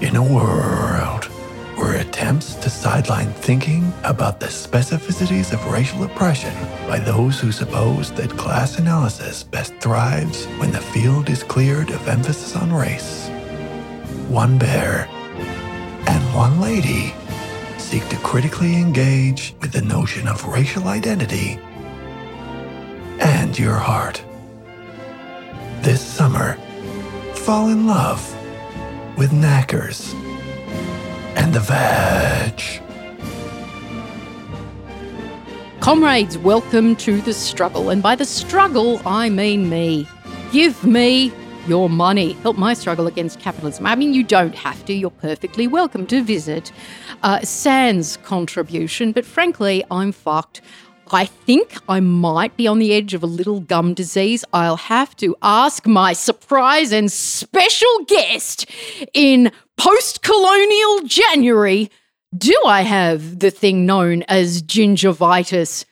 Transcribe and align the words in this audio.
In 0.00 0.16
a 0.16 0.22
world 0.22 1.26
where 1.76 2.00
attempts 2.00 2.54
to 2.54 2.70
sideline 2.70 3.34
thinking 3.34 3.92
about 4.04 4.40
the 4.40 4.46
specificities 4.46 5.52
of 5.52 5.70
racial 5.70 6.04
oppression 6.04 6.54
by 6.88 6.98
those 6.98 7.38
who 7.38 7.52
suppose 7.52 8.10
that 8.12 8.30
class 8.30 8.78
analysis 8.78 9.42
best 9.42 9.74
thrives 9.74 10.46
when 10.56 10.72
the 10.72 10.80
field 10.80 11.28
is 11.28 11.42
cleared 11.42 11.90
of 11.90 12.08
emphasis 12.08 12.56
on 12.56 12.72
race, 12.72 13.28
one 14.28 14.56
bear 14.56 15.06
and 16.08 16.34
one 16.34 16.62
lady 16.62 17.12
seek 17.76 18.08
to 18.08 18.16
critically 18.16 18.76
engage 18.76 19.54
with 19.60 19.72
the 19.72 19.82
notion 19.82 20.26
of 20.26 20.46
racial 20.46 20.88
identity 20.88 21.58
and 23.20 23.58
your 23.58 23.74
heart. 23.74 24.24
This 25.82 26.00
summer, 26.00 26.54
fall 27.34 27.68
in 27.68 27.86
love 27.86 28.29
with 29.20 29.32
knackers 29.32 30.14
and 31.36 31.52
the 31.52 31.60
veg. 31.60 32.58
Comrades, 35.80 36.38
welcome 36.38 36.96
to 36.96 37.20
the 37.20 37.34
struggle. 37.34 37.90
And 37.90 38.02
by 38.02 38.14
the 38.14 38.24
struggle, 38.24 38.98
I 39.04 39.28
mean 39.28 39.68
me. 39.68 40.08
Give 40.52 40.82
me 40.86 41.34
your 41.66 41.90
money. 41.90 42.32
Help 42.32 42.56
my 42.56 42.72
struggle 42.72 43.06
against 43.06 43.40
capitalism. 43.40 43.84
I 43.84 43.94
mean, 43.94 44.14
you 44.14 44.24
don't 44.24 44.54
have 44.54 44.86
to. 44.86 44.94
You're 44.94 45.10
perfectly 45.10 45.66
welcome 45.66 46.06
to 46.06 46.22
visit 46.22 46.72
uh, 47.22 47.42
Sans 47.42 48.16
contribution. 48.24 49.12
But 49.12 49.26
frankly, 49.26 49.84
I'm 49.90 50.12
fucked. 50.12 50.62
I 51.12 51.24
think 51.24 51.76
I 51.88 52.00
might 52.00 52.56
be 52.56 52.66
on 52.66 52.78
the 52.78 52.92
edge 52.92 53.14
of 53.14 53.22
a 53.22 53.26
little 53.26 53.60
gum 53.60 53.94
disease. 53.94 54.44
I'll 54.52 54.76
have 54.76 55.16
to 55.16 55.36
ask 55.42 55.86
my 55.86 56.12
surprise 56.12 56.92
and 56.92 57.10
special 57.10 58.04
guest 58.06 58.66
in 59.12 59.50
post 59.76 60.22
colonial 60.22 61.00
January 61.04 61.90
do 62.36 62.56
I 62.64 62.82
have 62.82 63.40
the 63.40 63.50
thing 63.50 63.86
known 63.86 64.22
as 64.28 64.62
gingivitis? 64.62 65.84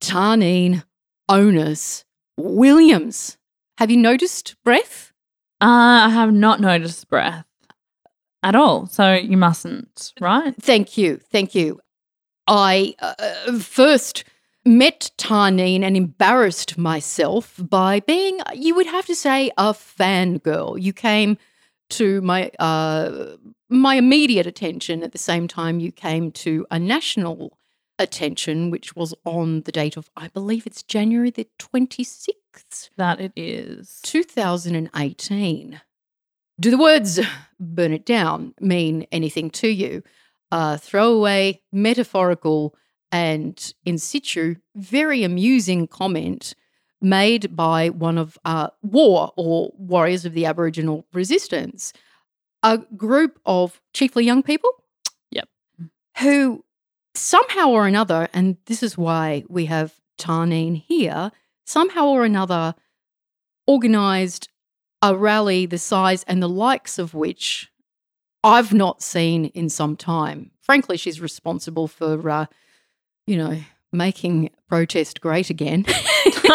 Tarneen 0.00 0.82
Onus 1.28 2.04
Williams. 2.36 3.36
Have 3.78 3.90
you 3.90 3.98
noticed 3.98 4.56
breath? 4.64 5.12
Uh, 5.60 6.06
I 6.06 6.08
have 6.08 6.32
not 6.32 6.60
noticed 6.60 7.08
breath 7.08 7.44
at 8.42 8.56
all. 8.56 8.86
So 8.86 9.12
you 9.12 9.36
mustn't, 9.36 10.12
right? 10.20 10.54
Thank 10.60 10.96
you. 10.96 11.20
Thank 11.30 11.54
you. 11.54 11.80
I 12.46 12.94
uh, 12.98 13.58
first 13.58 14.24
met 14.64 15.10
Tarneen 15.18 15.82
and 15.82 15.96
embarrassed 15.96 16.78
myself 16.78 17.54
by 17.58 18.00
being, 18.00 18.38
you 18.54 18.74
would 18.74 18.86
have 18.86 19.06
to 19.06 19.14
say, 19.14 19.50
a 19.58 19.72
fangirl. 19.72 20.80
You 20.80 20.92
came 20.92 21.38
to 21.90 22.20
my 22.22 22.50
uh, 22.58 23.36
my 23.68 23.96
immediate 23.96 24.46
attention 24.46 25.02
at 25.02 25.12
the 25.12 25.18
same 25.18 25.48
time 25.48 25.80
you 25.80 25.92
came 25.92 26.30
to 26.32 26.66
a 26.70 26.78
national 26.78 27.58
attention, 27.98 28.70
which 28.70 28.94
was 28.94 29.14
on 29.24 29.62
the 29.62 29.72
date 29.72 29.96
of, 29.96 30.10
I 30.16 30.28
believe 30.28 30.66
it's 30.66 30.82
January 30.82 31.30
the 31.30 31.48
26th. 31.58 32.90
That 32.96 33.20
it 33.20 33.32
is. 33.36 34.00
2018. 34.02 35.80
Do 36.60 36.70
the 36.70 36.78
words 36.78 37.18
burn 37.58 37.92
it 37.92 38.04
down 38.04 38.54
mean 38.60 39.06
anything 39.10 39.50
to 39.50 39.68
you? 39.68 40.02
Uh, 40.50 40.76
throwaway, 40.76 41.62
metaphorical, 41.72 42.74
and 43.12 43.74
in 43.84 43.98
situ, 43.98 44.56
very 44.74 45.22
amusing 45.22 45.86
comment 45.86 46.54
made 47.00 47.54
by 47.54 47.90
one 47.90 48.16
of 48.16 48.38
uh, 48.44 48.68
war 48.82 49.32
or 49.36 49.72
warriors 49.76 50.24
of 50.24 50.32
the 50.32 50.46
Aboriginal 50.46 51.04
resistance, 51.12 51.92
a 52.62 52.78
group 52.96 53.38
of 53.44 53.80
chiefly 53.92 54.24
young 54.24 54.42
people. 54.42 54.70
Yep. 55.30 55.48
Who 56.18 56.64
somehow 57.14 57.68
or 57.68 57.86
another, 57.86 58.28
and 58.32 58.56
this 58.66 58.82
is 58.82 58.96
why 58.96 59.44
we 59.48 59.66
have 59.66 59.94
Tarneen 60.18 60.76
here, 60.76 61.30
somehow 61.66 62.06
or 62.06 62.24
another 62.24 62.74
organized 63.66 64.48
a 65.02 65.16
rally 65.16 65.66
the 65.66 65.78
size 65.78 66.24
and 66.24 66.42
the 66.42 66.48
likes 66.48 66.98
of 66.98 67.12
which 67.12 67.70
I've 68.44 68.72
not 68.72 69.02
seen 69.02 69.46
in 69.46 69.68
some 69.68 69.96
time. 69.96 70.52
Frankly, 70.62 70.96
she's 70.96 71.20
responsible 71.20 71.88
for, 71.88 72.30
uh, 72.30 72.46
you 73.26 73.36
know, 73.36 73.58
making 73.92 74.50
protest 74.68 75.20
great 75.20 75.50
again. 75.50 75.84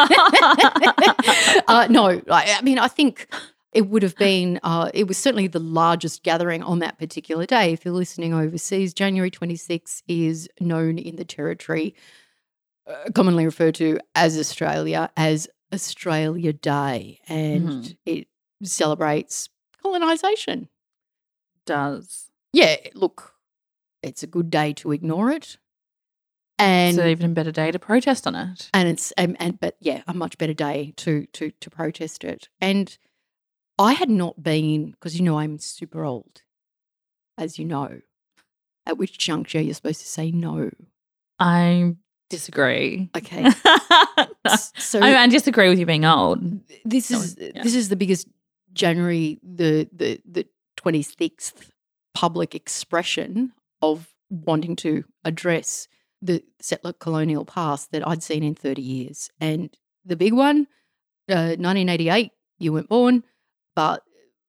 uh, 1.67 1.87
no, 1.89 2.21
I, 2.29 2.55
I, 2.57 2.61
mean, 2.63 2.79
I 2.79 2.87
think 2.87 3.27
it 3.73 3.87
would 3.87 4.03
have 4.03 4.15
been, 4.15 4.59
uh, 4.63 4.89
it 4.93 5.07
was 5.07 5.17
certainly 5.17 5.47
the 5.47 5.59
largest 5.59 6.23
gathering 6.23 6.63
on 6.63 6.79
that 6.79 6.97
particular 6.97 7.45
day. 7.45 7.73
If 7.73 7.85
you're 7.85 7.93
listening 7.93 8.33
overseas, 8.33 8.93
January 8.93 9.29
26 9.29 10.03
is 10.07 10.49
known 10.59 10.97
in 10.97 11.15
the 11.15 11.25
territory, 11.25 11.95
uh, 12.87 13.11
commonly 13.13 13.45
referred 13.45 13.75
to 13.75 13.99
as 14.15 14.37
Australia, 14.37 15.11
as 15.15 15.47
Australia 15.73 16.53
Day, 16.53 17.19
and 17.27 17.69
mm-hmm. 17.69 17.91
it 18.05 18.27
celebrates 18.63 19.49
colonisation. 19.81 20.69
Does. 21.65 22.31
Yeah, 22.53 22.77
look, 22.93 23.33
it's 24.01 24.23
a 24.23 24.27
good 24.27 24.49
day 24.49 24.73
to 24.73 24.91
ignore 24.93 25.29
it 25.29 25.57
and 26.59 26.89
it's 26.89 26.97
an 26.97 27.09
even 27.09 27.33
better 27.33 27.51
day 27.51 27.71
to 27.71 27.79
protest 27.79 28.25
on 28.25 28.35
it. 28.35 28.69
And 28.73 28.89
it's 28.89 29.11
and, 29.13 29.35
and 29.39 29.59
but 29.59 29.75
yeah, 29.79 30.01
a 30.07 30.13
much 30.13 30.37
better 30.37 30.53
day 30.53 30.93
to 30.97 31.25
to 31.33 31.51
to 31.51 31.69
protest 31.69 32.23
it. 32.23 32.49
And 32.59 32.97
I 33.77 33.93
had 33.93 34.09
not 34.09 34.41
been 34.41 34.91
because 34.91 35.17
you 35.17 35.23
know 35.23 35.37
I'm 35.37 35.59
super 35.59 36.03
old, 36.03 36.41
as 37.37 37.59
you 37.59 37.65
know. 37.65 38.01
At 38.85 38.97
which 38.97 39.17
juncture 39.17 39.59
you're 39.59 39.73
supposed 39.73 39.99
to 39.99 40.07
say 40.07 40.31
no. 40.31 40.69
I 41.39 41.95
disagree. 42.29 43.09
Okay. 43.15 43.43
no, 43.65 44.55
so 44.77 45.01
I, 45.01 45.23
I, 45.23 45.27
disagree 45.27 45.67
with 45.67 45.77
you 45.77 45.85
being 45.85 46.05
old. 46.05 46.39
This 46.85 47.11
is 47.11 47.35
yeah. 47.39 47.63
this 47.63 47.75
is 47.75 47.89
the 47.89 47.95
biggest 47.95 48.27
January 48.73 49.39
the 49.43 49.89
the 49.91 50.21
the 50.25 50.47
twenty 50.77 51.01
sixth 51.01 51.71
public 52.13 52.55
expression 52.55 53.51
of 53.81 54.07
wanting 54.29 54.75
to 54.77 55.03
address 55.23 55.87
the 56.21 56.43
settler 56.59 56.93
colonial 56.93 57.45
past 57.45 57.91
that 57.91 58.07
I'd 58.07 58.23
seen 58.23 58.43
in 58.43 58.55
30 58.55 58.81
years. 58.81 59.29
And 59.39 59.75
the 60.05 60.15
big 60.15 60.33
one, 60.33 60.67
uh, 61.29 61.55
1988, 61.57 62.31
you 62.59 62.73
weren't 62.73 62.89
born, 62.89 63.23
but 63.75 64.03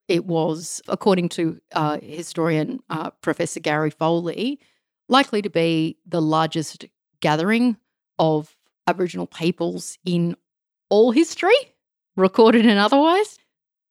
it 0.06 0.24
was, 0.24 0.80
according 0.88 1.28
to 1.30 1.60
uh, 1.72 1.98
historian 2.02 2.80
uh, 2.88 3.10
Professor 3.20 3.60
Gary 3.60 3.90
Foley, 3.90 4.58
likely 5.08 5.42
to 5.42 5.50
be 5.50 5.98
the 6.06 6.22
largest 6.22 6.86
gathering 7.20 7.76
of 8.18 8.56
Aboriginal 8.86 9.26
peoples 9.26 9.98
in 10.04 10.34
all 10.88 11.12
history, 11.12 11.74
recorded 12.16 12.64
and 12.64 12.78
otherwise. 12.78 13.38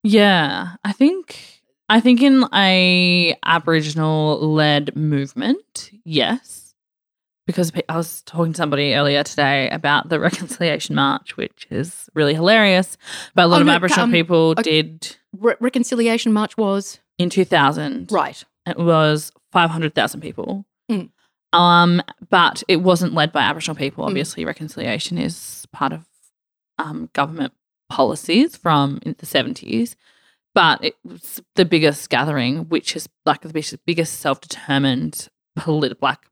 Yeah, 0.04 0.76
I 0.84 0.92
think 0.94 1.62
I 1.88 2.00
think 2.00 2.22
in 2.22 2.46
a 2.54 3.38
Aboriginal 3.44 4.54
led 4.54 4.96
movement, 4.96 5.92
yes 6.04 6.67
because 7.48 7.72
I 7.90 7.98
was 7.98 8.22
talking 8.24 8.54
to 8.54 8.58
somebody 8.58 8.94
earlier 8.94 9.24
today 9.24 9.70
about 9.70 10.10
the 10.10 10.20
Reconciliation 10.20 10.94
March, 10.96 11.36
which 11.38 11.66
is 11.72 12.10
really 12.14 12.36
hilarious. 12.36 12.98
But 13.34 13.46
a 13.46 13.48
lot 13.48 13.58
oh, 13.58 13.62
of 13.62 13.68
no, 13.68 13.74
Aboriginal 13.74 14.04
um, 14.04 14.12
people 14.12 14.50
okay. 14.52 14.84
did. 14.84 15.16
Re- 15.40 15.56
Reconciliation 15.60 16.34
March 16.34 16.58
was? 16.58 17.00
In 17.18 17.32
2000. 17.32 18.12
Right. 18.12 18.44
It 18.68 18.78
was 18.78 19.32
500,000 19.54 20.22
people. 20.22 20.66
Mm. 20.92 21.10
Um, 21.54 22.04
but 22.30 22.62
it 22.68 22.78
wasn't 22.78 23.14
led 23.14 23.32
by 23.32 23.42
Aboriginal 23.42 23.78
people. 23.78 24.04
Mm. 24.04 24.08
Obviously, 24.10 24.44
mm. 24.44 24.48
reconciliation 24.48 25.18
is 25.18 25.66
part 25.72 25.94
of 25.94 26.06
um, 26.78 27.10
government 27.14 27.54
policies 27.90 28.58
from 28.58 29.00
the 29.04 29.26
70s. 29.26 29.96
But 30.54 30.84
it 30.84 30.96
was 31.06 31.42
the 31.56 31.66
biggest 31.66 32.10
gathering, 32.10 32.68
which 32.68 32.96
is 32.96 33.08
like 33.26 33.42
the 33.42 33.80
biggest 33.86 34.20
self 34.20 34.42
determined 34.42 35.30
polit- 35.56 36.00
black 36.00 36.28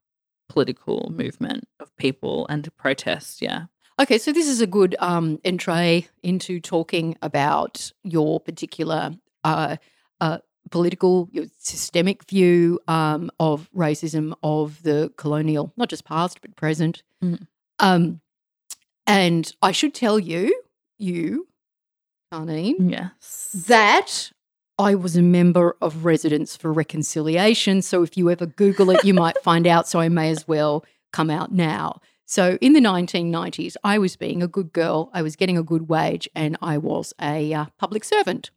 political 0.50 1.12
movement 1.13 1.68
of 1.80 1.95
people 1.97 2.45
and 2.50 2.63
to 2.63 2.71
protest. 2.71 3.42
Yeah. 3.42 3.65
Okay, 3.97 4.18
so 4.18 4.33
this 4.33 4.47
is 4.47 4.59
a 4.59 4.68
good 4.68 4.95
um, 5.00 5.39
entree 5.45 6.07
into 6.21 6.59
talking 6.59 7.15
about 7.21 7.92
your 8.03 8.42
particular 8.42 9.12
uh, 9.44 9.77
uh, 10.19 10.39
political, 10.69 11.30
your 11.31 11.45
systemic 11.57 12.25
view 12.25 12.80
um, 12.88 13.31
of 13.39 13.69
racism 13.75 14.33
of 14.44 14.83
the 14.83 15.13
colonial, 15.18 15.71
not 15.77 15.89
just 15.89 16.03
past 16.03 16.42
but 16.42 16.56
present. 16.56 17.03
Mm. 17.24 17.47
Um, 17.80 18.21
and 19.07 19.51
I 19.62 19.71
should 19.71 19.94
tell 19.94 20.19
you, 20.19 20.62
you, 20.97 21.47
Tarneen, 22.33 22.92
yes, 22.92 23.51
that 23.68 24.31
I 24.77 24.95
was 24.95 25.16
a 25.16 25.22
member 25.22 25.77
of 25.81 26.06
Residents 26.06 26.57
for 26.57 26.72
Reconciliation. 26.74 27.81
So 27.81 28.04
if 28.04 28.18
you 28.18 28.30
ever 28.30 28.45
Google 28.45 28.89
it, 28.89 29.06
you 29.06 29.13
might 29.13 29.38
find 29.42 29.66
out. 29.66 29.88
So 29.88 30.00
I 30.00 30.10
may 30.10 30.30
as 30.30 30.48
well 30.48 30.83
come 31.13 31.30
out 31.30 31.51
now. 31.51 32.01
So 32.25 32.57
in 32.60 32.74
the 32.74 32.81
1990s, 32.81 33.75
I 33.83 33.98
was 34.00 34.16
being 34.16 34.44
a 34.44 34.48
good 34.48 34.74
girl. 34.74 35.10
I 35.13 35.22
was 35.22 35.36
getting 35.36 35.57
a 35.57 35.63
good 35.63 35.88
wage 35.88 36.27
and 36.36 36.57
I 36.62 36.77
was 36.77 37.13
a 37.22 37.54
uh, 37.54 37.66
public 37.77 38.04
servant. 38.04 38.51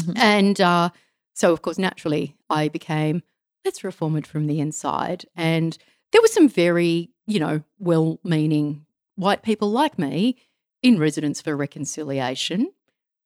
Mm-hmm. 0.00 0.12
And 0.16 0.60
uh, 0.60 0.90
So, 1.34 1.52
of 1.52 1.62
course, 1.62 1.78
naturally, 1.78 2.36
I 2.50 2.68
became, 2.68 3.22
let's 3.64 3.84
reform 3.84 4.16
it 4.16 4.26
from 4.26 4.46
the 4.46 4.60
inside. 4.60 5.24
And 5.36 5.76
there 6.12 6.22
were 6.22 6.28
some 6.28 6.48
very, 6.48 7.10
you 7.26 7.40
know, 7.40 7.62
well 7.78 8.18
meaning 8.24 8.84
white 9.16 9.42
people 9.42 9.70
like 9.70 9.98
me 9.98 10.36
in 10.82 10.98
Residents 10.98 11.40
for 11.40 11.56
Reconciliation. 11.56 12.72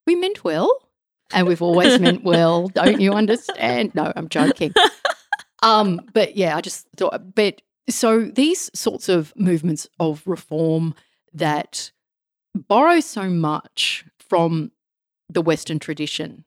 We 0.07 0.15
meant 0.15 0.45
well, 0.45 0.86
and 1.33 1.47
we've 1.47 1.63
always 1.63 1.99
meant 2.01 2.25
well. 2.25 2.69
Don't 2.69 3.01
you 3.01 3.13
understand? 3.13 3.95
No, 3.95 4.13
I'm 4.15 4.29
joking. 4.29 4.73
Um, 5.63 6.01
but 6.13 6.37
yeah, 6.37 6.57
I 6.57 6.61
just 6.61 6.87
thought, 6.97 7.35
but 7.35 7.63
so 7.89 8.25
these 8.25 8.71
sorts 8.75 9.09
of 9.09 9.33
movements 9.37 9.89
of 9.99 10.23
reform 10.27 10.95
that 11.33 11.91
borrow 12.55 13.01
so 13.01 13.29
much 13.29 14.05
from 14.19 14.71
the 15.29 15.43
Western 15.43 15.79
tradition, 15.79 16.45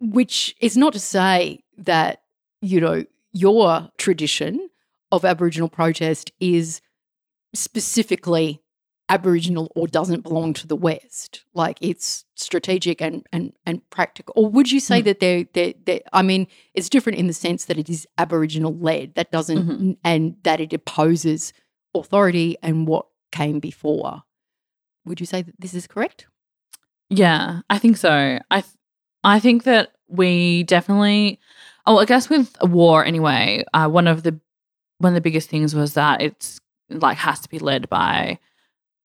which 0.00 0.54
is 0.60 0.76
not 0.76 0.92
to 0.94 1.00
say 1.00 1.60
that, 1.78 2.22
you 2.60 2.80
know, 2.80 3.04
your 3.32 3.88
tradition 3.98 4.68
of 5.12 5.24
Aboriginal 5.24 5.68
protest 5.68 6.32
is 6.40 6.80
specifically 7.54 8.60
Aboriginal 9.10 9.70
or 9.74 9.88
doesn't 9.88 10.22
belong 10.22 10.54
to 10.54 10.66
the 10.66 10.76
West. 10.76 11.44
Like 11.52 11.76
it's 11.80 12.24
strategic 12.36 13.02
and 13.02 13.26
and 13.32 13.52
and 13.66 13.88
practical. 13.90 14.32
Or 14.36 14.48
would 14.48 14.70
you 14.70 14.80
say 14.80 15.02
mm. 15.02 15.04
that 15.04 15.20
they're, 15.20 15.44
they're, 15.52 15.74
they're, 15.84 16.00
I 16.12 16.22
mean, 16.22 16.46
it's 16.72 16.88
different 16.88 17.18
in 17.18 17.26
the 17.26 17.32
sense 17.32 17.64
that 17.66 17.76
it 17.76 17.90
is 17.90 18.06
Aboriginal 18.16 18.74
led. 18.74 19.16
That 19.16 19.32
doesn't 19.32 19.58
mm-hmm. 19.58 19.92
and 20.04 20.36
that 20.44 20.60
it 20.60 20.72
opposes 20.72 21.52
authority 21.94 22.56
and 22.62 22.86
what 22.86 23.06
came 23.32 23.58
before. 23.58 24.22
Would 25.04 25.18
you 25.18 25.26
say 25.26 25.42
that 25.42 25.54
this 25.58 25.74
is 25.74 25.88
correct? 25.88 26.26
Yeah, 27.08 27.60
I 27.68 27.78
think 27.78 27.96
so. 27.96 28.38
I 28.50 28.60
th- 28.60 28.74
I 29.24 29.40
think 29.40 29.64
that 29.64 29.92
we 30.08 30.62
definitely. 30.62 31.40
Oh, 31.84 31.98
I 31.98 32.04
guess 32.04 32.30
with 32.30 32.56
a 32.60 32.66
war 32.66 33.04
anyway. 33.04 33.64
Uh, 33.74 33.88
one 33.88 34.06
of 34.06 34.22
the 34.22 34.38
one 34.98 35.10
of 35.10 35.14
the 35.14 35.20
biggest 35.20 35.50
things 35.50 35.74
was 35.74 35.94
that 35.94 36.22
it's 36.22 36.60
like 36.90 37.16
has 37.16 37.40
to 37.40 37.48
be 37.48 37.58
led 37.58 37.88
by 37.88 38.38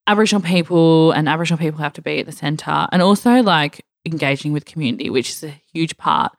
Aboriginal 0.07 0.42
people 0.42 1.12
and 1.12 1.28
Aboriginal 1.28 1.57
people 1.57 1.80
have 1.80 1.94
to 1.94 2.02
be 2.02 2.19
at 2.19 2.25
the 2.25 2.31
center 2.31 2.88
and 2.92 3.02
also 3.02 3.42
like 3.42 3.86
engaging 4.06 4.54
with 4.54 4.66
community, 4.66 5.10
which 5.10 5.30
is 5.30 5.44
a 5.44 5.54
huge 5.74 5.98
part 5.98 6.31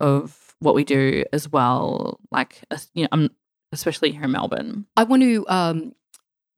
of 0.00 0.54
what 0.60 0.74
we 0.74 0.84
do 0.84 1.24
as 1.32 1.48
well. 1.48 2.20
Like, 2.30 2.62
you 2.94 3.02
know, 3.02 3.08
I'm 3.12 3.30
especially 3.72 4.12
here 4.12 4.22
in 4.22 4.30
Melbourne. 4.30 4.86
I 4.96 5.04
want 5.04 5.22
to, 5.22 5.44
um, 5.48 5.94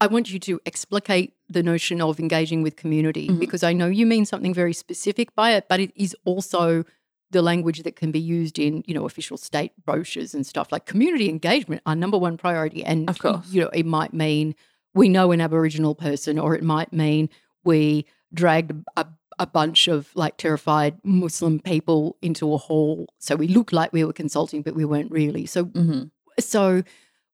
I 0.01 0.07
want 0.07 0.31
you 0.31 0.39
to 0.41 0.61
explicate 0.65 1.35
the 1.49 1.63
notion 1.63 2.01
of 2.01 2.21
engaging 2.21 2.63
with 2.63 2.77
community 2.77 3.29
mm-hmm. 3.29 3.39
because 3.39 3.63
I 3.63 3.73
know 3.73 3.87
you 3.87 4.07
mean 4.07 4.25
something 4.25 4.55
very 4.55 4.73
specific 4.73 5.35
by 5.35 5.53
it, 5.53 5.67
but 5.69 5.81
it 5.81 5.93
is 5.97 6.17
also 6.25 6.85
the 7.31 7.43
language 7.43 7.83
that 7.85 7.97
can 7.97 8.11
be 8.11 8.21
used 8.21 8.59
in, 8.59 8.83
you 8.87 8.95
know, 8.95 9.07
official 9.07 9.37
state 9.37 9.73
brochures 9.85 10.35
and 10.35 10.47
stuff 10.47 10.73
like 10.73 10.85
community 10.85 11.29
engagement, 11.29 11.81
our 11.87 11.95
number 11.95 12.19
one 12.19 12.37
priority. 12.37 12.85
And, 12.85 13.09
of 13.09 13.19
course, 13.19 13.47
you 13.51 13.63
know, 13.63 13.69
it 13.69 13.87
might 13.87 14.13
mean 14.13 14.55
we 14.95 15.09
know 15.09 15.33
an 15.33 15.41
Aboriginal 15.41 15.95
person, 15.95 16.39
or 16.39 16.55
it 16.55 16.63
might 16.63 16.93
mean 16.93 17.29
we 17.65 18.07
dragged 18.33 18.73
a, 18.97 19.07
a 19.39 19.47
bunch 19.47 19.89
of 19.89 20.11
like 20.15 20.37
terrified 20.37 20.99
Muslim 21.05 21.61
people 21.61 22.17
into 22.23 22.53
a 22.53 22.57
hall. 22.57 23.07
So 23.19 23.37
we 23.37 23.49
looked 23.49 23.73
like 23.73 23.93
we 23.93 24.05
were 24.05 24.13
consulting, 24.13 24.63
but 24.63 24.75
we 24.75 24.85
weren't 24.85 25.11
really. 25.11 25.47
So, 25.47 25.67
mm-hmm. 25.67 26.05
so 26.39 26.83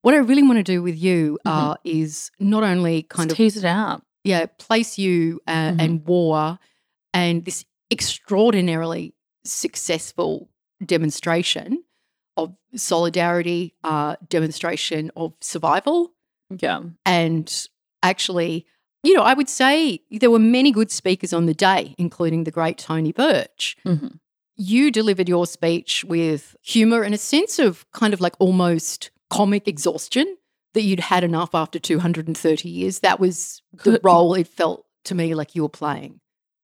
what 0.03 0.15
I 0.15 0.19
really 0.19 0.43
want 0.43 0.59
to 0.59 0.63
do 0.63 0.83
with 0.83 0.97
you 0.97 1.39
mm-hmm. 1.47 1.71
uh, 1.71 1.75
is 1.85 2.31
not 2.39 2.63
only 2.63 3.03
kind 3.03 3.29
Just 3.29 3.33
of 3.33 3.37
tease 3.37 3.57
it 3.57 3.65
out, 3.65 4.03
yeah, 4.25 4.47
place 4.59 4.99
you 4.99 5.41
uh, 5.47 5.53
mm-hmm. 5.53 5.81
and 5.81 6.07
war 6.07 6.59
and 7.13 7.45
this 7.45 7.65
extraordinarily 7.91 9.15
successful 9.45 10.49
demonstration 10.85 11.83
of 12.37 12.55
solidarity, 12.75 13.75
uh, 13.83 14.17
demonstration 14.29 15.11
of 15.17 15.33
survival, 15.41 16.13
yeah. 16.51 16.83
And 17.05 17.69
actually, 18.03 18.67
you 19.03 19.15
know, 19.15 19.23
I 19.23 19.35
would 19.35 19.49
say 19.49 20.01
there 20.11 20.31
were 20.31 20.39
many 20.39 20.73
good 20.73 20.91
speakers 20.91 21.33
on 21.33 21.47
the 21.47 21.55
day, 21.55 21.95
including 21.99 22.45
the 22.45 22.51
great 22.51 22.79
Tony 22.79 23.13
Birch. 23.13 23.77
Mm-hmm. 23.85 24.17
You 24.57 24.91
delivered 24.91 25.29
your 25.29 25.47
speech 25.47 26.05
with 26.05 26.57
humor 26.63 27.03
and 27.03 27.15
a 27.15 27.19
sense 27.19 27.59
of 27.59 27.85
kind 27.93 28.15
of 28.15 28.21
like 28.21 28.35
almost 28.39 29.11
comic 29.29 29.69
exhaustion 29.69 30.37
that 30.75 30.83
you'd 30.83 31.01
had 31.01 31.25
enough 31.25 31.55
after 31.55 31.79
230 31.79 32.69
years. 32.69 33.01
That 33.01 33.21
was 33.21 33.63
the 33.85 34.01
role 34.03 34.35
it 34.35 34.49
felt 34.49 34.87
to 35.05 35.15
me 35.15 35.35
like 35.35 35.55
you 35.55 35.63
were 35.63 35.69
playing. 35.69 36.21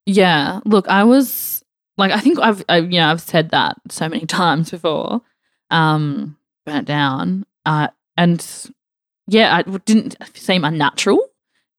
Yeah. 0.07 0.61
Look, 0.65 0.89
I 0.89 1.05
was 1.05 1.63
like, 1.97 2.13
I 2.13 2.21
think 2.21 2.39
I've, 2.39 2.65
I, 2.69 2.79
you 2.79 3.01
know, 3.01 3.09
I've 3.09 3.21
said 3.21 3.51
that 3.51 3.77
so 3.91 4.09
many 4.09 4.27
times 4.27 4.71
before. 4.71 5.23
Um, 5.71 6.37
burnt 6.67 6.87
down. 6.87 7.47
Uh, 7.65 7.89
and 8.17 8.41
yeah, 9.27 9.61
it 9.61 9.85
didn't 9.85 10.17
seem 10.35 10.65
unnatural. 10.65 11.29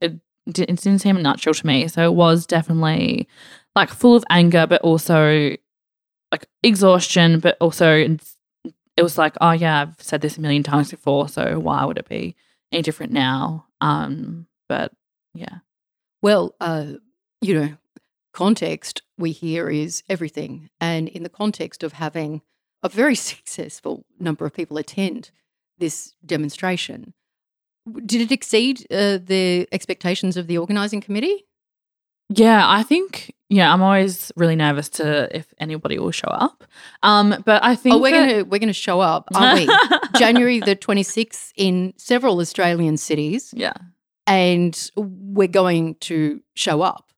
It 0.02 0.20
didn't, 0.50 0.78
seem 0.78 1.18
unnatural 1.18 1.54
to 1.54 1.68
me. 1.68 1.88
So 1.88 2.04
it 2.04 2.14
was 2.14 2.46
definitely 2.46 3.28
like 3.76 3.90
full 3.90 4.16
of 4.16 4.24
anger, 4.30 4.68
but 4.68 4.82
also 4.82 5.56
like 6.32 6.48
exhaustion, 6.64 7.40
but 7.40 7.58
also 7.60 8.18
it 8.96 9.02
was 9.02 9.18
like, 9.18 9.36
oh 9.42 9.52
yeah, 9.52 9.82
I've 9.82 10.02
said 10.02 10.22
this 10.22 10.38
a 10.38 10.42
million 10.42 10.64
times 10.64 10.92
before, 10.92 11.28
so 11.28 11.60
why 11.60 11.84
would 11.86 11.98
it 11.98 12.10
be 12.10 12.36
any 12.72 12.82
different 12.82 13.12
now? 13.12 13.66
Um, 13.82 14.48
but 14.70 14.92
yeah. 15.34 15.60
Well, 16.22 16.56
uh, 16.60 16.94
you 17.42 17.60
know, 17.60 17.78
context 18.34 19.02
we 19.18 19.32
hear 19.32 19.70
is 19.70 20.04
everything. 20.10 20.70
And 20.80 21.08
in 21.08 21.24
the 21.24 21.30
context 21.30 21.84
of 21.84 21.94
having 21.94 22.42
a 22.82 22.90
very 22.90 23.16
successful 23.32 24.06
number 24.20 24.46
of 24.46 24.54
people 24.54 24.78
attend 24.78 25.32
this 25.78 26.14
demonstration, 26.26 27.14
did 28.06 28.22
it 28.22 28.32
exceed 28.32 28.86
uh, 28.92 29.20
the 29.24 29.68
expectations 29.72 30.38
of 30.38 30.48
the 30.48 30.58
organising 30.58 31.02
committee? 31.02 31.46
Yeah, 32.30 32.64
I 32.68 32.84
think 32.84 33.34
yeah, 33.50 33.72
I'm 33.72 33.84
always 33.84 34.32
really 34.36 34.56
nervous 34.56 34.90
to 34.90 35.36
if 35.36 35.54
anybody 35.60 36.00
will 36.00 36.12
show 36.12 36.30
up. 36.30 36.64
Um, 37.04 37.44
but 37.46 37.64
I 37.64 37.76
think 37.76 37.96
oh, 37.96 38.00
we're 38.00 38.12
that- 38.12 38.28
gonna 38.30 38.44
we're 38.46 38.60
gonna 38.60 38.74
show 38.74 39.00
up, 39.00 39.28
aren't 39.36 39.60
we? 39.60 39.78
January 40.18 40.60
the 40.60 40.76
26th 40.76 41.52
in 41.56 41.94
several 41.98 42.40
Australian 42.40 42.98
cities. 42.98 43.54
Yeah, 43.56 43.74
and 44.26 44.90
we're 44.96 45.48
going 45.48 45.96
to 45.96 46.42
show 46.56 46.82
up 46.82 47.12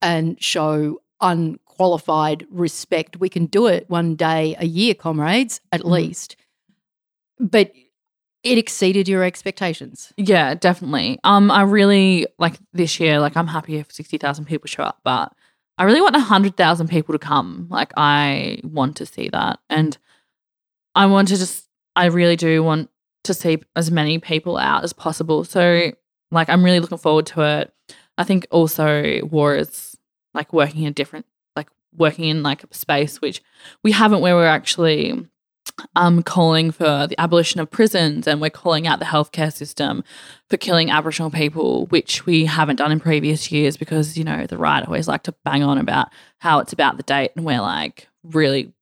and 0.00 0.42
show 0.42 1.02
unqualified 1.20 2.46
respect. 2.50 3.18
We 3.18 3.28
can 3.28 3.46
do 3.46 3.66
it 3.66 3.88
one 3.88 4.16
day 4.16 4.56
a 4.58 4.66
year, 4.66 4.94
comrades, 4.94 5.60
at 5.72 5.82
mm. 5.82 5.90
least. 5.90 6.36
But 7.38 7.72
it 8.42 8.58
exceeded 8.58 9.08
your 9.08 9.22
expectations. 9.22 10.12
Yeah, 10.16 10.54
definitely. 10.54 11.18
Um, 11.24 11.50
I 11.50 11.62
really 11.62 12.26
like 12.38 12.54
this 12.72 12.98
year. 12.98 13.20
Like, 13.20 13.36
I'm 13.36 13.46
happy 13.46 13.76
if 13.76 13.92
sixty 13.92 14.18
thousand 14.18 14.46
people 14.46 14.66
show 14.68 14.82
up, 14.82 15.00
but 15.04 15.32
I 15.78 15.84
really 15.84 16.00
want 16.00 16.16
hundred 16.16 16.56
thousand 16.56 16.88
people 16.88 17.12
to 17.12 17.18
come. 17.18 17.66
Like, 17.70 17.92
I 17.96 18.60
want 18.64 18.96
to 18.96 19.06
see 19.06 19.28
that, 19.28 19.60
and 19.70 19.96
I 20.94 21.06
want 21.06 21.28
to 21.28 21.36
just. 21.36 21.68
I 21.94 22.06
really 22.06 22.36
do 22.36 22.62
want 22.62 22.88
to 23.24 23.34
see 23.34 23.58
as 23.76 23.90
many 23.90 24.18
people 24.18 24.56
out 24.56 24.82
as 24.82 24.94
possible. 24.94 25.44
So, 25.44 25.92
like, 26.30 26.48
I'm 26.48 26.64
really 26.64 26.80
looking 26.80 26.98
forward 26.98 27.26
to 27.26 27.42
it. 27.42 27.74
I 28.16 28.24
think 28.24 28.46
also 28.50 29.20
war 29.24 29.54
is 29.54 29.96
like 30.34 30.52
working 30.52 30.82
in 30.82 30.88
a 30.88 30.92
different, 30.92 31.26
like 31.54 31.68
working 31.94 32.24
in 32.24 32.42
like 32.42 32.64
a 32.64 32.74
space 32.74 33.20
which 33.20 33.42
we 33.84 33.92
haven't, 33.92 34.22
where 34.22 34.34
we're 34.34 34.46
actually 34.46 35.28
um, 35.96 36.22
calling 36.22 36.70
for 36.70 37.06
the 37.06 37.18
abolition 37.18 37.60
of 37.60 37.70
prisons 37.70 38.26
and 38.26 38.40
we're 38.40 38.50
calling 38.50 38.86
out 38.86 38.98
the 38.98 39.04
healthcare 39.04 39.52
system 39.52 40.04
for 40.48 40.56
killing 40.56 40.90
Aboriginal 40.90 41.30
people, 41.30 41.86
which 41.86 42.26
we 42.26 42.44
haven't 42.44 42.76
done 42.76 42.92
in 42.92 43.00
previous 43.00 43.50
years 43.50 43.76
because, 43.76 44.16
you 44.16 44.24
know, 44.24 44.46
the 44.46 44.58
right 44.58 44.84
always 44.84 45.08
like 45.08 45.22
to 45.24 45.34
bang 45.44 45.62
on 45.62 45.78
about 45.78 46.08
how 46.38 46.58
it's 46.58 46.72
about 46.72 46.96
the 46.96 47.02
date 47.02 47.32
and 47.36 47.44
we're 47.44 47.60
like 47.60 48.08
really 48.22 48.72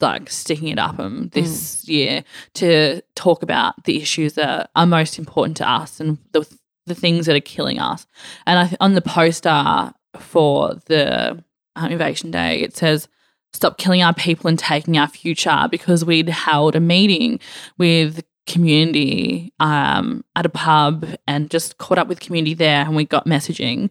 like 0.00 0.30
sticking 0.30 0.68
it 0.68 0.78
up 0.78 0.96
them 0.96 1.28
this 1.32 1.84
mm. 1.84 1.88
year 1.88 2.24
to 2.54 3.02
talk 3.14 3.42
about 3.42 3.84
the 3.84 4.00
issues 4.00 4.34
that 4.34 4.70
are 4.74 4.86
most 4.86 5.18
important 5.18 5.56
to 5.58 5.68
us 5.68 6.00
and 6.00 6.18
the, 6.32 6.46
the 6.86 6.94
things 6.94 7.26
that 7.26 7.36
are 7.36 7.40
killing 7.40 7.78
us. 7.78 8.06
And 8.46 8.58
I, 8.58 8.76
on 8.80 8.94
the 8.94 9.02
poster 9.02 9.92
for 10.16 10.74
the 10.86 11.44
um, 11.76 11.92
Invasion 11.92 12.30
Day, 12.30 12.60
it 12.60 12.76
says, 12.76 13.08
stop 13.52 13.78
killing 13.78 14.02
our 14.02 14.14
people 14.14 14.48
and 14.48 14.58
taking 14.58 14.96
our 14.98 15.08
future 15.08 15.68
because 15.70 16.04
we'd 16.04 16.28
held 16.28 16.76
a 16.76 16.80
meeting 16.80 17.40
with 17.78 18.24
community 18.46 19.52
um, 19.60 20.24
at 20.34 20.46
a 20.46 20.50
pub 20.50 21.06
and 21.26 21.50
just 21.50 21.78
caught 21.78 21.98
up 21.98 22.08
with 22.08 22.20
community 22.20 22.54
there 22.54 22.84
and 22.84 22.96
we 22.96 23.04
got 23.04 23.26
messaging 23.26 23.90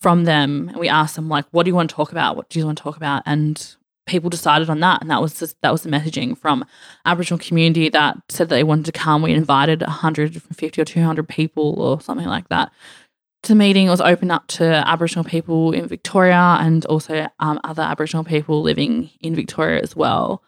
from 0.00 0.24
them 0.24 0.68
and 0.68 0.78
we 0.78 0.88
asked 0.88 1.16
them 1.16 1.28
like 1.28 1.44
what 1.50 1.64
do 1.64 1.70
you 1.70 1.74
want 1.74 1.90
to 1.90 1.96
talk 1.96 2.10
about? 2.10 2.36
What 2.36 2.48
do 2.48 2.58
you 2.58 2.64
want 2.64 2.78
to 2.78 2.84
talk 2.84 2.96
about? 2.96 3.22
And 3.26 3.76
people 4.06 4.30
decided 4.30 4.70
on 4.70 4.80
that. 4.80 5.00
And 5.00 5.10
that 5.10 5.20
was 5.20 5.38
just, 5.38 5.56
that 5.62 5.70
was 5.70 5.82
the 5.82 5.90
messaging 5.90 6.36
from 6.36 6.64
aboriginal 7.04 7.38
community 7.38 7.88
that 7.90 8.16
said 8.28 8.48
that 8.48 8.54
they 8.54 8.64
wanted 8.64 8.86
to 8.86 8.92
come. 8.92 9.22
We 9.22 9.32
invited 9.32 9.82
150 9.82 10.80
or 10.80 10.84
200 10.84 11.28
people 11.28 11.80
or 11.80 12.00
something 12.00 12.26
like 12.26 12.48
that 12.48 12.72
the 13.42 13.54
meeting 13.54 13.88
was 13.88 14.00
open 14.00 14.30
up 14.30 14.46
to 14.48 14.64
Aboriginal 14.64 15.24
people 15.24 15.72
in 15.72 15.86
Victoria 15.86 16.58
and 16.60 16.84
also 16.86 17.26
um, 17.38 17.58
other 17.64 17.82
Aboriginal 17.82 18.24
people 18.24 18.62
living 18.62 19.10
in 19.20 19.34
Victoria 19.34 19.80
as 19.80 19.96
well. 19.96 20.42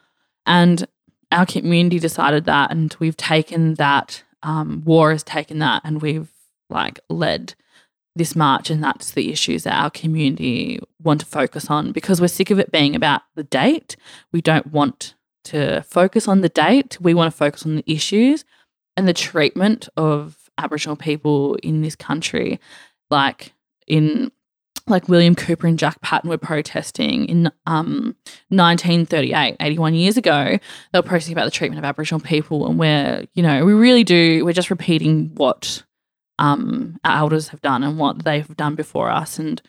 And 0.45 0.87
our 1.31 1.47
community 1.47 1.99
decided 1.99 2.45
that, 2.45 2.71
and 2.71 2.95
we've 2.99 3.17
taken 3.17 3.75
that. 3.75 4.23
Um, 4.45 4.83
war 4.85 5.13
has 5.13 5.23
taken 5.23 5.61
that, 5.61 5.83
and 5.85 6.03
we've 6.03 6.29
like 6.69 6.99
led 7.09 7.55
this 8.15 8.35
march, 8.35 8.71
and 8.71 8.83
that's 8.83 9.13
the 9.13 9.31
issues 9.31 9.63
that 9.63 9.75
our 9.81 9.91
community 9.91 10.81
want 11.01 11.21
to 11.21 11.27
focus 11.27 11.71
on 11.71 11.93
because 11.93 12.21
we're 12.21 12.29
sick 12.29 12.51
of 12.51 12.59
it 12.59 12.73
being 12.73 12.97
about 12.97 13.23
the 13.37 13.45
date. 13.45 13.97
We 14.33 14.43
don't 14.43 14.67
want 14.67 15.15
to 15.45 15.83
focus 15.83 16.29
on 16.29 16.41
the 16.41 16.49
date. 16.49 16.99
We 17.01 17.15
want 17.15 17.33
to 17.33 17.37
focus 17.37 17.65
on 17.65 17.77
the 17.77 17.85
issues 17.87 18.45
and 18.97 19.09
the 19.09 19.15
treatment 19.15 19.89
of 19.97 20.42
Aboriginal 20.63 20.97
people 20.97 21.57
in 21.57 21.83
this 21.83 21.97
country. 21.97 22.61
Like 23.11 23.53
in 23.87 24.31
like 24.87 25.09
William 25.09 25.35
Cooper 25.35 25.67
and 25.67 25.79
Jack 25.79 26.01
Patten 26.01 26.29
were 26.29 26.39
protesting 26.39 27.27
in 27.27 27.51
um, 27.67 28.17
1938, 28.49 29.57
81 29.61 29.95
years 29.95 30.17
ago. 30.17 30.59
They 30.93 30.99
were 30.99 31.03
protesting 31.03 31.35
about 31.35 31.45
the 31.45 31.51
treatment 31.51 31.79
of 31.79 31.85
Aboriginal 31.85 32.21
people, 32.21 32.67
and 32.67 32.79
we're, 32.79 33.25
you 33.35 33.43
know, 33.43 33.65
we 33.65 33.73
really 33.73 34.05
do, 34.05 34.45
we're 34.45 34.53
just 34.53 34.71
repeating 34.71 35.31
what 35.35 35.83
um, 36.39 36.99
our 37.05 37.19
elders 37.19 37.49
have 37.49 37.61
done 37.61 37.85
and 37.85 37.99
what 37.99 38.25
they've 38.25 38.57
done 38.57 38.75
before 38.75 39.11
us, 39.11 39.39
and, 39.39 39.63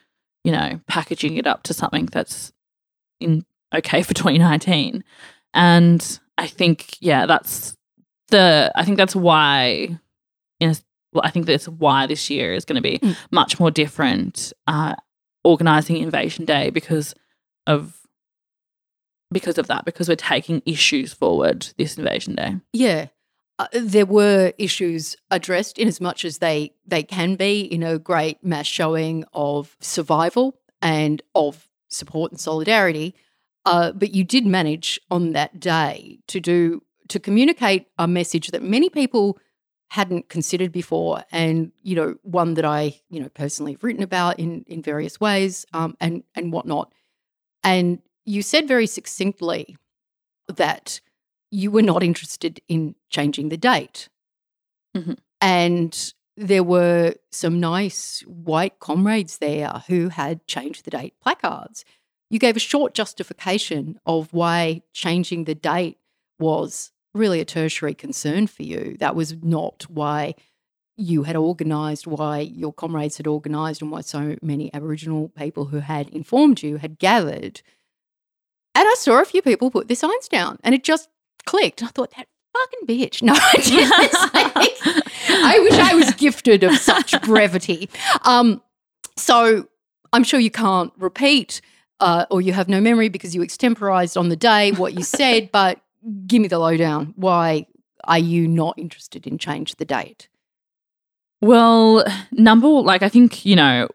you 0.43 0.51
know, 0.51 0.79
packaging 0.87 1.37
it 1.37 1.47
up 1.47 1.63
to 1.63 1.73
something 1.73 2.07
that's 2.07 2.51
in 3.19 3.45
okay 3.73 4.01
for 4.01 4.13
2019. 4.13 5.03
And 5.53 6.19
I 6.37 6.47
think, 6.47 6.97
yeah, 6.99 7.25
that's 7.27 7.77
the, 8.29 8.71
I 8.75 8.83
think 8.83 8.97
that's 8.97 9.15
why, 9.15 9.99
you 10.63 10.69
know, 10.69 10.75
well, 11.13 11.23
I 11.23 11.29
think 11.29 11.45
that's 11.45 11.67
why 11.67 12.07
this 12.07 12.29
year 12.29 12.53
is 12.53 12.65
going 12.65 12.81
to 12.81 12.81
be 12.81 12.97
mm. 12.99 13.15
much 13.31 13.59
more 13.59 13.69
different 13.69 14.51
uh, 14.65 14.95
organizing 15.43 15.97
Invasion 15.97 16.45
Day 16.45 16.69
because 16.69 17.13
of 17.67 17.99
because 19.31 19.57
of 19.57 19.67
that 19.67 19.83
because 19.83 20.07
we're 20.07 20.15
taking 20.15 20.61
issues 20.65 21.13
forward 21.13 21.67
this 21.77 21.97
Invasion 21.97 22.35
Day. 22.35 22.55
Yeah. 22.71 23.07
Uh, 23.59 23.67
there 23.73 24.05
were 24.05 24.53
issues 24.57 25.15
addressed 25.29 25.77
in 25.77 25.87
as 25.87 26.01
much 26.01 26.25
as 26.25 26.39
they 26.39 26.73
they 26.85 27.03
can 27.03 27.35
be 27.35 27.61
in 27.61 27.83
a 27.83 27.99
great 27.99 28.43
mass 28.43 28.65
showing 28.65 29.25
of 29.33 29.75
survival 29.79 30.57
and 30.81 31.21
of 31.35 31.67
support 31.89 32.31
and 32.31 32.39
solidarity. 32.39 33.13
Uh, 33.65 33.91
but 33.91 34.13
you 34.13 34.23
did 34.23 34.45
manage 34.45 34.99
on 35.11 35.33
that 35.33 35.59
day 35.59 36.19
to 36.27 36.39
do 36.39 36.81
to 37.09 37.19
communicate 37.19 37.87
a 37.99 38.07
message 38.07 38.47
that 38.49 38.63
many 38.63 38.89
people 38.89 39.37
hadn't 39.93 40.27
considered 40.27 40.71
before, 40.71 41.23
and 41.31 41.71
you 41.83 41.95
know, 41.95 42.15
one 42.23 42.55
that 42.55 42.65
I 42.65 42.99
you 43.11 43.19
know 43.21 43.29
personally 43.29 43.73
have 43.73 43.83
written 43.83 44.01
about 44.01 44.39
in 44.39 44.65
in 44.65 44.81
various 44.81 45.19
ways, 45.19 45.67
um, 45.71 45.95
and 46.01 46.23
and 46.33 46.51
whatnot. 46.51 46.91
And 47.63 47.99
you 48.25 48.41
said 48.41 48.67
very 48.67 48.87
succinctly 48.87 49.77
that 50.47 50.99
you 51.51 51.69
were 51.69 51.83
not 51.83 52.01
interested 52.01 52.59
in 52.67 52.95
changing 53.11 53.49
the 53.49 53.57
date, 53.57 54.09
mm-hmm. 54.97 55.13
and 55.39 56.13
there 56.37 56.63
were 56.63 57.13
some 57.29 57.59
nice 57.59 58.21
white 58.21 58.79
comrades 58.79 59.37
there 59.37 59.83
who 59.87 60.09
had 60.09 60.47
changed 60.47 60.85
the 60.85 60.91
date 60.91 61.13
placards. 61.21 61.85
You 62.31 62.39
gave 62.39 62.57
a 62.57 62.69
short 62.71 62.95
justification 62.95 63.99
of 64.07 64.33
why 64.33 64.81
changing 64.91 65.43
the 65.43 65.53
date 65.53 65.99
was 66.39 66.92
really 67.13 67.39
a 67.39 67.45
tertiary 67.45 67.93
concern 67.93 68.47
for 68.47 68.63
you. 68.63 68.95
That 68.99 69.15
was 69.15 69.35
not 69.41 69.85
why 69.89 70.35
you 70.95 71.23
had 71.23 71.35
organised, 71.35 72.05
why 72.05 72.39
your 72.39 72.73
comrades 72.73 73.17
had 73.17 73.27
organised, 73.27 73.81
and 73.81 73.91
why 73.91 74.01
so 74.01 74.35
many 74.41 74.73
Aboriginal 74.73 75.29
people 75.29 75.65
who 75.65 75.79
had 75.79 76.09
informed 76.09 76.61
you 76.61 76.77
had 76.77 76.99
gathered. 76.99 77.61
And 78.75 78.87
I 78.87 78.95
saw 78.97 79.21
a 79.21 79.25
few 79.25 79.41
people 79.41 79.71
put 79.71 79.87
their 79.87 79.95
signs 79.95 80.27
down, 80.27 80.59
and 80.63 80.75
it 80.75 80.83
just 80.83 81.09
clicked. 81.45 81.83
I 81.83 81.87
thought, 81.87 82.13
that 82.17 82.27
fucking 82.53 82.87
bitch. 82.87 83.21
No, 83.23 83.33
I, 83.35 85.01
I 85.29 85.59
wish 85.59 85.73
I 85.73 85.95
was 85.95 86.13
gifted 86.13 86.63
of 86.63 86.77
such 86.77 87.19
brevity. 87.23 87.89
Um, 88.23 88.61
so 89.17 89.67
I'm 90.11 90.23
sure 90.23 90.39
you 90.39 90.51
can't 90.51 90.91
repeat. 90.97 91.61
Uh, 91.99 92.25
or 92.29 92.41
you 92.41 92.51
have 92.51 92.67
no 92.67 92.81
memory 92.81 93.07
because 93.07 93.33
you 93.33 93.41
extemporized 93.41 94.17
on 94.17 94.27
the 94.27 94.35
day 94.35 94.73
what 94.73 94.93
you 94.93 95.03
said, 95.03 95.49
but 95.53 95.79
give 96.27 96.41
me 96.41 96.47
the 96.47 96.59
lowdown. 96.59 97.13
Why 97.15 97.65
are 98.03 98.19
you 98.19 98.47
not 98.47 98.77
interested 98.77 99.27
in 99.27 99.37
change 99.37 99.75
the 99.75 99.85
date? 99.85 100.27
Well, 101.41 102.05
number 102.31 102.67
like 102.67 103.03
I 103.03 103.09
think 103.09 103.45
you 103.45 103.55
know 103.55 103.89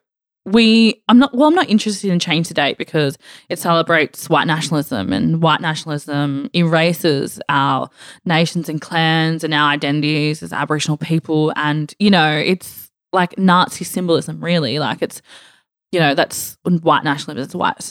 we 0.52 1.02
I'm 1.08 1.18
not 1.18 1.34
well 1.34 1.48
I'm 1.48 1.54
not 1.54 1.68
interested 1.68 2.10
in 2.10 2.18
change 2.18 2.48
the 2.48 2.54
date 2.54 2.78
because 2.78 3.18
it 3.48 3.58
celebrates 3.58 4.28
white 4.28 4.46
nationalism 4.46 5.12
and 5.12 5.42
white 5.42 5.60
nationalism 5.60 6.50
erases 6.54 7.40
our 7.48 7.90
nations 8.24 8.68
and 8.68 8.80
clans 8.80 9.44
and 9.44 9.54
our 9.54 9.70
identities 9.70 10.42
as 10.42 10.52
Aboriginal 10.52 10.96
people 10.96 11.52
and 11.56 11.94
you 11.98 12.10
know 12.10 12.32
it's 12.32 12.90
like 13.12 13.38
Nazi 13.38 13.84
symbolism 13.84 14.42
really 14.42 14.78
like 14.78 15.02
it's 15.02 15.22
you 15.92 16.00
know 16.00 16.14
that's 16.14 16.56
white 16.64 17.04
nationalism 17.04 17.44
it's 17.44 17.54
white 17.54 17.82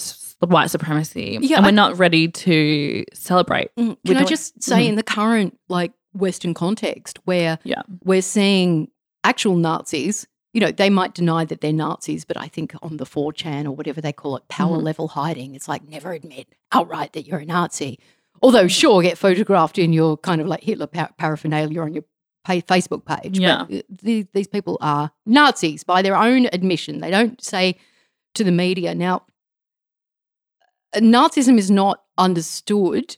white 0.46 0.70
supremacy. 0.70 1.39
Yeah, 1.41 1.58
and 1.58 1.65
we're 1.65 1.72
not 1.72 1.98
ready 1.98 2.27
to 2.27 3.03
celebrate. 3.13 3.74
Mm, 3.75 3.98
can 4.06 4.17
I 4.17 4.24
just 4.24 4.62
say, 4.62 4.82
mm-hmm. 4.82 4.89
in 4.89 4.96
the 4.96 5.03
current 5.03 5.60
like 5.67 5.94
Western 6.13 6.53
context, 6.53 7.20
where 7.25 7.58
yeah. 7.63 7.82
we're 8.03 8.22
seeing 8.22 8.89
actual 9.24 9.56
Nazis, 9.56 10.27
you 10.53 10.62
know, 10.62 10.72
they 10.72 10.89
might 10.89 11.13
deny 11.13 11.46
that 11.46 11.62
they're 11.62 11.74
Nazis, 11.74 12.25
but 12.25 12.38
I 12.38 12.48
think 12.48 12.74
on 12.82 12.98
the 12.98 13.06
4chan 13.06 13.65
or 13.65 13.72
whatever 13.72 14.01
they 14.01 14.13
call 14.13 14.36
it, 14.38 14.48
power 14.48 14.77
mm-hmm. 14.77 14.86
level 14.86 15.08
hiding, 15.08 15.56
it's 15.56 15.67
like 15.67 15.88
never 15.88 16.13
admit 16.13 16.48
outright 16.72 17.13
that 17.13 17.27
you're 17.27 17.39
a 17.39 17.46
Nazi. 17.46 18.00
Although, 18.41 18.67
sure, 18.67 19.01
get 19.01 19.17
photographed 19.17 19.79
in 19.79 19.94
your 19.94 20.17
kind 20.17 20.41
of 20.41 20.48
like 20.48 20.63
Hitler 20.63 20.88
par- 20.88 21.12
paraphernalia 21.17 21.82
on 21.82 21.94
your 21.94 22.03
Facebook 22.48 23.06
page. 23.06 23.39
Yeah. 23.39 23.65
But 23.70 23.86
th- 24.03 24.27
these 24.34 24.48
people 24.48 24.77
are 24.79 25.12
Nazis 25.25 25.84
by 25.84 26.01
their 26.01 26.15
own 26.15 26.48
admission. 26.53 27.00
They 27.00 27.12
don't 27.12 27.41
say 27.44 27.77
to 28.36 28.44
the 28.44 28.51
media. 28.51 28.96
Now, 28.96 29.24
Nazism 31.00 31.58
is 31.58 31.72
not 31.72 32.04
understood, 32.18 33.18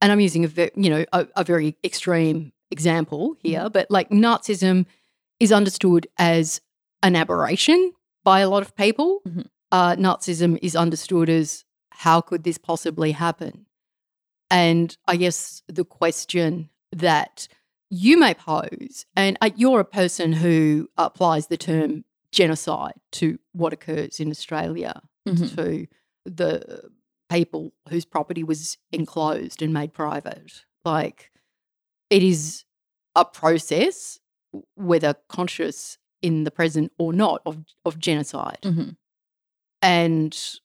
and 0.00 0.12
I'm 0.12 0.20
using 0.20 0.44
a 0.44 0.48
very, 0.48 0.70
you 0.76 0.90
know 0.90 1.04
a, 1.12 1.26
a 1.36 1.44
very 1.44 1.76
extreme 1.84 2.52
example 2.70 3.36
here, 3.40 3.60
mm-hmm. 3.60 3.72
but 3.72 3.90
like 3.90 4.10
Nazism 4.10 4.86
is 5.40 5.52
understood 5.52 6.06
as 6.18 6.60
an 7.02 7.16
aberration 7.16 7.92
by 8.22 8.40
a 8.40 8.48
lot 8.48 8.62
of 8.62 8.74
people. 8.76 9.20
Mm-hmm. 9.26 9.42
Uh, 9.72 9.96
Nazism 9.96 10.58
is 10.62 10.76
understood 10.76 11.28
as 11.28 11.64
how 11.90 12.20
could 12.20 12.44
this 12.44 12.58
possibly 12.58 13.12
happen? 13.12 13.66
And 14.50 14.96
I 15.06 15.16
guess 15.16 15.62
the 15.68 15.84
question 15.84 16.70
that 16.92 17.48
you 17.90 18.18
may 18.18 18.34
pose, 18.34 19.06
and 19.16 19.36
uh, 19.40 19.50
you're 19.56 19.80
a 19.80 19.84
person 19.84 20.32
who 20.32 20.88
applies 20.96 21.46
the 21.48 21.56
term 21.56 22.04
genocide 22.32 22.94
to 23.12 23.38
what 23.52 23.72
occurs 23.72 24.20
in 24.20 24.30
Australia, 24.30 25.00
mm-hmm. 25.28 25.56
to 25.56 25.86
the 26.24 26.90
people 27.30 27.72
whose 27.88 28.04
property 28.04 28.44
was 28.44 28.78
enclosed 28.92 29.62
and 29.62 29.72
made 29.72 29.92
private. 29.92 30.64
Like 30.84 31.30
it 32.10 32.22
is 32.22 32.64
a 33.14 33.24
process, 33.24 34.18
whether 34.74 35.14
conscious 35.28 35.98
in 36.22 36.44
the 36.44 36.50
present 36.50 36.92
or 36.98 37.12
not, 37.12 37.42
of 37.46 37.64
of 37.84 37.98
genocide. 37.98 38.58
Mm-hmm. 38.62 38.90
And 39.82 40.58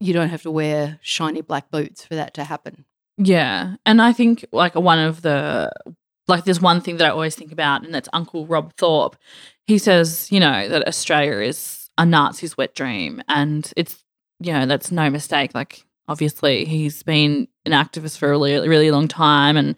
you 0.00 0.12
don't 0.12 0.28
have 0.28 0.42
to 0.42 0.50
wear 0.50 0.98
shiny 1.02 1.40
black 1.40 1.70
boots 1.70 2.04
for 2.04 2.14
that 2.14 2.34
to 2.34 2.44
happen. 2.44 2.84
Yeah. 3.16 3.76
And 3.86 4.02
I 4.02 4.12
think 4.12 4.44
like 4.52 4.74
one 4.74 4.98
of 4.98 5.22
the 5.22 5.70
like 6.26 6.44
there's 6.44 6.60
one 6.60 6.80
thing 6.80 6.96
that 6.96 7.06
I 7.06 7.10
always 7.10 7.36
think 7.36 7.52
about 7.52 7.84
and 7.84 7.94
that's 7.94 8.08
Uncle 8.12 8.46
Rob 8.46 8.74
Thorpe. 8.76 9.16
He 9.66 9.78
says, 9.78 10.30
you 10.32 10.40
know, 10.40 10.68
that 10.68 10.86
Australia 10.88 11.40
is 11.40 11.88
a 11.96 12.04
Nazi's 12.04 12.56
wet 12.56 12.74
dream 12.74 13.22
and 13.28 13.72
it's 13.76 14.03
you 14.44 14.52
know, 14.52 14.66
that's 14.66 14.92
no 14.92 15.10
mistake. 15.10 15.54
Like, 15.54 15.84
obviously, 16.08 16.64
he's 16.64 17.02
been 17.02 17.48
an 17.64 17.72
activist 17.72 18.18
for 18.18 18.28
a 18.28 18.38
really, 18.38 18.68
really 18.68 18.90
long 18.90 19.08
time. 19.08 19.56
And, 19.56 19.76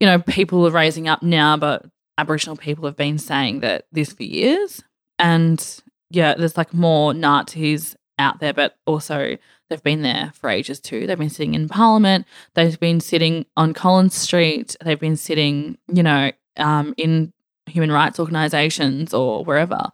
you 0.00 0.06
know, 0.06 0.18
people 0.20 0.66
are 0.66 0.70
raising 0.70 1.08
up 1.08 1.22
now, 1.22 1.56
but 1.56 1.84
Aboriginal 2.16 2.56
people 2.56 2.84
have 2.84 2.96
been 2.96 3.18
saying 3.18 3.60
that 3.60 3.86
this 3.92 4.12
for 4.12 4.24
years. 4.24 4.82
And 5.18 5.64
yeah, 6.10 6.34
there's 6.34 6.56
like 6.56 6.72
more 6.72 7.14
Nazis 7.14 7.96
out 8.18 8.40
there, 8.40 8.52
but 8.52 8.76
also 8.86 9.36
they've 9.68 9.82
been 9.82 10.02
there 10.02 10.32
for 10.34 10.50
ages 10.50 10.80
too. 10.80 11.06
They've 11.06 11.18
been 11.18 11.30
sitting 11.30 11.54
in 11.54 11.68
Parliament, 11.68 12.26
they've 12.54 12.78
been 12.78 13.00
sitting 13.00 13.46
on 13.56 13.74
Collins 13.74 14.14
Street, 14.14 14.76
they've 14.84 14.98
been 14.98 15.16
sitting, 15.16 15.78
you 15.92 16.02
know, 16.02 16.32
um, 16.56 16.94
in 16.96 17.32
human 17.66 17.92
rights 17.92 18.18
organizations 18.18 19.12
or 19.14 19.44
wherever. 19.44 19.90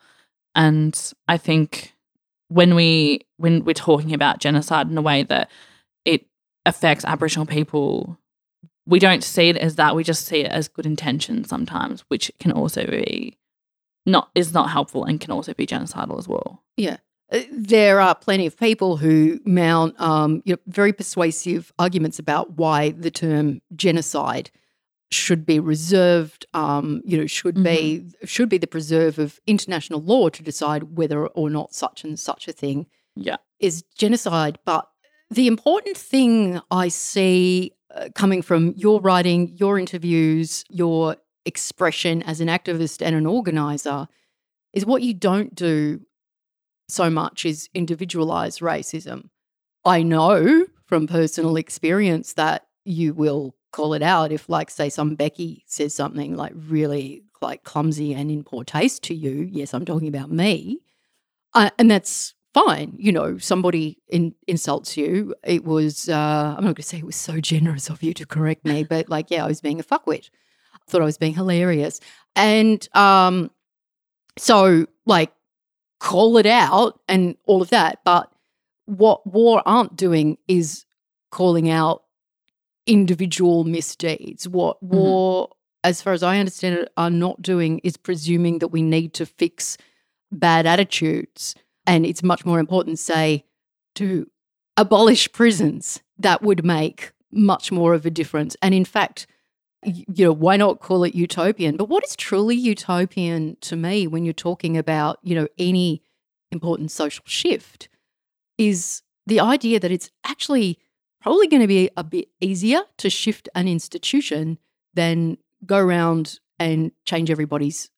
And 0.55 1.13
I 1.27 1.37
think 1.37 1.94
when 2.55 2.77
we 2.77 3.21
when 3.37 3.65
we're 3.65 3.75
talking 3.75 4.15
about 4.15 4.39
genocide 4.39 4.89
in 4.89 4.97
a 4.97 5.03
way 5.03 5.25
that 5.25 5.51
it 6.05 6.25
affects 6.65 7.05
Aboriginal 7.05 7.47
people, 7.47 8.17
we 8.87 9.01
don't 9.01 9.25
see 9.25 9.49
it 9.49 9.57
as 9.57 9.75
that. 9.75 9.97
We 9.97 10.05
just 10.05 10.25
see 10.25 10.41
it 10.41 10.53
as 10.53 10.69
good 10.69 10.87
intention 10.87 11.45
sometimes, 11.45 12.05
which 12.07 12.31
can 12.39 12.53
also 12.53 12.87
be 12.87 13.37
not 14.07 14.31
is 14.37 14.55
not 14.55 14.71
helpful 14.71 15.05
and 15.05 15.21
can 15.21 15.33
also 15.33 15.53
be 15.53 15.67
genocidal 15.67 16.17
as 16.17 16.29
well. 16.29 16.63
Yeah. 16.77 16.99
uh, 17.33 17.41
there 17.51 18.01
are 18.01 18.15
plenty 18.15 18.47
of 18.47 18.57
people 18.57 18.99
who 18.99 19.41
mount 19.45 20.01
um, 20.01 20.41
you 20.45 20.55
know, 20.55 20.61
very 20.69 20.93
persuasive 20.93 21.73
arguments 21.81 22.21
about 22.21 22.53
why 22.53 22.91
the 22.91 23.11
term 23.11 23.63
genocide 23.75 24.53
should 25.15 25.47
be 25.47 25.59
reserved, 25.61 26.47
um, 26.55 27.01
you 27.05 27.17
know, 27.19 27.27
should 27.27 27.63
be 27.63 28.01
Mm-hmm. 28.01 28.27
should 28.27 28.49
be 28.49 28.59
the 28.59 28.67
preserve 28.67 29.19
of 29.19 29.41
international 29.47 30.01
law 30.03 30.29
to 30.29 30.43
decide 30.43 30.83
whether 30.99 31.27
or 31.29 31.49
not 31.51 31.75
such 31.75 32.05
and 32.05 32.19
such 32.19 32.49
a 32.49 32.53
thing 32.53 32.87
Yeah. 33.17 33.37
is 33.61 33.83
genocide. 33.97 34.59
But 34.65 34.89
the 35.31 35.47
important 35.47 35.97
thing 35.97 36.61
I 36.71 36.89
see 36.89 37.73
uh, 37.95 38.09
coming 38.15 38.43
from 38.43 38.73
your 38.77 39.01
writing, 39.01 39.41
your 39.57 39.79
interviews, 39.79 40.65
your 40.69 41.17
expression 41.47 42.23
as 42.23 42.41
an 42.41 42.49
activist 42.49 43.01
and 43.07 43.15
an 43.15 43.27
organizer 43.27 44.09
is 44.73 44.85
what 44.85 45.03
you 45.03 45.15
don't 45.15 45.55
do 45.55 46.01
so 46.89 47.09
much 47.11 47.45
is 47.45 47.69
individualize 47.75 48.59
racism. 48.59 49.29
I 49.85 50.03
know 50.03 50.67
from 50.87 51.07
personal 51.07 51.57
experience 51.57 52.35
that 52.35 52.67
you 52.85 53.15
will 53.15 53.55
call 53.75 53.93
it 53.93 54.03
out 54.03 54.31
if, 54.31 54.49
like, 54.49 54.71
say, 54.71 54.89
some 54.89 55.17
Becky 55.17 55.65
says 55.67 55.93
something 55.93 56.37
like 56.37 56.53
really 56.55 57.25
like 57.43 57.65
clumsy 57.65 58.15
and 58.15 58.31
in 58.31 58.45
poor 58.45 58.63
taste 58.63 59.03
to 59.03 59.15
you. 59.15 59.49
Yes, 59.51 59.75
I'm 59.75 59.85
talking 59.85 60.07
about 60.07 60.31
me. 60.31 60.79
Uh, 61.55 61.71
and 61.77 61.91
that's 61.91 62.35
fine. 62.55 62.95
You 62.97 63.11
know, 63.11 63.37
somebody 63.39 63.99
in, 64.09 64.33
insults 64.47 64.97
you. 64.97 65.35
It 65.43 65.65
was, 65.65 66.09
uh, 66.09 66.55
I'm 66.57 66.65
not 66.65 66.69
going 66.69 66.75
to 66.77 66.83
say 66.83 66.99
it 66.99 67.07
was 67.07 67.17
so 67.17 67.41
generous 67.41 67.91
of 67.91 68.01
you 68.01 68.15
to 68.15 68.25
correct 68.25 68.65
me, 68.65 68.85
but 68.89 69.09
like, 69.09 69.33
yeah, 69.33 69.45
I 69.45 69.49
was 69.49 69.61
being 69.61 69.81
a 69.81 69.85
fuckwit. 69.85 70.31
I 70.75 70.91
thought 70.91 71.03
I 71.03 71.07
was 71.07 71.19
being 71.19 71.35
hilarious. 71.35 71.99
And 72.37 72.89
um, 72.97 73.51
so, 74.39 74.87
like, 75.05 75.33
call 75.99 76.37
it 76.37 76.47
out 76.47 77.01
and 77.09 77.37
all 77.45 77.61
of 77.61 77.71
that. 77.71 77.99
But 78.05 78.31
what 78.85 79.27
war 79.27 79.63
aren't 79.67 79.97
doing 79.97 80.39
is 80.47 80.85
calling 81.33 81.69
out 81.69 82.04
individual 82.87 83.65
misdeeds. 83.65 84.49
What 84.49 84.83
Mhm. 84.83 84.89
war, 84.89 85.49
as 85.83 86.03
far 86.03 86.13
as 86.13 86.23
I 86.23 86.39
understand 86.39 86.79
it, 86.79 86.93
are 86.97 87.11
not 87.11 87.43
doing 87.43 87.81
is 87.85 87.97
presuming 87.97 88.59
that 88.59 88.69
we 88.69 88.83
need 88.83 89.13
to 89.15 89.27
fix 89.27 89.77
bad 90.33 90.67
attitudes. 90.67 91.55
And 91.87 92.07
it's 92.07 92.23
much 92.23 92.45
more 92.45 92.59
important, 92.59 92.99
say, 92.99 93.45
to 93.97 94.27
abolish 94.77 95.31
prisons. 95.33 96.01
That 96.19 96.43
would 96.43 96.65
make 96.65 97.13
much 97.31 97.71
more 97.73 97.95
of 97.95 98.07
a 98.07 98.11
difference. 98.11 98.57
And 98.63 98.75
in 98.75 98.85
fact, 98.85 99.27
you 99.85 100.25
know, 100.25 100.33
why 100.33 100.57
not 100.57 100.81
call 100.81 101.05
it 101.05 101.15
utopian? 101.15 101.77
But 101.77 101.89
what 101.91 102.05
is 102.05 102.17
truly 102.17 102.57
utopian 102.57 103.57
to 103.61 103.77
me 103.77 104.07
when 104.07 104.25
you're 104.25 104.33
talking 104.33 104.77
about, 104.79 105.19
you 105.23 105.35
know, 105.35 105.47
any 105.59 106.03
important 106.51 106.91
social 106.91 107.25
shift 107.27 107.89
is 108.57 109.03
the 109.27 109.41
idea 109.41 109.79
that 109.81 109.91
it's 109.93 110.11
actually 110.25 110.79
probably 111.25 111.49
going 111.49 111.63
to 111.63 111.67
be 111.67 111.91
a 111.97 112.05
bit 112.05 112.29
easier 112.39 112.83
to 112.99 113.09
shift 113.09 113.49
an 113.55 113.67
institution 113.67 114.59
than 114.93 115.39
go 115.65 115.79
around 115.79 116.39
and 116.59 116.93
change 117.07 117.31
everybody's 117.31 117.89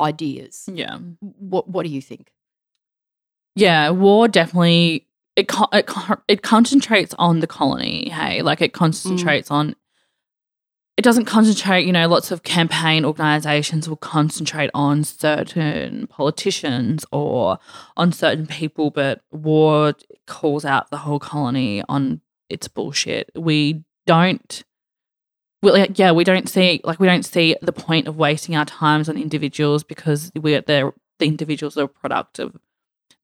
ideas. 0.00 0.70
Yeah. 0.72 0.96
What 1.20 1.68
what 1.68 1.84
do 1.84 1.90
you 1.90 2.00
think? 2.00 2.32
Yeah, 3.54 3.90
war 3.90 4.26
definitely 4.26 5.06
it 5.36 5.48
con- 5.48 5.68
it, 5.74 5.86
con- 5.86 6.22
it 6.26 6.40
concentrates 6.40 7.14
on 7.18 7.40
the 7.40 7.46
colony. 7.46 8.08
Hey, 8.08 8.40
like 8.40 8.62
it 8.62 8.72
concentrates 8.72 9.50
mm. 9.50 9.54
on. 9.54 9.76
It 10.96 11.02
doesn't 11.02 11.26
concentrate. 11.26 11.84
You 11.84 11.92
know, 11.92 12.08
lots 12.08 12.30
of 12.30 12.42
campaign 12.42 13.04
organizations 13.04 13.86
will 13.86 13.96
concentrate 13.96 14.70
on 14.72 15.04
certain 15.04 16.06
politicians 16.06 17.04
or 17.12 17.58
on 17.98 18.12
certain 18.12 18.46
people, 18.46 18.90
but 18.90 19.20
war 19.30 19.92
calls 20.26 20.64
out 20.64 20.90
the 20.90 20.98
whole 20.98 21.18
colony 21.18 21.82
on 21.86 22.22
its 22.52 22.68
bullshit. 22.68 23.30
We 23.34 23.82
don't. 24.06 24.64
Like, 25.64 25.96
yeah, 25.96 26.10
we 26.10 26.24
don't 26.24 26.48
see 26.48 26.80
like 26.82 26.98
we 26.98 27.06
don't 27.06 27.24
see 27.24 27.54
the 27.62 27.72
point 27.72 28.08
of 28.08 28.16
wasting 28.16 28.56
our 28.56 28.64
times 28.64 29.08
on 29.08 29.16
individuals 29.16 29.84
because 29.84 30.32
we're 30.34 30.60
the 30.60 30.92
the 31.20 31.26
individuals 31.26 31.78
are 31.78 31.84
a 31.84 31.88
product 31.88 32.40
of 32.40 32.56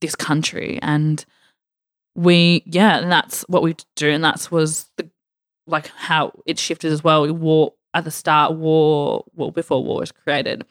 this 0.01 0.15
country 0.15 0.79
and 0.83 1.25
we 2.15 2.63
yeah 2.67 2.99
and 2.99 3.11
that's 3.11 3.45
what 3.49 3.63
we 3.63 3.75
do 3.97 4.11
and 4.11 4.23
that's 4.23 4.51
was 4.51 4.89
the 4.97 5.11
like 5.67 5.89
how 5.89 6.33
it 6.47 6.59
shifted 6.59 6.93
as 6.93 7.03
well 7.03 7.23
we 7.23 7.31
war 7.31 7.73
at 7.95 8.05
the 8.05 8.11
start 8.11 8.55
war 8.55 9.25
well 9.35 9.51
before 9.51 9.85
war 9.85 9.99
was 9.99 10.13
created 10.13 10.65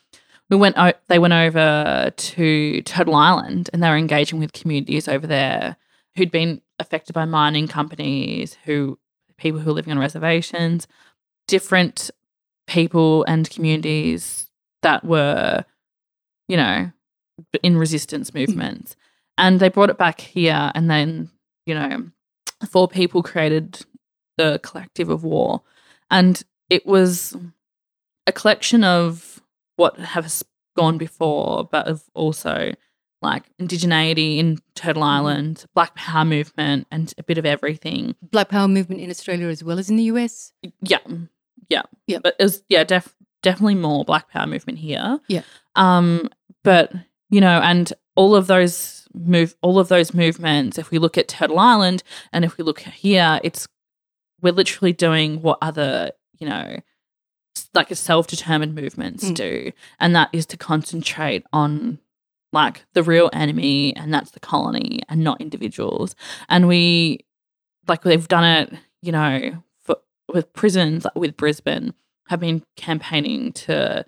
we 0.49 0.55
went 0.55 0.77
they 1.07 1.19
went 1.19 1.33
over 1.33 2.11
to 2.15 2.81
turtle 2.83 3.15
island 3.15 3.69
and 3.73 3.83
they 3.83 3.89
were 3.89 3.97
engaging 3.97 4.39
with 4.39 4.53
communities 4.53 5.07
over 5.07 5.27
there 5.27 5.75
who'd 6.15 6.31
been 6.31 6.61
affected 6.79 7.13
by 7.13 7.25
mining 7.25 7.67
companies 7.67 8.57
who 8.65 8.97
people 9.37 9.59
who 9.59 9.69
are 9.69 9.73
living 9.73 9.91
on 9.91 9.99
reservations 9.99 10.87
different 11.47 12.11
people 12.67 13.23
and 13.23 13.49
communities 13.49 14.47
that 14.83 15.03
were 15.03 15.63
you 16.47 16.57
know 16.57 16.91
in 17.63 17.77
resistance 17.77 18.31
mm. 18.31 18.35
movements. 18.35 18.95
And 19.39 19.59
they 19.59 19.69
brought 19.69 19.89
it 19.89 19.97
back 19.97 20.21
here 20.21 20.71
and 20.75 20.89
then 20.89 21.29
you 21.65 21.73
know 21.73 22.09
four 22.69 22.87
people 22.87 23.23
created 23.23 23.79
the 24.37 24.59
collective 24.63 25.09
of 25.09 25.23
war. 25.23 25.61
And 26.11 26.41
it 26.69 26.85
was 26.85 27.35
a 28.25 28.31
collection 28.31 28.83
of 28.83 29.41
what 29.77 29.97
has 29.97 30.43
gone 30.75 30.97
before 30.97 31.67
but 31.71 31.87
of 31.87 32.03
also 32.13 32.73
like 33.21 33.43
indigeneity 33.57 34.37
in 34.37 34.59
turtle 34.75 35.03
island 35.03 35.65
black 35.73 35.95
power 35.95 36.23
movement 36.25 36.85
and 36.91 37.13
a 37.17 37.23
bit 37.23 37.37
of 37.37 37.45
everything 37.45 38.15
Black 38.21 38.49
Power 38.49 38.67
movement 38.67 39.01
in 39.01 39.09
Australia 39.09 39.47
as 39.47 39.63
well 39.63 39.79
as 39.79 39.89
in 39.89 39.95
the 39.97 40.03
US. 40.03 40.53
yeah 40.81 40.99
yeah 41.69 41.81
Yeah. 42.07 42.19
but 42.23 42.35
was 42.39 42.63
yeah 42.69 42.83
def- 42.83 43.15
definitely 43.41 43.75
more 43.75 44.05
black 44.05 44.29
power 44.29 44.45
movement 44.47 44.77
here 44.79 45.19
Yeah. 45.27 45.41
um 45.75 46.29
but 46.63 46.91
you 47.29 47.41
know 47.41 47.59
and 47.61 47.91
all 48.15 48.35
of 48.35 48.47
those 48.47 49.07
move 49.13 49.55
all 49.61 49.79
of 49.79 49.87
those 49.87 50.13
movements 50.13 50.77
if 50.77 50.91
we 50.91 50.99
look 50.99 51.17
at 51.17 51.27
turtle 51.27 51.57
island 51.59 52.03
and 52.33 52.45
if 52.45 52.57
we 52.57 52.63
look 52.63 52.79
here 52.81 53.39
it's 53.43 53.67
we're 54.41 54.53
literally 54.53 54.93
doing 54.93 55.41
what 55.41 55.57
other 55.61 56.11
you 56.37 56.47
know 56.47 56.77
like 57.73 57.93
self-determined 57.95 58.75
movements 58.75 59.23
Mm. 59.25 59.35
do 59.35 59.71
and 59.99 60.15
that 60.15 60.29
is 60.33 60.45
to 60.47 60.57
concentrate 60.57 61.43
on 61.51 61.97
like 62.53 62.85
the 62.93 63.03
real 63.03 63.29
enemy 63.33 63.95
and 63.95 64.13
that's 64.13 64.31
the 64.31 64.39
colony 64.39 65.01
and 65.09 65.23
not 65.23 65.39
individuals 65.41 66.15
and 66.49 66.67
we 66.67 67.19
like 67.87 68.03
they've 68.03 68.27
done 68.27 68.43
it 68.43 68.73
you 69.01 69.11
know 69.11 69.63
for, 69.83 69.97
with 70.33 70.51
prisons 70.53 71.05
like 71.05 71.15
with 71.15 71.35
brisbane 71.37 71.93
have 72.29 72.39
been 72.39 72.63
campaigning 72.75 73.51
to 73.53 74.05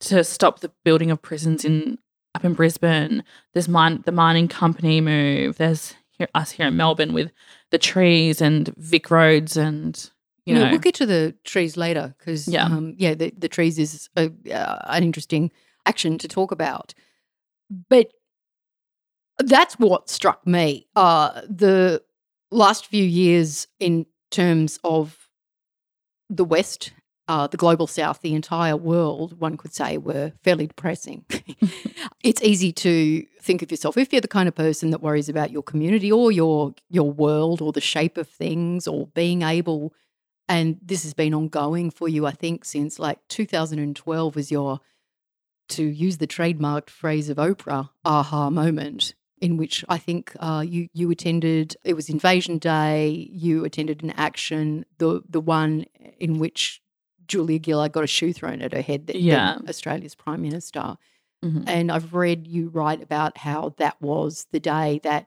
to 0.00 0.24
stop 0.24 0.60
the 0.60 0.72
building 0.84 1.10
of 1.10 1.20
prisons 1.20 1.64
in 1.64 1.98
up 2.34 2.44
in 2.44 2.54
brisbane 2.54 3.22
there's 3.52 3.68
mine 3.68 4.02
the 4.06 4.12
mining 4.12 4.48
company 4.48 5.00
move 5.00 5.58
there's 5.58 5.94
here, 6.12 6.28
us 6.34 6.52
here 6.52 6.66
in 6.68 6.76
melbourne 6.76 7.12
with 7.12 7.30
the 7.70 7.78
trees 7.78 8.40
and 8.40 8.74
VicRoads 8.76 9.56
and 9.56 10.10
you 10.44 10.54
No, 10.54 10.64
know 10.64 10.70
we'll 10.70 10.80
get 10.80 10.94
to 10.96 11.06
the 11.06 11.34
trees 11.44 11.76
later 11.76 12.14
because 12.18 12.48
Yeah. 12.48 12.64
um, 12.64 12.94
yeah, 12.98 13.14
the, 13.14 13.32
the 13.36 13.48
trees 13.48 13.78
is 13.78 14.08
a, 14.16 14.30
uh, 14.52 14.78
an 14.88 15.04
interesting 15.04 15.52
action 15.86 16.18
to 16.18 16.26
talk 16.26 16.50
about. 16.52 16.94
But 17.88 18.12
that's 19.38 19.78
what 19.78 20.08
struck 20.08 20.46
me. 20.46 20.86
Uh, 20.94 21.42
the 21.48 22.02
last 22.50 22.86
few 22.86 23.04
years, 23.04 23.66
in 23.80 24.06
terms 24.30 24.78
of 24.84 25.28
the 26.28 26.44
West, 26.44 26.92
uh, 27.28 27.46
the 27.46 27.56
global 27.56 27.86
South, 27.86 28.20
the 28.20 28.34
entire 28.34 28.76
world, 28.76 29.40
one 29.40 29.56
could 29.56 29.74
say, 29.74 29.96
were 29.96 30.32
fairly 30.42 30.66
depressing. 30.66 31.24
it's 32.22 32.42
easy 32.42 32.72
to 32.72 33.24
think 33.40 33.62
of 33.62 33.70
yourself 33.70 33.96
if 33.96 34.12
you're 34.12 34.20
the 34.20 34.28
kind 34.28 34.48
of 34.48 34.54
person 34.54 34.90
that 34.90 35.02
worries 35.02 35.28
about 35.28 35.50
your 35.50 35.62
community 35.62 36.10
or 36.10 36.30
your 36.32 36.74
your 36.90 37.10
world 37.10 37.60
or 37.60 37.72
the 37.72 37.80
shape 37.80 38.16
of 38.16 38.28
things 38.28 38.86
or 38.86 39.08
being 39.08 39.42
able 39.42 39.92
and 40.48 40.78
this 40.82 41.02
has 41.02 41.14
been 41.14 41.34
ongoing 41.34 41.90
for 41.90 42.08
you 42.08 42.24
i 42.26 42.30
think 42.30 42.64
since 42.64 42.98
like 42.98 43.18
2012 43.28 44.36
was 44.36 44.50
your 44.50 44.80
to 45.76 45.84
use 45.84 46.16
the 46.18 46.26
trademarked 46.26 46.90
phrase 46.90 47.28
of 47.28 47.36
oprah 47.38 47.88
aha 48.04 48.50
moment 48.50 49.14
in 49.40 49.56
which 49.56 49.84
i 49.88 49.98
think 49.98 50.32
uh, 50.40 50.62
you 50.66 50.88
you 50.92 51.10
attended 51.10 51.76
it 51.84 51.94
was 51.94 52.08
invasion 52.08 52.58
day 52.58 53.28
you 53.44 53.64
attended 53.64 54.02
an 54.02 54.10
action 54.28 54.84
the 54.98 55.22
the 55.28 55.40
one 55.40 55.84
in 56.18 56.38
which 56.38 56.80
julia 57.26 57.58
gillard 57.64 57.92
got 57.92 58.04
a 58.04 58.06
shoe 58.16 58.32
thrown 58.32 58.60
at 58.62 58.72
her 58.72 58.82
head 58.82 59.06
that 59.06 59.16
Yeah. 59.16 59.58
australia's 59.68 60.14
prime 60.14 60.42
minister 60.42 60.96
Mhm. 61.44 61.64
and 61.66 61.90
I've 61.90 62.14
read 62.14 62.46
you 62.46 62.68
write 62.68 63.02
about 63.02 63.38
how 63.38 63.74
that 63.78 64.00
was 64.00 64.46
the 64.52 64.60
day 64.60 65.00
that 65.02 65.26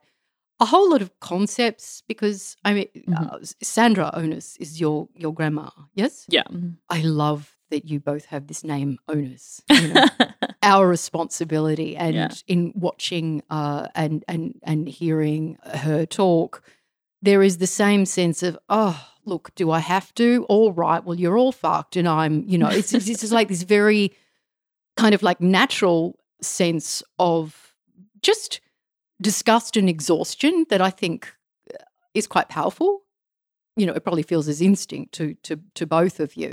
a 0.58 0.64
whole 0.64 0.88
lot 0.88 1.02
of 1.02 1.10
concepts, 1.20 2.02
because 2.08 2.56
I 2.64 2.72
mean, 2.72 2.88
Mhm. 2.96 3.32
uh, 3.32 3.38
Sandra 3.62 4.10
Onus 4.14 4.56
is 4.56 4.80
your 4.80 5.08
your 5.14 5.34
grandma, 5.34 5.68
yes? 5.94 6.24
yeah 6.28 6.44
I 6.88 7.02
love 7.02 7.55
that 7.70 7.88
you 7.88 8.00
both 8.00 8.26
have 8.26 8.46
this 8.46 8.62
name 8.64 8.98
Onus, 9.08 9.62
you 9.70 9.88
know? 9.94 10.04
our 10.62 10.88
responsibility. 10.88 11.96
And 11.96 12.14
Yeah. 12.14 12.28
in 12.46 12.72
watching 12.74 13.42
uh, 13.50 13.88
and 13.94 14.24
and 14.28 14.58
and 14.62 14.88
hearing 14.88 15.58
her 15.64 16.06
talk, 16.06 16.62
there 17.22 17.42
is 17.42 17.58
the 17.58 17.66
same 17.66 18.04
sense 18.06 18.42
of 18.42 18.58
oh. 18.68 19.08
Look, 19.28 19.52
do 19.56 19.72
I 19.72 19.80
have 19.80 20.14
to? 20.14 20.46
All 20.48 20.72
right. 20.72 21.04
Well, 21.04 21.18
you're 21.18 21.36
all 21.36 21.50
fucked, 21.50 21.96
and 21.96 22.06
I'm. 22.06 22.44
You 22.46 22.58
know, 22.58 22.68
it's 22.68 22.94
it's 22.94 23.06
just 23.06 23.32
like 23.32 23.48
this 23.48 23.64
very 23.64 24.12
kind 24.96 25.16
of 25.16 25.22
like 25.24 25.40
natural 25.40 26.16
sense 26.40 27.02
of 27.18 27.74
just 28.22 28.60
disgust 29.20 29.76
and 29.76 29.88
exhaustion 29.88 30.64
that 30.70 30.80
I 30.80 30.90
think 30.90 31.34
uh, 31.74 31.82
is 32.14 32.28
quite 32.28 32.48
powerful. 32.48 33.02
You 33.74 33.86
know, 33.86 33.94
it 33.94 34.04
probably 34.04 34.22
feels 34.22 34.46
as 34.46 34.60
instinct 34.60 35.12
to 35.14 35.34
to 35.42 35.58
to 35.74 35.86
both 35.88 36.20
of 36.20 36.36
you. 36.36 36.52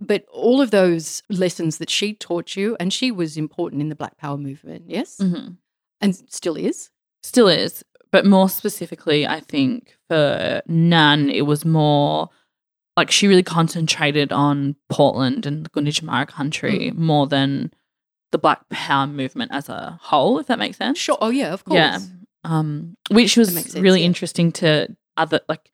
But 0.00 0.24
all 0.32 0.60
of 0.62 0.70
those 0.70 1.22
lessons 1.28 1.78
that 1.78 1.90
she 1.90 2.14
taught 2.14 2.56
you, 2.56 2.76
and 2.80 2.92
she 2.92 3.10
was 3.10 3.36
important 3.36 3.82
in 3.82 3.90
the 3.90 3.94
Black 3.94 4.16
Power 4.16 4.38
movement, 4.38 4.84
yes, 4.88 5.18
Mhm. 5.18 5.58
and 6.00 6.14
still 6.30 6.56
is. 6.56 6.90
Still 7.22 7.48
is. 7.48 7.84
But 8.10 8.24
more 8.26 8.48
specifically, 8.48 9.26
I 9.26 9.40
think 9.40 9.96
for 10.08 10.62
Nan, 10.66 11.28
it 11.30 11.42
was 11.42 11.64
more 11.64 12.30
like 12.96 13.10
she 13.10 13.28
really 13.28 13.42
concentrated 13.42 14.32
on 14.32 14.74
Portland 14.88 15.46
and 15.46 15.64
the 15.64 15.70
Gunditjmara 15.70 16.26
country 16.26 16.90
more 16.92 17.26
than 17.26 17.72
the 18.32 18.38
Black 18.38 18.68
Power 18.70 19.06
movement 19.06 19.52
as 19.52 19.68
a 19.68 19.98
whole, 20.02 20.38
if 20.38 20.46
that 20.46 20.58
makes 20.58 20.76
sense. 20.78 20.98
Sure. 20.98 21.18
Oh 21.20 21.30
yeah, 21.30 21.52
of 21.52 21.64
course. 21.64 21.76
Yeah. 21.76 21.98
Um, 22.42 22.96
which 23.10 23.36
was 23.36 23.52
sense, 23.52 23.74
really 23.74 24.00
yeah. 24.00 24.06
interesting 24.06 24.50
to 24.52 24.96
other 25.16 25.40
like 25.48 25.70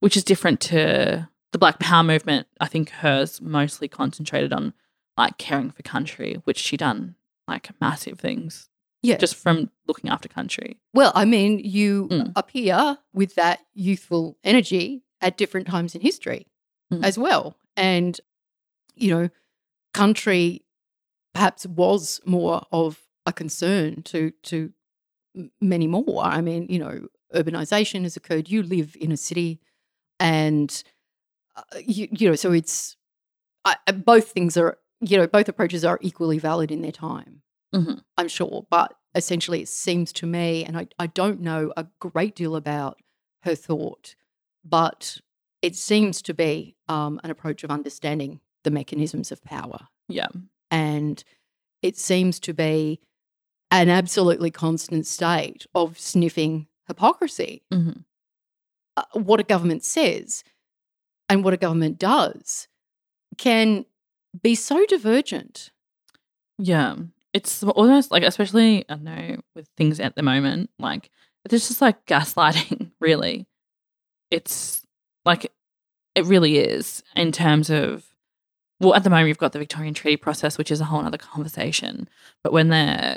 which 0.00 0.16
is 0.16 0.24
different 0.24 0.60
to 0.60 1.28
the 1.52 1.58
Black 1.58 1.78
Power 1.78 2.02
movement. 2.02 2.46
I 2.60 2.66
think 2.66 2.90
hers 2.90 3.40
mostly 3.40 3.88
concentrated 3.88 4.52
on 4.52 4.74
like 5.16 5.38
caring 5.38 5.70
for 5.70 5.82
country, 5.82 6.36
which 6.44 6.58
she 6.58 6.76
done 6.76 7.14
like 7.46 7.70
massive 7.80 8.18
things 8.18 8.68
Yeah. 9.02 9.16
just 9.18 9.34
from 9.34 9.70
looking 9.86 10.10
after 10.10 10.28
country. 10.28 10.80
Well, 10.94 11.12
I 11.14 11.24
mean, 11.24 11.58
you 11.58 12.08
Mm. 12.08 12.32
appear 12.36 12.98
with 13.12 13.34
that 13.34 13.60
youthful 13.74 14.38
energy 14.42 15.02
at 15.20 15.36
different 15.36 15.66
times 15.66 15.94
in 15.94 16.00
history 16.00 16.46
Mm. 16.92 17.04
as 17.04 17.18
well. 17.18 17.56
And, 17.76 18.20
you 18.94 19.10
know, 19.10 19.28
country 19.92 20.64
perhaps 21.34 21.66
was 21.66 22.20
more 22.24 22.66
of 22.72 23.06
a 23.26 23.32
concern 23.32 24.02
to 24.04 24.30
to 24.42 24.72
many 25.60 25.86
more. 25.86 26.22
I 26.24 26.40
mean, 26.40 26.66
you 26.68 26.78
know, 26.78 27.08
urbanization 27.34 28.02
has 28.02 28.16
occurred. 28.16 28.50
You 28.50 28.62
live 28.62 28.96
in 29.00 29.10
a 29.12 29.16
city, 29.16 29.60
and 30.20 30.82
uh, 31.56 31.62
you, 31.84 32.08
you 32.10 32.28
know, 32.30 32.34
so 32.36 32.52
it's 32.52 32.96
I, 33.64 33.76
both 33.92 34.28
things 34.32 34.56
are 34.56 34.78
you 35.00 35.16
know 35.18 35.26
both 35.26 35.48
approaches 35.48 35.84
are 35.84 35.98
equally 36.02 36.38
valid 36.38 36.70
in 36.70 36.82
their 36.82 36.92
time. 36.92 37.42
Mhm. 37.74 38.02
I'm 38.18 38.28
sure, 38.28 38.66
but 38.70 38.94
essentially, 39.14 39.62
it 39.62 39.68
seems 39.68 40.12
to 40.14 40.26
me, 40.26 40.64
and 40.64 40.76
I 40.76 40.88
I 40.98 41.06
don't 41.08 41.40
know 41.40 41.72
a 41.76 41.86
great 42.00 42.34
deal 42.34 42.56
about 42.56 42.98
her 43.42 43.54
thought, 43.54 44.14
but 44.64 45.18
it 45.62 45.76
seems 45.76 46.22
to 46.22 46.34
be 46.34 46.76
um, 46.88 47.20
an 47.24 47.30
approach 47.30 47.62
of 47.64 47.70
understanding 47.70 48.40
the 48.64 48.70
mechanisms 48.70 49.32
of 49.32 49.42
power 49.42 49.78
Yeah. 50.08 50.28
and 50.70 51.22
it 51.82 51.96
seems 51.96 52.38
to 52.40 52.52
be 52.54 53.00
an 53.72 53.88
absolutely 53.88 54.50
constant 54.52 55.06
state 55.06 55.66
of 55.74 55.98
sniffing 55.98 56.68
hypocrisy. 56.86 57.62
hmm 57.72 57.90
Uh, 58.96 59.04
what 59.14 59.40
a 59.40 59.44
government 59.44 59.82
says 59.84 60.44
and 61.32 61.42
what 61.42 61.54
a 61.54 61.56
government 61.56 61.98
does 61.98 62.68
can 63.38 63.86
be 64.42 64.54
so 64.54 64.84
divergent. 64.84 65.70
Yeah. 66.58 66.96
It's 67.32 67.62
almost 67.62 68.10
like, 68.10 68.22
especially, 68.22 68.84
I 68.86 68.96
know, 68.96 69.36
with 69.54 69.66
things 69.78 69.98
at 69.98 70.14
the 70.14 70.22
moment, 70.22 70.68
like, 70.78 71.10
it's 71.46 71.68
just 71.68 71.80
like 71.80 72.04
gaslighting, 72.04 72.90
really. 73.00 73.46
It's 74.30 74.86
like, 75.24 75.50
it 76.14 76.26
really 76.26 76.58
is 76.58 77.02
in 77.16 77.32
terms 77.32 77.70
of, 77.70 78.04
well, 78.78 78.94
at 78.94 79.02
the 79.02 79.08
moment, 79.08 79.28
you've 79.28 79.38
got 79.38 79.52
the 79.52 79.58
Victorian 79.58 79.94
Treaty 79.94 80.18
process, 80.18 80.58
which 80.58 80.70
is 80.70 80.82
a 80.82 80.84
whole 80.84 81.00
other 81.00 81.16
conversation. 81.16 82.10
But 82.44 82.52
when 82.52 82.68
they're, 82.68 83.16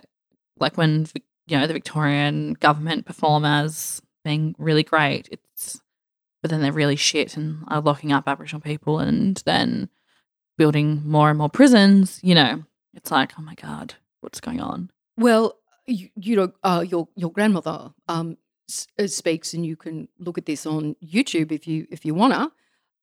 like, 0.57 0.77
when, 0.77 1.07
you 1.47 1.57
know, 1.57 1.67
the 1.67 1.73
Victorian 1.73 2.53
government 2.53 3.05
perform 3.05 3.43
as 3.43 4.01
being 4.23 4.55
really 4.57 4.83
great, 4.83 5.27
it's, 5.33 5.81
but 6.45 6.51
then 6.51 6.61
they're 6.61 6.71
really 6.71 6.95
shit 6.95 7.35
and 7.35 7.63
are 7.69 7.81
locking 7.81 8.11
up 8.11 8.27
Aboriginal 8.27 8.61
people 8.61 8.99
and 8.99 9.41
then 9.47 9.89
building 10.59 11.01
more 11.03 11.31
and 11.31 11.39
more 11.39 11.49
prisons, 11.49 12.19
you 12.21 12.35
know, 12.35 12.63
it's 12.93 13.09
like, 13.09 13.31
oh 13.39 13.41
my 13.41 13.55
God, 13.55 13.95
what's 14.21 14.39
going 14.39 14.61
on? 14.61 14.91
Well, 15.17 15.57
you, 15.87 16.09
you 16.15 16.35
know, 16.35 16.51
uh, 16.63 16.85
your 16.87 17.07
your 17.15 17.31
grandmother 17.31 17.95
um, 18.07 18.37
s- 18.69 18.85
uh, 18.99 19.07
speaks, 19.07 19.55
and 19.55 19.65
you 19.65 19.75
can 19.75 20.07
look 20.19 20.37
at 20.37 20.45
this 20.45 20.67
on 20.67 20.95
YouTube 21.03 21.51
if 21.51 21.65
you 21.65 21.87
if 21.89 22.05
you 22.05 22.13
wanna. 22.13 22.51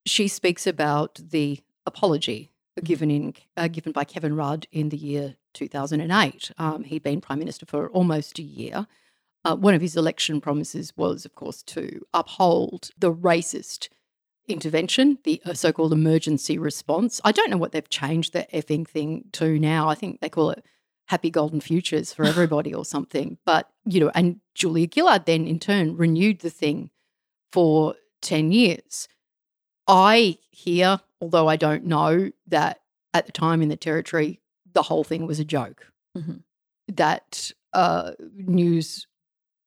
She 0.06 0.28
speaks 0.28 0.64
about 0.64 1.18
the 1.20 1.58
apology 1.84 2.52
given 2.84 3.10
in 3.10 3.34
uh, 3.56 3.66
given 3.66 3.90
by 3.90 4.04
Kevin 4.04 4.36
Rudd 4.36 4.68
in 4.70 4.90
the 4.90 4.96
year 4.96 5.34
2008. 5.54 6.52
Um, 6.58 6.84
he'd 6.84 7.02
been 7.02 7.20
prime 7.20 7.40
minister 7.40 7.66
for 7.66 7.88
almost 7.88 8.38
a 8.38 8.42
year. 8.44 8.86
Uh, 9.44 9.56
one 9.56 9.74
of 9.74 9.80
his 9.80 9.96
election 9.96 10.40
promises 10.40 10.92
was, 10.96 11.24
of 11.24 11.34
course, 11.34 11.62
to 11.64 12.00
uphold 12.14 12.90
the 12.96 13.12
racist 13.12 13.88
intervention, 14.48 15.18
the 15.24 15.40
uh, 15.44 15.54
so-called 15.54 15.92
emergency 15.92 16.58
response. 16.58 17.20
I 17.24 17.32
don't 17.32 17.50
know 17.50 17.56
what 17.56 17.72
they've 17.72 17.88
changed 17.88 18.32
the 18.32 18.46
effing 18.52 18.86
thing 18.86 19.24
to 19.32 19.58
now. 19.58 19.88
I 19.88 19.94
think 19.94 20.20
they 20.20 20.28
call 20.28 20.50
it 20.50 20.64
happy 21.08 21.30
golden 21.30 21.60
futures 21.60 22.12
for 22.12 22.24
everybody 22.32 22.72
or 22.72 22.84
something. 22.84 23.38
But, 23.44 23.68
you 23.84 24.00
know, 24.00 24.10
and 24.14 24.40
Julia 24.54 24.88
Gillard 24.92 25.26
then 25.26 25.46
in 25.46 25.58
turn 25.58 25.96
renewed 25.96 26.40
the 26.40 26.50
thing 26.50 26.90
for 27.52 27.96
10 28.22 28.52
years. 28.52 29.08
I 29.88 30.38
hear, 30.50 31.00
although 31.20 31.48
I 31.48 31.56
don't 31.56 31.84
know, 31.84 32.30
that 32.46 32.80
at 33.12 33.26
the 33.26 33.32
time 33.32 33.60
in 33.62 33.68
the 33.68 33.76
territory, 33.76 34.40
the 34.72 34.82
whole 34.82 35.04
thing 35.04 35.26
was 35.26 35.40
a 35.40 35.44
joke. 35.44 35.88
Mhm. 36.16 36.42
That 36.88 37.50
uh, 37.72 38.12
news 38.34 39.06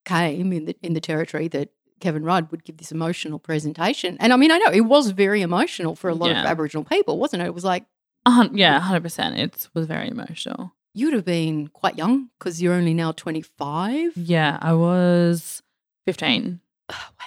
came 0.06 0.54
in 0.54 0.66
the 0.66 0.76
in 0.82 0.94
the 0.94 1.02
territory 1.02 1.48
that 1.50 1.70
Kevin 2.00 2.24
Rudd 2.24 2.52
would 2.52 2.64
give 2.64 2.78
this 2.78 2.92
emotional 2.92 3.40
presentation, 3.40 4.18
and 4.20 4.32
I 4.34 4.36
mean, 4.38 4.52
I 4.52 4.58
know 4.58 4.72
it 4.72 4.82
was 4.82 5.12
very 5.12 5.42
emotional 5.42 5.96
for 5.96 6.10
a 6.10 6.14
lot 6.16 6.30
of 6.42 6.46
Aboriginal 6.46 6.84
people, 6.84 7.18
wasn't 7.20 7.42
it? 7.44 7.48
It 7.48 7.54
was 7.54 7.64
like 7.64 7.86
hun- 8.28 8.58
yeah, 8.58 8.80
100%. 8.82 9.38
It 9.38 9.68
was 9.74 9.86
very 9.88 10.10
emotional. 10.10 10.74
you'd 10.94 11.14
have 11.14 11.26
been 11.26 11.68
quite 11.68 11.98
young 11.98 12.30
because 12.40 12.62
you're 12.62 12.74
only 12.74 12.94
now 12.94 13.12
twenty 13.12 13.42
five. 13.42 14.12
Yeah, 14.16 14.58
I 14.62 14.74
was 14.74 15.62
15. 16.08 16.60
Oh, 16.90 16.96
wow. 17.20 17.26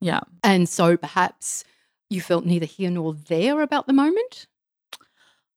Yeah. 0.00 0.20
And 0.42 0.68
so 0.68 0.96
perhaps 0.96 1.64
you 2.10 2.20
felt 2.20 2.44
neither 2.46 2.66
here 2.66 2.90
nor 2.90 3.14
there 3.14 3.60
about 3.62 3.86
the 3.86 3.92
moment. 3.92 4.46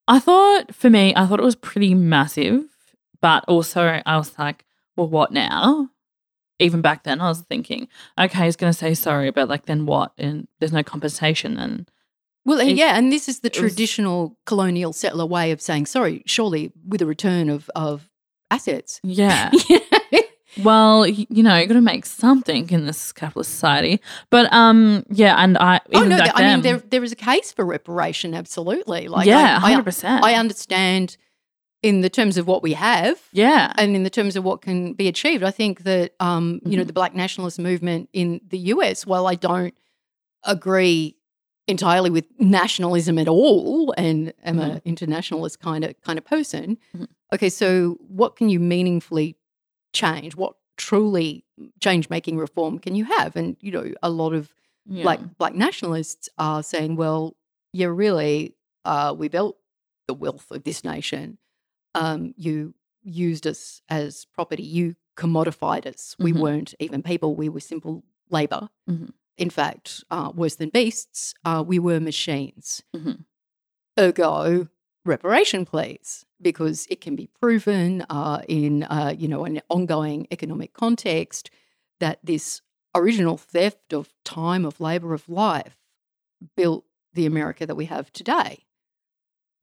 I 0.07 0.19
thought, 0.19 0.73
for 0.73 0.89
me, 0.89 1.13
I 1.15 1.25
thought 1.25 1.39
it 1.39 1.43
was 1.43 1.55
pretty 1.55 1.93
massive, 1.93 2.63
but 3.21 3.43
also 3.47 4.01
I 4.05 4.17
was 4.17 4.37
like, 4.39 4.63
well, 4.95 5.07
what 5.09 5.31
now? 5.31 5.89
Even 6.59 6.81
back 6.81 7.03
then, 7.03 7.21
I 7.21 7.29
was 7.29 7.41
thinking, 7.41 7.87
okay, 8.19 8.45
he's 8.45 8.55
going 8.55 8.71
to 8.73 8.77
say 8.77 8.93
sorry, 8.93 9.29
but 9.31 9.47
like, 9.47 9.65
then 9.67 9.85
what? 9.85 10.11
And 10.17 10.47
there's 10.59 10.73
no 10.73 10.83
compensation. 10.83 11.57
And 11.57 11.89
Well, 12.45 12.59
It- 12.59 12.75
yeah, 12.75 12.97
and 12.97 13.11
this 13.11 13.27
is 13.29 13.41
the 13.41 13.47
it 13.47 13.61
was- 13.61 13.71
traditional 13.73 14.37
colonial 14.45 14.93
settler 14.93 15.25
way 15.25 15.51
of 15.51 15.61
saying 15.61 15.85
sorry, 15.85 16.23
surely 16.25 16.71
with 16.87 17.01
a 17.01 17.05
return 17.05 17.49
of 17.49 17.69
of 17.75 18.09
assets. 18.49 18.99
yeah. 19.03 19.51
Well, 20.63 21.05
you 21.05 21.43
know, 21.43 21.55
you 21.57 21.67
got 21.67 21.75
to 21.75 21.81
make 21.81 22.03
something 22.07 22.67
in 22.71 22.87
this 22.87 23.11
capitalist 23.11 23.51
society. 23.51 24.01
But 24.31 24.51
um, 24.51 25.03
yeah, 25.09 25.35
and 25.37 25.55
I 25.55 25.79
oh 25.93 26.03
no, 26.03 26.17
I 26.17 26.41
mean 26.55 26.61
there 26.63 26.77
there 26.79 27.03
is 27.03 27.11
a 27.11 27.15
case 27.15 27.51
for 27.51 27.63
reparation, 27.63 28.33
absolutely. 28.33 29.07
Like 29.07 29.27
yeah, 29.27 29.57
I, 29.57 29.59
hundred 29.59 29.81
I, 29.81 29.83
percent. 29.83 30.25
I 30.25 30.33
understand 30.33 31.17
in 31.83 32.01
the 32.01 32.09
terms 32.09 32.37
of 32.37 32.47
what 32.47 32.63
we 32.63 32.73
have 32.73 33.19
yeah, 33.31 33.71
and 33.77 33.95
in 33.95 34.03
the 34.03 34.09
terms 34.09 34.35
of 34.35 34.43
what 34.43 34.61
can 34.61 34.93
be 34.93 35.07
achieved. 35.07 35.43
I 35.43 35.51
think 35.51 35.83
that 35.83 36.13
um, 36.19 36.59
you 36.65 36.75
know, 36.77 36.83
Mhm. 36.83 36.87
the 36.87 36.93
black 36.93 37.15
nationalist 37.15 37.59
movement 37.59 38.09
in 38.13 38.41
the 38.49 38.57
US, 38.73 39.05
while 39.05 39.27
I 39.27 39.35
don't 39.35 39.73
agree 40.43 41.15
entirely 41.67 42.09
with 42.09 42.25
nationalism 42.39 43.19
at 43.19 43.27
all 43.27 43.93
and 43.97 44.33
am 44.43 44.59
an 44.59 44.81
internationalist 44.85 45.59
kind 45.59 45.83
of 45.83 45.99
kind 46.01 46.17
of 46.17 46.25
person. 46.25 46.77
Mhm. 46.95 47.07
Okay, 47.33 47.49
so 47.49 47.97
what 48.07 48.35
can 48.37 48.49
you 48.49 48.59
meaningfully 48.59 49.35
change? 49.93 50.35
What 50.35 50.55
truly 50.77 51.43
change 51.81 52.09
making 52.09 52.37
reform 52.37 52.79
can 52.79 52.95
you 52.95 53.03
have? 53.05 53.35
And 53.35 53.57
you 53.59 53.71
know, 53.71 53.91
a 54.01 54.09
lot 54.09 54.33
of 54.33 54.53
yeah. 54.85 55.03
like 55.03 55.37
black 55.37 55.53
nationalists 55.55 56.29
are 56.37 56.63
saying, 56.63 56.95
well, 56.95 57.35
yeah, 57.73 57.87
really, 57.87 58.55
uh, 58.85 59.13
we 59.17 59.27
built 59.27 59.57
the 60.07 60.13
wealth 60.13 60.49
of 60.51 60.63
this 60.63 60.83
nation. 60.85 61.37
Um, 62.01 62.33
you 62.38 62.73
used 63.03 63.47
us 63.47 63.81
as 63.89 64.25
property. 64.33 64.63
You 64.63 64.95
commodified 65.17 65.86
us. 65.86 66.15
We 66.19 66.31
Mhm. 66.33 66.39
weren't 66.39 66.73
even 66.79 67.01
people. 67.01 67.36
We 67.36 67.49
were 67.49 67.60
simple 67.60 68.03
labor. 68.29 68.69
Mhm. 68.89 69.13
In 69.38 69.49
fact, 69.49 70.03
uh, 70.12 70.31
worse 70.36 70.55
than 70.55 70.69
beasts, 70.69 71.33
uh, 71.45 71.63
we 71.65 71.79
were 71.79 71.99
machines. 71.99 72.83
Mhm. 72.95 73.25
Ergo, 73.99 74.67
reparation 75.05 75.65
please, 75.65 76.25
because 76.41 76.86
it 76.89 77.01
can 77.01 77.15
be 77.15 77.27
proven 77.41 78.05
uh, 78.10 78.41
in 78.47 78.83
uh, 78.83 79.15
you 79.17 79.27
know 79.27 79.45
an 79.45 79.62
ongoing 79.69 80.27
economic 80.31 80.73
context 80.73 81.49
that 81.99 82.19
this 82.23 82.62
original 82.93 83.38
theft 83.38 83.93
of 83.93 84.13
time 84.23 84.65
of 84.65 84.79
labor 84.79 85.13
of 85.13 85.27
life 85.29 85.77
built 86.55 86.86
the 87.13 87.25
America 87.25 87.65
that 87.65 87.75
we 87.75 87.86
have 87.86 88.12
today. 88.13 88.65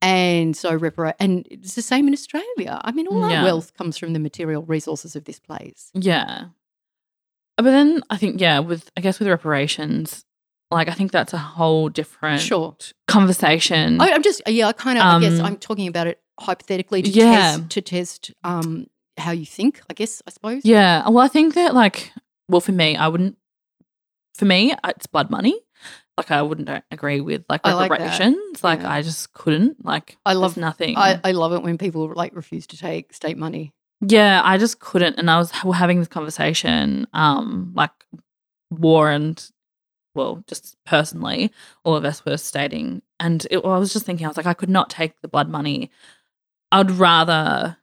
And 0.05 0.55
so 0.55 0.77
repara- 0.77 1.15
and 1.19 1.47
it's 1.49 1.73
the 1.73 1.81
same 1.81 2.07
in 2.07 2.13
Australia. 2.13 2.79
I 2.83 2.91
mean, 2.91 3.07
all 3.07 3.23
our 3.23 3.43
wealth 3.43 3.73
comes 3.73 3.97
from 3.97 4.13
the 4.13 4.19
material 4.19 4.61
resources 4.61 5.15
of 5.15 5.23
this 5.25 5.39
place. 5.39 5.89
Yeah. 5.95 6.45
But 7.57 7.63
then 7.63 8.01
I 8.09 8.17
think, 8.17 8.39
yeah, 8.39 8.59
with 8.59 8.91
I 8.95 9.01
guess 9.01 9.17
with 9.17 9.27
reparations, 9.27 10.23
like 10.69 10.89
I 10.89 10.93
think 10.93 11.11
that's 11.11 11.33
a 11.33 11.37
whole 11.39 11.89
different 11.89 12.41
Sure. 12.41 12.75
conversation. 13.07 13.99
I, 13.99 14.11
I'm 14.11 14.21
just 14.21 14.41
yeah, 14.47 14.67
I 14.67 14.73
kind 14.73 14.97
of 14.99 15.03
I 15.05 15.19
guess 15.21 15.39
Um, 15.39 15.45
I'm 15.45 15.57
talking 15.57 15.87
about 15.87 16.05
it 16.07 16.19
hypothetically 16.39 17.01
to 17.01 17.09
Yeah. 17.09 17.31
test 17.57 17.69
to 17.71 17.81
test 17.81 18.31
um 18.43 18.87
how 19.17 19.31
you 19.31 19.45
think, 19.45 19.81
I 19.89 19.93
guess, 19.93 20.21
I 20.27 20.31
suppose. 20.31 20.65
Yeah. 20.65 21.07
Well, 21.09 21.23
I 21.23 21.29
think 21.29 21.53
that 21.55 21.73
like, 21.73 22.11
well, 22.49 22.61
for 22.61 22.73
me, 22.73 22.95
I 22.95 23.07
wouldn't. 23.07 23.37
For 24.35 24.45
me, 24.45 24.75
it's 24.85 25.07
blood 25.07 25.29
money. 25.31 25.57
Like 26.17 26.31
I 26.31 26.41
wouldn't 26.41 26.69
agree 26.91 27.19
with 27.21 27.43
like 27.49 27.61
I 27.63 27.73
like 27.73 27.91
reparations. 27.91 28.63
Like 28.63 28.79
Yeah. 28.81 28.91
I 28.91 29.01
just 29.01 29.33
couldn't. 29.33 29.83
Like 29.83 30.17
I 30.25 30.33
love- 30.33 30.55
nothing. 30.57 30.97
I, 30.97 31.19
I 31.23 31.31
love 31.33 31.51
it 31.53 31.61
when 31.63 31.77
people 31.77 32.11
like 32.15 32.35
refuse 32.35 32.65
to 32.67 32.77
take 32.77 33.13
state 33.13 33.37
money. 33.37 33.73
yeah, 34.01 34.41
I 34.43 34.57
just 34.57 34.79
couldn't. 34.79 35.17
And 35.17 35.29
I 35.29 35.37
was 35.37 35.51
having 35.51 35.99
this 35.99 36.07
conversation, 36.07 37.07
um, 37.13 37.71
like 37.75 37.91
war 38.69 39.09
and 39.11 39.45
well, 40.13 40.41
just 40.47 40.77
personally, 40.85 41.51
all 41.83 41.95
of 41.97 42.05
us 42.05 42.23
were 42.23 42.37
stating, 42.37 43.01
and 43.19 43.45
it, 43.51 43.57
I 43.65 43.77
was 43.77 43.91
just 43.91 44.05
thinking, 44.05 44.25
I 44.25 44.29
was 44.29 44.37
like, 44.37 44.45
I 44.45 44.53
could 44.53 44.69
not 44.69 44.89
take 44.89 45.19
the 45.21 45.27
blood 45.27 45.49
money. 45.49 45.91
I'd 46.71 46.91
rather 46.91 47.75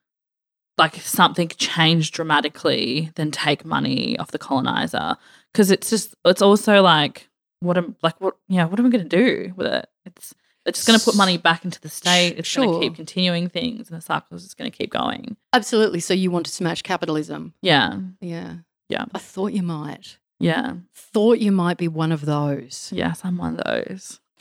like 0.79 0.95
something 0.97 1.49
change 1.59 2.13
dramatically 2.13 3.11
than 3.17 3.31
take 3.31 3.67
money 3.67 4.19
off 4.19 4.31
the 4.31 4.39
colonizer 4.39 5.17
because 5.53 5.71
it's 5.71 5.91
just 5.91 6.15
it's 6.25 6.41
also 6.41 6.81
like 6.81 7.29
what 7.63 7.77
am 7.79 7.97
like 8.03 8.21
what 8.21 8.37
yeah 8.49 8.65
what 8.65 8.79
am 8.81 8.87
I 8.87 8.91
going 8.91 9.09
to 9.09 9.17
do 9.17 9.53
with 9.57 9.67
it? 9.67 9.89
It's 10.05 10.35
it's 10.65 10.79
just 10.79 10.87
going 10.87 10.99
to 10.99 11.05
put 11.05 11.17
money 11.17 11.39
back 11.39 11.65
into 11.65 11.81
the 11.81 11.89
state. 11.89 12.35
It's 12.39 12.55
going 12.55 12.73
to 12.73 12.79
keep 12.81 12.95
continuing 12.95 13.49
things, 13.49 13.91
and 13.91 13.97
the 13.99 14.03
cycle 14.03 14.37
is 14.37 14.45
just 14.45 14.57
going 14.57 14.71
to 14.71 14.77
keep 14.77 14.91
going. 14.93 15.37
Absolutely. 15.53 15.99
So 16.01 16.15
you 16.15 16.31
want 16.31 16.47
to 16.47 16.53
smash 16.53 16.83
capitalism. 16.83 17.55
Yeah, 17.63 17.99
Yeah. 18.21 18.57
Yeah. 18.89 19.07
I 19.15 19.19
thought 19.19 19.53
you 19.53 19.63
might. 19.63 20.19
yeah, 20.39 20.75
Thought 20.95 21.39
you 21.41 21.51
might 21.51 21.79
be 21.79 21.89
one 21.89 22.13
of 22.13 22.27
those. 22.27 22.91
yes. 22.95 23.23
I'm 23.25 23.39
one 23.39 23.59
of 23.59 23.65
those. 23.65 24.21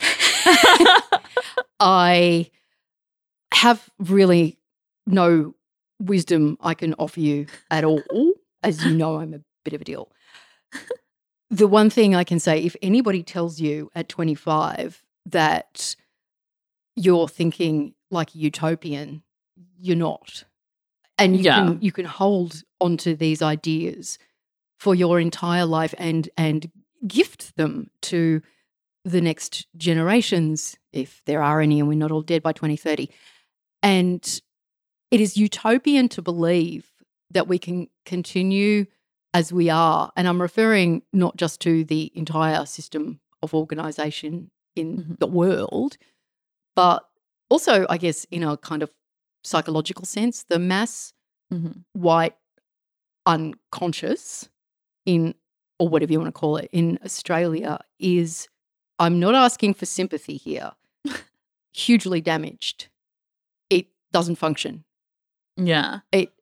I 1.80 2.50
have 3.54 3.88
really 3.98 4.58
no 5.06 5.54
wisdom 6.00 6.56
I 6.60 6.74
can 6.74 6.94
offer 6.94 7.20
you 7.20 7.46
at 7.70 7.84
all. 7.84 8.02
As 8.62 8.84
you 8.84 8.94
know, 8.94 9.16
I'm 9.16 9.34
a 9.34 9.40
bit 9.64 9.74
of 9.74 9.80
a 9.80 9.84
deal. 9.84 10.10
The 11.52 11.68
one 11.68 11.90
thing 11.90 12.14
I 12.14 12.24
can 12.24 12.40
say 12.40 12.60
if 12.64 12.74
anybody 12.80 13.22
tells 13.22 13.60
you 13.60 13.90
at 13.94 14.08
25 14.08 15.04
that 15.26 15.94
you're 16.96 17.28
thinking 17.28 17.94
like 18.10 18.34
a 18.34 18.38
utopian, 18.38 19.22
you're 19.78 19.96
not. 19.96 20.44
And 21.18 21.36
you 21.36 21.42
Yeah. 21.44 21.56
can 21.56 21.82
you 21.82 21.92
can 21.92 22.06
hold 22.06 22.62
onto 22.80 23.14
these 23.14 23.42
ideas 23.42 24.18
for 24.80 24.94
your 24.94 25.20
entire 25.20 25.66
life 25.66 25.94
and 25.98 26.30
and 26.38 26.70
gift 27.06 27.54
them 27.56 27.90
to 28.00 28.40
the 29.04 29.20
next 29.20 29.66
generations, 29.76 30.76
if 30.92 31.20
there 31.26 31.42
are 31.42 31.60
any, 31.60 31.80
and 31.80 31.88
we're 31.88 31.98
not 31.98 32.12
all 32.12 32.22
dead 32.22 32.42
by 32.42 32.52
2030. 32.52 33.10
And 33.82 34.40
it 35.10 35.20
is 35.20 35.36
utopian 35.36 36.08
to 36.10 36.22
believe 36.22 36.90
that 37.30 37.46
we 37.46 37.58
can 37.58 37.88
continue 38.06 38.86
as 39.34 39.52
we 39.52 39.70
are. 39.70 40.12
And 40.16 40.28
I'm 40.28 40.40
referring 40.42 41.02
not 41.12 41.36
just 41.36 41.60
to 41.62 41.84
the 41.84 42.10
entire 42.14 42.66
system 42.66 43.20
of 43.42 43.54
organization 43.54 44.50
in 44.76 44.98
Mhm. 45.04 45.18
the 45.18 45.26
world, 45.26 45.96
but 46.76 47.08
also, 47.50 47.86
I 47.90 47.98
guess, 47.98 48.24
in 48.30 48.42
a 48.42 48.56
kind 48.56 48.82
of 48.82 48.90
psychological 49.44 50.04
sense, 50.04 50.44
the 50.44 50.58
mass 50.58 51.12
Mhm. 51.52 51.84
white 51.92 52.36
unconscious 53.26 54.48
in 55.06 55.34
or 55.78 55.88
whatever 55.88 56.12
you 56.12 56.20
want 56.20 56.28
to 56.34 56.38
call 56.38 56.56
it 56.56 56.68
in 56.72 56.98
Australia 57.04 57.78
is 57.98 58.48
I'm 58.98 59.18
not 59.18 59.34
asking 59.34 59.74
for 59.74 59.86
sympathy 59.86 60.36
here. 60.36 60.72
hugely 61.72 62.20
damaged. 62.20 62.88
It 63.70 63.88
doesn't 64.12 64.36
function. 64.36 64.84
Yeah. 65.56 66.00
It 66.12 66.32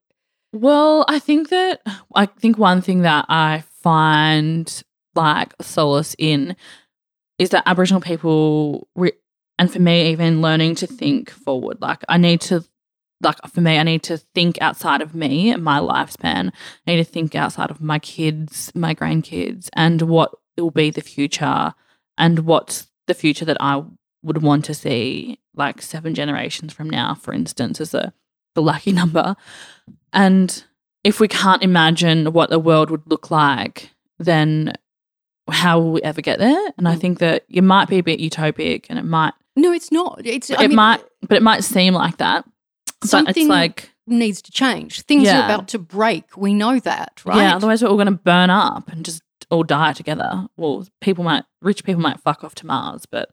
Well, 0.52 1.04
I 1.08 1.18
think 1.18 1.48
that 1.50 1.80
I 2.14 2.26
think 2.26 2.58
one 2.58 2.82
thing 2.82 3.02
that 3.02 3.26
I 3.28 3.62
find 3.82 4.82
like 5.14 5.54
solace 5.60 6.14
in 6.18 6.56
is 7.38 7.50
that 7.50 7.62
Aboriginal 7.66 8.00
people, 8.00 8.88
re- 8.96 9.12
and 9.58 9.72
for 9.72 9.78
me, 9.78 10.10
even 10.10 10.42
learning 10.42 10.74
to 10.76 10.86
think 10.86 11.30
forward. 11.30 11.80
Like 11.80 12.04
I 12.08 12.18
need 12.18 12.40
to, 12.42 12.64
like 13.22 13.36
for 13.52 13.60
me, 13.60 13.78
I 13.78 13.82
need 13.84 14.02
to 14.04 14.18
think 14.18 14.60
outside 14.60 15.02
of 15.02 15.14
me 15.14 15.50
and 15.52 15.62
my 15.62 15.78
lifespan. 15.78 16.52
I 16.86 16.90
need 16.90 17.04
to 17.04 17.10
think 17.10 17.34
outside 17.36 17.70
of 17.70 17.80
my 17.80 17.98
kids, 18.00 18.72
my 18.74 18.94
grandkids, 18.94 19.68
and 19.74 20.02
what 20.02 20.32
will 20.58 20.70
be 20.70 20.90
the 20.90 21.00
future, 21.00 21.74
and 22.18 22.40
what's 22.40 22.88
the 23.06 23.14
future 23.14 23.44
that 23.44 23.56
I 23.60 23.82
would 24.22 24.42
want 24.42 24.64
to 24.66 24.74
see, 24.74 25.40
like 25.54 25.80
seven 25.80 26.14
generations 26.14 26.72
from 26.72 26.90
now, 26.90 27.14
for 27.14 27.32
instance, 27.32 27.80
as 27.80 27.94
a 27.94 28.12
the 28.54 28.62
lucky 28.62 28.92
number. 28.92 29.36
And 30.12 30.64
if 31.04 31.20
we 31.20 31.28
can't 31.28 31.62
imagine 31.62 32.32
what 32.32 32.50
the 32.50 32.58
world 32.58 32.90
would 32.90 33.02
look 33.06 33.30
like, 33.30 33.90
then 34.18 34.72
how 35.50 35.80
will 35.80 35.92
we 35.92 36.02
ever 36.02 36.20
get 36.20 36.38
there? 36.38 36.72
And 36.78 36.86
I 36.88 36.94
Mm. 36.96 37.00
think 37.00 37.18
that 37.20 37.44
it 37.48 37.62
might 37.64 37.88
be 37.88 37.98
a 37.98 38.02
bit 38.02 38.20
utopic 38.20 38.86
and 38.88 38.98
it 38.98 39.04
might 39.04 39.34
no, 39.56 39.72
it's 39.72 39.90
not. 39.90 40.20
It's 40.24 40.50
I 40.50 40.64
it 40.64 40.68
mean, 40.68 40.76
might 40.76 41.02
but 41.28 41.36
it 41.36 41.42
might 41.42 41.64
seem 41.64 41.92
like 41.92 42.18
that. 42.18 42.44
But 43.00 43.10
Something- 43.10 43.44
it's 43.44 43.50
like 43.50 43.90
needs 44.06 44.40
to 44.42 44.52
change. 44.52 45.02
Things 45.02 45.28
are 45.28 45.44
about 45.44 45.68
to 45.68 45.78
break. 45.78 46.36
We 46.36 46.54
know 46.54 46.78
that, 46.80 47.20
right? 47.24 47.36
yeah, 47.36 47.56
otherwise 47.56 47.82
we're 47.82 47.88
all 47.90 47.96
gonna 47.96 48.12
burn 48.12 48.48
up 48.50 48.90
and 48.90 49.04
just 49.04 49.22
all 49.50 49.62
die 49.64 49.92
together. 49.92 50.46
Well, 50.56 50.86
people 51.00 51.24
might 51.24 51.44
rich 51.62 51.82
people 51.84 52.00
might 52.00 52.20
fuck 52.20 52.44
off 52.44 52.54
to 52.56 52.66
Mars, 52.66 53.06
but 53.06 53.30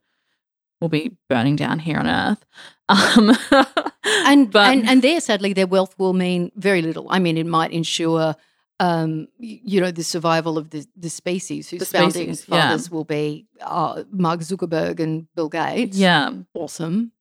we'll 0.81 0.89
be 0.89 1.15
burning 1.29 1.55
down 1.55 1.79
here 1.79 1.97
on 1.99 2.07
Earth. 2.07 2.45
Um 2.89 3.35
and 4.25 4.51
but 4.51 4.67
and 4.71 4.87
and 4.89 5.01
there 5.01 5.19
sadly 5.19 5.53
their 5.53 5.67
wealth 5.67 5.95
will 5.97 6.13
mean 6.13 6.51
very 6.55 6.81
little 6.81 7.07
i 7.09 7.19
mean 7.19 7.37
it 7.37 7.45
might 7.45 7.71
ensure 7.71 8.35
um 8.79 9.27
you 9.39 9.81
know 9.81 9.91
the 9.91 10.03
survival 10.03 10.57
of 10.57 10.69
the 10.69 10.85
the 10.95 11.09
species 11.09 11.69
whose 11.69 11.79
The 11.79 11.85
founding 11.85 12.33
species, 12.33 12.45
yeah. 12.47 12.69
fathers 12.69 12.89
will 12.91 13.03
be 13.03 13.45
uh, 13.61 14.03
mark 14.11 14.39
zuckerberg 14.41 14.99
and 14.99 15.27
bill 15.35 15.49
gates 15.49 15.97
yeah. 15.97 16.31
awesome 16.53 17.11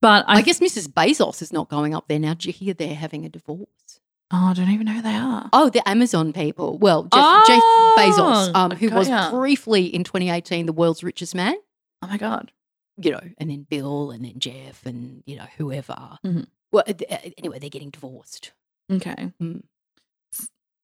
But 0.00 0.24
I, 0.26 0.36
I, 0.38 0.42
guess 0.42 0.58
mrs 0.60 0.88
bezos 0.88 1.40
is 1.42 1.52
not 1.52 1.68
going 1.68 1.94
up 1.94 2.08
there 2.08 2.18
now 2.18 2.34
Do 2.34 2.48
you 2.48 2.52
hear 2.52 2.74
they're 2.74 2.94
having 2.94 3.24
a 3.24 3.28
divorce 3.28 4.00
oh, 4.32 4.46
I 4.50 4.54
don't 4.54 4.70
even 4.70 4.86
know 4.86 4.92
who 4.94 5.02
they 5.02 5.14
are. 5.14 5.48
oh 5.52 5.68
the 5.70 5.86
amazon 5.88 6.32
people 6.32 6.78
well 6.78 7.02
jeff, 7.04 7.46
jeff 7.46 7.62
Oh, 7.62 7.94
bezos 7.98 8.54
um, 8.56 8.70
who 8.72 8.88
was 8.90 9.08
ya. 9.08 9.30
briefly 9.30 9.84
in 9.86 10.02
2018 10.02 10.66
the 10.66 10.72
world's 10.72 11.04
richest 11.04 11.34
man 11.34 11.54
Oh 12.02 12.08
my 12.08 12.18
god. 12.18 12.52
You 13.00 13.10
know, 13.10 13.20
and 13.38 13.50
then 13.50 13.66
Bill 13.68 14.10
and 14.10 14.24
then 14.24 14.38
Jeff 14.38 14.84
and, 14.86 15.22
you 15.26 15.36
know, 15.36 15.46
whoever. 15.58 16.18
Mhm. 16.24 16.46
Well, 16.72 16.84
uh, 16.86 16.92
uh, 17.10 17.16
anyway, 17.38 17.58
they're 17.58 17.70
getting 17.70 17.90
divorced. 17.90 18.52
Okay. 18.90 19.32
Mm. 19.40 19.62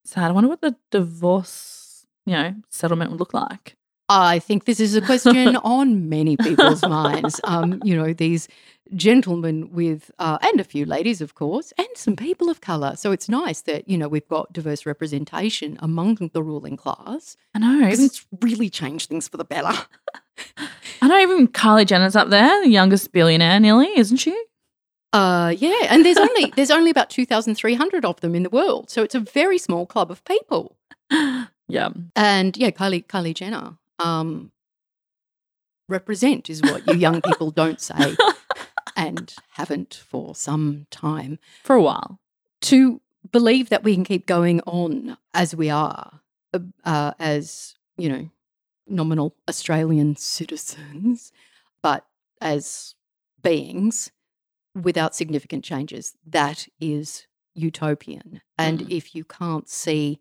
Sad. 0.05 0.31
I 0.31 0.33
wonder 0.33 0.49
what 0.49 0.61
the 0.61 0.77
divorce, 0.91 2.07
you 2.27 2.33
know, 2.35 2.55
settlement 2.71 3.11
would 3.11 3.21
look 3.21 3.35
like. 3.35 3.77
I 4.09 4.41
think 4.41 4.65
this 4.65 4.81
is 4.81 4.95
a 4.95 5.01
question 5.01 5.57
on 5.65 6.09
many 6.09 6.37
people's 6.37 6.83
minds. 6.83 7.41
Um, 7.45 7.81
you 7.85 7.97
know, 7.97 8.13
these 8.13 8.49
gentlemen 8.95 9.71
with, 9.73 10.11
uh, 10.19 10.39
and 10.43 10.61
a 10.61 10.65
few 10.65 10.85
ladies, 10.85 11.21
of 11.21 11.35
course, 11.35 11.73
and 11.79 11.87
some 11.95 12.17
people 12.17 12.51
of 12.51 12.61
colour. 12.61 12.97
So 12.97 13.13
it's 13.13 13.29
nice 13.29 13.63
that, 13.63 13.89
you 13.89 13.97
know, 13.97 14.09
we've 14.09 14.29
got 14.29 14.53
diverse 14.53 14.85
representation 14.85 15.79
among 15.81 16.31
the 16.33 16.43
ruling 16.43 16.77
class. 16.77 17.37
I 17.55 17.61
know. 17.61 17.87
It's 17.89 18.27
really 18.43 18.69
changed 18.69 19.09
things 19.09 19.29
for 19.29 19.37
the 19.37 19.45
better. 19.45 19.73
I 21.03 21.09
know 21.09 21.19
even 21.19 21.49
Kylie 21.49 21.87
Jenner's 21.87 22.17
up 22.17 22.31
there, 22.31 22.63
the 22.63 22.71
youngest 22.71 23.13
billionaire 23.13 23.59
nearly, 23.61 23.89
isn't 23.97 24.19
she? 24.19 24.41
Uh, 25.13 25.55
yeah, 25.59 25.89
and 25.91 26.05
there's 26.05 26.17
only 26.17 26.53
there's 26.57 26.71
only 26.71 26.91
about 26.91 27.11
two 27.11 27.27
thousand 27.27 27.55
three 27.55 27.75
hundred 27.75 28.05
of 28.05 28.21
them 28.21 28.35
in 28.35 28.43
the 28.43 28.51
world, 28.51 28.91
so 28.91 29.03
it's 29.03 29.15
a 29.15 29.21
very 29.21 29.59
small 29.59 29.87
club 29.87 30.11
of 30.11 30.25
people. 30.25 30.77
yeah. 31.11 31.91
And 32.17 32.57
yeah, 32.57 32.71
Kylie 32.71 33.07
Kylie 33.07 33.35
Jenner, 33.35 33.77
um, 33.99 34.53
represent 35.89 36.49
is 36.49 36.63
what 36.63 36.87
you 36.87 36.95
young 36.95 37.21
people 37.21 37.51
don't 37.63 37.81
say 37.81 38.17
and 38.97 39.35
haven't 39.51 40.03
for 40.09 40.35
some 40.35 40.87
time. 40.91 41.39
For 41.63 41.77
a 41.77 41.83
while. 41.83 42.19
To 42.63 43.01
believe 43.31 43.69
that 43.71 43.85
we 43.85 43.95
can 43.95 44.05
keep 44.05 44.27
going 44.27 44.61
on 44.63 45.17
as 45.35 45.55
we 45.55 45.71
are, 45.71 46.21
uh, 46.55 46.61
uh, 46.85 47.13
as 47.19 47.75
you 47.97 48.09
know, 48.09 48.31
nominal 48.93 49.35
Australian 49.49 50.15
citizens, 50.37 51.33
but 51.83 52.07
as 52.41 52.95
beings 53.43 54.13
without 54.81 55.15
significant 55.15 55.65
changes, 55.65 56.15
that 56.27 56.69
is 56.81 57.27
utopian. 57.55 58.41
And 58.57 58.81
Mm. 58.81 58.91
if 58.91 59.15
you 59.15 59.25
can't 59.25 59.69
see 59.69 60.21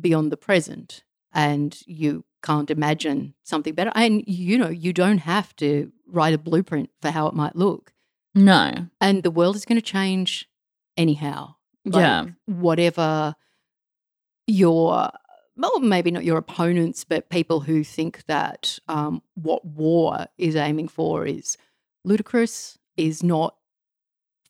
beyond 0.00 0.32
the 0.32 0.36
present 0.36 1.04
and 1.32 1.78
you 1.86 2.24
can't 2.42 2.70
imagine 2.70 3.34
something 3.42 3.74
better, 3.74 3.92
and 3.94 4.22
you 4.26 4.56
know, 4.58 4.68
you 4.70 4.92
don't 4.92 5.18
have 5.18 5.54
to 5.56 5.92
write 6.06 6.34
a 6.34 6.38
blueprint 6.38 6.90
for 7.02 7.10
how 7.10 7.26
it 7.28 7.34
might 7.34 7.56
look. 7.56 7.92
No. 8.34 8.88
And 9.00 9.22
the 9.22 9.30
world 9.30 9.56
is 9.56 9.64
going 9.64 9.76
to 9.80 9.82
change 9.82 10.48
anyhow. 10.96 11.54
Like, 11.84 12.00
yeah. 12.02 12.24
Whatever 12.46 13.34
your, 14.46 15.10
well, 15.56 15.80
maybe 15.80 16.10
not 16.10 16.24
your 16.24 16.38
opponents, 16.38 17.04
but 17.04 17.28
people 17.30 17.60
who 17.60 17.82
think 17.84 18.24
that 18.26 18.78
um, 18.88 19.22
what 19.34 19.64
war 19.64 20.26
is 20.38 20.54
aiming 20.56 20.88
for 20.88 21.26
is 21.26 21.56
ludicrous, 22.04 22.78
is 22.96 23.22
not 23.22 23.56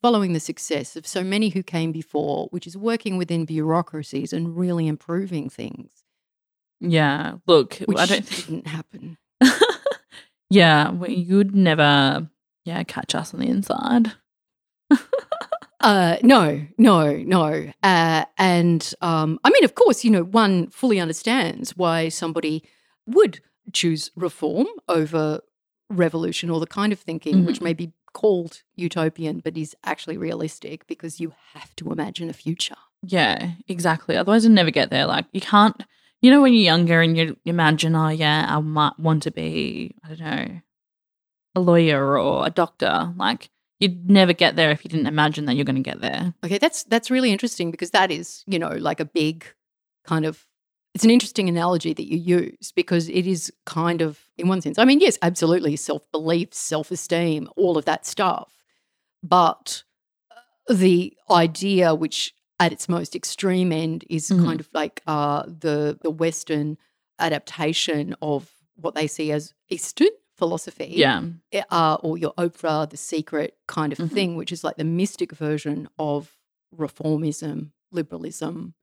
following 0.03 0.33
the 0.33 0.41
success 0.41 0.95
of 0.97 1.07
so 1.07 1.23
many 1.25 1.49
who 1.49 1.63
came 1.63 1.91
before, 1.93 2.49
which 2.51 2.67
is 2.67 2.77
working 2.77 3.17
within 3.17 3.45
bureaucracies 3.45 4.33
and 4.33 4.57
really 4.57 4.87
improving 4.87 5.49
things, 5.49 5.91
Yeah. 6.81 7.37
Look, 7.47 7.77
which 7.87 7.99
I 7.99 8.07
don't 8.07 8.25
think. 8.27 8.47
didn't 8.65 8.67
happen. 8.67 9.19
yeah. 10.51 10.93
You'd 11.07 11.55
never, 11.55 12.29
yeah, 12.65 12.83
catch 12.85 13.15
us 13.15 13.33
on 13.33 13.41
the 13.41 13.49
inside. 13.49 14.13
Uh, 15.81 16.17
no, 16.23 16.67
no, 16.79 17.17
no. 17.17 17.71
Uh, 17.83 18.25
and 18.39 18.95
um, 19.01 19.39
I 19.45 19.51
mean, 19.51 19.65
of 19.65 19.75
course, 19.75 20.05
you 20.05 20.11
know, 20.11 20.25
one 20.25 20.69
fully 20.69 20.99
understands 20.99 21.77
why 21.77 22.09
somebody 22.09 22.65
would 23.07 23.41
choose 23.73 24.11
reform 24.17 24.67
over 24.89 25.41
revolution 25.91 26.51
or 26.51 26.61
the 26.61 26.67
kind 26.67 26.93
of 26.93 26.99
thinking 26.99 27.45
which 27.45 27.61
may 27.61 27.73
be 27.73 27.93
called 28.13 28.63
utopian 28.75 29.41
but 29.41 29.57
is 29.57 29.77
actually 29.85 30.17
realistic 30.17 30.87
because 30.87 31.21
you 31.21 31.33
have 31.53 31.77
to 31.77 31.93
imagine 31.93 32.31
a 32.31 32.33
future. 32.33 32.77
Yeah, 33.03 33.53
exactly. 33.69 34.17
Otherwise, 34.17 34.45
you'll 34.45 34.55
never 34.55 34.71
get 34.71 34.91
there. 34.91 35.07
Like, 35.07 35.27
you 35.33 35.41
can't, 35.41 35.81
you 36.23 36.31
know, 36.31 36.41
when 36.43 36.55
you're 36.55 36.63
younger 36.63 37.01
and 37.03 37.17
you 37.17 37.37
imagine, 37.45 37.95
oh, 37.95 38.09
yeah, 38.09 38.47
I 38.49 38.59
might 38.61 38.99
want 38.99 39.23
to 39.25 39.31
be, 39.31 39.95
I 40.03 40.09
don't 40.09 40.21
know, 40.21 40.61
a 41.55 41.61
lawyer 41.61 42.19
or 42.19 42.47
a 42.47 42.51
doctor. 42.51 43.13
Like, 43.17 43.51
you'd 43.79 44.09
never 44.11 44.33
get 44.33 44.57
there 44.57 44.71
if 44.71 44.85
you 44.85 44.89
didn't 44.91 45.07
imagine 45.07 45.45
that 45.47 45.55
you're 45.55 45.65
going 45.65 45.77
to 45.83 45.91
get 45.91 46.01
there. 46.01 46.35
Okay, 46.45 46.59
that's 46.59 46.85
that's 46.85 47.11
really 47.11 47.31
interesting 47.33 47.71
because 47.71 47.91
that 47.91 48.11
is, 48.11 48.43
you 48.47 48.59
know, 48.59 48.71
like 48.71 49.01
a 49.01 49.05
big 49.05 49.45
kind 50.05 50.25
of 50.25 50.47
it's 50.95 51.05
an 51.05 51.11
interesting 51.11 51.49
analogy 51.49 51.93
that 51.93 52.07
you 52.11 52.17
use 52.17 52.73
because 52.75 53.11
it 53.11 53.27
is 53.27 53.53
kind 53.67 54.01
of 54.01 54.19
in 54.39 54.49
one 54.49 54.63
sense. 54.63 54.79
I 54.79 54.87
mean, 54.87 55.01
yes, 55.01 55.19
absolutely 55.21 55.77
self-belief, 55.77 56.55
self-esteem, 56.55 57.51
all 57.55 57.77
of 57.77 57.85
that 57.85 58.07
stuff. 58.07 58.51
But 59.23 59.83
uh, 60.31 60.73
the 60.75 61.15
idea 61.31 61.95
which 61.95 62.33
at 62.59 62.73
its 62.73 62.89
most 62.89 63.15
extreme 63.15 63.73
end 63.73 64.05
is 64.09 64.29
Mhm. 64.31 64.45
kind 64.45 64.61
of 64.61 64.69
like 64.73 65.03
uh, 65.07 65.43
the 65.47 65.99
the 66.03 66.11
western 66.11 66.79
adaptation 67.19 68.15
of 68.23 68.51
what 68.77 68.95
they 68.95 69.07
see 69.07 69.33
as 69.33 69.53
Eastern 69.69 70.09
philosophy 70.37 70.87
Yeah. 70.89 71.25
uh, 71.71 71.97
or 72.03 72.19
your 72.19 72.33
Oprah, 72.35 72.89
the 72.89 72.97
secret 72.97 73.57
kind 73.67 73.93
of 73.93 73.99
Mhm. 73.99 74.11
thing, 74.13 74.37
which 74.37 74.53
is 74.53 74.63
like 74.63 74.77
the 74.77 74.85
mystic 74.85 75.33
version 75.33 75.89
of 75.99 76.37
reformism, 76.75 77.71
liberalism, 77.91 78.75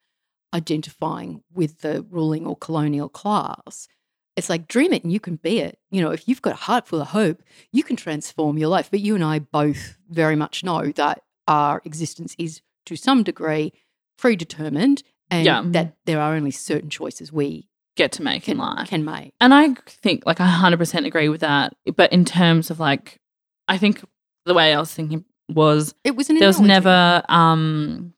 identifying 0.53 1.43
with 1.53 1.79
the 1.81 2.03
ruling 2.09 2.45
or 2.45 2.55
colonial 2.55 3.09
class. 3.09 3.87
It's 4.35 4.49
like 4.49 4.67
dream 4.67 4.93
it 4.93 5.03
and 5.03 5.11
you 5.13 5.19
can 5.19 5.35
be 5.35 5.59
it. 5.59 5.79
You 5.91 6.01
know, 6.01 6.11
if 6.11 6.27
you've 6.27 6.41
got 6.41 6.53
a 6.53 6.57
heart 6.67 6.87
full 6.87 7.01
of 7.01 7.09
hope, 7.09 7.43
you 7.71 7.83
can 7.83 7.95
transform 7.95 8.57
your 8.57 8.69
life. 8.69 8.89
But 8.89 8.99
you 9.01 9.15
and 9.15 9.23
I 9.23 9.39
both 9.39 9.97
very 10.09 10.35
much 10.35 10.63
know 10.63 10.91
that 10.93 11.23
our 11.47 11.81
existence 11.85 12.35
is 12.39 12.61
to 12.85 12.95
some 12.95 13.23
degree 13.23 13.73
predetermined 14.17 15.03
and 15.29 15.45
Yeah. 15.45 15.61
that 15.67 15.97
there 16.05 16.19
are 16.19 16.33
only 16.35 16.51
certain 16.51 16.89
choices 16.89 17.31
we 17.31 17.67
Get 17.95 18.13
to 18.13 18.23
make 18.23 18.43
can, 18.43 18.53
in 18.53 18.57
life. 18.57 18.89
can 18.89 19.05
make. 19.05 19.33
And 19.39 19.53
I 19.53 19.73
think 19.87 20.25
like 20.25 20.39
I 20.39 20.47
100% 20.47 21.05
agree 21.05 21.29
with 21.29 21.41
that. 21.41 21.73
But 21.95 22.11
in 22.11 22.25
terms 22.25 22.69
of 22.69 22.79
like, 22.79 23.19
I 23.67 23.77
think 23.77 24.03
the 24.45 24.53
way 24.53 24.73
I 24.73 24.79
was 24.79 24.93
thinking 24.93 25.25
was 25.49 25.93
It 26.03 26.15
was 26.15 26.29
an 26.29 26.39
there 26.39 26.47
was 26.47 26.59
never, 26.59 27.23
um, 27.29 28.13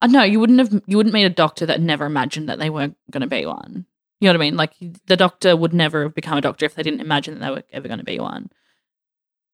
I 0.00 0.08
know, 0.08 0.22
you 0.22 0.40
wouldn't 0.40 0.58
have, 0.58 0.82
you 0.86 0.96
wouldn't 0.96 1.14
meet 1.14 1.24
a 1.24 1.30
doctor 1.30 1.66
that 1.66 1.80
never 1.80 2.04
imagined 2.04 2.48
that 2.48 2.58
they 2.58 2.70
weren't 2.70 2.96
going 3.10 3.20
to 3.20 3.28
be 3.28 3.46
one. 3.46 3.86
You 4.20 4.28
know 4.28 4.34
what 4.34 4.42
I 4.42 4.46
mean? 4.46 4.56
Like 4.56 4.74
the 5.06 5.16
doctor 5.16 5.56
would 5.56 5.74
never 5.74 6.04
have 6.04 6.14
become 6.14 6.38
a 6.38 6.40
doctor 6.40 6.66
if 6.66 6.74
they 6.74 6.82
didn't 6.82 7.00
imagine 7.00 7.34
that 7.34 7.40
they 7.44 7.50
were 7.50 7.62
ever 7.72 7.88
going 7.88 7.98
to 7.98 8.04
be 8.04 8.18
one. 8.18 8.50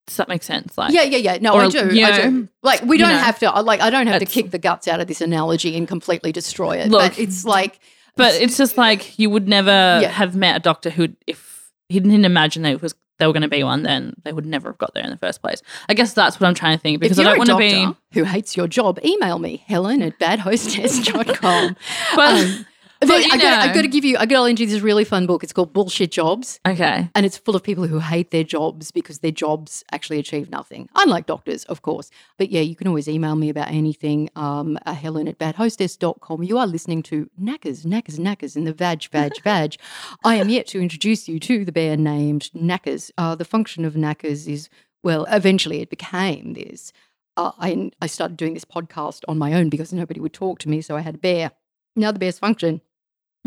Does 0.07 0.17
that 0.17 0.29
make 0.29 0.43
sense? 0.43 0.79
Like, 0.79 0.95
yeah, 0.95 1.03
yeah, 1.03 1.19
yeah. 1.19 1.39
No, 1.41 1.53
or, 1.53 1.63
I 1.63 1.69
do. 1.69 1.95
you 1.95 2.07
I 2.07 2.23
do. 2.23 2.49
Like 2.63 2.83
we 2.83 2.97
don't 2.97 3.11
know, 3.11 3.19
have 3.19 3.39
to. 3.41 3.51
Like 3.61 3.83
I 3.83 3.91
don't 3.91 4.07
have 4.07 4.21
to 4.21 4.27
kick 4.27 4.51
the 4.51 4.59
guts 4.59 4.89
out 4.89 5.01
of 5.01 5.07
this 5.07 5.21
analogy 5.21 5.77
and 5.77 5.87
completely 5.87 6.33
destroy 6.33 6.79
it. 6.79 6.89
Look, 6.89 7.01
but 7.01 7.19
it's 7.19 7.45
like, 7.45 7.79
But 8.19 8.35
it's 8.35 8.57
just 8.59 8.77
like 8.77 9.19
you 9.19 9.31
would 9.31 9.49
never 9.49 9.71
Yeah. 10.03 10.09
have 10.11 10.37
met 10.37 10.57
a 10.57 10.61
doctor 10.61 10.91
who, 10.91 11.09
if 11.27 11.71
he 11.89 11.99
didn't 12.01 12.25
imagine 12.27 12.63
that 12.65 12.73
it 12.73 12.83
was 12.83 12.95
they 13.19 13.27
were 13.27 13.33
going 13.33 13.43
to 13.43 13.49
be 13.49 13.65
one, 13.65 13.83
then 13.83 14.15
they 14.23 14.33
would 14.33 14.47
never 14.47 14.69
have 14.69 14.79
got 14.79 14.95
there 14.95 15.03
in 15.03 15.11
the 15.11 15.17
first 15.17 15.43
place. 15.43 15.61
I 15.89 15.95
guess 15.95 16.13
that's 16.15 16.39
what 16.39 16.47
I'm 16.47 16.55
trying 16.55 16.77
to 16.79 16.81
think 16.81 17.01
because 17.01 17.19
I 17.19 17.25
don't 17.25 17.39
want 17.39 17.51
to 17.51 17.57
be. 17.57 17.89
who 18.13 18.23
hates 18.23 18.57
your 18.57 18.69
job, 18.69 19.01
email 19.05 19.41
me 19.41 19.65
Helen 19.67 20.03
at 20.03 20.19
badhostess.com. 20.21 21.77
But 22.15 22.35
Um, 22.45 22.67
Well, 23.01 23.21
you 23.21 23.29
I 23.33 23.39
got, 23.39 23.75
got 23.75 23.83
to 23.83 23.89
give 23.89 24.05
you. 24.05 24.17
I've 24.19 24.29
got 24.29 24.37
to 24.37 24.43
lend 24.43 24.59
you 24.59 24.67
this 24.67 24.81
really 24.81 25.05
fun 25.05 25.27
book. 25.27 25.45
It's 25.45 25.53
called 25.53 25.73
Bullshit 25.73 26.11
Jobs. 26.11 26.59
okay, 26.67 27.09
And 27.15 27.25
it's 27.25 27.39
full 27.39 27.55
of 27.55 27.63
people 27.63 27.87
who 27.87 28.01
hate 28.01 28.33
their 28.33 28.43
jobs 28.43 28.91
because 28.91 29.21
their 29.21 29.31
jobs 29.31 29.85
actually 29.93 30.19
achieve 30.19 30.51
nothing. 30.51 30.89
Unlike 30.97 31.27
doctors, 31.27 31.65
of 31.67 31.83
course. 31.83 32.11
But 32.39 32.51
yeah, 32.51 32.61
you 32.61 32.75
can 32.75 32.89
always 32.89 33.09
email 33.09 33.37
me 33.37 33.51
about 33.51 33.69
anything. 33.69 34.31
Um, 34.35 34.79
uh, 34.85 34.95
Helen 34.95 35.29
at 35.29 35.39
badhostess.com. 35.39 36.43
You 36.43 36.59
are 36.59 36.67
listening 36.67 37.03
to 37.05 37.31
Knackers, 37.41 37.85
Knackers, 37.85 38.19
Knackers 38.19 38.57
in 38.57 38.65
the 38.65 38.73
Vag, 38.73 39.05
Vag, 39.11 39.33
Vag. 39.45 39.77
I 40.25 40.35
am 40.35 40.49
yet 40.49 40.67
to 40.69 40.81
introduce 40.81 41.29
you 41.29 41.39
to 41.41 41.65
the 41.65 41.73
bear 41.73 41.97
named 41.97 42.51
Knackers. 42.53 43.13
Uh, 43.17 43.35
the 43.37 43.45
function 43.45 43.85
of 43.85 43.95
Knackers 43.95 44.49
is, 44.49 44.69
well, 45.05 45.25
eventually 45.31 45.81
it 45.81 45.91
became 45.91 46.55
this. 46.55 46.93
Uh, 47.37 47.53
I, 47.61 47.93
I 48.03 48.09
started 48.09 48.37
doing 48.37 48.55
this 48.55 48.65
podcast 48.65 49.21
on 49.29 49.39
my 49.39 49.53
own 49.55 49.69
because 49.69 49.93
nobody 49.93 50.19
would 50.19 50.33
talk 50.33 50.59
to 50.61 50.69
me. 50.69 50.81
So 50.81 50.97
I 50.97 51.03
had 51.03 51.15
a 51.15 51.19
bear. 51.19 51.53
Now 51.95 52.11
the 52.11 52.19
bear's 52.19 52.39
function 52.39 52.81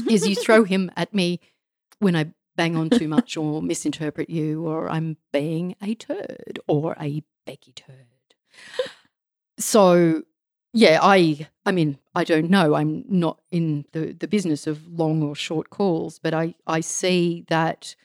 is 0.10 0.28
you 0.28 0.36
throw 0.36 0.64
him 0.64 0.92
at 0.96 1.14
me 1.14 1.40
when 2.00 2.16
I 2.16 2.34
bang 2.56 2.76
on 2.76 2.90
too 2.90 3.08
much 3.08 3.38
or 3.38 3.62
misinterpret 3.62 4.30
you 4.30 4.68
or 4.68 4.90
I'm 4.90 5.18
being 5.32 5.76
a 5.82 5.96
turd 5.96 6.60
or 6.68 6.96
a 7.00 7.24
Becky 7.46 7.72
turd. 7.72 8.08
So 9.58 10.24
yeah, 10.74 11.00
I 11.02 11.48
I 11.66 11.72
mean, 11.72 12.00
I 12.16 12.24
don't 12.24 12.50
know. 12.50 12.76
I'm 12.76 13.04
not 13.08 13.40
in 13.52 13.86
the, 13.92 14.14
the 14.14 14.28
business 14.28 14.68
of 14.68 14.88
long 14.88 15.22
or 15.22 15.36
short 15.36 15.70
calls, 15.70 16.18
but 16.20 16.34
I, 16.34 16.56
I 16.66 16.80
see 16.80 17.46
that 17.50 17.96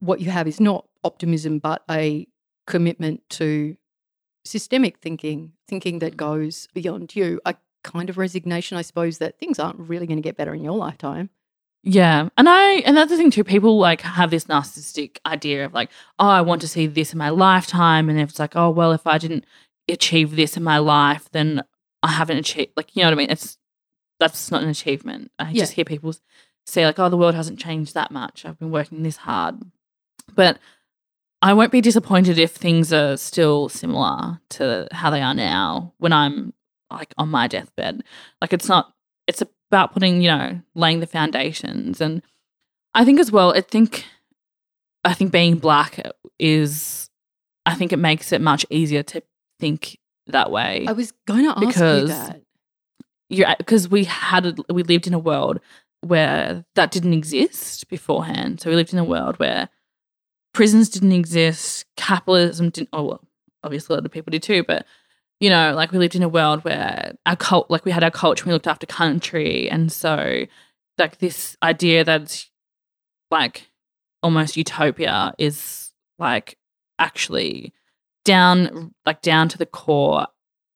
what 0.00 0.20
you 0.20 0.30
have 0.30 0.46
is 0.46 0.60
not 0.60 0.86
optimism 1.04 1.58
but 1.58 1.82
a 1.90 2.26
commitment 2.66 3.28
to 3.30 3.76
systemic 4.44 4.98
thinking, 4.98 5.52
thinking 5.66 6.00
that 6.00 6.16
goes 6.16 6.68
beyond 6.74 7.14
you. 7.16 7.40
A 7.44 7.54
kind 7.84 8.10
of 8.10 8.18
resignation, 8.18 8.76
I 8.76 8.82
suppose, 8.82 9.18
that 9.18 9.38
things 9.38 9.58
aren't 9.58 9.78
really 9.78 10.06
going 10.06 10.18
to 10.18 10.22
get 10.22 10.36
better 10.36 10.54
in 10.54 10.62
your 10.62 10.76
lifetime. 10.76 11.30
Yeah, 11.82 12.28
and 12.36 12.48
I 12.48 12.80
another 12.80 13.16
thing 13.16 13.30
too, 13.30 13.44
people 13.44 13.78
like 13.78 14.00
have 14.02 14.30
this 14.30 14.44
narcissistic 14.46 15.18
idea 15.26 15.64
of 15.64 15.72
like, 15.72 15.90
oh, 16.18 16.28
I 16.28 16.40
want 16.40 16.60
to 16.62 16.68
see 16.68 16.86
this 16.86 17.12
in 17.12 17.18
my 17.18 17.30
lifetime, 17.30 18.08
and 18.08 18.18
if 18.20 18.30
it's 18.30 18.38
like, 18.38 18.56
oh, 18.56 18.70
well, 18.70 18.92
if 18.92 19.06
I 19.06 19.18
didn't 19.18 19.44
achieve 19.88 20.36
this 20.36 20.56
in 20.56 20.62
my 20.62 20.78
life, 20.78 21.28
then 21.32 21.62
I 22.02 22.08
haven't 22.08 22.38
achieved. 22.38 22.72
Like, 22.76 22.94
you 22.94 23.02
know 23.02 23.08
what 23.08 23.14
I 23.14 23.16
mean? 23.16 23.30
It's 23.30 23.58
that's 24.20 24.50
not 24.50 24.62
an 24.62 24.68
achievement. 24.68 25.30
I 25.38 25.50
Yeah. 25.50 25.60
just 25.60 25.72
hear 25.72 25.84
people 25.84 26.12
say 26.66 26.84
like, 26.84 26.98
oh, 26.98 27.08
the 27.08 27.16
world 27.16 27.34
hasn't 27.34 27.58
changed 27.58 27.94
that 27.94 28.10
much. 28.10 28.44
I've 28.44 28.58
been 28.58 28.70
working 28.70 29.02
this 29.02 29.16
hard, 29.18 29.60
but 30.34 30.58
I 31.40 31.54
won't 31.54 31.70
be 31.72 31.80
disappointed 31.80 32.38
if 32.38 32.50
things 32.52 32.92
are 32.92 33.16
still 33.16 33.68
similar 33.68 34.40
to 34.50 34.88
how 34.90 35.10
they 35.10 35.22
are 35.22 35.34
now 35.34 35.94
when 35.98 36.12
I'm 36.12 36.52
like 36.90 37.14
on 37.16 37.28
my 37.28 37.46
deathbed. 37.46 38.02
Like 38.40 38.52
it's 38.52 38.68
not 38.68 38.92
it's 39.28 39.42
about 39.70 39.92
putting, 39.92 40.22
you 40.22 40.30
know, 40.30 40.60
laying 40.74 41.00
the 41.00 41.06
foundations 41.06 42.00
and 42.00 42.22
I 42.94 43.04
think 43.04 43.20
as 43.20 43.30
well, 43.30 43.52
I 43.54 43.60
think 43.60 44.04
I 45.04 45.14
think 45.14 45.30
being 45.32 45.58
black 45.58 46.00
is 46.38 47.08
I 47.66 47.74
think 47.74 47.92
it 47.92 47.98
makes 47.98 48.32
it 48.32 48.40
much 48.40 48.64
easier 48.70 49.02
to 49.04 49.22
think 49.60 49.98
that 50.26 50.50
way. 50.50 50.86
I 50.88 50.92
was 50.92 51.12
going 51.26 51.44
to 51.44 51.50
ask 51.50 51.60
Because- 51.66 52.02
you 52.02 52.08
that. 52.08 52.42
You're 53.30 53.54
because 53.58 53.90
we 53.90 54.04
had 54.04 54.46
a, 54.46 54.54
we 54.72 54.82
lived 54.82 55.06
in 55.06 55.12
a 55.12 55.18
world 55.18 55.60
where 56.00 56.64
that 56.76 56.90
didn't 56.90 57.12
exist 57.12 57.86
beforehand. 57.90 58.58
So 58.60 58.70
we 58.70 58.76
lived 58.76 58.94
in 58.94 58.98
a 58.98 59.04
world 59.04 59.38
where 59.38 59.68
prisons 60.54 60.88
didn't 60.88 61.12
exist, 61.12 61.84
capitalism 61.98 62.70
didn't. 62.70 62.88
Oh 62.94 63.02
well, 63.04 63.20
obviously 63.62 63.92
a 63.92 63.96
lot 63.98 64.06
of 64.06 64.12
people 64.12 64.30
did 64.30 64.42
too, 64.42 64.64
but 64.66 64.86
you 65.40 65.50
know, 65.50 65.72
like 65.74 65.92
we 65.92 65.98
lived 65.98 66.16
in 66.16 66.22
a 66.22 66.28
world 66.28 66.64
where 66.64 67.12
our 67.26 67.36
cult, 67.36 67.70
like 67.70 67.84
we 67.84 67.92
had 67.92 68.02
our 68.02 68.10
culture, 68.10 68.44
we 68.46 68.52
looked 68.52 68.66
after 68.66 68.86
country, 68.86 69.70
and 69.70 69.92
so 69.92 70.44
like 70.98 71.18
this 71.18 71.56
idea 71.62 72.04
that's 72.04 72.50
like 73.30 73.70
almost 74.22 74.56
utopia 74.56 75.32
is 75.38 75.92
like 76.18 76.58
actually 76.98 77.72
down 78.24 78.92
like 79.06 79.22
down 79.22 79.48
to 79.48 79.56
the 79.56 79.66
core 79.66 80.26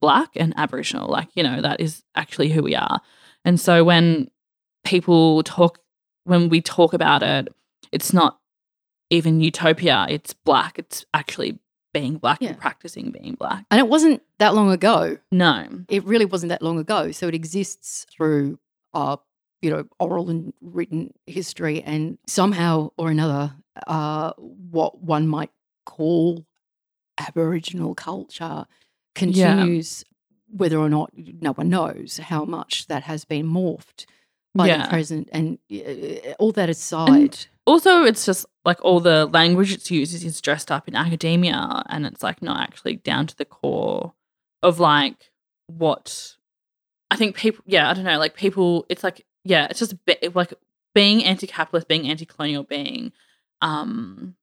black 0.01 0.31
and 0.37 0.55
aboriginal 0.57 1.09
like 1.09 1.29
you 1.35 1.43
know 1.43 1.61
that 1.61 1.81
is 1.81 2.03
actually 2.15 2.49
who 2.49 2.63
we 2.63 2.75
are. 2.75 3.01
And 3.45 3.59
so 3.59 3.83
when 3.83 4.31
people 4.85 5.43
talk 5.43 5.79
when 6.25 6.49
we 6.49 6.61
talk 6.61 6.93
about 6.93 7.23
it 7.23 7.49
it's 7.91 8.13
not 8.13 8.39
even 9.11 9.41
utopia 9.41 10.07
it's 10.09 10.33
black 10.33 10.79
it's 10.79 11.05
actually 11.13 11.59
being 11.93 12.17
black 12.17 12.39
Yeah. 12.41 12.51
and 12.51 12.59
practicing 12.59 13.11
being 13.11 13.35
black 13.35 13.67
And 13.71 13.79
it 13.79 13.89
wasn't 13.89 14.23
that 14.39 14.55
long 14.55 14.71
ago. 14.71 15.19
no 15.31 15.67
It 15.89 16.05
really 16.05 16.25
wasn't 16.25 16.51
that 16.51 16.63
long 16.63 16.79
ago. 16.79 17.11
So 17.13 17.29
it 17.29 17.35
exists 17.35 18.07
through, 18.11 18.59
uh, 18.95 19.17
you 19.61 19.71
know, 19.71 19.85
oral 20.01 20.31
and 20.31 20.53
written 20.61 21.13
history, 21.27 21.83
and 21.83 22.19
somehow 22.27 22.91
or 22.97 23.11
another, 23.11 23.55
uh, 23.87 24.33
what 24.37 25.03
one 25.03 25.29
might 25.29 25.51
call 25.87 26.47
Aboriginal 27.19 27.95
culture 27.95 28.67
continues, 29.15 30.05
whether 30.49 30.79
or 30.79 30.89
not 30.89 31.11
no 31.17 31.53
one 31.53 31.69
knows 31.69 32.19
how 32.19 32.45
much 32.45 32.87
that 32.87 33.05
has 33.05 33.25
been 33.25 33.47
morphed 33.47 34.07
by 34.55 34.67
Yeah. 34.69 34.83
the 34.85 34.89
present. 34.89 35.29
And 35.33 35.59
uh, 35.73 36.33
all 36.39 36.53
that 36.53 36.69
aside, 36.69 37.47
also 37.67 38.05
it's 38.05 38.27
just 38.27 38.47
like 38.65 38.79
all 38.85 39.01
the 39.01 39.27
language 39.27 39.73
it's 39.73 39.91
used 39.91 40.15
is, 40.25 40.41
dressed 40.41 40.71
up 40.71 40.89
in 40.89 40.95
academia 40.97 41.83
and 41.89 42.07
it's 42.07 42.23
like 42.23 42.43
not 42.43 42.61
actually 42.61 42.97
down 42.97 43.27
to 43.27 43.37
the 43.37 43.45
core 43.45 44.15
of 44.63 44.79
like 44.81 45.31
what 45.69 46.37
i 47.11 47.17
think 47.17 47.37
people 47.37 47.65
yeah 47.67 47.89
i 47.89 47.95
don't 47.95 48.05
know 48.05 48.19
like 48.19 48.35
people 48.37 48.85
it's 48.89 49.03
like 49.05 49.25
yeah 49.45 49.67
it's 49.71 49.79
just 49.79 50.05
bit 50.05 50.35
like 50.35 50.53
being 50.95 51.25
anti-capitalist 51.25 51.89
being 51.89 52.09
anti-colonial 52.09 52.63
being 52.65 53.13
um 53.63 54.35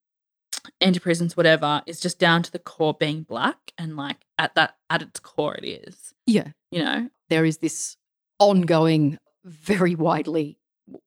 anti-prisons 0.81 1.35
whatever 1.37 1.81
is 1.85 1.99
just 1.99 2.19
down 2.19 2.41
to 2.43 2.51
the 2.51 2.59
core 2.59 2.93
being 2.93 3.23
black 3.23 3.71
and 3.77 3.95
like 3.95 4.17
at 4.37 4.55
that 4.55 4.75
at 4.89 5.01
its 5.01 5.19
core 5.19 5.55
it 5.55 5.65
is 5.65 6.13
yeah, 6.25 6.49
you 6.71 6.83
know 6.83 7.09
there 7.29 7.43
is 7.45 7.57
this 7.57 7.97
ongoing, 8.39 9.17
very 9.49 9.95
widely, 9.95 10.57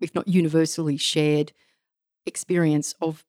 if 0.01 0.15
not 0.15 0.29
universally 0.29 0.97
shared 0.97 1.53
experience 2.27 2.95
of 3.01 3.25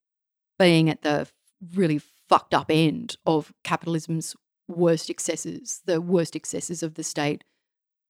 being 0.60 0.90
at 0.90 1.02
the 1.02 1.28
really 1.74 2.00
fucked 2.30 2.54
up 2.54 2.68
end 2.70 3.18
of 3.26 3.54
capitalism's 3.64 4.36
worst 4.68 5.10
excesses, 5.10 5.82
the 5.86 6.02
worst 6.02 6.36
excesses 6.36 6.84
of 6.84 6.96
the 6.96 7.04
state 7.04 7.44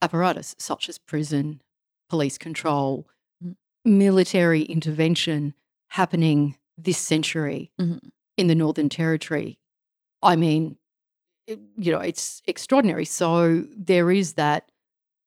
apparatus, 0.02 0.56
such 0.60 0.90
as 0.90 0.98
prison, 0.98 1.62
police 2.10 2.38
control, 2.38 3.08
Mm. 3.44 3.56
military 3.86 4.64
intervention 4.64 5.54
happening 5.90 6.58
this 6.78 6.98
century 6.98 7.72
Mhm. 7.80 8.00
in 8.38 8.48
the 8.48 8.56
Northern 8.56 8.90
Territory. 8.90 9.60
I 10.22 10.36
mean, 10.36 10.78
it- 11.48 11.60
you 11.78 11.92
know, 11.92 12.00
it's 12.00 12.42
extraordinary. 12.48 13.06
So 13.06 13.62
there 13.76 14.10
is 14.12 14.34
that 14.34 14.72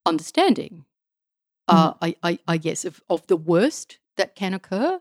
understanding, 0.06 0.85
uh, 1.68 1.94
I, 2.02 2.16
I, 2.22 2.38
I 2.46 2.56
guess, 2.58 2.84
of, 2.84 3.02
of 3.10 3.26
the 3.26 3.36
worst 3.36 3.98
that 4.16 4.34
can 4.34 4.54
occur 4.54 5.00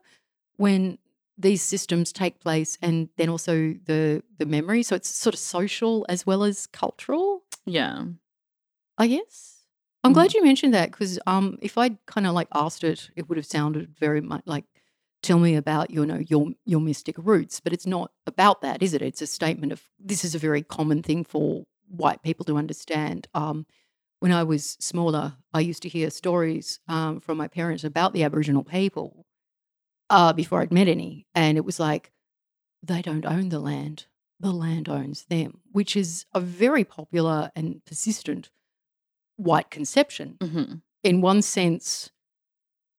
when 0.57 0.97
these 1.38 1.61
systems 1.61 2.11
take 2.13 2.39
place, 2.39 2.78
and 2.82 3.09
then 3.18 3.30
also 3.30 3.76
the 3.86 4.24
the 4.38 4.45
memory. 4.45 4.84
So 4.84 4.95
it's 4.95 5.09
sort 5.09 5.36
of 5.36 5.39
social 5.39 6.05
as 6.09 6.26
well 6.26 6.43
as 6.43 6.68
cultural, 6.68 7.43
yeah 7.66 8.03
I 8.97 9.07
guess. 9.07 9.61
I'm 10.03 10.13
glad 10.13 10.34
you 10.34 10.43
mentioned 10.43 10.74
that 10.76 10.91
because 10.91 11.20
um, 11.26 11.57
if 11.61 11.78
I'd 11.78 11.97
kind 12.05 12.28
of 12.28 12.34
like 12.34 12.47
asked 12.53 12.84
it, 12.84 13.09
it 13.16 13.28
would 13.28 13.38
have 13.38 13.45
sounded 13.45 13.95
very 13.99 14.22
much 14.22 14.43
like, 14.45 14.66
"Tell 15.24 15.39
me 15.39 15.55
about 15.55 15.89
you 15.89 16.05
know 16.05 16.22
your 16.30 16.49
your 16.66 16.80
mystic 16.80 17.16
roots," 17.18 17.59
but 17.59 17.74
it's 17.74 17.88
not 17.88 18.11
about 18.28 18.61
that, 18.61 18.84
is 18.84 18.93
it? 18.93 19.01
It's 19.01 19.22
a 19.22 19.28
statement 19.28 19.72
of 19.72 19.82
this 19.99 20.24
is 20.24 20.36
a 20.36 20.39
very 20.39 20.61
common 20.61 21.01
thing 21.01 21.24
for 21.24 21.66
white 21.88 22.22
people 22.22 22.45
to 22.45 22.57
understand. 22.57 23.28
Um, 23.34 23.66
when 24.26 24.32
I 24.34 24.41
was 24.41 24.76
smaller, 24.80 25.36
I 25.53 25.59
used 25.59 25.84
to 25.84 25.88
hear 25.88 26.09
stories 26.09 26.80
um, 26.88 27.19
from 27.19 27.38
my 27.38 27.47
parents 27.47 27.84
about 27.84 28.11
the 28.11 28.23
Aboriginal 28.23 28.63
people 28.63 29.28
uh, 30.09 30.34
before 30.34 30.61
I'd 30.61 30.73
met 30.73 30.88
any, 30.88 31.28
and 31.36 31.59
it 31.59 31.63
was 31.63 31.80
like 31.80 32.11
they 32.82 33.03
don't 33.03 33.23
own 33.23 33.49
the 33.49 33.59
land; 33.59 34.07
the 34.39 34.51
land 34.51 34.89
owns 34.89 35.26
them, 35.26 35.61
which 35.71 35.95
is 35.95 36.26
a 36.34 36.39
very 36.39 36.84
popular 36.84 37.51
and 37.55 37.86
persistent 37.86 38.49
white 39.36 39.69
conception. 39.69 40.38
hmm 40.41 40.78
In 41.03 41.21
one 41.21 41.43
sense, 41.43 42.09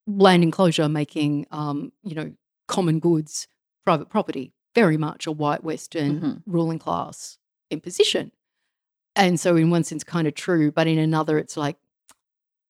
land 0.07 0.45
enclosure 0.45 0.89
making, 0.89 1.49
um, 1.51 1.91
you 2.05 2.15
know, 2.15 2.35
common 2.69 3.01
goods 3.01 3.49
private 3.85 4.09
property, 4.09 4.53
very 4.77 4.97
much 4.97 5.27
a 5.27 5.33
white 5.33 5.65
Western 5.65 6.21
Mhm. 6.21 6.43
ruling 6.47 6.79
class 6.79 7.39
imposition. 7.69 8.31
And 9.17 9.41
so, 9.41 9.57
in 9.57 9.71
one 9.71 9.83
sense, 9.83 10.05
kind 10.05 10.29
of 10.29 10.35
true, 10.35 10.71
but 10.71 10.87
in 10.87 10.99
another, 10.99 11.39
it's 11.39 11.57
like 11.57 11.77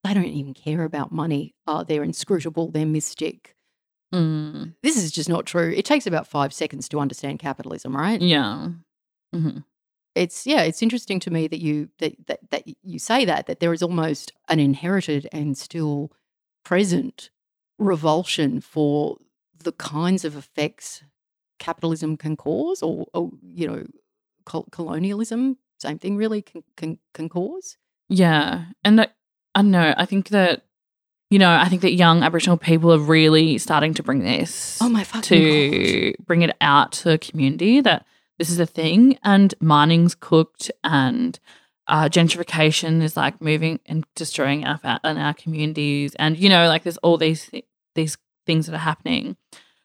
they 0.05 0.15
don't 0.15 0.25
even 0.27 0.55
care 0.55 0.85
about 0.85 1.11
money. 1.13 1.55
Uh, 1.67 1.83
they're 1.83 2.05
inscrutable, 2.05 2.71
they're 2.71 2.87
mystic. 2.87 3.57
mm. 4.15 4.73
This 4.83 4.97
is 4.97 5.11
just 5.11 5.29
not 5.29 5.45
true. 5.45 5.73
It 5.77 5.85
takes 5.85 6.07
about 6.07 6.29
five 6.29 6.53
seconds 6.55 6.89
to 6.91 7.01
understand 7.01 7.41
capitalism, 7.41 7.95
right? 7.97 8.21
yeah 8.23 8.69
hmm 9.35 9.59
it's 10.15 10.47
yeah 10.47 10.63
it's 10.63 10.83
interesting 10.83 11.21
to 11.21 11.31
me 11.31 11.47
that 11.49 11.61
you 11.61 11.91
that, 11.99 12.15
that 12.27 12.41
that 12.51 12.63
you 12.83 12.99
say 12.99 13.25
that 13.25 13.47
that 13.47 13.61
there 13.61 13.73
is 13.73 13.83
almost 13.83 14.33
an 14.49 14.59
inherited 14.59 15.29
and 15.33 15.59
still 15.59 16.11
present 16.65 17.29
revulsion 17.79 18.61
for 18.61 19.19
the 19.63 19.73
kinds 19.73 20.25
of 20.25 20.37
effects 20.37 21.03
capitalism 21.59 22.17
can 22.17 22.37
cause 22.37 22.83
or, 22.83 23.07
or 23.13 23.31
you 23.43 23.67
know 23.67 23.85
col- 24.47 24.69
colonialism 24.71 25.59
same 25.79 25.99
thing 25.99 26.17
really 26.17 26.43
can 26.43 26.63
can, 26.77 26.99
can 27.15 27.29
cause 27.29 27.77
Yeah. 28.09 28.67
And 28.85 28.99
that, 28.99 29.15
I 29.55 29.63
don't 29.63 29.71
know. 29.71 29.95
I 29.97 30.05
think 30.07 30.29
that, 30.29 30.63
you 31.31 31.39
know, 31.39 31.51
I 31.51 31.69
think 31.69 31.83
that 31.83 31.93
young 31.93 32.23
Aboriginal 32.23 32.57
people 32.57 32.93
are 32.93 32.99
really 32.99 33.59
starting 33.59 33.95
to 33.95 34.03
bring 34.03 34.21
this 34.21 34.79
oh 34.81 34.89
my 34.89 35.05
fucking 35.05 35.23
to 35.73 36.15
bring 36.25 36.43
it 36.43 36.57
out 36.61 36.93
to 36.93 37.05
the 37.11 37.19
community 37.19 37.81
that 37.81 38.05
this 38.39 38.51
is 38.51 38.59
a 38.61 38.67
thing 38.67 39.19
and 39.23 39.55
mining's 39.61 40.15
cooked 40.15 40.71
and 40.85 41.39
uh, 41.89 42.09
gentrification 42.09 43.01
is 43.03 43.17
like 43.17 43.41
moving 43.41 43.81
and 43.87 44.05
destroying 44.15 44.65
our, 44.65 44.77
fa- 44.79 45.01
in 45.05 45.17
our 45.19 45.33
communities. 45.35 46.15
And, 46.17 46.37
you 46.37 46.49
know, 46.49 46.67
like 46.69 46.83
there's 46.83 46.97
all 46.99 47.17
these, 47.17 47.45
thi- 47.45 47.65
these 47.95 48.19
things 48.45 48.67
that 48.67 48.75
are 48.75 48.79
happening 48.79 49.37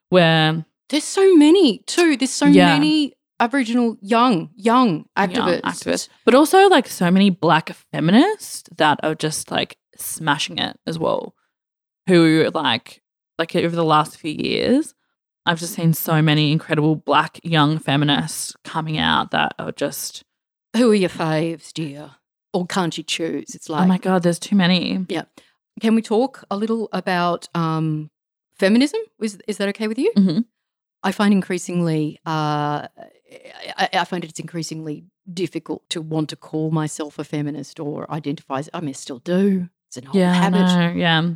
where 0.10 0.66
there's 0.90 1.04
so 1.06 1.36
many 1.38 1.80
too 1.88 2.18
there's 2.18 2.32
so 2.32 2.46
Yeah. 2.48 2.74
many 2.74 3.14
aboriginal 3.42 3.98
young 4.02 4.50
young 4.56 5.06
activists, 5.18 5.36
young 5.36 5.62
activists, 5.62 6.10
but 6.24 6.36
also 6.36 6.70
like 6.70 6.88
so 6.88 7.12
many 7.12 7.30
black 7.30 7.72
feminists 7.92 8.64
that 8.78 9.00
are 9.04 9.16
just 9.16 9.52
like 9.52 9.78
smashing 9.98 10.58
it 10.60 10.80
as 10.88 10.98
well. 10.98 11.36
Who 12.08 12.50
like 12.54 13.02
like 13.38 13.56
over 13.56 13.76
the 13.76 13.84
last 13.84 14.18
few 14.18 14.32
years, 14.32 14.94
I've 15.46 15.60
just 15.60 15.74
seen 15.74 15.94
so 15.94 16.22
many 16.22 16.52
incredible 16.52 16.96
black 16.96 17.40
young 17.44 17.80
feminists 17.80 18.56
coming 18.64 18.98
out 18.98 19.32
that 19.32 19.54
are 19.60 19.72
just 19.72 20.24
who 20.78 20.92
are 20.92 20.96
your 20.96 21.10
faves 21.10 21.74
dear 21.74 22.12
or 22.54 22.66
can't 22.66 22.98
you 22.98 23.04
choose 23.04 23.56
it's 23.56 23.70
like 23.70 23.84
oh 23.84 23.88
my 23.88 23.98
god, 23.98 24.24
there's 24.24 24.40
too 24.40 24.56
many. 24.56 25.06
Yeah. 25.10 25.24
Can 25.80 25.96
we 25.96 26.02
talk 26.02 26.44
a 26.52 26.58
little 26.58 26.90
about 26.92 27.48
um, 27.56 28.12
feminism? 28.54 29.00
Is 29.20 29.40
is 29.48 29.58
that 29.58 29.70
okay 29.70 29.88
with 29.88 29.98
you? 29.98 30.12
Mhm. 30.16 30.46
I 31.04 31.12
find 31.12 31.34
increasingly, 31.34 32.20
uh, 32.28 32.88
I, 33.32 33.90
I 33.94 34.06
find 34.06 34.24
it's 34.24 34.40
increasingly 34.40 35.06
difficult 35.32 35.90
to 35.90 36.02
want 36.02 36.30
to 36.30 36.36
call 36.36 36.72
myself 36.72 37.18
a 37.20 37.24
feminist 37.24 37.80
or 37.80 38.12
identify. 38.12 38.60
as 38.60 38.70
I 38.74 38.80
mean, 38.82 38.90
I 38.90 38.94
still 38.94 39.20
do. 39.20 39.70
It's 39.90 39.98
an 39.98 40.08
old 40.08 40.16
Yeah, 40.16 40.34
habit. 40.34 40.98
yeah, 40.98 41.32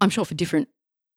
I'm 0.00 0.10
sure 0.10 0.24
for 0.24 0.34
different 0.34 0.68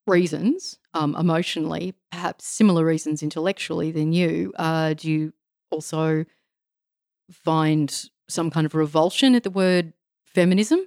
reasons, 0.08 0.78
um, 0.94 1.16
emotionally, 1.16 1.96
perhaps 2.12 2.46
similar 2.46 2.86
reasons 2.86 3.24
intellectually 3.24 3.92
than 3.92 4.12
you. 4.14 4.54
Uh, 4.58 4.94
do 4.94 5.10
you 5.10 5.34
also 5.72 6.26
find 7.32 8.10
some 8.30 8.50
kind 8.52 8.66
of 8.66 8.76
revulsion 8.76 9.36
at 9.36 9.44
the 9.44 9.50
word 9.50 9.94
feminism? 10.26 10.82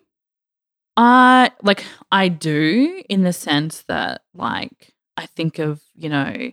I 0.97 1.51
like 1.63 1.85
I 2.11 2.29
do 2.29 3.03
in 3.09 3.23
the 3.23 3.33
sense 3.33 3.83
that 3.89 4.23
like 4.35 4.95
I 5.17 5.27
think 5.27 5.59
of 5.59 5.83
you 5.95 6.09
know 6.09 6.53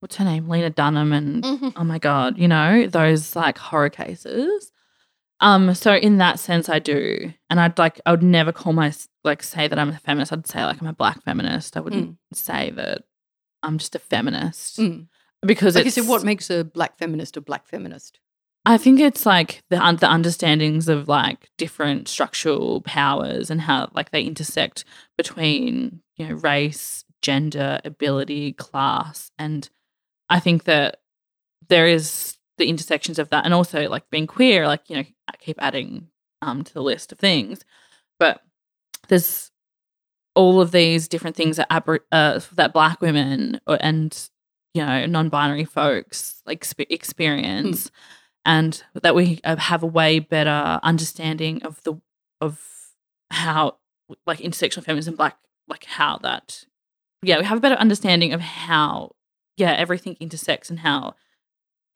what's 0.00 0.16
her 0.16 0.24
name? 0.24 0.48
Lena 0.48 0.70
Dunham 0.70 1.12
and 1.12 1.44
oh 1.76 1.84
my 1.84 1.98
god 1.98 2.36
you 2.38 2.48
know 2.48 2.86
those 2.86 3.36
like 3.36 3.58
horror 3.58 3.90
cases. 3.90 4.72
Um 5.40 5.74
so 5.74 5.94
in 5.94 6.18
that 6.18 6.38
sense 6.38 6.68
I 6.68 6.78
do. 6.78 7.32
And 7.48 7.60
I'd 7.60 7.78
like 7.78 8.00
I 8.04 8.10
would 8.10 8.22
never 8.22 8.52
call 8.52 8.72
my 8.72 8.92
like 9.24 9.42
say 9.42 9.68
that 9.68 9.78
I'm 9.78 9.90
a 9.90 9.98
feminist. 9.98 10.32
I'd 10.32 10.46
say 10.46 10.64
like 10.64 10.80
I'm 10.80 10.86
a 10.88 10.92
black 10.92 11.22
feminist. 11.22 11.76
I 11.76 11.80
wouldn't 11.80 12.16
say 12.32 12.70
that 12.70 13.02
I'm 13.62 13.78
just 13.78 13.94
a 13.94 13.98
feminist 13.98 14.78
Mm. 14.78 15.06
because 15.42 15.76
I 15.76 15.80
it's 15.80 15.94
said, 15.94 16.06
what 16.08 16.24
makes 16.24 16.50
a 16.50 16.64
black 16.64 16.98
feminist 16.98 17.36
a 17.36 17.40
black 17.40 17.66
feminist? 17.66 18.18
I 18.66 18.76
think 18.76 19.00
it's 19.00 19.24
like 19.24 19.62
the 19.70 19.76
the 19.98 20.06
understandings 20.10 20.88
of 20.88 21.08
like 21.08 21.48
different 21.56 22.08
structural 22.08 22.82
powers 22.82 23.50
and 23.50 23.60
how 23.62 23.90
like 23.94 24.10
they 24.10 24.22
intersect 24.22 24.84
between 25.16 26.02
you 26.16 26.28
know 26.28 26.34
race, 26.34 27.04
gender, 27.22 27.80
ability, 27.84 28.52
class, 28.54 29.30
and 29.38 29.68
I 30.30 30.40
think 30.40 30.64
that 30.64 31.00
there 31.68 31.86
is 31.86 32.38
the 32.56 32.68
intersections 32.68 33.18
of 33.18 33.30
that, 33.30 33.44
and 33.44 33.52
also 33.52 33.88
like 33.88 34.08
being 34.10 34.26
queer, 34.26 34.66
like 34.66 34.88
you 34.88 34.96
know, 34.96 35.04
I 35.28 35.36
keep 35.38 35.60
adding 35.60 36.08
um 36.42 36.64
to 36.64 36.72
the 36.72 36.82
list 36.82 37.12
of 37.12 37.18
things, 37.18 37.64
but 38.18 38.42
there's 39.08 39.50
all 40.34 40.60
of 40.60 40.70
these 40.70 41.08
different 41.08 41.36
things 41.36 41.56
that 41.56 41.66
aber- 41.70 42.06
uh, 42.12 42.40
that 42.54 42.72
Black 42.72 43.00
women 43.00 43.60
or, 43.66 43.76
and 43.80 44.30
you 44.74 44.84
know 44.84 45.06
non-binary 45.06 45.64
folks 45.64 46.42
like 46.46 46.64
sp- 46.64 46.90
experience, 46.90 47.88
mm. 47.88 47.90
and 48.46 48.84
that 49.02 49.14
we 49.14 49.40
uh, 49.44 49.56
have 49.56 49.82
a 49.82 49.86
way 49.86 50.18
better 50.18 50.80
understanding 50.82 51.62
of 51.62 51.82
the 51.82 51.94
of 52.40 52.60
how 53.30 53.76
like 54.26 54.38
intersectional 54.38 54.84
feminism, 54.84 55.16
black 55.16 55.36
like 55.68 55.84
how 55.84 56.18
that 56.18 56.64
yeah 57.22 57.38
we 57.38 57.44
have 57.44 57.58
a 57.58 57.60
better 57.60 57.76
understanding 57.76 58.32
of 58.32 58.40
how 58.40 59.12
yeah 59.60 59.72
everything 59.72 60.16
intersects 60.20 60.70
and 60.70 60.80
how 60.80 61.14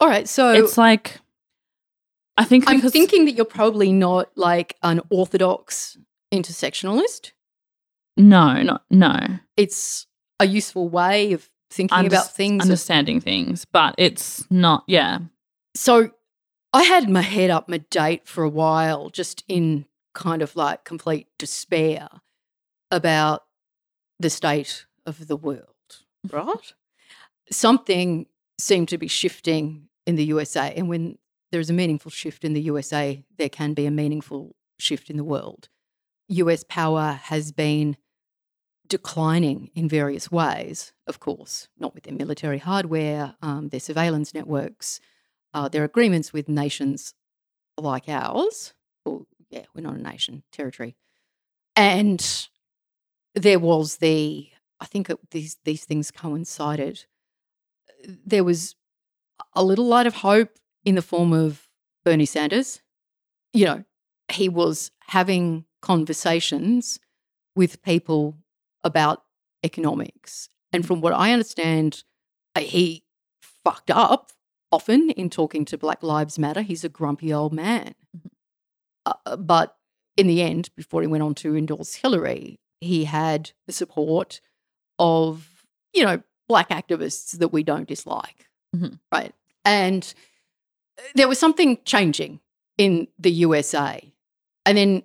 all 0.00 0.08
right 0.08 0.28
so 0.28 0.52
it's 0.52 0.78
like 0.78 1.20
i 2.36 2.44
think 2.44 2.64
i'm 2.68 2.80
thinking 2.80 3.24
that 3.24 3.32
you're 3.32 3.44
probably 3.44 3.92
not 3.92 4.30
like 4.36 4.76
an 4.82 5.00
orthodox 5.10 5.96
intersectionalist. 6.34 7.32
No 8.16 8.62
not 8.62 8.84
no. 8.90 9.18
It's 9.56 10.06
a 10.40 10.46
useful 10.46 10.88
way 10.88 11.32
of 11.32 11.48
thinking 11.70 11.96
Under- 11.96 12.08
about 12.08 12.34
things 12.34 12.62
understanding 12.62 13.18
of- 13.18 13.24
things 13.24 13.64
but 13.64 13.94
it's 13.98 14.48
not 14.50 14.84
yeah. 14.86 15.18
So 15.74 16.10
i 16.72 16.82
had 16.82 17.08
my 17.08 17.22
head 17.22 17.50
up 17.50 17.68
my 17.68 17.78
date 17.78 18.26
for 18.26 18.44
a 18.44 18.48
while 18.48 19.10
just 19.10 19.44
in 19.48 19.86
kind 20.14 20.42
of 20.42 20.54
like 20.54 20.84
complete 20.84 21.26
despair 21.38 22.08
about 22.90 23.44
the 24.20 24.30
state 24.30 24.86
of 25.04 25.26
the 25.26 25.36
world 25.36 26.04
mm-hmm. 26.26 26.36
right 26.36 26.74
something 27.51 28.26
seemed 28.59 28.88
to 28.88 28.99
be 28.99 29.09
shifting 29.09 29.88
in 30.07 30.16
the 30.16 30.24
USA. 30.24 30.72
And 30.76 30.88
when 30.88 31.18
there 31.51 31.61
is 31.61 31.70
a 31.70 31.74
meaningful 31.74 32.11
shift 32.11 32.45
in 32.45 32.53
the 32.53 32.62
USA, 32.62 33.24
there 33.38 33.49
can 33.49 33.74
be 33.74 33.86
a 33.86 33.90
meaningful 33.90 34.55
shift 34.78 35.11
in 35.11 35.16
the 35.16 35.24
world. 35.24 35.68
US 36.28 36.64
power 36.64 37.20
has 37.24 37.53
been 37.53 37.97
declining 38.86 39.70
in 39.74 39.88
various 39.88 40.30
ways, 40.30 40.92
of 41.07 41.20
course, 41.20 41.68
not 41.78 41.95
with 41.95 42.05
their 42.05 42.14
military 42.14 42.59
hardware, 42.59 43.34
um, 43.40 43.68
their 43.68 43.80
surveillance 43.80 44.34
networks, 44.34 45.01
uh, 45.55 45.68
their 45.68 45.84
agreements 45.84 46.32
with 46.32 46.49
nations 46.49 47.14
like 47.78 48.09
ours. 48.09 48.74
Well, 49.05 49.26
yeah, 49.51 49.64
we're 49.74 49.82
not 49.82 49.97
a 49.97 50.03
nation, 50.03 50.42
territory. 50.53 50.97
And 51.76 52.49
there 53.34 53.59
was 53.59 53.99
the, 53.99 54.49
I 54.80 54.86
think 54.86 55.11
it, 55.11 55.18
these, 55.30 55.57
these 55.64 55.84
things 55.84 56.11
coincided 56.11 57.07
there 58.24 58.44
was 58.44 58.74
a 59.55 59.64
little 59.64 59.86
light 59.86 60.07
of 60.07 60.16
hope 60.16 60.59
in 60.84 60.94
the 60.94 61.02
form 61.02 61.32
of 61.32 61.68
Bernie 62.05 62.26
Sanders. 62.26 62.80
You 63.52 63.64
know, 63.66 63.84
he 64.30 64.48
was 64.48 64.90
having 65.09 65.64
conversations 65.80 66.98
with 67.55 67.82
people 67.82 68.36
about 68.82 69.22
economics. 69.62 70.48
And 70.72 70.86
from 70.86 71.00
what 71.00 71.12
I 71.12 71.32
understand, 71.32 72.02
uh, 72.55 72.61
he 72.61 73.05
fucked 73.40 73.90
up 73.90 74.32
often 74.72 75.11
in 75.11 75.30
talking 75.30 75.64
to 75.66 75.78
Black 75.78 76.02
Lives 76.02 76.38
Matter. 76.38 76.62
He's 76.62 76.84
a 76.84 76.88
grumpy 76.88 77.32
old 77.32 77.52
man. 77.52 77.94
Mm-hmm. 78.16 78.28
Uh, 79.07 79.12
uh, 79.26 79.36
but 79.36 79.76
in 80.16 80.26
the 80.26 80.42
end, 80.42 80.70
before 80.76 81.00
he 81.00 81.07
went 81.07 81.22
on 81.22 81.34
to 81.36 81.57
endorse 81.57 81.94
Hillary, 81.94 82.59
he 82.80 83.05
had 83.05 83.52
the 83.66 83.72
support 83.72 84.40
of, 84.98 85.64
you 85.92 86.05
know, 86.05 86.22
black 86.49 86.70
activists 86.70 87.38
that 87.38 87.49
we 87.49 87.62
don't 87.62 87.88
dislike. 87.88 88.49
Mm-hmm. 88.74 88.95
Right. 89.12 89.32
And 89.64 90.12
uh, 90.99 91.03
there 91.14 91.28
was 91.28 91.38
something 91.38 91.78
changing 91.84 92.40
in 92.76 93.09
the 93.18 93.30
USA. 93.32 94.12
And 94.66 94.76
then, 94.78 95.03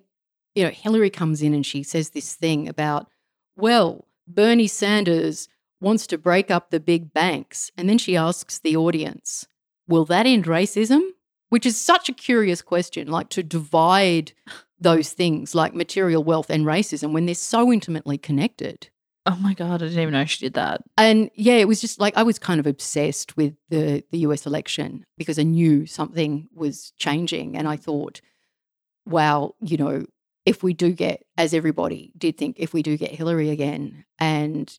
you 0.54 0.64
know, 0.64 0.70
Hillary 0.70 1.10
comes 1.10 1.42
in 1.42 1.54
and 1.54 1.64
she 1.64 1.82
says 1.82 2.10
this 2.10 2.34
thing 2.34 2.68
about, 2.68 3.08
well, 3.56 4.06
Bernie 4.26 4.66
Sanders 4.66 5.48
wants 5.80 6.06
to 6.08 6.18
break 6.18 6.50
up 6.50 6.70
the 6.70 6.80
big 6.80 7.12
banks. 7.12 7.70
And 7.76 7.88
then 7.88 7.98
she 7.98 8.16
asks 8.16 8.58
the 8.58 8.76
audience, 8.76 9.46
will 9.88 10.04
that 10.06 10.26
end 10.26 10.44
racism? 10.44 11.00
Which 11.48 11.66
is 11.66 11.80
such 11.80 12.08
a 12.08 12.14
curious 12.14 12.62
question, 12.62 13.08
like 13.08 13.28
to 13.30 13.42
divide 13.42 14.32
those 14.78 15.12
things 15.12 15.54
like 15.54 15.74
material 15.74 16.22
wealth 16.22 16.48
and 16.48 16.64
racism 16.64 17.12
when 17.12 17.26
they're 17.26 17.34
so 17.34 17.72
intimately 17.72 18.16
connected. 18.16 18.88
Oh 19.30 19.36
my 19.36 19.54
god, 19.54 19.82
I 19.82 19.86
didn't 19.86 20.00
even 20.00 20.12
know 20.12 20.24
she 20.24 20.44
did 20.44 20.54
that. 20.54 20.82
And 20.98 21.30
yeah, 21.34 21.54
it 21.54 21.68
was 21.68 21.80
just 21.80 22.00
like 22.00 22.16
I 22.16 22.24
was 22.24 22.38
kind 22.38 22.58
of 22.58 22.66
obsessed 22.66 23.36
with 23.36 23.54
the 23.68 24.02
the 24.10 24.18
US 24.20 24.44
election 24.44 25.06
because 25.16 25.38
I 25.38 25.44
knew 25.44 25.86
something 25.86 26.48
was 26.52 26.92
changing 26.98 27.56
and 27.56 27.68
I 27.68 27.76
thought, 27.76 28.20
wow, 29.06 29.54
you 29.60 29.76
know, 29.76 30.04
if 30.44 30.62
we 30.62 30.74
do 30.74 30.92
get 30.92 31.24
as 31.36 31.54
everybody 31.54 32.12
did 32.18 32.36
think 32.36 32.56
if 32.58 32.72
we 32.72 32.82
do 32.82 32.96
get 32.96 33.12
Hillary 33.12 33.50
again 33.50 34.04
and 34.18 34.76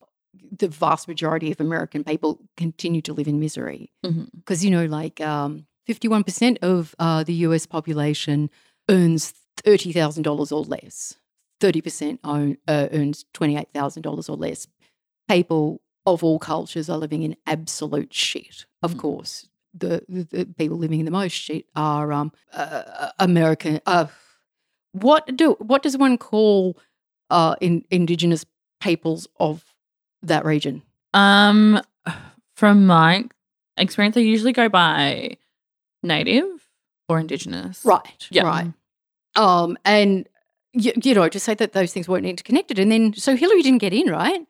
the 0.51 0.67
vast 0.67 1.07
majority 1.07 1.51
of 1.51 1.61
American 1.61 2.03
people 2.03 2.39
continue 2.57 3.01
to 3.01 3.13
live 3.13 3.27
in 3.27 3.39
misery 3.39 3.91
because 4.01 4.59
mm-hmm. 4.59 4.65
you 4.65 4.71
know 4.71 4.85
like 4.85 5.21
um 5.21 5.65
51% 5.89 6.57
of 6.61 6.95
uh, 6.99 7.23
the 7.23 7.33
US 7.33 7.65
population 7.65 8.49
earns 8.89 9.33
$30,000 9.63 10.51
or 10.51 10.63
less. 10.63 11.15
30% 11.61 12.19
own, 12.23 12.57
uh, 12.67 12.87
earns 12.91 13.25
$28,000 13.33 14.29
or 14.29 14.35
less. 14.35 14.67
People 15.29 15.81
of 16.05 16.23
all 16.23 16.39
cultures 16.39 16.89
are 16.89 16.97
living 16.97 17.21
in 17.23 17.37
absolute 17.45 18.13
shit. 18.13 18.65
Of 18.81 18.95
mm. 18.95 18.99
course, 18.99 19.47
the, 19.73 20.03
the, 20.09 20.23
the, 20.23 20.45
people 20.45 20.77
living 20.77 20.99
in 20.99 21.05
the 21.05 21.11
most 21.11 21.33
shit 21.33 21.65
are 21.75 22.11
um, 22.11 22.31
uh, 22.53 22.83
uh 22.85 23.11
American. 23.19 23.79
Uh, 23.85 24.07
what 24.91 25.37
do 25.37 25.53
what 25.59 25.83
does 25.83 25.97
one 25.97 26.17
call 26.17 26.77
uh, 27.29 27.55
in, 27.61 27.85
indigenous 27.89 28.45
peoples 28.81 29.27
of 29.39 29.63
that 30.23 30.43
region? 30.43 30.81
Um, 31.13 31.79
from 32.55 32.85
my 32.85 33.25
experience, 33.77 34.15
they 34.15 34.23
usually 34.23 34.53
go 34.53 34.67
by 34.67 35.37
native 36.03 36.69
or 37.07 37.19
indigenous. 37.19 37.85
Right. 37.85 38.27
Yeah. 38.31 38.43
Right. 38.43 38.73
Um, 39.35 39.77
and 39.85 40.27
you, 40.73 40.93
you 41.03 41.13
know, 41.13 41.29
to 41.29 41.39
say 41.39 41.53
that 41.55 41.73
those 41.73 41.93
things 41.93 42.07
weren't 42.07 42.25
interconnected. 42.25 42.79
And 42.79 42.91
then, 42.91 43.13
so 43.13 43.35
Hillary 43.35 43.61
didn't 43.61 43.81
get 43.81 43.93
in, 43.93 44.09
right? 44.09 44.45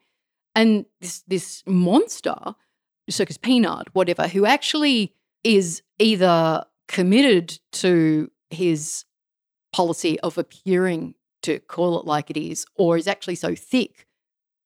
And 0.55 0.85
this 0.99 1.23
this 1.27 1.63
monster, 1.65 2.35
Circus 3.09 3.37
Peanut, 3.37 3.87
whatever, 3.93 4.27
who 4.27 4.45
actually 4.45 5.13
is 5.43 5.81
either 5.99 6.65
committed 6.87 7.59
to 7.71 8.29
his 8.49 9.05
policy 9.73 10.19
of 10.19 10.37
appearing 10.37 11.15
to 11.43 11.59
call 11.59 11.99
it 11.99 12.05
like 12.05 12.29
it 12.29 12.37
is, 12.37 12.65
or 12.75 12.97
is 12.97 13.07
actually 13.07 13.35
so 13.35 13.55
thick 13.55 14.05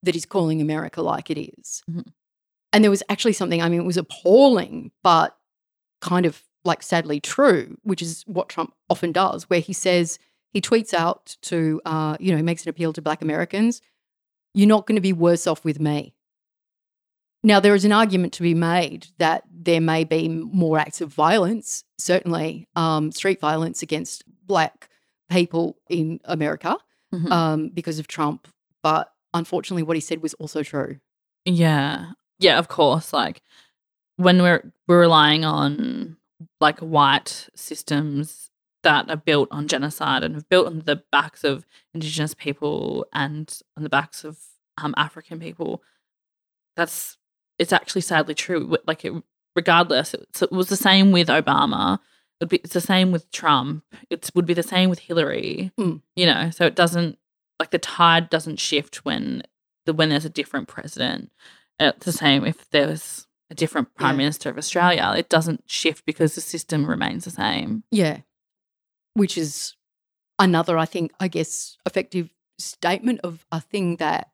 that 0.04 0.16
he's 0.16 0.26
calling 0.26 0.62
America 0.62 1.02
like 1.02 1.30
it 1.30 1.40
is. 1.40 1.84
Mm-hmm. 1.90 2.02
And 2.74 2.84
there 2.84 2.92
was 2.92 3.04
actually 3.08 3.34
something, 3.34 3.62
I 3.62 3.70
mean, 3.70 3.80
it 3.80 3.86
was 3.86 3.98
appalling, 3.98 4.92
but 5.04 5.38
kind 6.02 6.26
of 6.26 6.44
like 6.66 6.84
sadly 6.84 7.20
true, 7.20 7.78
which 7.84 8.02
is 8.02 8.24
what 8.28 8.50
Trump 8.50 8.74
often 8.90 9.12
does, 9.12 9.50
where 9.50 9.62
he 9.62 9.72
says, 9.72 10.20
he 10.56 10.62
tweets 10.62 10.96
out 10.96 11.38
to, 11.44 11.80
uh, 11.86 12.18
you 12.20 12.32
know, 12.32 12.38
he 12.38 12.44
makes 12.44 12.64
an 12.64 12.70
appeal 12.70 12.94
to 12.94 13.02
Black 13.04 13.22
Americans 13.22 13.82
you're 14.56 14.68
not 14.68 14.88
going 14.88 14.96
to 14.96 15.02
be 15.02 15.14
worse 15.14 15.46
off 15.46 15.64
with 15.64 15.80
me. 15.80 16.16
Now, 17.44 17.60
there 17.60 17.76
is 17.76 17.86
an 17.86 17.92
argument 17.92 18.34
to 18.34 18.42
be 18.42 18.56
made 18.56 19.08
that 19.20 19.44
there 19.52 19.82
may 19.82 20.04
be 20.04 20.28
more 20.28 20.80
acts 20.80 21.02
of 21.02 21.14
violence, 21.14 21.84
certainly 22.00 22.68
um, 22.76 23.12
street 23.12 23.40
violence 23.40 23.84
against 23.84 24.24
Black 24.48 24.90
people 25.30 25.78
in 25.90 26.20
America 26.24 26.78
mm-hmm. 27.14 27.32
um, 27.32 27.70
because 27.70 28.00
of 28.00 28.08
Trump. 28.08 28.48
But 28.82 29.12
unfortunately, 29.34 29.84
what 29.84 29.98
he 29.98 30.02
said 30.02 30.24
was 30.24 30.34
also 30.36 30.64
true. 30.64 31.00
Yeah. 31.44 32.14
Yeah, 32.40 32.58
of 32.58 32.68
course. 32.68 33.14
Like 33.14 33.42
when 34.16 34.42
we're 34.42 34.72
we're 34.88 35.02
relying 35.02 35.46
on 35.46 36.18
like 36.60 36.80
white 36.80 37.50
systems 37.56 38.50
that 38.86 39.10
are 39.10 39.18
built 39.18 39.50
on 39.50 39.68
genocide 39.68 40.24
and 40.24 40.36
have 40.36 40.48
built 40.48 40.68
on 40.68 40.84
the 40.86 41.02
backs 41.12 41.44
of 41.44 41.66
indigenous 41.96 42.36
people 42.36 43.08
and 43.12 43.62
on 43.76 43.82
the 43.82 43.90
backs 43.90 44.24
of 44.24 44.38
um, 44.78 44.94
African 44.96 45.40
people. 45.40 45.82
That's 46.78 47.18
it's 47.58 47.74
actually 47.74 48.02
sadly 48.02 48.36
true. 48.36 48.78
Like 48.86 49.04
it, 49.04 49.12
regardless, 49.56 50.14
it, 50.14 50.28
it 50.40 50.52
was 50.52 50.70
the 50.70 50.76
same 50.76 51.12
with 51.12 51.30
Obama. 51.30 52.00
It'd 52.40 52.50
be, 52.50 52.58
it's 52.58 52.74
the 52.74 52.82
same 52.82 53.12
with 53.12 53.32
Trump. 53.32 53.84
It 54.12 54.30
would 54.36 54.46
be 54.46 54.54
the 54.54 54.62
same 54.62 54.92
with 54.92 55.00
Hillary. 55.00 55.72
Mm. 55.80 56.02
You 56.16 56.28
know, 56.28 56.52
so 56.52 56.68
it 56.68 56.76
doesn't 56.76 57.18
like 57.60 57.72
the 57.72 57.80
tide 57.80 58.30
doesn't 58.30 58.60
shift 58.60 58.98
when 59.04 59.42
the 59.88 59.94
when 59.94 60.10
there's 60.10 60.26
a 60.26 60.30
different 60.30 60.68
president. 60.68 61.32
It's 61.80 62.06
the 62.06 62.12
same 62.12 62.46
if 62.46 62.70
there's 62.70 63.26
a 63.50 63.56
different 63.56 63.96
prime 63.96 64.14
yeah. 64.14 64.26
minister 64.26 64.52
of 64.52 64.60
Australia. 64.60 65.16
It 65.18 65.28
doesn't 65.28 65.64
shift 65.66 66.06
because 66.06 66.36
the 66.36 66.42
system 66.42 66.86
remains 66.86 67.26
the 67.26 67.32
same. 67.32 67.84
Yeah 67.90 68.20
which 69.16 69.38
is 69.38 69.76
another, 70.38 70.78
I 70.78 70.86
think, 70.86 71.12
I 71.20 71.28
guess, 71.28 71.78
effective 71.86 72.30
statement 72.60 73.22
of 73.24 73.46
a 73.52 73.60
thing 73.60 73.96
that 73.98 74.30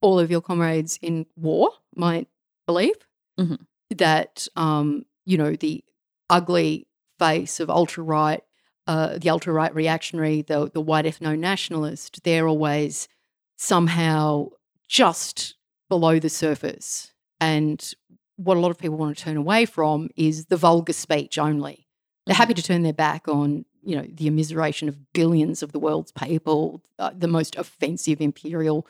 all 0.00 0.20
of 0.20 0.30
your 0.30 0.42
comrades 0.42 0.98
in 1.00 1.26
war 1.36 1.70
might 1.96 2.28
believe 2.66 2.96
mm-hmm. 3.38 3.54
that, 3.96 4.46
um, 4.54 5.06
you 5.24 5.38
know, 5.38 5.56
the 5.56 5.82
ugly 6.28 6.86
face 7.18 7.60
of 7.60 7.70
ultra 7.70 8.04
right, 8.04 8.42
uh, 8.86 9.18
the 9.18 9.30
ultra 9.30 9.52
right 9.52 9.74
reactionary, 9.74 10.42
the 10.42 10.70
the 10.72 10.80
white 10.80 11.06
ethno 11.06 11.38
nationalist, 11.38 12.22
they're 12.24 12.48
always 12.48 13.08
somehow 13.56 14.48
just 14.88 15.54
below 15.88 16.18
the 16.18 16.28
surface. 16.28 17.12
And 17.40 17.94
what 18.36 18.56
a 18.56 18.60
lot 18.60 18.70
of 18.70 18.78
people 18.78 18.96
want 18.96 19.16
to 19.16 19.24
turn 19.24 19.36
away 19.36 19.64
from 19.64 20.08
is 20.16 20.46
the 20.46 20.56
vulgar 20.56 20.92
speech 20.92 21.38
only. 21.38 21.86
They're 22.26 22.34
happy 22.34 22.54
to 22.54 22.62
turn 22.62 22.82
their 22.82 22.92
back 22.92 23.28
on, 23.28 23.64
you 23.84 23.96
know, 23.96 24.06
the 24.12 24.28
immiseration 24.30 24.88
of 24.88 25.12
billions 25.12 25.62
of 25.62 25.72
the 25.72 25.78
world's 25.78 26.12
people, 26.12 26.82
uh, 26.98 27.10
the 27.16 27.28
most 27.28 27.56
offensive 27.56 28.20
imperial 28.20 28.86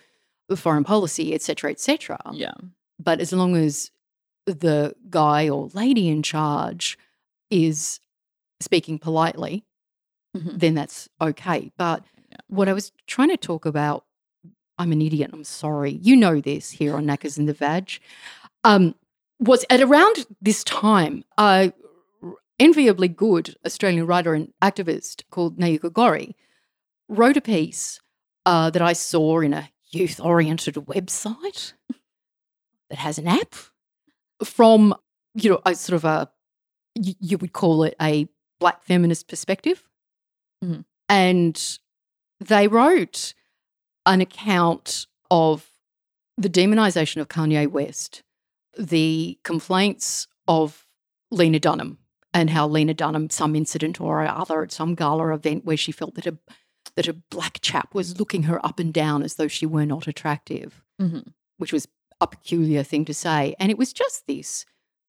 foreign 0.56 0.84
policy, 0.84 1.34
etc., 1.34 1.70
etc. 1.70 2.18
Yeah. 2.32 2.52
But 2.98 3.20
as 3.20 3.32
long 3.32 3.56
as 3.56 3.90
the 4.46 4.94
guy 5.10 5.48
or 5.48 5.68
lady 5.72 6.08
in 6.08 6.22
charge 6.22 6.98
is 7.50 7.98
speaking 8.60 8.98
politely, 8.98 9.64
Mhm. 10.36 10.58
then 10.60 10.74
that's 10.74 11.08
okay. 11.20 11.70
But 11.76 12.04
Yeah. 12.30 12.36
what 12.48 12.68
I 12.68 12.72
was 12.72 12.92
trying 13.06 13.30
to 13.30 13.36
talk 13.36 13.64
about, 13.66 14.04
I'm 14.78 14.92
an 14.92 15.00
idiot. 15.02 15.30
I'm 15.32 15.44
sorry. 15.44 15.92
You 16.02 16.16
know 16.16 16.40
this 16.40 16.70
here 16.70 16.94
on 16.96 17.06
Knackers 17.06 17.38
in 17.38 17.46
the 17.46 17.52
Vag. 17.52 17.98
Um, 18.64 18.94
was 19.40 19.64
at 19.70 19.80
around 19.80 20.26
this 20.40 20.62
time, 20.64 21.24
a 21.38 21.72
enviably 22.58 23.08
good 23.08 23.56
Australian 23.66 24.06
writer 24.06 24.34
and 24.34 24.52
activist 24.62 25.22
called 25.30 25.58
Nayuka 25.58 25.92
Gorrie 25.92 26.36
wrote 27.08 27.36
a 27.36 27.40
piece 27.40 28.00
uh, 28.46 28.70
that 28.70 28.82
I 28.82 28.92
saw 28.92 29.40
in 29.40 29.52
a 29.52 29.70
youth 29.90 30.20
oriented 30.20 30.74
website 30.74 31.72
that 32.90 32.98
has 32.98 33.18
an 33.18 33.28
app 33.28 33.54
from, 34.42 34.94
you 35.34 35.50
know, 35.50 35.60
a 35.64 35.74
sort 35.74 35.96
of 35.96 36.04
a, 36.04 36.30
you, 36.94 37.38
would 37.38 37.52
call 37.52 37.84
it 37.84 37.94
a 38.00 38.28
black 38.60 38.82
feminist 38.84 39.28
perspective. 39.28 39.88
Mhm. 40.62 40.84
And 41.08 41.78
they 42.40 42.68
wrote 42.68 43.34
an 44.06 44.20
account 44.20 45.06
of 45.30 45.68
the 46.36 46.48
demonization 46.48 47.20
of 47.20 47.28
Kanye 47.28 47.68
West, 47.68 48.22
the 48.78 49.38
complaints 49.44 50.26
of 50.48 50.86
Lena 51.30 51.58
Dunham, 51.60 51.98
and 52.34 52.50
how 52.50 52.66
Lena 52.68 52.92
Dunham, 52.92 53.30
some 53.30 53.54
incident 53.56 54.00
or 54.00 54.26
other 54.26 54.62
at 54.64 54.72
some 54.72 54.94
gala 54.94 55.32
event 55.32 55.64
where 55.64 55.76
she 55.76 55.92
felt 55.92 56.14
that 56.16 56.26
a 56.26 56.36
that 56.96 57.08
a 57.08 57.14
black 57.14 57.58
chap 57.62 57.94
was 57.94 58.20
looking 58.20 58.42
her 58.44 58.64
up 58.64 58.78
and 58.78 58.92
down 58.92 59.22
as 59.22 59.34
though 59.36 59.48
she 59.48 59.64
were 59.66 59.86
not 59.86 60.06
attractive, 60.06 60.82
Mhm. 61.00 61.32
which 61.56 61.72
was 61.72 61.88
a 62.20 62.26
peculiar 62.26 62.82
thing 62.82 63.04
to 63.06 63.14
say. 63.14 63.56
And 63.58 63.70
it 63.70 63.78
was 63.78 63.92
just 63.92 64.26
this 64.26 64.66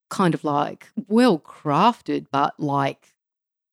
kind 0.10 0.34
of 0.34 0.44
like 0.44 0.88
well 1.08 1.38
crafted, 1.38 2.28
but 2.32 2.58
like 2.60 3.14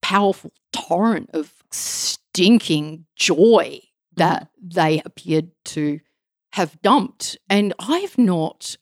powerful 0.02 0.52
torrent 0.72 1.30
of 1.32 1.62
stinking 1.70 3.06
joy 3.16 3.80
that 4.16 4.48
they 4.60 5.00
appeared 5.04 5.50
to 5.66 6.00
have 6.54 6.80
dumped. 6.82 7.38
And 7.48 7.72
I've 7.78 8.18
not, 8.18 8.76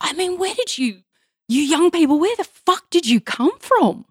I 0.00 0.12
mean, 0.12 0.38
where 0.38 0.54
did 0.54 0.76
you, 0.78 1.02
you 1.48 1.62
young 1.62 1.90
people, 1.90 2.18
where 2.18 2.36
the 2.36 2.44
fuck 2.44 2.90
did 2.90 3.06
you 3.06 3.20
come 3.20 3.56
from? 3.58 4.04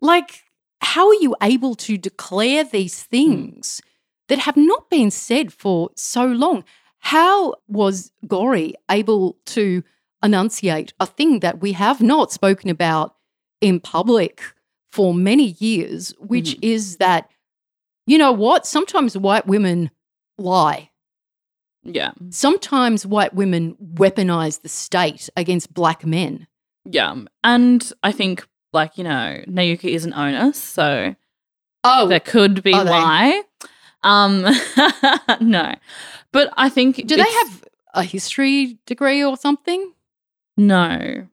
Like, 0.00 0.44
how 0.80 1.08
are 1.08 1.14
you 1.14 1.34
able 1.42 1.74
to 1.76 1.96
declare 1.98 2.64
these 2.64 3.02
hmm. 3.04 3.10
things 3.10 3.80
that 4.28 4.38
have 4.38 4.56
not 4.56 4.90
been 4.90 5.10
said 5.10 5.52
for 5.52 5.90
so 5.96 6.24
long? 6.24 6.64
How 6.98 7.54
was 7.68 8.12
Gorrie 8.26 8.74
able 8.90 9.36
to 9.46 9.82
enunciate 10.22 10.94
a 11.00 11.06
thing 11.06 11.40
that 11.40 11.60
we 11.60 11.72
have 11.72 12.00
not 12.00 12.32
spoken 12.32 12.70
about 12.70 13.16
in 13.60 13.80
public 13.80 14.42
for 14.90 15.12
many 15.12 15.56
years, 15.58 16.14
which 16.18 16.52
hmm. 16.54 16.60
is 16.62 16.96
that, 16.98 17.30
you 18.06 18.18
know 18.18 18.32
what? 18.32 18.66
Sometimes 18.66 19.18
white 19.18 19.46
women 19.46 19.90
lie. 20.38 20.90
Yeah. 21.84 22.12
Sometimes 22.30 23.06
white 23.06 23.34
women 23.34 23.76
weaponize 23.82 24.62
the 24.62 24.68
state 24.68 25.28
against 25.36 25.72
black 25.74 26.04
men. 26.04 26.46
Yeah. 26.84 27.14
And 27.42 27.92
I 28.02 28.12
think, 28.12 28.46
like, 28.72 28.96
you 28.98 29.04
know, 29.04 29.42
Nayuka 29.46 29.84
is 29.84 30.04
an 30.04 30.12
onus, 30.14 30.58
so 30.58 31.14
Oh, 31.84 32.08
there 32.08 32.20
could 32.20 32.62
be 32.62 32.72
they? 32.72 32.78
why. 32.84 33.42
Um, 34.02 34.42
no. 35.40 35.74
But 36.32 36.52
I 36.56 36.68
think. 36.68 36.96
do 37.06 37.16
they 37.16 37.22
have 37.22 37.64
a 37.94 38.02
history 38.02 38.78
degree 38.86 39.22
or 39.22 39.36
something? 39.36 39.92
No. 40.56 41.26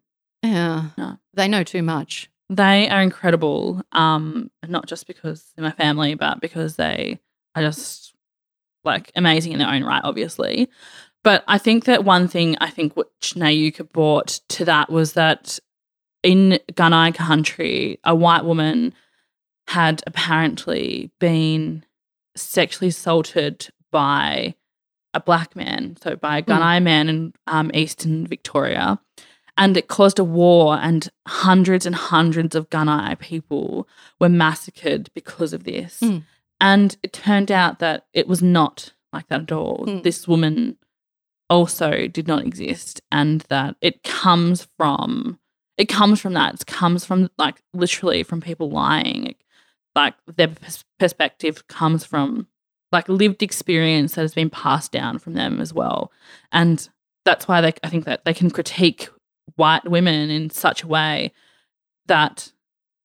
Yeah. 0.43 0.89
No. 0.97 1.17
They 1.33 1.47
know 1.47 1.63
too 1.63 1.81
much. 1.83 2.29
They 2.49 2.89
are 2.89 3.01
incredible. 3.01 3.81
Um, 3.93 4.51
not 4.67 4.85
just 4.87 5.07
because 5.07 5.51
they're 5.55 5.63
my 5.63 5.71
family, 5.71 6.15
but 6.15 6.41
because 6.41 6.75
they 6.75 7.19
are 7.55 7.61
just 7.61 8.10
like 8.83 9.11
amazing 9.15 9.51
in 9.51 9.59
their 9.59 9.69
own 9.69 9.83
right, 9.83 10.01
obviously. 10.03 10.69
But 11.23 11.43
I 11.47 11.57
think 11.57 11.85
that 11.85 12.03
one 12.03 12.27
thing 12.27 12.57
I 12.59 12.69
think 12.69 12.95
which 12.95 13.33
Nayuka 13.35 13.91
brought 13.91 14.39
to 14.49 14.65
that 14.65 14.89
was 14.89 15.13
that 15.13 15.59
in 16.23 16.59
Gunai 16.73 17.13
country, 17.13 17.99
a 18.03 18.15
white 18.15 18.45
woman 18.45 18.93
had 19.67 20.03
apparently 20.07 21.11
been 21.19 21.83
sexually 22.35 22.89
assaulted 22.89 23.69
by 23.91 24.55
a 25.13 25.19
black 25.19 25.55
man, 25.55 25.97
so 26.01 26.15
by 26.15 26.37
a 26.37 26.41
Gunai 26.41 26.81
man 26.81 27.09
in 27.09 27.33
um, 27.47 27.71
eastern 27.73 28.25
Victoria. 28.25 28.99
And 29.57 29.75
it 29.75 29.89
caused 29.89 30.17
a 30.17 30.23
war, 30.23 30.77
and 30.81 31.09
hundreds 31.27 31.85
and 31.85 31.93
hundreds 31.93 32.55
of 32.55 32.69
Gunai 32.69 33.19
people 33.19 33.87
were 34.19 34.29
massacred 34.29 35.11
because 35.13 35.53
of 35.53 35.65
this. 35.65 35.99
Mm. 36.01 36.23
And 36.61 36.95
it 37.01 37.11
turned 37.11 37.51
out 37.51 37.79
that 37.79 38.05
it 38.13 38.27
was 38.27 38.41
not 38.41 38.93
like 39.11 39.27
that 39.27 39.41
at 39.41 39.51
all. 39.51 39.83
Mm. 39.87 40.03
This 40.03 40.27
woman 40.27 40.77
also 41.49 42.07
did 42.07 42.27
not 42.27 42.45
exist, 42.45 43.01
and 43.11 43.41
that 43.49 43.75
it 43.81 44.03
comes 44.03 44.67
from 44.77 45.39
it 45.77 45.85
comes 45.89 46.21
from 46.21 46.33
that. 46.33 46.53
It 46.61 46.65
comes 46.67 47.03
from 47.03 47.29
like 47.37 47.61
literally 47.73 48.23
from 48.23 48.39
people 48.39 48.69
lying. 48.69 49.35
Like 49.95 50.13
their 50.27 50.49
pers- 50.49 50.85
perspective 50.99 51.67
comes 51.67 52.05
from 52.05 52.47
like 52.91 53.09
lived 53.09 53.41
experience 53.41 54.13
that 54.15 54.21
has 54.21 54.33
been 54.33 54.49
passed 54.49 54.91
down 54.91 55.17
from 55.17 55.33
them 55.33 55.59
as 55.59 55.73
well, 55.73 56.11
and 56.51 56.87
that's 57.25 57.47
why 57.47 57.59
they 57.59 57.73
I 57.83 57.89
think 57.89 58.05
that 58.05 58.23
they 58.23 58.33
can 58.35 58.51
critique 58.51 59.09
white 59.55 59.89
women 59.89 60.29
in 60.29 60.51
such 60.51 60.83
a 60.83 60.87
way 60.87 61.33
that 62.05 62.51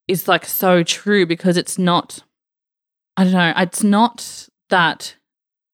is 0.06 0.28
like 0.28 0.44
so 0.44 0.82
true 0.82 1.26
because 1.26 1.56
it's 1.56 1.78
not 1.78 2.22
I 3.16 3.24
don't 3.24 3.32
know, 3.32 3.52
it's 3.56 3.82
not 3.82 4.48
that 4.70 5.16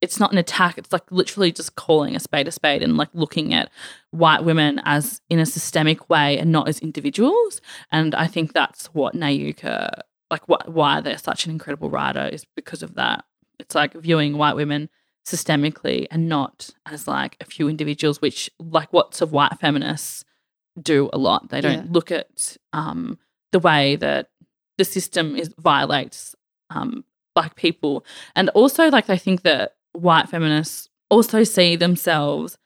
it's 0.00 0.18
not 0.18 0.32
an 0.32 0.38
attack, 0.38 0.78
it's 0.78 0.92
like 0.92 1.10
literally 1.12 1.52
just 1.52 1.76
calling 1.76 2.16
a 2.16 2.20
spade 2.20 2.48
a 2.48 2.52
spade 2.52 2.82
and 2.82 2.96
like 2.96 3.08
looking 3.14 3.54
at 3.54 3.70
white 4.10 4.44
women 4.44 4.80
as 4.84 5.20
in 5.30 5.38
a 5.38 5.46
systemic 5.46 6.10
way 6.10 6.38
and 6.38 6.50
not 6.50 6.68
as 6.68 6.80
individuals. 6.80 7.60
And 7.92 8.14
I 8.14 8.26
think 8.26 8.52
that's 8.52 8.86
what 8.86 9.14
Nayuka 9.14 9.90
like 10.30 10.48
what 10.48 10.68
why 10.68 11.00
they're 11.00 11.18
such 11.18 11.44
an 11.44 11.50
incredible 11.52 11.90
writer 11.90 12.26
is 12.32 12.44
because 12.56 12.82
of 12.82 12.94
that. 12.94 13.24
It's 13.60 13.74
like 13.74 13.92
viewing 13.94 14.36
white 14.38 14.56
women 14.56 14.88
systemically 15.26 16.06
and 16.10 16.28
not 16.28 16.70
as 16.86 17.06
like 17.06 17.36
a 17.40 17.44
few 17.44 17.68
individuals, 17.68 18.20
which 18.20 18.50
like 18.58 18.92
lots 18.92 19.20
of 19.20 19.30
white 19.32 19.58
feminists 19.60 20.24
do 20.80 21.10
a 21.12 21.18
lot. 21.18 21.50
They 21.50 21.60
don't 21.60 21.86
Yeah. 21.86 21.92
look 21.92 22.10
at 22.10 22.56
um, 22.72 23.18
the 23.52 23.58
way 23.60 23.94
that 23.96 24.30
the 24.78 24.84
system 24.84 25.36
is 25.36 25.54
violates 25.58 26.34
um, 26.70 27.04
black 27.34 27.56
people, 27.56 28.04
and 28.36 28.48
also 28.50 28.88
like 28.90 29.06
they 29.06 29.18
think 29.18 29.42
that 29.42 29.74
white 29.92 30.28
feminists 30.28 30.88
also 31.10 31.44
see 31.44 31.76
themselves 31.76 32.58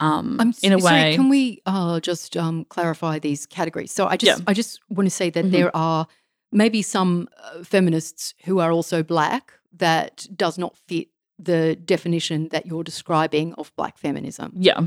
um, 0.00 0.38
I'm 0.40 0.54
in 0.62 0.72
a 0.72 0.80
sorry, 0.80 0.94
way. 1.02 1.14
Can 1.14 1.28
we 1.28 1.60
uh, 1.66 2.00
just 2.00 2.34
um, 2.36 2.64
clarify 2.64 3.18
these 3.18 3.44
categories? 3.44 3.92
So 3.92 4.06
I 4.06 4.16
just 4.16 4.38
Yeah. 4.38 4.44
I 4.46 4.54
just 4.54 4.80
want 4.88 5.06
to 5.06 5.10
say 5.14 5.28
that 5.30 5.44
Mhm. 5.44 5.50
there 5.50 5.76
are 5.76 6.06
maybe 6.52 6.80
some 6.82 7.28
uh, 7.36 7.62
feminists 7.62 8.34
who 8.46 8.60
are 8.60 8.72
also 8.72 9.02
black 9.02 9.52
that 9.76 10.26
does 10.34 10.56
not 10.58 10.74
fit 10.88 11.08
the 11.38 11.76
definition 11.76 12.48
that 12.48 12.64
you're 12.66 12.82
describing 12.82 13.52
of 13.54 13.72
black 13.76 13.98
feminism. 13.98 14.52
yeah, 14.56 14.80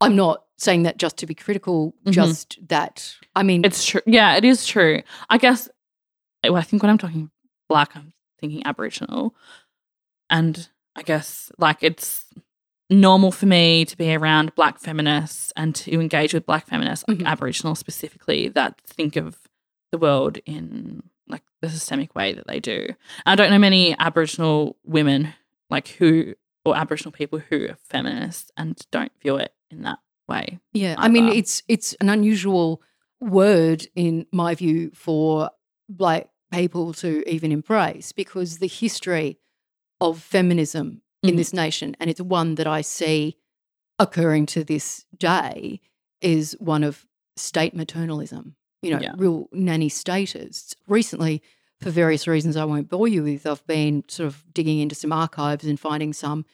I'm 0.00 0.14
not 0.16 0.44
saying 0.56 0.84
that 0.84 0.98
just 0.98 1.16
to 1.18 1.26
be 1.26 1.34
critical, 1.34 1.94
Mhm. 2.06 2.12
just 2.12 2.58
that 2.68 3.16
I 3.34 3.42
mean 3.42 3.64
it's 3.64 3.84
true. 3.84 4.02
Yeah, 4.06 4.36
it 4.36 4.44
is 4.44 4.66
true. 4.66 5.02
I 5.30 5.36
guess. 5.38 5.68
Well, 6.44 6.56
I 6.56 6.62
think 6.62 6.82
when 6.82 6.90
I'm 6.90 6.98
talking 6.98 7.30
black, 7.68 7.96
I'm 7.96 8.12
thinking 8.40 8.62
Aboriginal, 8.66 9.34
and 10.30 10.68
I 10.96 11.02
guess 11.02 11.50
like 11.58 11.78
it's 11.82 12.26
normal 12.90 13.32
for 13.32 13.46
me 13.46 13.84
to 13.84 13.96
be 13.96 14.14
around 14.14 14.54
black 14.54 14.78
feminists 14.78 15.52
and 15.56 15.74
to 15.74 15.92
engage 16.00 16.34
with 16.34 16.46
black 16.46 16.66
feminists, 16.66 17.04
like 17.08 17.18
Mhm. 17.18 17.26
Aboriginal 17.26 17.74
specifically, 17.74 18.48
that 18.48 18.80
think 18.82 19.16
of 19.16 19.38
the 19.90 19.98
world 19.98 20.38
in 20.46 21.02
like 21.26 21.42
the 21.62 21.70
systemic 21.70 22.14
way 22.14 22.32
that 22.34 22.46
they 22.46 22.60
do. 22.60 22.88
I 23.24 23.34
don't 23.34 23.50
know 23.50 23.58
many 23.58 23.96
Aboriginal 23.98 24.76
women 24.84 25.32
like 25.70 25.88
who 25.88 26.34
or 26.64 26.76
Aboriginal 26.76 27.12
people 27.12 27.38
who 27.38 27.66
are 27.70 27.76
feminists 27.76 28.50
and 28.56 28.78
don't 28.90 29.12
view 29.20 29.36
it 29.36 29.54
in 29.70 29.82
that 29.82 29.98
way. 30.28 30.58
Yeah, 30.72 30.94
I 30.98 31.08
mean 31.08 31.28
it's 31.28 31.62
it's 31.68 31.94
an 31.94 32.08
unusual 32.10 32.82
word, 33.20 33.86
in 33.94 34.26
my 34.32 34.54
view, 34.54 34.90
for 34.94 35.50
black 35.88 36.28
people 36.54 36.92
to 36.94 37.22
even 37.28 37.52
embrace 37.52 38.12
because 38.12 38.58
the 38.58 38.66
history 38.68 39.38
of 40.00 40.20
feminism 40.20 41.02
in 41.22 41.34
Mhm. 41.34 41.36
this 41.38 41.52
nation, 41.52 41.96
and 42.00 42.10
it's 42.10 42.20
one 42.20 42.54
that 42.56 42.66
I 42.66 42.80
see 42.82 43.36
occurring 43.98 44.46
to 44.46 44.64
this 44.64 45.04
day, 45.18 45.80
is 46.20 46.56
one 46.58 46.82
of 46.84 47.06
state 47.36 47.74
maternalism, 47.76 48.54
you 48.82 48.90
know, 48.90 49.00
Yeah. 49.00 49.14
real 49.16 49.48
nanny 49.52 49.88
status. 49.88 50.74
Recently, 50.86 51.42
for 51.80 51.90
various 51.90 52.26
reasons 52.26 52.56
I 52.56 52.64
won't 52.64 52.88
bore 52.88 53.08
you 53.08 53.22
with, 53.24 53.46
I've 53.46 53.66
been 53.66 54.04
sort 54.08 54.26
of 54.28 54.44
digging 54.52 54.78
into 54.80 54.94
some 54.94 55.12
archives 55.12 55.64
and 55.64 55.78
finding 55.78 56.12
some, 56.12 56.44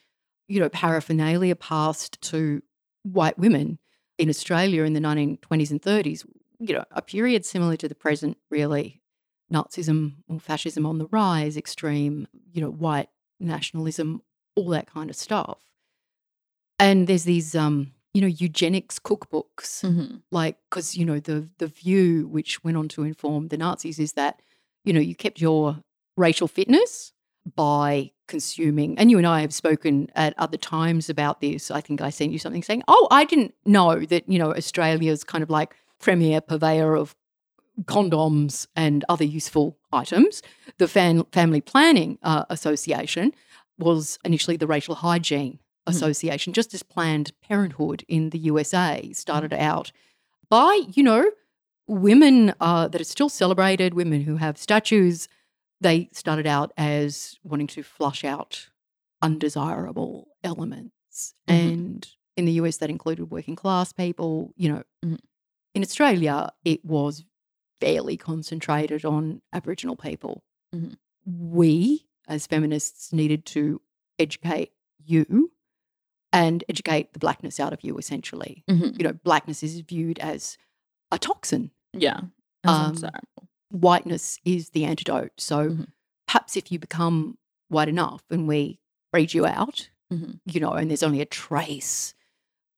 you 0.48 0.60
know, 0.60 0.68
paraphernalia 0.68 1.56
passed 1.56 2.20
to 2.22 2.62
white 3.02 3.38
women 3.38 3.78
in 4.18 4.28
Australia 4.28 4.82
in 4.84 4.92
the 4.92 5.00
1920s 5.00 5.70
and 5.70 5.80
30s, 5.80 6.24
you 6.58 6.74
know, 6.74 6.84
a 6.90 7.02
period 7.02 7.44
similar 7.46 7.76
to 7.76 7.88
the 7.88 7.94
present, 7.94 8.36
really. 8.50 9.00
Nazism 9.52 10.14
or 10.28 10.40
fascism 10.40 10.86
on 10.86 10.98
the 10.98 11.06
rise, 11.10 11.56
extreme, 11.56 12.28
you 12.52 12.60
know, 12.60 12.70
white 12.70 13.08
nationalism, 13.38 14.22
all 14.56 14.68
that 14.68 14.86
kind 14.86 15.10
of 15.10 15.16
stuff. 15.16 15.58
And 16.78 17.06
there's 17.06 17.24
these, 17.24 17.54
um, 17.54 17.92
you 18.14 18.20
know, 18.20 18.26
eugenics 18.26 18.98
cookbooks 18.98 19.82
hmm 19.82 20.16
like 20.32 20.56
because 20.68 20.96
you 20.96 21.04
know 21.04 21.20
the 21.20 21.48
the 21.58 21.66
view 21.66 22.26
which 22.28 22.62
went 22.64 22.76
on 22.76 22.88
to 22.88 23.04
inform 23.04 23.48
the 23.48 23.56
Nazis 23.56 23.98
is 23.98 24.14
that 24.14 24.40
you 24.84 24.92
know 24.92 25.00
you 25.00 25.14
kept 25.14 25.40
your 25.40 25.78
racial 26.16 26.48
fitness 26.48 27.12
by 27.56 28.10
consuming 28.28 28.98
and 28.98 29.10
you 29.10 29.18
and 29.18 29.26
I 29.26 29.40
have 29.40 29.54
spoken 29.54 30.08
at 30.14 30.34
other 30.38 30.56
times 30.56 31.08
about 31.08 31.40
this 31.40 31.70
I 31.70 31.80
think 31.80 32.00
I 32.00 32.10
sent 32.10 32.32
you 32.32 32.38
something 32.38 32.62
saying 32.62 32.82
oh 32.88 33.08
I 33.10 33.24
didn't 33.24 33.54
know 33.64 34.00
that 34.00 34.28
you 34.28 34.38
know 34.38 34.54
Australia's 34.54 35.24
kind 35.24 35.42
of 35.42 35.50
like 35.50 35.74
premier 36.00 36.40
purveyor 36.40 36.96
of 36.96 37.14
condoms 37.84 38.66
and 38.76 39.04
other 39.08 39.24
useful 39.24 39.78
items 39.92 40.42
the 40.78 40.86
Fam- 40.88 41.24
family 41.32 41.60
planning 41.60 42.18
uh, 42.22 42.44
association 42.50 43.32
was 43.78 44.18
initially 44.24 44.56
the 44.56 44.66
racial 44.66 44.94
hygiene 44.96 45.58
Mhm. 45.86 45.92
association 45.94 46.52
just 46.52 46.74
as 46.74 46.82
planned 46.82 47.32
parenthood 47.40 48.04
in 48.08 48.30
the 48.30 48.38
USA 48.40 49.10
started 49.14 49.52
out 49.54 49.92
by 50.50 50.82
you 50.92 51.02
know 51.02 51.24
women 51.88 52.52
uh, 52.60 52.86
that 52.88 53.00
are 53.00 53.04
still 53.04 53.28
celebrated 53.30 53.94
women 53.94 54.20
who 54.22 54.36
have 54.36 54.58
statues 54.58 55.26
they 55.80 56.10
started 56.12 56.46
out 56.46 56.70
as 56.76 57.38
wanting 57.42 57.66
to 57.66 57.82
flush 57.82 58.24
out 58.24 58.68
undesirable 59.22 60.28
elements 60.44 61.34
Mhm. 61.48 61.54
and 61.54 62.08
in 62.36 62.44
the 62.44 62.52
US 62.52 62.76
that 62.78 62.90
included 62.90 63.24
working 63.30 63.56
class 63.56 63.92
people 63.92 64.52
you 64.56 64.68
know 64.68 64.82
Mhm. 65.04 65.18
in 65.74 65.82
Australia 65.82 66.50
it 66.64 66.84
was 66.84 67.24
fairly 67.80 68.16
concentrated 68.16 69.04
on 69.04 69.40
aboriginal 69.52 69.96
people 69.96 70.42
Mhm. 70.74 70.96
we 71.24 72.06
as 72.28 72.46
feminists 72.46 73.12
needed 73.12 73.44
to 73.46 73.80
educate 74.18 74.72
you 75.04 75.50
and 76.32 76.62
educate 76.68 77.12
the 77.12 77.18
blackness 77.18 77.58
out 77.58 77.72
of 77.72 77.82
you 77.82 77.96
essentially 77.98 78.64
hmm 78.68 78.90
you 78.98 79.04
know 79.04 79.12
blackness 79.12 79.62
is 79.62 79.80
viewed 79.80 80.18
as 80.20 80.56
a 81.10 81.18
toxin 81.18 81.70
Yeah. 81.92 82.20
Um, 82.64 82.94
whiteness 83.70 84.38
is 84.44 84.70
the 84.70 84.84
antidote. 84.84 85.32
So 85.38 85.70
Mhm. 85.70 85.88
perhaps 86.26 86.56
if 86.56 86.70
you 86.70 86.78
become 86.78 87.38
white 87.68 87.88
enough 87.88 88.22
and 88.30 88.46
we 88.46 88.78
breed 89.12 89.32
you 89.34 89.46
out, 89.46 89.90
Mhm. 90.12 90.40
you 90.44 90.60
know, 90.60 90.72
and 90.72 90.88
there's 90.90 91.02
only 91.02 91.20
a 91.20 91.26
trace 91.26 92.14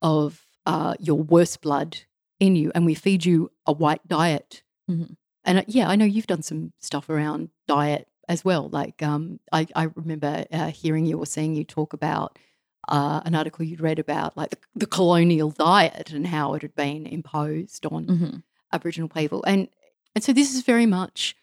of 0.01 0.47
uh, 0.65 0.95
your 1.01 1.19
worst 1.21 1.61
blood 1.61 1.99
in 2.39 2.55
you, 2.57 2.71
and 2.75 2.87
we 2.87 2.95
feed 2.95 3.25
you 3.25 3.51
a 3.67 3.73
white 3.73 4.07
diet. 4.07 4.63
Mhm. 4.91 5.17
And 5.45 5.59
uh, 5.59 5.63
yeah, 5.67 5.89
I 5.89 5.97
know 5.97 6.05
you've 6.05 6.27
done 6.27 6.43
some 6.43 6.73
stuff 6.81 7.09
around 7.09 7.51
diet 7.67 8.09
as 8.29 8.45
well. 8.45 8.69
Like 8.69 9.03
um, 9.03 9.41
I, 9.53 9.67
I 9.75 9.85
remember 9.95 10.45
uh, 10.53 10.69
hearing 10.71 11.07
you 11.07 11.19
or 11.19 11.27
seeing 11.27 11.55
you 11.55 11.65
talk 11.65 11.93
about 11.93 12.39
uh, 12.89 13.21
an 13.25 13.35
article 13.35 13.65
you'd 13.65 13.81
read 13.81 13.99
about 13.99 14.37
like 14.37 14.51
the, 14.51 14.57
the 14.75 14.87
colonial 14.87 15.51
diet 15.51 16.11
and 16.13 16.27
how 16.27 16.55
it 16.55 16.63
had 16.63 16.75
been 16.75 17.07
imposed 17.07 17.87
on 17.87 18.05
hmm 18.05 18.37
Aboriginal 18.73 19.09
people. 19.09 19.43
And 19.45 19.69
and 20.15 20.23
so 20.25 20.33
this 20.33 20.55
is 20.55 20.63
very 20.63 20.87
much, 20.87 21.35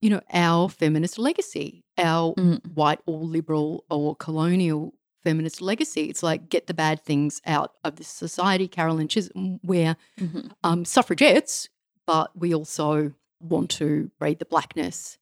you 0.00 0.10
know, 0.10 0.20
our 0.32 0.68
feminist 0.68 1.18
legacy, 1.18 1.84
our 1.98 2.34
Mhm. 2.34 2.74
white 2.74 3.00
or 3.06 3.20
liberal 3.24 3.84
or 3.90 4.14
colonial 4.16 4.94
feminist 5.24 5.60
legacy. 5.60 6.02
It's 6.10 6.22
like 6.22 6.48
get 6.48 6.66
the 6.66 6.74
bad 6.74 7.02
things 7.04 7.40
out 7.46 7.72
of 7.84 7.96
this 7.96 8.08
society, 8.08 8.68
Caroline 8.68 9.08
Chisholm, 9.08 9.58
where 9.62 9.96
hmm 10.18 10.40
um, 10.64 10.84
suffragettes, 10.84 11.68
but 12.06 12.36
we 12.36 12.54
also 12.54 13.12
want 13.40 13.70
to 13.70 14.10
breed 14.18 14.38
the 14.38 14.44
blackness 14.44 15.18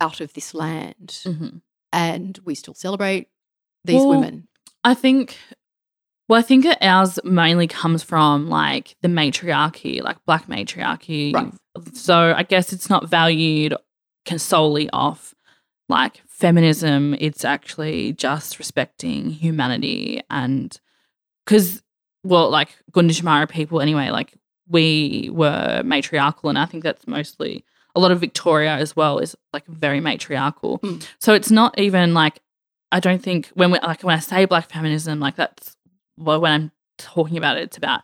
out 0.00 0.20
of 0.20 0.32
this 0.34 0.54
land. 0.54 1.20
hmm 1.24 1.58
And 1.92 2.38
we 2.44 2.54
still 2.54 2.74
celebrate 2.74 3.28
these 3.84 3.96
Well, 3.96 4.10
women. 4.10 4.48
I 4.84 4.94
think, 4.94 5.36
well, 6.28 6.38
I 6.38 6.42
think 6.42 6.66
ours 6.80 7.18
mainly 7.24 7.66
comes 7.66 8.02
from 8.02 8.48
like 8.48 8.96
the 9.02 9.08
matriarchy, 9.08 10.00
like 10.02 10.24
black 10.24 10.48
matriarchy. 10.48 11.32
Right. 11.34 11.52
So 11.94 12.34
I 12.36 12.42
guess 12.42 12.72
it's 12.72 12.90
not 12.90 13.08
valued 13.08 13.74
solely 14.36 14.88
off 14.90 15.34
like 15.88 16.22
feminism. 16.28 17.14
It's 17.18 17.44
actually 17.44 18.12
just 18.12 18.58
respecting 18.58 19.30
humanity 19.30 20.22
and 20.30 20.78
because, 21.44 21.82
well, 22.22 22.48
like 22.48 22.68
Gunditjmara 22.92 23.48
people 23.48 23.80
anyway, 23.80 24.10
like 24.10 24.34
we 24.70 25.28
were 25.32 25.82
matriarchal, 25.84 26.48
and 26.48 26.58
I 26.58 26.64
think 26.64 26.84
that's 26.84 27.06
mostly 27.06 27.64
a 27.94 28.00
lot 28.00 28.12
of 28.12 28.20
Victoria 28.20 28.74
as 28.76 28.94
well 28.94 29.18
is 29.18 29.36
like 29.52 29.66
very 29.66 30.00
matriarchal. 30.00 30.78
Mm. 30.78 31.04
So 31.18 31.34
it's 31.34 31.50
not 31.50 31.78
even 31.78 32.14
like 32.14 32.40
I 32.92 33.00
don't 33.00 33.22
think 33.22 33.48
when 33.54 33.70
we 33.70 33.78
like 33.80 34.02
when 34.02 34.16
I 34.16 34.20
say 34.20 34.44
black 34.44 34.70
feminism, 34.70 35.20
like 35.20 35.36
that's 35.36 35.76
well, 36.16 36.40
when 36.40 36.52
I'm 36.52 36.72
talking 36.98 37.36
about 37.36 37.56
it, 37.56 37.64
it's 37.64 37.76
about 37.76 38.02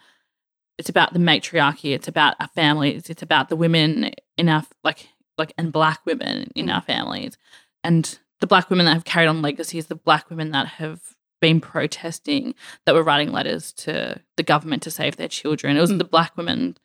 it's 0.79 0.89
about 0.89 1.13
the 1.13 1.19
matriarchy. 1.19 1.93
It's 1.95 2.09
about 2.09 2.35
our 2.41 2.49
families. 2.49 3.09
It's 3.09 3.23
about 3.23 3.49
the 3.49 3.57
women 3.57 4.11
in 4.37 4.49
our 4.49 4.65
like 4.85 5.09
like 5.39 5.53
and 5.57 5.73
black 5.73 6.05
women 6.05 6.51
in 6.55 6.67
Mm. 6.67 6.75
our 6.75 6.83
families, 6.83 7.39
and 7.85 8.19
the 8.41 8.47
black 8.47 8.69
women 8.71 8.87
that 8.87 8.93
have 8.95 9.05
carried 9.05 9.29
on 9.29 9.41
legacies. 9.43 9.87
The 9.87 9.95
black 9.95 10.29
women 10.31 10.51
that 10.51 10.67
have 10.67 11.01
been 11.41 11.61
protesting, 11.61 12.55
that 12.85 12.95
were 12.95 13.03
writing 13.03 13.33
letters 13.33 13.73
to 13.75 14.21
the 14.37 14.43
government 14.43 14.83
to 14.85 14.91
save 14.91 15.17
their 15.17 15.29
children. 15.29 15.77
It 15.77 15.81
was 15.81 15.93
Mm. 15.93 15.99
the 15.99 16.05
black 16.05 16.37
women 16.37 16.77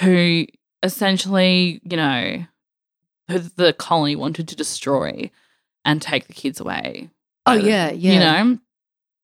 who 0.00 0.46
essentially, 0.82 1.80
you 1.84 1.96
know, 1.96 2.44
who 3.28 3.38
the 3.38 3.72
colony 3.72 4.16
wanted 4.16 4.48
to 4.48 4.56
destroy 4.56 5.30
and 5.84 6.00
take 6.02 6.26
the 6.26 6.32
kids 6.32 6.60
away. 6.60 7.10
Oh, 7.46 7.54
yeah, 7.54 7.90
yeah. 7.90 8.12
You 8.12 8.18
know, 8.20 8.58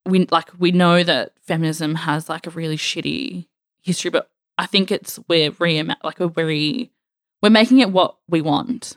we 0.07 0.27
like 0.31 0.51
we 0.59 0.71
know 0.73 1.03
that 1.03 1.33
feminism 1.43 1.95
has 1.97 2.29
like 2.29 2.47
a 2.47 2.51
really 2.51 2.77
shitty 2.77 3.47
history, 3.83 4.11
but 4.11 4.31
I 4.59 4.67
think 4.67 4.91
it's 4.91 5.19
we're 5.29 5.51
re 5.59 5.83
like 6.03 6.19
we're 6.19 6.29
re 6.29 6.91
we're 7.43 7.51
making 7.51 7.81
it 7.81 7.91
what 7.91 8.17
we 8.29 8.41
want. 8.41 8.97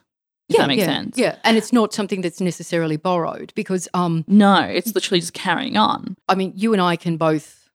If 0.50 0.58
that 0.58 0.68
makes 0.68 0.82
yeah, 0.82 0.86
sense. 0.88 1.18
Yeah, 1.18 1.36
and 1.44 1.58
it's 1.58 1.72
not 1.72 1.94
something 1.94 2.22
that's 2.22 2.42
necessarily 2.42 2.98
borrowed 2.98 3.54
because 3.56 3.88
um, 3.94 4.26
No, 4.28 4.62
it's 4.62 4.96
literally 4.96 5.20
just 5.20 5.34
carrying 5.34 5.78
on. 5.78 6.18
I 6.28 6.36
mean, 6.36 6.54
you 6.56 6.74
and 6.74 6.82
I 6.82 6.96
can 6.96 7.18
both 7.18 7.70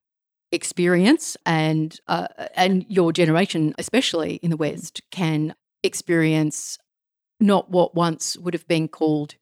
experience, 0.50 1.36
and 1.46 1.98
uh, 2.08 2.26
and 2.54 2.84
your 2.88 3.12
generation, 3.12 3.74
especially 3.78 4.34
in 4.36 4.50
the 4.50 4.56
West, 4.56 5.02
can 5.10 5.54
experience 5.82 6.78
not 7.40 7.70
what 7.70 7.94
once 7.94 8.36
would 8.38 8.54
have 8.54 8.66
been 8.66 8.88
called 8.88 9.36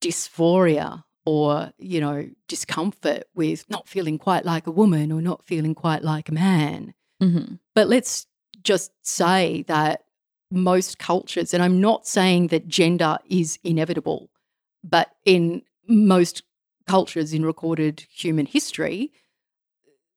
dysphoria 0.00 1.04
or 1.26 1.72
you 1.78 2.00
know 2.00 2.28
discomfort 2.46 3.24
with 3.34 3.68
not 3.68 3.88
feeling 3.88 4.16
quite 4.16 4.44
like 4.44 4.66
a 4.66 4.70
woman 4.70 5.12
or 5.12 5.20
not 5.20 5.44
feeling 5.44 5.74
quite 5.74 6.02
like 6.02 6.28
a 6.28 6.32
man. 6.32 6.94
hmm 7.20 7.56
But 7.74 7.88
let's 7.88 8.26
just 8.62 8.92
say 9.02 9.64
that 9.68 10.02
most 10.50 10.98
cultures, 10.98 11.52
and 11.52 11.62
I'm 11.62 11.80
not 11.80 12.06
saying 12.06 12.48
that 12.48 12.68
gender 12.68 13.18
is 13.28 13.58
inevitable, 13.62 14.30
but 14.82 15.10
in 15.24 15.62
most 15.88 16.42
cultures 16.86 17.32
in 17.32 17.44
recorded 17.44 18.06
human 18.10 18.46
history, 18.46 19.12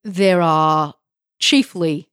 there 0.04 0.42
are 0.42 0.96
chiefly 1.40 2.10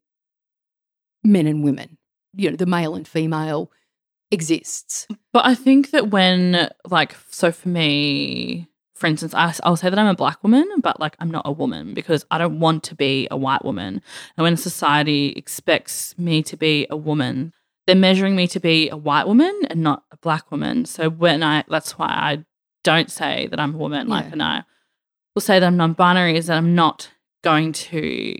men 1.24 1.46
and 1.46 1.62
women. 1.62 1.98
You 2.34 2.50
know, 2.50 2.56
the 2.56 2.66
male 2.66 2.94
and 2.94 3.06
female 3.06 3.70
exists. 4.30 5.06
But 5.32 5.46
I 5.46 5.54
think 5.54 5.90
that 5.90 6.10
when, 6.10 6.68
like, 6.88 7.16
so 7.30 7.52
for 7.52 7.68
me, 7.68 8.68
for 8.94 9.06
instance, 9.06 9.32
I, 9.34 9.54
I'll 9.62 9.76
say 9.76 9.88
that 9.90 9.98
I'm 9.98 10.06
a 10.06 10.14
black 10.14 10.42
woman, 10.42 10.66
but 10.82 11.00
like 11.00 11.16
I'm 11.20 11.30
not 11.30 11.46
a 11.46 11.52
woman 11.52 11.94
because 11.94 12.26
I 12.30 12.38
don't 12.38 12.60
want 12.60 12.82
to 12.84 12.94
be 12.94 13.28
a 13.30 13.36
white 13.36 13.64
woman. 13.64 14.02
And 14.36 14.42
when 14.42 14.56
society 14.56 15.28
expects 15.36 16.18
me 16.18 16.42
to 16.42 16.56
be 16.56 16.86
a 16.90 16.96
woman, 16.96 17.52
they're 17.88 17.96
measuring 17.96 18.36
me 18.36 18.46
to 18.46 18.60
be 18.60 18.90
a 18.90 18.98
white 18.98 19.26
woman 19.26 19.62
and 19.70 19.80
not 19.82 20.02
a 20.12 20.18
black 20.18 20.50
woman. 20.50 20.84
So 20.84 21.08
when 21.08 21.42
I, 21.42 21.64
that's 21.70 21.92
why 21.92 22.08
I 22.08 22.44
don't 22.84 23.10
say 23.10 23.48
that 23.50 23.58
I'm 23.58 23.74
a 23.74 23.78
woman. 23.78 24.08
Like, 24.08 24.26
Yeah. 24.26 24.32
and 24.32 24.42
I 24.42 24.64
will 25.34 25.40
say 25.40 25.58
that 25.58 25.66
I'm 25.66 25.78
non 25.78 25.94
binary 25.94 26.36
is 26.36 26.48
that 26.48 26.58
I'm 26.58 26.74
not 26.74 27.08
going 27.42 27.72
to, 27.72 28.36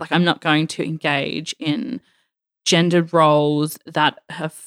like, 0.00 0.10
I'm 0.10 0.24
not 0.24 0.40
going 0.40 0.66
to 0.66 0.84
engage 0.84 1.54
in 1.60 2.00
gendered 2.64 3.12
roles 3.12 3.78
that 3.86 4.18
have 4.30 4.60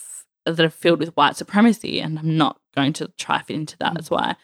that 0.45 0.61
are 0.61 0.69
filled 0.69 0.99
with 0.99 1.15
white 1.17 1.35
supremacy, 1.35 1.99
and 1.99 2.17
I'm 2.17 2.37
not 2.37 2.57
going 2.73 2.93
to 2.93 3.09
try 3.17 3.41
fit 3.41 3.53
into 3.55 3.77
that. 3.79 3.95
That's 3.95 4.07
mm. 4.07 4.15
why, 4.17 4.37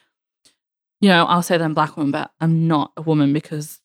you 0.99 1.07
know, 1.07 1.23
I'll 1.27 1.41
say 1.41 1.57
that 1.57 1.63
I'm 1.63 1.71
a 1.71 1.75
black 1.75 1.95
woman, 1.95 2.11
but 2.11 2.31
I'm 2.41 2.67
not 2.67 2.91
a 2.97 3.01
woman 3.01 3.31
because 3.31 3.79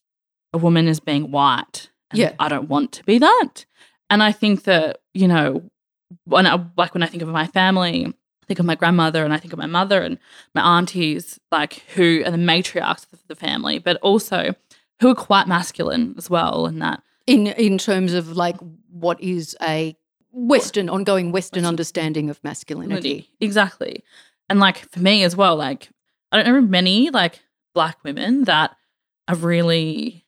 a 0.51 0.57
woman 0.57 0.89
is 0.89 0.99
being 0.99 1.31
white. 1.31 1.91
and 2.11 2.19
Yeah. 2.19 2.33
I 2.39 2.49
don't 2.49 2.67
want 2.67 2.91
to 2.91 3.05
be 3.05 3.19
that. 3.19 3.65
And 4.09 4.21
I 4.21 4.33
think 4.33 4.65
that 4.65 4.99
you 5.13 5.29
know, 5.29 5.63
when 6.25 6.47
I 6.47 6.63
like 6.77 6.93
when 6.93 7.03
I 7.03 7.07
think 7.07 7.23
of 7.23 7.29
my 7.29 7.47
family, 7.47 8.05
I 8.05 8.45
think 8.45 8.59
of 8.59 8.65
my 8.65 8.75
grandmother 8.75 9.23
and 9.23 9.33
I 9.33 9.37
think 9.37 9.53
of 9.53 9.59
my 9.59 9.65
mother 9.65 10.01
and 10.01 10.17
my 10.53 10.77
aunties, 10.77 11.39
like 11.51 11.83
who 11.95 12.23
are 12.25 12.31
the 12.31 12.37
matriarchs 12.37 13.11
of 13.13 13.21
the 13.27 13.35
family, 13.35 13.79
but 13.79 13.97
also 13.97 14.53
who 14.99 15.09
are 15.09 15.15
quite 15.15 15.47
masculine 15.47 16.15
as 16.17 16.29
well. 16.29 16.65
And 16.65 16.81
that 16.81 17.01
in 17.27 17.47
in 17.47 17.77
terms 17.77 18.13
of 18.13 18.35
like 18.35 18.57
what 18.89 19.21
is 19.21 19.55
a 19.61 19.95
Western 20.31 20.89
ongoing 20.89 21.31
Western 21.31 21.59
Western. 21.61 21.65
understanding 21.65 22.29
of 22.29 22.43
masculinity. 22.43 22.93
Masculinity. 22.93 23.29
Exactly. 23.39 24.03
And 24.49 24.59
like 24.59 24.89
for 24.91 24.99
me 24.99 25.23
as 25.23 25.35
well, 25.35 25.55
like 25.55 25.89
I 26.31 26.41
don't 26.41 26.53
know 26.53 26.61
many 26.61 27.09
like 27.11 27.41
black 27.73 28.03
women 28.03 28.43
that 28.45 28.75
are 29.27 29.35
really, 29.35 30.25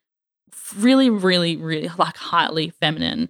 really, 0.76 1.10
really, 1.10 1.58
really 1.58 1.90
like 1.98 2.16
highly 2.18 2.70
feminine. 2.70 3.30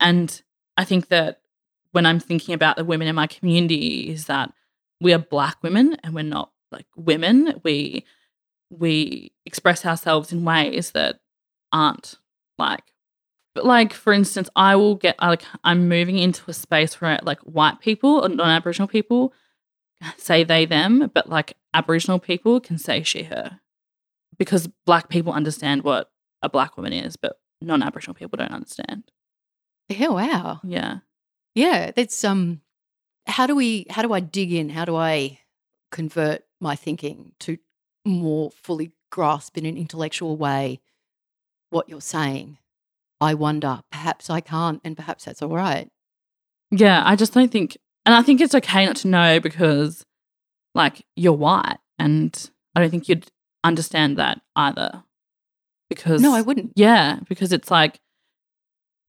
And 0.00 0.40
I 0.76 0.84
think 0.84 1.08
that 1.08 1.41
when 1.92 2.06
I'm 2.06 2.20
thinking 2.20 2.54
about 2.54 2.76
the 2.76 2.84
women 2.84 3.08
in 3.08 3.14
my 3.14 3.26
community 3.26 4.10
is 4.10 4.26
that 4.26 4.52
we 5.00 5.12
are 5.12 5.18
black 5.18 5.62
women 5.62 5.96
and 6.02 6.14
we're 6.14 6.22
not 6.24 6.50
like 6.70 6.86
women. 6.96 7.60
We 7.64 8.04
we 8.70 9.32
express 9.44 9.84
ourselves 9.84 10.32
in 10.32 10.44
ways 10.44 10.92
that 10.92 11.20
aren't 11.72 12.14
like 12.58 12.84
but 13.54 13.66
like 13.66 13.92
for 13.92 14.12
instance 14.14 14.48
i 14.56 14.74
will 14.76 14.94
get 14.94 15.14
like 15.20 15.42
i'm 15.64 15.88
moving 15.88 16.18
into 16.18 16.42
a 16.50 16.54
space 16.54 16.98
where 17.00 17.18
like 17.22 17.38
white 17.40 17.80
people 17.80 18.24
or 18.24 18.28
non-aboriginal 18.30 18.88
people 18.88 19.32
say 20.16 20.42
they 20.42 20.64
them 20.64 21.10
but 21.14 21.28
like 21.28 21.54
aboriginal 21.74 22.18
people 22.18 22.60
can 22.60 22.78
say 22.78 23.02
she 23.02 23.24
her 23.24 23.60
because 24.38 24.68
black 24.86 25.08
people 25.10 25.32
understand 25.34 25.82
what 25.82 26.10
a 26.42 26.48
black 26.48 26.76
woman 26.78 26.92
is 26.94 27.16
but 27.16 27.38
non-aboriginal 27.60 28.14
people 28.14 28.36
don't 28.38 28.52
understand 28.52 29.04
Yeah, 29.88 30.08
wow. 30.08 30.60
yeah 30.64 30.98
Yeah, 31.54 31.90
that's 31.94 32.24
um 32.24 32.60
how 33.26 33.46
do 33.46 33.54
we 33.54 33.86
how 33.90 34.02
do 34.02 34.12
I 34.12 34.20
dig 34.20 34.52
in? 34.52 34.70
How 34.70 34.84
do 34.84 34.96
I 34.96 35.38
convert 35.90 36.44
my 36.60 36.74
thinking 36.76 37.32
to 37.40 37.58
more 38.04 38.50
fully 38.50 38.92
grasp 39.10 39.58
in 39.58 39.66
an 39.66 39.76
intellectual 39.76 40.36
way 40.36 40.80
what 41.70 41.88
you're 41.88 42.00
saying? 42.00 42.58
I 43.20 43.34
wonder. 43.34 43.82
Perhaps 43.90 44.30
I 44.30 44.40
can't 44.40 44.80
and 44.84 44.96
perhaps 44.96 45.24
that's 45.24 45.42
all 45.42 45.54
right. 45.54 45.88
yeah 46.70 47.02
i 47.04 47.14
just 47.14 47.34
don't 47.34 47.52
think 47.52 47.76
and 48.06 48.14
i 48.14 48.22
think 48.22 48.40
it's 48.40 48.54
okay 48.54 48.86
not 48.86 48.96
to 48.96 49.08
know 49.08 49.38
because 49.38 50.04
like 50.74 51.04
you're 51.14 51.34
white 51.34 51.76
and 51.98 52.50
i 52.74 52.80
don't 52.80 52.88
think 52.90 53.08
you'd 53.08 53.30
understand 53.62 54.16
that 54.16 54.40
either 54.56 55.04
because 55.90 56.22
No, 56.22 56.34
I 56.34 56.40
wouldn't. 56.40 56.72
Yeah, 56.74 57.18
because 57.28 57.52
it's 57.52 57.70
like 57.70 58.00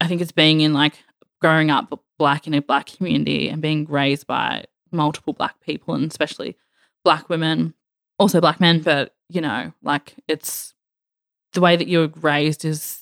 I 0.02 0.08
think 0.08 0.20
it's 0.22 0.34
being 0.34 0.60
in 0.60 0.74
like 0.74 0.96
growing 1.42 1.72
up 1.72 2.03
black 2.20 2.48
in 2.48 2.54
a 2.54 2.62
black 2.62 2.88
community 2.88 3.50
and 3.50 3.62
being 3.62 3.86
raised 3.86 4.28
by 4.28 4.66
multiple 4.92 5.34
black 5.34 5.60
people 5.62 5.94
and 5.96 6.10
especially 6.10 6.56
black 7.04 7.30
women, 7.30 7.74
also 8.20 8.40
black 8.40 8.60
men, 8.60 8.82
but 8.82 9.16
you 9.30 9.42
know, 9.42 9.74
like 9.82 10.16
it's 10.28 10.74
the 11.54 11.62
way 11.62 11.76
that 11.76 11.88
you're 11.88 12.08
raised 12.22 12.66
is 12.66 13.00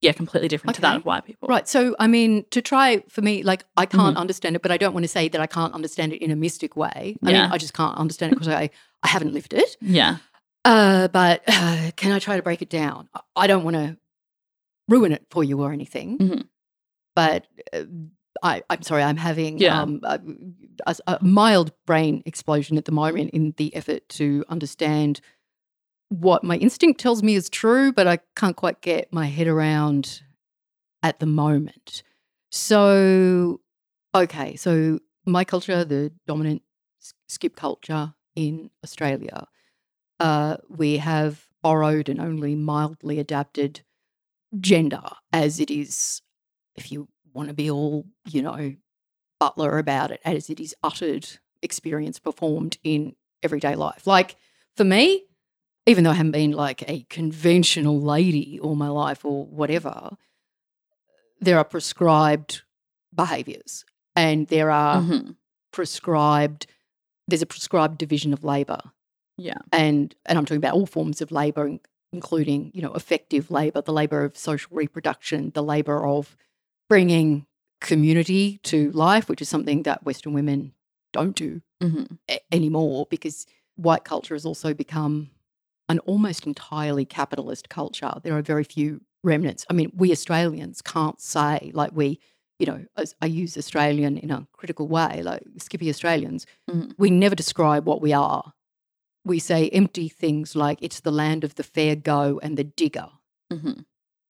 yeah, 0.00 0.12
completely 0.12 0.46
different 0.46 0.76
to 0.76 0.80
that 0.82 0.94
of 0.96 1.04
white 1.04 1.24
people. 1.24 1.48
Right. 1.48 1.66
So, 1.66 1.96
I 1.98 2.06
mean, 2.06 2.44
to 2.52 2.62
try 2.62 3.02
for 3.08 3.20
me, 3.20 3.42
like, 3.42 3.64
I 3.76 3.84
can't 3.84 4.14
Mhm. 4.16 4.20
understand 4.20 4.54
it, 4.54 4.62
but 4.62 4.70
I 4.70 4.76
don't 4.76 4.92
want 4.94 5.02
to 5.02 5.08
say 5.08 5.26
that 5.28 5.40
I 5.40 5.48
can't 5.48 5.74
understand 5.74 6.12
it 6.12 6.22
in 6.22 6.30
a 6.30 6.36
mystic 6.36 6.76
way. 6.76 7.16
I 7.24 7.30
Yeah. 7.32 7.42
mean, 7.42 7.50
I 7.52 7.58
just 7.58 7.74
can't 7.74 7.98
understand 7.98 8.30
it 8.32 8.36
because 8.36 8.46
I, 8.46 8.70
I 9.02 9.08
haven't 9.08 9.34
lived 9.34 9.54
it. 9.54 9.76
Yeah. 9.80 10.18
Uh, 10.64 11.08
but 11.08 11.42
uh, 11.48 11.90
can 11.96 12.12
I 12.12 12.20
try 12.20 12.36
to 12.36 12.42
break 12.44 12.62
it 12.62 12.70
down? 12.70 13.08
I- 13.34 13.48
don't 13.48 13.64
want 13.64 13.74
to 13.74 13.96
ruin 14.86 15.10
it 15.10 15.26
for 15.30 15.42
you 15.42 15.60
or 15.62 15.72
anything. 15.72 16.18
Mhm. 16.18 16.48
But 17.16 17.48
uh, 17.72 17.82
I, 18.42 18.62
I'm 18.70 18.82
sorry, 18.82 19.02
I'm 19.02 19.16
having 19.16 19.58
Yeah. 19.58 19.80
um, 19.82 20.00
a, 20.04 20.20
a, 20.86 20.96
a 21.06 21.24
mild 21.24 21.72
brain 21.86 22.22
explosion 22.26 22.76
at 22.78 22.84
the 22.84 22.92
moment 22.92 23.30
in 23.30 23.54
the 23.56 23.74
effort 23.74 24.08
to 24.10 24.44
understand 24.48 25.20
what 26.10 26.42
my 26.42 26.56
instinct 26.56 27.00
tells 27.00 27.22
me 27.22 27.34
is 27.34 27.50
true, 27.50 27.92
but 27.92 28.06
I 28.06 28.18
can't 28.34 28.56
quite 28.56 28.80
get 28.80 29.12
my 29.12 29.26
head 29.26 29.46
around 29.46 30.22
at 31.02 31.20
the 31.20 31.26
moment. 31.26 32.02
So, 32.50 33.60
okay, 34.14 34.56
so 34.56 35.00
my 35.26 35.44
culture, 35.44 35.84
the 35.84 36.12
dominant 36.26 36.62
skip 37.28 37.56
culture 37.56 38.14
in 38.34 38.70
Australia, 38.82 39.46
uh, 40.18 40.56
we 40.68 40.96
have 40.96 41.46
borrowed 41.62 42.08
and 42.08 42.20
only 42.20 42.54
mildly 42.54 43.18
adapted 43.18 43.82
gender 44.58 45.02
as 45.32 45.60
it 45.60 45.70
is, 45.70 46.22
if 46.74 46.90
you 46.90 47.08
want 47.38 47.48
to 47.48 47.54
be 47.54 47.70
all, 47.70 48.04
you 48.28 48.42
know, 48.42 48.74
butler 49.40 49.78
about 49.78 50.10
it, 50.10 50.20
as 50.24 50.50
it 50.50 50.60
is 50.60 50.74
uttered, 50.82 51.26
experience 51.62 52.18
performed 52.18 52.76
in 52.84 53.14
everyday 53.42 53.74
life. 53.76 54.06
Like 54.06 54.36
for 54.76 54.84
me, 54.84 55.24
even 55.86 56.04
though 56.04 56.10
I 56.10 56.14
haven't 56.14 56.32
been 56.32 56.50
like 56.52 56.82
a 56.90 57.06
conventional 57.08 58.00
lady 58.00 58.58
all 58.60 58.74
my 58.74 58.88
life 58.88 59.24
or 59.24 59.46
whatever, 59.46 60.10
there 61.40 61.56
are 61.56 61.64
prescribed 61.64 62.62
behaviors 63.14 63.84
and 64.16 64.48
there 64.48 64.70
are 64.70 65.00
Mhm. 65.02 65.36
prescribed, 65.72 66.66
there's 67.28 67.42
a 67.42 67.46
prescribed 67.46 67.98
division 67.98 68.32
of 68.32 68.42
labor 68.44 68.80
Yeah. 69.36 69.58
and 69.72 70.14
and 70.26 70.36
I'm 70.38 70.44
talking 70.44 70.58
about 70.58 70.74
all 70.74 70.86
forms 70.86 71.20
of 71.20 71.30
labor, 71.30 71.78
including 72.12 72.72
you 72.74 72.82
know 72.82 72.92
effective 72.94 73.50
labor, 73.50 73.80
the 73.80 73.92
labor 73.92 74.24
of 74.24 74.36
social 74.36 74.76
reproduction, 74.76 75.50
the 75.54 75.62
labor 75.62 76.04
of 76.06 76.36
bringing 76.88 77.46
community 77.80 78.58
to 78.64 78.90
life, 78.92 79.28
which 79.28 79.40
is 79.42 79.48
something 79.48 79.82
that 79.84 80.04
Western 80.04 80.32
women 80.32 80.72
don't 81.12 81.36
do 81.36 81.62
Mhm. 81.82 82.18
a- 82.28 82.40
anymore 82.54 83.06
because 83.10 83.46
white 83.76 84.04
culture 84.04 84.34
has 84.34 84.44
also 84.44 84.74
become 84.74 85.30
an 85.88 85.98
almost 86.00 86.46
entirely 86.46 87.04
capitalist 87.04 87.68
culture. 87.68 88.12
There 88.22 88.36
are 88.36 88.42
very 88.42 88.64
few 88.64 89.00
remnants. 89.22 89.64
I 89.70 89.72
mean, 89.74 89.90
we 89.94 90.10
Australians 90.12 90.82
can't 90.82 91.20
say 91.20 91.70
like 91.74 91.92
we. 91.92 92.18
You 92.60 92.66
know, 92.66 92.84
as 92.96 93.14
I 93.22 93.26
use 93.26 93.56
Australian 93.56 94.18
in 94.18 94.32
a 94.32 94.48
critical 94.52 94.88
way, 94.88 95.22
like 95.22 95.44
Skippy 95.58 95.88
Australians, 95.88 96.44
Mhm. 96.68 96.92
we 96.98 97.08
never 97.08 97.36
describe 97.36 97.86
what 97.86 98.00
we 98.02 98.12
are 98.12 98.52
we 99.24 99.38
say 99.38 99.68
empty 99.70 100.08
things 100.08 100.56
like 100.56 100.78
it's 100.80 101.00
the 101.00 101.10
land 101.12 101.44
of 101.44 101.54
the 101.56 101.62
fair 101.62 101.94
go 101.94 102.40
and 102.42 102.56
the 102.56 102.64
digger. 102.64 103.10
Mhm. 103.52 103.84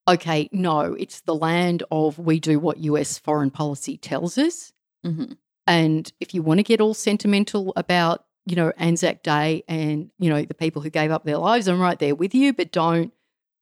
Okay, 0.09 0.49
no, 0.53 0.95
it's 0.95 1.21
the 1.21 1.35
land 1.35 1.83
of 1.91 2.19
we 2.19 2.41
do 2.41 2.59
what 2.59 2.79
US 2.79 3.19
foreign 3.19 3.51
policy 3.51 3.99
tells 3.99 4.39
us. 4.39 4.73
Mhm. 5.05 5.37
And 5.67 6.11
if 6.19 6.33
you 6.33 6.43
want 6.43 6.59
to 6.59 6.65
get 6.65 6.81
all 6.81 6.95
sentimental 6.95 7.75
about, 7.77 8.25
you 8.47 8.57
know, 8.57 8.73
Anzac 8.79 9.23
Day 9.23 9.65
and, 9.69 10.11
you 10.19 10.31
know, 10.31 10.43
the 10.43 10.55
people 10.55 10.81
who 10.81 10.89
gave 10.89 11.11
up 11.11 11.25
their 11.25 11.37
lives, 11.37 11.69
I'm 11.69 11.79
right 11.79 11.99
there 11.99 12.15
with 12.15 12.35
you, 12.35 12.53
but 12.55 12.73
don't 12.73 13.13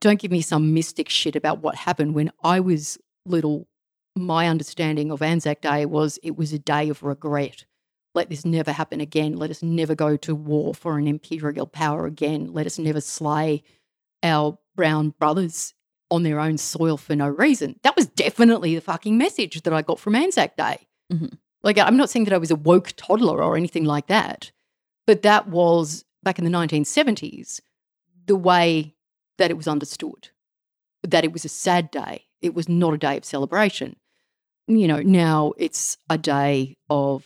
don't 0.00 0.20
give 0.20 0.30
me 0.30 0.42
some 0.42 0.74
mystic 0.74 1.08
shit 1.08 1.34
about 1.34 1.62
what 1.62 1.74
happened 1.74 2.14
when 2.14 2.30
I 2.44 2.60
was 2.60 2.98
little. 3.24 3.66
My 4.14 4.46
understanding 4.46 5.10
of 5.10 5.22
Anzac 5.22 5.62
Day 5.62 5.86
was 5.86 6.18
it 6.22 6.36
was 6.36 6.52
a 6.52 6.58
day 6.58 6.90
of 6.90 7.02
regret. 7.02 7.64
Let 8.14 8.30
this 8.30 8.44
never 8.44 8.72
happen 8.72 9.00
again. 9.00 9.36
Let 9.36 9.50
us 9.50 9.62
never 9.62 9.94
go 9.94 10.16
to 10.18 10.34
war 10.34 10.74
for 10.74 10.98
an 10.98 11.08
imperial 11.08 11.66
power 11.66 12.06
again. 12.06 12.52
Let 12.52 12.66
us 12.66 12.78
never 12.78 13.00
slay 13.00 13.62
our 14.22 14.58
brown 14.76 15.10
brothers 15.18 15.74
on 16.10 16.22
their 16.22 16.38
own 16.38 16.58
soil 16.58 16.96
for 16.96 17.16
no 17.16 17.28
reason. 17.28 17.78
That 17.82 17.96
was 17.96 18.06
definitely 18.06 18.74
the 18.74 18.80
fucking 18.80 19.18
message 19.18 19.62
that 19.62 19.72
I 19.72 19.82
got 19.82 19.98
from 19.98 20.14
Anzac 20.14 20.56
Day. 20.56 20.86
Mhm. 21.12 21.38
Like, 21.62 21.78
I'm 21.78 21.96
not 21.96 22.10
saying 22.10 22.24
that 22.26 22.34
I 22.34 22.38
was 22.38 22.50
a 22.50 22.56
woke 22.56 22.92
toddler 22.96 23.42
or 23.42 23.56
anything 23.56 23.84
like 23.84 24.06
that, 24.06 24.52
but 25.06 25.22
that 25.22 25.48
was 25.48 26.04
back 26.22 26.38
in 26.38 26.44
the 26.44 26.50
1970s 26.50 27.60
the 28.26 28.36
way 28.36 28.94
that 29.38 29.50
it 29.50 29.56
was 29.56 29.68
understood 29.68 30.28
that 31.02 31.24
it 31.24 31.32
was 31.32 31.44
a 31.44 31.48
sad 31.48 31.90
day. 31.90 32.26
It 32.40 32.54
was 32.54 32.68
not 32.68 32.94
a 32.94 32.98
day 32.98 33.16
of 33.16 33.24
celebration. 33.24 33.96
You 34.68 34.88
know, 34.88 35.00
now 35.00 35.52
it's 35.56 35.96
a 36.10 36.18
day 36.18 36.76
of 36.90 37.24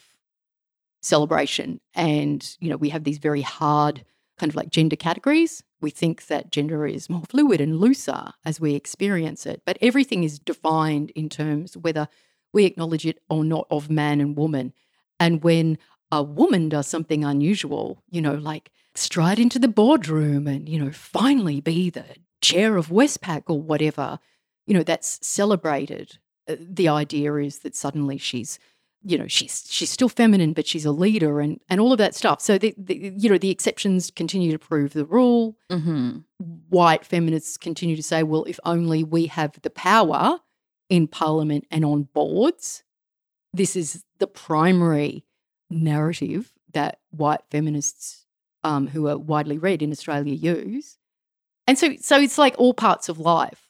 celebration. 1.03 1.81
And, 1.95 2.57
you 2.61 2.69
know, 2.69 2.77
we 2.77 2.91
have 2.91 3.05
these 3.05 3.19
very 3.19 3.43
hard 3.43 4.05
kind 4.39 4.51
of 4.51 4.57
like 4.57 4.71
gender 4.71 4.97
categories. 4.97 5.63
We 5.81 5.91
think 5.91 6.27
that 6.27 6.51
gender 6.51 6.87
is 6.87 7.09
more 7.09 7.23
fluid 7.29 7.61
and 7.61 7.79
looser 7.79 8.33
as 8.45 8.61
we 8.61 8.75
experience 8.75 9.47
it, 9.47 9.63
but 9.65 9.79
everything 9.81 10.25
is 10.25 10.39
defined 10.39 11.11
in 11.11 11.29
terms 11.29 11.77
whether 11.77 12.09
we 12.53 12.65
acknowledge 12.65 13.07
it 13.07 13.21
or 13.29 13.45
not 13.45 13.67
of 13.71 13.91
man 13.91 14.21
and 14.21 14.37
woman. 14.37 14.73
And 15.19 15.43
when 15.43 15.79
a 16.11 16.23
woman 16.23 16.69
does 16.69 16.87
something 16.87 17.25
unusual, 17.25 18.03
you 18.11 18.21
know, 18.21 18.35
like 18.35 18.71
stride 18.95 19.39
into 19.39 19.59
the 19.59 19.69
boardroom 19.69 20.47
and, 20.47 20.69
you 20.69 20.79
know, 20.79 20.91
finally 20.91 21.61
be 21.61 21.91
the 21.91 22.05
chair 22.41 22.77
of 22.77 22.89
Westpac 22.89 23.45
or 23.47 23.61
whatever, 23.61 24.19
you 24.67 24.75
know, 24.75 24.83
that's 24.83 25.19
celebrated. 25.27 26.19
uh, 26.51 26.57
the 26.59 26.89
idea 26.89 27.35
is 27.37 27.61
that 27.61 27.77
suddenly 27.77 28.19
she's 28.19 28.59
you 29.03 29.17
know 29.17 29.27
she's 29.27 29.65
she's 29.69 29.91
still 29.91 30.09
feminine 30.09 30.53
but 30.53 30.67
she's 30.67 30.85
a 30.85 30.93
leader 30.93 31.41
and 31.41 31.61
and 31.69 31.81
all 31.81 31.93
of 31.93 31.99
that 31.99 32.15
stuff. 32.15 32.41
So 32.41 32.59
the, 32.59 32.75
the 32.77 33.13
you 33.17 33.31
know 33.31 33.39
the 33.39 33.51
exceptions 33.51 34.11
continue 34.11 34.53
to 34.53 34.59
prove 34.59 34.93
the 34.93 35.05
rule. 35.05 35.57
Mm-hmm. 35.71 36.19
white 36.69 37.05
feminists 37.05 37.57
continue 37.57 37.97
to 37.97 38.03
say 38.03 38.23
well 38.23 38.45
if 38.45 38.59
only 38.65 39.05
we 39.05 39.27
have 39.27 39.61
the 39.63 39.71
power 39.71 40.41
in 40.89 41.07
parliament 41.07 41.67
and 41.71 41.85
on 41.85 42.09
boards 42.13 42.83
this 43.53 43.77
is 43.77 44.05
the 44.19 44.27
primary 44.27 45.25
narrative 45.71 46.53
that 46.73 46.99
white 47.11 47.41
feminists 47.51 48.27
um, 48.63 48.89
who 48.89 49.09
are 49.09 49.19
widely 49.19 49.59
read 49.59 49.83
in 49.83 49.91
australia 49.91 50.35
use. 50.35 50.99
And 51.67 51.79
so 51.79 51.95
so 52.01 52.19
it's 52.19 52.39
like 52.39 52.55
all 52.59 52.75
parts 52.75 53.09
of 53.09 53.19
life 53.19 53.70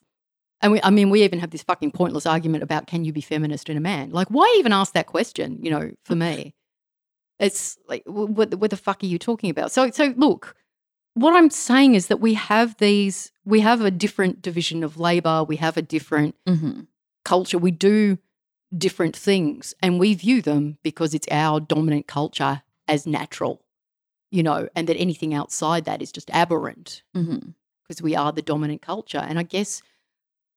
and 0.63 0.73
we, 0.73 0.81
I 0.83 0.91
mean, 0.91 1.11
we 1.11 1.23
even 1.23 1.39
have 1.41 1.51
this 1.51 1.63
fucking 1.63 1.93
pointless 1.93 2.27
argument 2.27 2.63
about 2.63 2.87
can 2.87 3.05
you 3.05 3.13
be 3.13 3.21
feminist 3.21 3.69
and 3.69 3.79
a 3.79 3.81
man? 3.81 4.11
Like, 4.11 4.29
why 4.29 4.55
even 4.59 4.73
ask 4.73 4.93
that 4.95 5.07
question? 5.07 5.59
You 5.63 5.71
know, 5.71 5.91
for 6.05 6.15
me, 6.15 6.55
it's 7.39 7.79
like, 7.89 8.03
what, 8.07 8.55
what 8.57 8.71
the 8.71 8.77
fuck 8.77 9.03
are 9.03 9.07
you 9.07 9.19
talking 9.19 9.51
about? 9.51 9.73
So, 9.73 9.91
so 9.91 10.13
look, 10.17 10.55
what 11.15 11.35
I'm 11.35 11.51
saying 11.51 11.95
is 11.95 12.09
that 12.09 12.21
we 12.21 12.35
have 12.35 12.77
these, 12.79 13.33
we 13.45 13.61
have 13.61 13.81
a 13.81 13.91
different 13.91 14.43
division 14.43 14.85
of 14.85 14.99
labor, 14.99 15.43
we 15.45 15.57
have 15.57 15.77
a 15.77 15.83
different 15.83 16.35
Mm-hmm. 16.47 16.83
culture, 17.25 17.59
we 17.59 17.71
do 17.71 18.19
different 18.77 19.17
things, 19.17 19.75
and 19.83 19.99
we 19.99 20.15
view 20.15 20.43
them 20.43 20.79
because 20.83 21.15
it's 21.15 21.27
our 21.31 21.59
dominant 21.61 22.07
culture 22.07 22.63
as 22.87 23.07
natural, 23.07 23.63
you 24.31 24.43
know, 24.43 24.69
and 24.77 24.89
that 24.89 24.97
anything 24.97 25.33
outside 25.35 25.85
that 25.87 26.03
is 26.03 26.13
just 26.13 26.31
aberrant 26.31 27.03
Mm-hmm. 27.17 27.51
because 27.83 28.03
we 28.03 28.15
are 28.15 28.33
the 28.33 28.43
dominant 28.43 28.83
culture. 28.83 29.19
And 29.19 29.39
I 29.39 29.43
guess, 29.43 29.83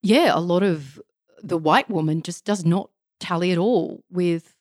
yeah, 0.03 0.31
a 0.33 0.39
lot 0.39 0.61
of 0.61 1.01
the 1.41 1.57
white 1.57 1.89
woman 1.89 2.21
just 2.21 2.45
does 2.45 2.63
not 2.63 2.89
tally 3.19 3.51
at 3.51 3.57
all 3.57 4.03
with 4.11 4.53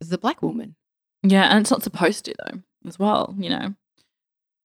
the 0.00 0.18
black 0.18 0.42
woman. 0.42 0.76
Yeah, 1.22 1.44
and 1.44 1.60
it's 1.60 1.70
not 1.70 1.82
supposed 1.82 2.26
to 2.26 2.34
though, 2.38 2.60
as 2.86 2.98
well. 2.98 3.34
You 3.38 3.50
know, 3.50 3.74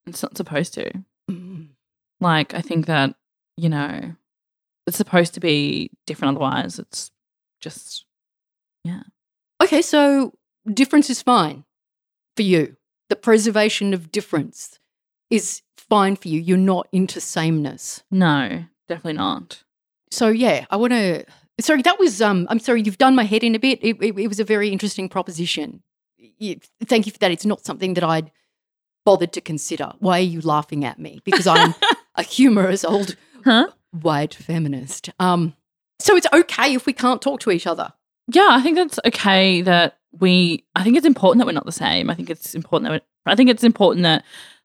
it's 0.05 0.22
not 0.22 0.38
supposed 0.38 0.74
to. 0.76 0.91
Mm. 1.32 1.70
Like, 2.20 2.53
I 2.53 2.61
think 2.61 2.86
that 2.86 3.15
you 3.55 3.70
know, 3.70 4.15
it's 4.86 4.97
supposed 4.97 5.34
to 5.36 5.39
be 5.39 5.91
different. 6.05 6.36
Otherwise, 6.36 6.80
it's 6.80 7.11
just 7.61 8.05
yeah. 8.84 9.03
Okay, 9.63 9.82
so 9.82 10.34
difference 10.72 11.09
is 11.09 11.22
fine 11.22 11.63
for 12.36 12.43
you. 12.43 12.76
The 13.09 13.15
preservation 13.15 13.93
of 13.93 14.11
difference 14.11 14.80
is 15.30 15.61
fine 15.78 16.15
for 16.15 16.28
you. 16.28 16.39
You're 16.39 16.57
not 16.57 16.88
into 16.91 17.22
sameness. 17.22 18.03
no, 18.11 18.65
definitely 18.88 19.13
not. 19.13 19.63
So 20.12 20.30
yeah, 20.30 20.66
I 20.70 20.78
want 20.78 20.93
to. 20.93 21.26
Sorry, 21.60 21.82
that 21.82 21.99
was. 21.99 22.22
Um, 22.22 22.47
I'm 22.49 22.60
sorry, 22.60 22.82
you've 22.82 22.97
done 22.97 23.16
my 23.16 23.24
head 23.24 23.43
in 23.43 23.55
a 23.55 23.60
bit. 23.60 23.80
It, 23.82 23.97
it, 24.01 24.18
it 24.18 24.28
was 24.28 24.39
a 24.39 24.43
very 24.45 24.70
interesting 24.70 25.10
proposition. 25.10 25.84
You, 26.18 26.60
thank 26.86 27.05
you 27.05 27.12
for 27.12 27.20
that. 27.20 27.32
It's 27.32 27.45
not 27.45 27.66
something 27.66 27.93
that 27.95 28.03
I'd 28.03 28.32
bothered 29.05 29.34
to 29.34 29.41
consider. 29.41 29.91
Why 29.99 30.20
are 30.20 30.24
you 30.24 30.41
laughing 30.41 30.86
at 30.86 30.99
me? 30.99 31.20
Because 31.24 31.47
I'm 31.47 31.74
a 32.16 32.24
humorous 32.24 32.84
old 32.86 33.16
Huh? 33.45 33.68
white 34.01 34.34
feminist. 34.34 35.10
Um, 35.20 35.53
so 35.99 36.16
it's 36.16 36.28
okay 36.34 36.74
if 36.74 36.86
we 36.86 36.93
can't 36.93 37.22
talk 37.22 37.39
to 37.41 37.51
each 37.51 37.68
other. 37.68 37.93
Yeah, 38.28 38.47
I 38.49 38.62
think 38.62 38.76
that's 38.76 38.99
okay 39.05 39.62
that 39.62 39.97
we 40.20 40.64
I 40.76 40.84
think 40.84 40.97
it's 40.97 41.05
important 41.05 41.39
that 41.39 41.45
we're 41.45 41.53
not 41.53 41.66
the 41.66 41.72
same. 41.72 42.10
I 42.10 42.16
think 42.16 42.30
it's 42.30 42.53
important 42.55 42.91
that 42.91 43.03
I 43.26 43.36
think 43.36 43.49
it's 43.49 43.64
important 43.64 44.03
that 44.03 44.24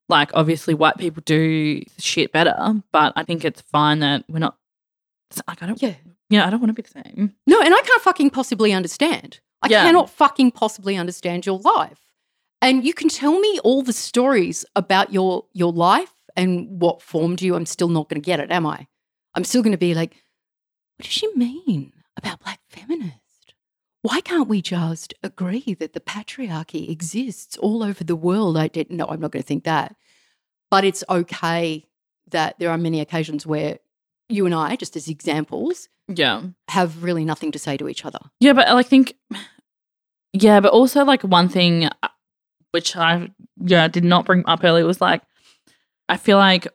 like 0.09 0.31
obviously 0.35 0.75
white 0.75 0.99
people 0.99 1.23
do 1.25 1.83
shit 1.99 2.33
better, 2.33 2.75
but 2.93 3.13
I 3.17 3.25
think 3.25 3.45
it's 3.45 3.61
fine 3.63 4.01
that 4.01 4.25
we're 4.29 4.39
not 4.39 4.57
it's 4.57 4.64
like 5.49 5.62
I 5.62 5.66
don't 5.66 5.80
Yeah. 5.82 5.95
yeah, 6.30 6.47
I 6.47 6.51
don't 6.51 6.61
want 6.61 6.70
to 6.70 6.74
be 6.74 6.82
the 6.82 7.03
same. 7.03 7.35
No, 7.47 7.61
and 7.61 7.74
I 7.74 7.80
can't 7.82 8.03
fucking 8.03 8.30
possibly 8.30 8.72
understand. 8.72 9.41
I 9.62 9.68
Yeah. 9.68 9.85
cannot 9.85 10.11
fucking 10.11 10.53
possibly 10.53 10.97
understand 10.97 11.47
your 11.47 11.59
life. 11.59 11.99
And 12.61 12.85
you 12.85 12.95
can 12.95 13.09
tell 13.09 13.39
me 13.41 13.59
all 13.64 13.82
the 13.82 13.93
stories 13.93 14.64
about 14.74 15.12
your 15.12 15.47
your 15.53 15.72
life 15.72 16.12
and 16.37 16.80
what 16.80 17.03
formed 17.03 17.43
you. 17.43 17.55
I'm 17.55 17.66
still 17.66 17.89
not 17.89 18.09
going 18.09 18.20
to 18.20 18.24
get 18.24 18.41
it, 18.41 18.51
am 18.51 18.66
I? 18.66 18.87
I'm 19.35 19.45
still 19.45 19.62
going 19.62 19.72
to 19.72 19.78
be 19.78 19.95
like, 19.95 20.14
what 20.97 21.05
does 21.05 21.12
she 21.12 21.28
mean 21.37 21.93
about 22.16 22.41
black 22.41 22.61
feminist? 22.68 23.55
Why 24.03 24.20
can't 24.20 24.49
we 24.49 24.61
just 24.62 25.14
agree 25.22 25.74
that 25.80 25.93
the 25.95 26.01
patriarchy 26.01 26.91
exists 26.91 27.57
all 27.59 27.82
over 27.82 28.05
the 28.05 28.16
world? 28.16 28.57
I 28.59 28.68
didn't 28.68 28.97
know. 28.97 29.07
I'm 29.09 29.20
not 29.20 29.32
going 29.32 29.43
to 29.43 29.47
think 29.47 29.64
that. 29.64 29.97
But 30.70 30.85
it's 30.85 31.03
okay 31.09 31.87
that 32.30 32.59
there 32.59 32.70
are 32.70 32.78
many 32.78 33.01
occasions 33.01 33.47
where 33.47 33.78
you 34.35 34.47
and 34.47 34.55
I, 34.55 34.76
just 34.76 34.97
as 34.97 35.09
examples, 35.09 35.89
Yeah. 36.09 36.43
have 36.68 37.03
really 37.03 37.24
nothing 37.24 37.53
to 37.53 37.59
say 37.59 37.76
to 37.76 37.89
each 37.89 38.05
other. 38.05 38.18
Yeah, 38.41 38.53
but 38.53 38.68
I 38.68 38.82
think 38.82 39.14
yeah, 40.32 40.61
but 40.61 40.72
also 40.72 41.05
like 41.05 41.22
one 41.22 41.49
thing 41.49 41.87
uh, 41.87 42.09
which 42.72 42.97
I 42.97 43.30
yeah, 43.61 43.89
did 43.89 44.05
not 44.05 44.24
bring 44.26 44.43
up 44.47 44.64
earlier 44.64 44.85
was 44.85 45.01
like 45.01 45.22
I 46.09 46.16
feel 46.16 46.39
like 46.39 46.66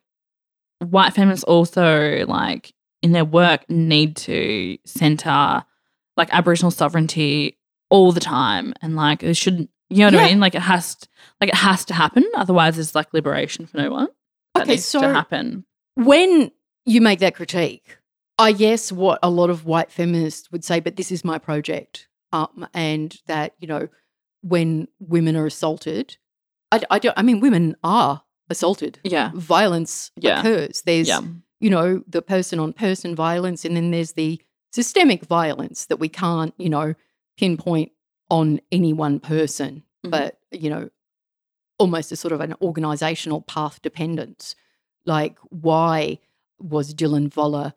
white 0.79 1.13
feminists 1.13 1.43
also 1.43 2.25
like 2.25 2.73
in 3.01 3.11
their 3.11 3.25
work 3.25 3.69
need 3.69 4.15
to 4.15 4.77
center 4.85 5.63
like 6.17 6.29
Aboriginal 6.33 6.71
sovereignty 6.71 7.57
all 7.89 8.11
the 8.11 8.19
time 8.21 8.73
and 8.81 8.95
like 8.95 9.23
it 9.23 9.35
shouldn't 9.35 9.69
you 9.89 9.99
know 10.09 10.17
what 10.17 10.25
I 10.25 10.29
mean? 10.29 10.39
Like 10.39 10.53
it 10.53 10.61
has 10.61 10.95
to, 10.95 11.07
like 11.41 11.49
it 11.49 11.55
has 11.55 11.83
to 11.85 11.95
happen. 11.95 12.23
Otherwise 12.35 12.77
it's 12.77 12.93
like 12.93 13.11
liberation 13.11 13.65
for 13.65 13.77
no 13.77 13.89
one. 13.89 14.07
That 14.53 14.61
Okay, 14.63 14.71
needs 14.73 14.85
so- 14.85 15.01
to 15.01 15.07
happen. 15.13 15.65
When 15.95 16.51
you 16.89 17.01
make 17.01 17.19
that 17.19 17.35
critique, 17.35 17.97
I 18.37 18.51
guess 18.51 18.91
what 18.91 19.19
a 19.21 19.29
lot 19.29 19.49
of 19.49 19.65
white 19.65 19.91
feminists 19.91 20.51
would 20.51 20.63
say, 20.63 20.79
but 20.79 20.95
this 20.95 21.11
is 21.11 21.23
my 21.23 21.37
project. 21.37 22.07
Um, 22.31 22.67
and 22.73 23.15
that, 23.27 23.53
you 23.59 23.67
know, 23.67 23.87
when 24.41 24.87
women 24.99 25.35
are 25.35 25.45
assaulted, 25.45 26.17
I, 26.71 26.81
I, 26.89 26.99
don't, 26.99 27.17
I 27.17 27.21
mean, 27.23 27.39
women 27.39 27.75
are 27.83 28.21
assaulted. 28.49 28.99
Yeah. 29.03 29.31
Violence 29.35 30.11
Yeah. 30.15 30.39
occurs. 30.39 30.81
There's, 30.85 31.07
Yeah. 31.07 31.21
you 31.59 31.69
know, 31.69 32.03
the 32.07 32.21
person 32.21 32.59
on 32.59 32.73
person 32.73 33.15
violence, 33.15 33.65
and 33.65 33.75
then 33.75 33.91
there's 33.91 34.13
the 34.13 34.39
systemic 34.71 35.25
violence 35.25 35.85
that 35.87 35.97
we 35.97 36.07
can't, 36.09 36.53
you 36.57 36.69
know, 36.69 36.93
pinpoint 37.37 37.91
on 38.29 38.61
any 38.71 38.93
one 38.93 39.19
person, 39.19 39.83
Mhm. 40.05 40.11
but, 40.11 40.39
you 40.51 40.69
know, 40.69 40.89
almost 41.79 42.11
a 42.11 42.15
sort 42.15 42.31
of 42.31 42.41
an 42.41 42.53
organizational 42.61 43.41
path 43.41 43.81
dependence. 43.81 44.55
Like, 45.05 45.37
why 45.49 46.19
was 46.59 46.93
Dylan 46.93 47.29
Voller 47.29 47.73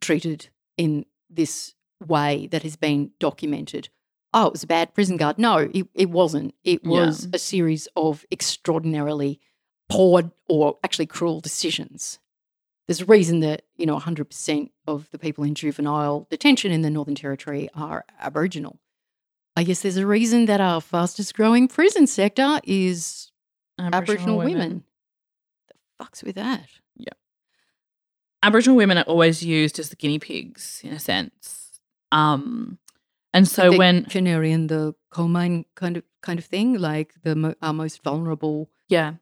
treated 0.00 0.48
in 0.76 1.06
this 1.30 1.74
way 2.06 2.46
that 2.48 2.62
has 2.62 2.76
been 2.76 3.10
documented? 3.18 3.88
Oh, 4.32 4.46
it 4.46 4.52
was 4.52 4.62
a 4.64 4.66
bad 4.68 4.94
prison 4.94 5.16
guard. 5.16 5.38
No, 5.38 5.58
it, 5.58 5.86
it 5.94 6.10
wasn't. 6.10 6.54
It 6.64 6.80
Yeah. 6.82 7.06
was 7.06 7.28
a 7.32 7.38
series 7.38 7.86
of 7.96 8.24
extraordinarily 8.32 9.40
poor 9.88 10.32
or 10.48 10.78
actually 10.82 11.06
cruel 11.06 11.40
decisions. 11.40 12.18
There's 12.88 13.00
a 13.00 13.04
reason 13.06 13.40
that, 13.40 13.62
you 13.76 13.86
know, 13.86 13.96
100% 13.98 14.70
of 14.86 15.08
the 15.10 15.18
people 15.18 15.44
in 15.44 15.54
juvenile 15.54 16.26
detention 16.30 16.70
in 16.72 16.82
the 16.82 16.90
Northern 16.90 17.14
Territory 17.14 17.68
are 17.74 18.04
Aboriginal. 18.20 18.78
I 19.56 19.62
guess 19.62 19.80
there's 19.82 19.96
a 19.96 20.06
reason 20.06 20.46
that 20.46 20.60
our 20.60 20.80
fastest 20.80 21.34
growing 21.34 21.68
prison 21.68 22.06
sector 22.08 22.60
is 22.64 23.30
Aboriginal, 23.78 24.36
women. 24.38 24.82
The 25.68 25.74
fuck's 25.96 26.22
with 26.24 26.34
that? 26.34 26.66
Aboriginal 28.44 28.76
women 28.76 28.98
are 28.98 29.04
always 29.04 29.42
used 29.42 29.78
as 29.78 29.88
the 29.88 29.96
guinea 29.96 30.18
pigs 30.18 30.82
in 30.84 30.92
a 30.92 31.00
sense. 31.00 31.80
Um, 32.12 32.78
and 33.32 33.48
so 33.48 33.70
the 33.70 33.78
when 33.78 34.04
canary 34.04 34.52
in 34.52 34.66
the 34.66 34.94
coal 35.10 35.28
mine 35.28 35.64
kind 35.74 35.96
of 35.96 36.04
kind 36.22 36.38
of 36.38 36.44
thing, 36.44 36.78
like 36.78 37.14
the 37.22 37.34
mo- 37.34 37.54
our 37.62 37.72
most 37.72 38.02
vulnerable. 38.04 38.68
yeah, 38.88 39.14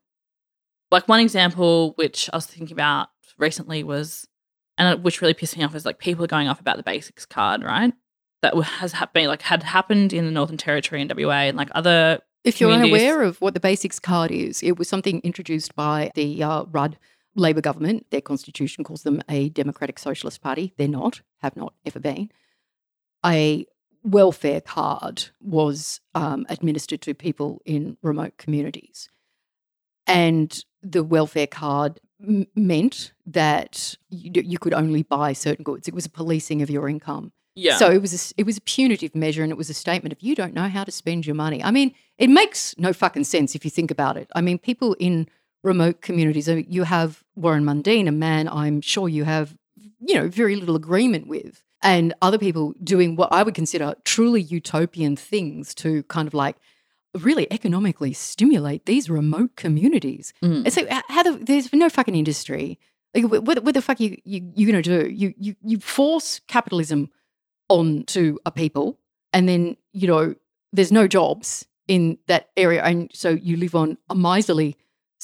like 0.90 1.06
one 1.06 1.20
example 1.20 1.92
which 1.94 2.28
I 2.32 2.36
was 2.36 2.46
thinking 2.46 2.74
about 2.74 3.08
recently 3.38 3.84
was, 3.84 4.26
and 4.76 5.02
which 5.04 5.22
really 5.22 5.34
pissed 5.34 5.56
me 5.56 5.62
off 5.62 5.74
is 5.76 5.86
like 5.86 6.00
people 6.00 6.24
are 6.24 6.28
going 6.28 6.48
off 6.48 6.60
about 6.60 6.76
the 6.76 6.82
basics 6.82 7.24
card, 7.24 7.62
right? 7.62 7.94
That 8.42 8.54
has 8.56 8.92
happened 8.92 9.28
like 9.28 9.42
had 9.42 9.62
happened 9.62 10.12
in 10.12 10.24
the 10.24 10.32
Northern 10.32 10.56
Territory 10.56 11.00
and 11.00 11.12
WA 11.16 11.42
and 11.42 11.56
like 11.56 11.70
other 11.76 12.18
If 12.42 12.60
you're 12.60 12.72
unaware 12.72 13.22
of 13.22 13.40
what 13.40 13.54
the 13.54 13.60
basics 13.60 14.00
card 14.00 14.32
is, 14.32 14.64
it 14.64 14.78
was 14.78 14.88
something 14.88 15.20
introduced 15.20 15.76
by 15.76 16.10
the 16.16 16.42
uh, 16.42 16.64
Rudd 16.64 16.98
Labor 17.34 17.60
government. 17.60 18.06
Their 18.10 18.20
constitution 18.20 18.84
calls 18.84 19.02
them 19.02 19.22
a 19.28 19.48
democratic 19.48 19.98
socialist 19.98 20.40
party. 20.42 20.72
They're 20.76 20.88
not, 20.88 21.22
have 21.38 21.56
not 21.56 21.74
ever 21.86 21.98
been. 22.00 22.30
A 23.24 23.66
welfare 24.04 24.60
card 24.60 25.24
was 25.40 26.00
um, 26.14 26.44
administered 26.48 27.00
to 27.02 27.14
people 27.14 27.62
in 27.64 27.96
remote 28.02 28.36
communities. 28.36 29.08
And 30.06 30.64
the 30.82 31.04
welfare 31.04 31.46
card 31.46 32.00
m- 32.20 32.46
meant 32.56 33.12
that 33.26 33.96
you, 34.10 34.32
you 34.34 34.58
could 34.58 34.74
only 34.74 35.02
buy 35.02 35.32
certain 35.32 35.62
goods. 35.62 35.86
It 35.88 35.94
was 35.94 36.06
a 36.06 36.10
policing 36.10 36.60
of 36.62 36.70
your 36.70 36.88
income. 36.88 37.32
yeah. 37.54 37.76
So 37.76 37.90
it 37.90 38.00
was 38.00 38.32
a, 38.32 38.34
it 38.40 38.44
was 38.44 38.56
a 38.56 38.60
punitive 38.62 39.14
measure, 39.14 39.42
and 39.44 39.52
it 39.52 39.58
was 39.58 39.70
a 39.70 39.74
statement 39.74 40.12
of 40.12 40.20
you 40.20 40.34
don't 40.34 40.54
know 40.54 40.68
how 40.68 40.82
to 40.84 40.90
spend 40.90 41.24
your 41.26 41.36
money. 41.36 41.62
I 41.62 41.70
mean, 41.70 41.94
it 42.18 42.28
makes 42.28 42.76
no 42.78 42.92
fucking 42.92 43.24
sense 43.24 43.54
if 43.54 43.64
you 43.64 43.70
think 43.70 43.90
about 43.90 44.16
it. 44.16 44.28
I 44.34 44.40
mean, 44.40 44.58
people 44.58 44.94
in 44.98 45.28
remote 45.62 46.00
communities, 46.02 46.48
I 46.48 46.56
mean, 46.56 46.66
you 46.68 46.84
have 46.84 47.22
Warren 47.36 47.64
Mundine, 47.64 48.08
a 48.08 48.12
man 48.12 48.48
I'm 48.48 48.80
sure 48.80 49.08
you 49.08 49.24
have, 49.24 49.56
you 49.76 50.14
know, 50.14 50.28
very 50.28 50.56
little 50.56 50.76
agreement 50.76 51.26
with. 51.26 51.62
and 51.82 52.14
other 52.22 52.38
people 52.38 52.74
doing 52.82 53.16
what 53.16 53.32
I 53.32 53.42
would 53.42 53.54
consider 53.54 53.94
truly 54.04 54.40
utopian 54.40 55.16
things 55.16 55.74
to 55.76 56.04
kind 56.04 56.28
of 56.28 56.34
like 56.34 56.56
really 57.18 57.52
economically 57.52 58.12
stimulate 58.12 58.86
these 58.86 59.10
remote 59.10 59.56
communities. 59.56 60.32
Mm. 60.42 60.64
And 60.64 60.72
so, 60.72 60.86
how 61.08 61.22
the, 61.22 61.32
there's 61.44 61.72
no 61.72 61.90
fucking 61.90 62.14
industry. 62.14 62.78
Like, 63.14 63.24
what, 63.24 63.62
what 63.64 63.74
the 63.74 63.82
fuck 63.82 64.00
you 64.00 64.16
you 64.24 64.50
you 64.54 64.66
gonna 64.66 64.82
do? 64.82 65.08
You 65.10 65.34
you 65.36 65.56
you 65.62 65.78
force 65.80 66.40
capitalism 66.46 67.10
onto 67.68 68.38
a 68.46 68.50
people, 68.50 68.98
and 69.32 69.48
then 69.48 69.76
you 69.92 70.06
know 70.06 70.34
there's 70.72 70.92
no 70.92 71.06
jobs 71.06 71.66
in 71.88 72.18
that 72.28 72.50
area, 72.56 72.82
and 72.82 73.10
so 73.12 73.30
you 73.30 73.56
live 73.56 73.74
on 73.74 73.98
a 74.08 74.14
miserly 74.14 74.76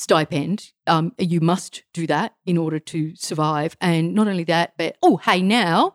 stipend. 0.03 0.70
Um, 0.86 1.12
you 1.18 1.40
must 1.40 1.82
do 1.92 2.07
that 2.07 2.34
in 2.46 2.57
order 2.57 2.78
to 2.78 3.14
survive, 3.16 3.76
and 3.80 4.14
not 4.14 4.28
only 4.28 4.44
that, 4.44 4.74
but 4.78 4.96
oh 5.03 5.16
hey 5.16 5.42
now, 5.42 5.94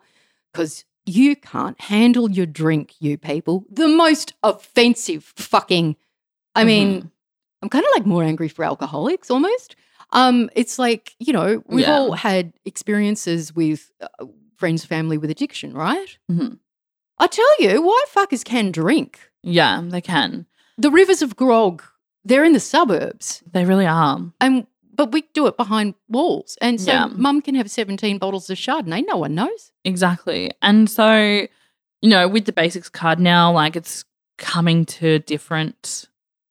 because 0.52 0.84
you 1.06 1.36
can't 1.36 1.80
handle 1.80 2.30
your 2.30 2.46
drink, 2.46 2.94
you 3.00 3.16
people. 3.18 3.64
The 3.70 3.88
most 3.88 4.34
offensive 4.42 5.24
fucking. 5.36 5.96
I 6.54 6.64
mean, 6.64 7.02
Mhm. 7.02 7.10
I'm 7.62 7.68
kind 7.70 7.84
of 7.84 7.90
like 7.96 8.06
more 8.06 8.22
angry 8.22 8.48
for 8.48 8.64
alcoholics 8.64 9.30
almost. 9.30 9.74
Um, 10.12 10.50
it's 10.54 10.78
like 10.78 11.14
you 11.18 11.32
know 11.32 11.62
we've 11.66 11.86
Yeah. 11.86 11.96
all 11.98 12.12
had 12.12 12.52
experiences 12.66 13.54
with 13.54 13.90
uh, 14.02 14.26
friends, 14.56 14.84
family 14.84 15.16
with 15.18 15.30
addiction, 15.30 15.72
right? 15.72 16.18
Mhm. 16.30 16.58
I 17.18 17.26
tell 17.26 17.52
you, 17.60 17.80
white 17.80 18.04
fuckers 18.14 18.44
can 18.44 18.70
drink. 18.70 19.30
yeah, 19.42 19.82
they 19.82 20.00
can. 20.00 20.46
The 20.78 20.90
rivers 20.90 21.22
of 21.22 21.36
grog, 21.36 21.82
they're 22.24 22.44
in 22.44 22.52
the 22.52 22.60
suburbs, 22.60 23.42
They 23.52 23.64
really 23.64 23.86
are. 23.86 24.20
and 24.40 24.66
but 24.96 25.10
we 25.10 25.22
do 25.34 25.46
it 25.48 25.56
behind 25.56 25.94
walls, 26.08 26.56
and 26.60 26.80
so 26.80 26.92
Yeah. 26.92 27.06
mum 27.06 27.42
can 27.42 27.56
have 27.56 27.68
17 27.70 28.18
bottles 28.18 28.48
of 28.48 28.56
Chardonnay. 28.58 29.04
No 29.08 29.16
one 29.16 29.34
knows. 29.34 29.72
Exactly. 29.84 30.52
And 30.62 30.88
so, 30.88 31.46
you 32.00 32.08
know, 32.10 32.28
with 32.28 32.44
the 32.44 32.52
basics 32.52 32.88
card 32.88 33.18
now, 33.18 33.50
like 33.52 33.74
it's 33.74 34.04
coming 34.38 34.84
to 34.86 35.18
different 35.20 36.04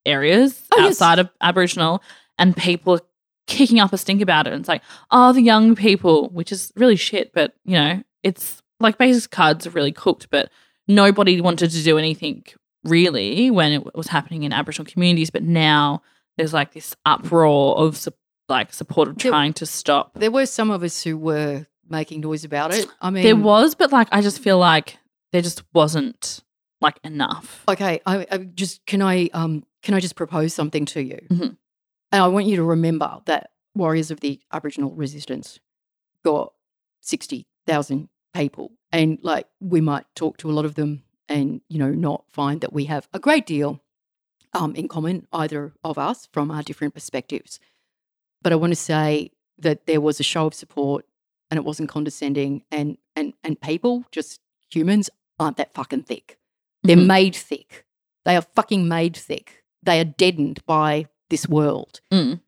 areas 0.04 0.62
Oh, 0.72 0.78
yes. 0.78 0.88
outside 1.00 1.18
of 1.18 1.30
Aboriginal, 1.40 2.02
and 2.38 2.54
people 2.54 2.94
are 2.96 3.00
kicking 3.46 3.80
up 3.80 3.92
a 3.94 3.98
stink 3.98 4.20
about 4.20 4.46
it. 4.46 4.52
And 4.52 4.60
it's 4.60 4.68
like, 4.68 4.82
oh, 5.10 5.32
the 5.32 5.40
young 5.42 5.74
people, 5.74 6.28
which 6.28 6.52
is 6.52 6.70
really 6.76 6.96
shit, 6.96 7.32
but, 7.32 7.54
you 7.64 7.74
know, 7.78 8.02
it's 8.22 8.62
like 8.80 8.98
basics 8.98 9.26
cards 9.26 9.66
are 9.66 9.70
really 9.70 9.92
cooked, 9.92 10.28
but 10.30 10.50
nobody 10.86 11.40
wanted 11.40 11.70
to 11.70 11.82
do 11.82 11.96
anything 11.96 12.44
really 12.84 13.50
when 13.50 13.72
it 13.72 13.94
was 13.94 14.08
happening 14.08 14.42
in 14.44 14.52
Aboriginal 14.52 14.90
communities. 14.90 15.30
But 15.30 15.42
now 15.42 16.02
there's 16.36 16.52
like 16.52 16.72
this 16.72 16.94
uproar 17.06 17.76
of 17.78 17.96
su- 17.96 18.12
like 18.48 18.72
support 18.72 19.08
of 19.08 19.16
There- 19.18 19.30
trying 19.30 19.52
to 19.54 19.66
stop 19.66 20.14
There 20.14 20.30
were 20.30 20.46
some 20.46 20.70
of 20.70 20.82
us 20.82 21.02
who 21.02 21.16
were 21.16 21.66
making 21.88 22.20
noise 22.20 22.44
about 22.44 22.72
it. 22.74 22.86
I 23.00 23.10
mean, 23.10 23.22
There 23.24 23.36
was, 23.36 23.74
but 23.74 23.92
like 23.92 24.08
I 24.12 24.20
just 24.22 24.40
feel 24.40 24.58
like 24.58 24.98
there 25.32 25.42
just 25.42 25.62
wasn't 25.74 26.42
like 26.80 26.98
enough. 27.04 27.64
Okay, 27.68 28.00
I, 28.06 28.26
I 28.30 28.38
just 28.38 28.84
can 28.86 29.00
I 29.02 29.28
um 29.32 29.64
can 29.82 29.94
I 29.94 30.00
just 30.00 30.16
propose 30.16 30.54
something 30.54 30.84
to 30.86 31.02
you? 31.02 31.18
Mhm. 31.30 31.56
And 32.12 32.22
I 32.22 32.28
want 32.28 32.46
you 32.46 32.56
to 32.56 32.62
remember 32.64 33.20
that 33.26 33.50
Warriors 33.74 34.10
of 34.10 34.20
the 34.20 34.40
Aboriginal 34.52 34.92
Resistance 34.92 35.58
got 36.24 36.52
sixty 37.00 37.46
thousand 37.66 38.08
people, 38.34 38.72
and 38.92 39.18
like 39.22 39.46
we 39.60 39.80
might 39.80 40.04
talk 40.14 40.36
to 40.38 40.50
a 40.50 40.52
lot 40.52 40.64
of 40.64 40.74
them, 40.74 41.02
and 41.28 41.60
you 41.68 41.78
know 41.78 41.90
not 41.90 42.24
find 42.32 42.60
that 42.60 42.72
we 42.72 42.84
have 42.86 43.08
a 43.12 43.18
great 43.18 43.46
deal 43.46 43.80
um 44.52 44.74
in 44.76 44.88
common 44.88 45.26
either 45.32 45.72
of 45.82 45.98
us 45.98 46.28
from 46.32 46.50
our 46.50 46.62
different 46.62 46.94
perspectives. 46.94 47.58
But 48.42 48.52
I 48.52 48.56
want 48.56 48.72
to 48.72 48.76
say 48.76 49.30
that 49.58 49.86
there 49.86 50.00
was 50.00 50.20
a 50.20 50.24
show 50.24 50.46
of 50.46 50.54
support, 50.54 51.06
and 51.50 51.58
it 51.58 51.64
wasn't 51.64 51.88
condescending, 51.88 52.62
and 52.70 52.98
and 53.16 53.32
and 53.42 53.60
people, 53.60 54.04
just 54.12 54.40
humans, 54.70 55.08
aren't 55.38 55.56
that 55.56 55.74
fucking 55.74 56.02
thick. 56.02 56.38
They're 56.82 56.96
Mhm. 56.96 57.06
made 57.06 57.34
thick. 57.36 57.86
They 58.24 58.36
are 58.36 58.42
fucking 58.42 58.86
made 58.88 59.16
thick. 59.16 59.62
They 59.82 60.00
are 60.00 60.04
deadened 60.04 60.64
by 60.66 61.06
this 61.30 61.48
world. 61.48 62.00
Mm. 62.10 62.40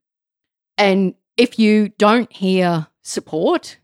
And 0.79 1.15
if 1.37 1.59
you 1.59 1.91
don't 1.99 2.33
hear 2.33 2.89
support, 3.03 3.79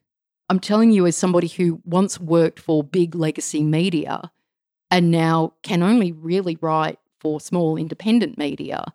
I'm 0.49 0.61
telling 0.61 0.91
you, 0.91 1.07
as 1.07 1.17
somebody 1.17 1.49
who 1.49 1.81
once 1.85 2.19
worked 2.21 2.61
for 2.61 2.83
big 2.85 3.15
legacy 3.15 3.63
media 3.63 4.31
and 4.93 5.11
now 5.11 5.55
can 5.63 5.83
only 5.83 6.13
really 6.13 6.57
write 6.61 6.99
for 7.19 7.41
small 7.41 7.77
independent 7.77 8.37
media, 8.39 8.93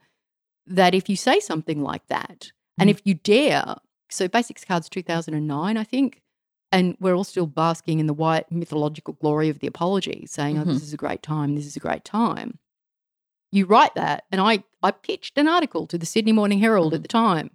that 0.66 0.94
if 0.96 1.10
you 1.10 1.16
say 1.18 1.40
something 1.40 1.82
like 1.82 2.06
that, 2.08 2.52
and 2.78 2.88
Mm. 2.88 2.92
if 2.92 3.02
you 3.04 3.16
dare, 3.16 3.76
so 4.10 4.28
Basics 4.28 4.64
Cards 4.64 4.88
2009, 4.90 5.76
I 5.76 5.84
think, 5.84 6.22
and 6.72 6.96
we're 7.00 7.16
all 7.16 7.24
still 7.24 7.48
basking 7.48 8.00
in 8.00 8.06
the 8.08 8.14
white 8.14 8.52
mythological 8.52 9.16
glory 9.16 9.50
of 9.50 9.60
the 9.60 9.68
apology, 9.68 10.26
saying, 10.28 10.58
oh, 10.60 10.64
Mhm. 10.64 10.68
this 10.74 10.84
is 10.84 10.94
a 10.94 10.98
great 10.98 11.24
time, 11.24 11.56
this 11.56 11.66
is 11.66 11.76
a 11.76 11.80
great 11.80 12.04
time. 12.06 12.60
You 13.52 13.66
write 13.66 13.96
that, 13.96 14.26
and 14.32 14.40
I, 14.42 14.64
I 14.84 14.92
pitched 14.92 15.38
an 15.38 15.48
article 15.48 15.88
to 15.88 15.98
the 15.98 16.06
Sydney 16.06 16.34
Morning 16.34 16.60
Herald 16.60 16.94
at 16.94 17.00
Mhm. 17.00 17.04
the 17.04 17.08
time. 17.08 17.52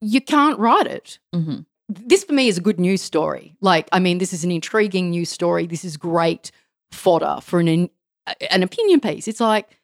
You 0.00 0.20
can't 0.20 0.58
write 0.58 0.86
it. 0.86 1.18
Mhm. 1.34 1.66
This 1.88 2.24
for 2.24 2.32
me 2.34 2.48
is 2.48 2.58
a 2.58 2.60
good 2.60 2.78
news 2.80 3.00
story. 3.00 3.56
Like, 3.60 3.88
I 3.92 4.00
mean, 4.00 4.18
this 4.18 4.32
is 4.32 4.44
an 4.44 4.50
intriguing 4.50 5.10
news 5.10 5.30
story. 5.30 5.66
This 5.66 5.84
is 5.84 5.96
great 5.96 6.50
fodder 6.90 7.38
for 7.42 7.60
an 7.60 7.88
an 8.50 8.62
opinion 8.62 9.00
piece. 9.00 9.26
It's 9.26 9.40
like, 9.40 9.78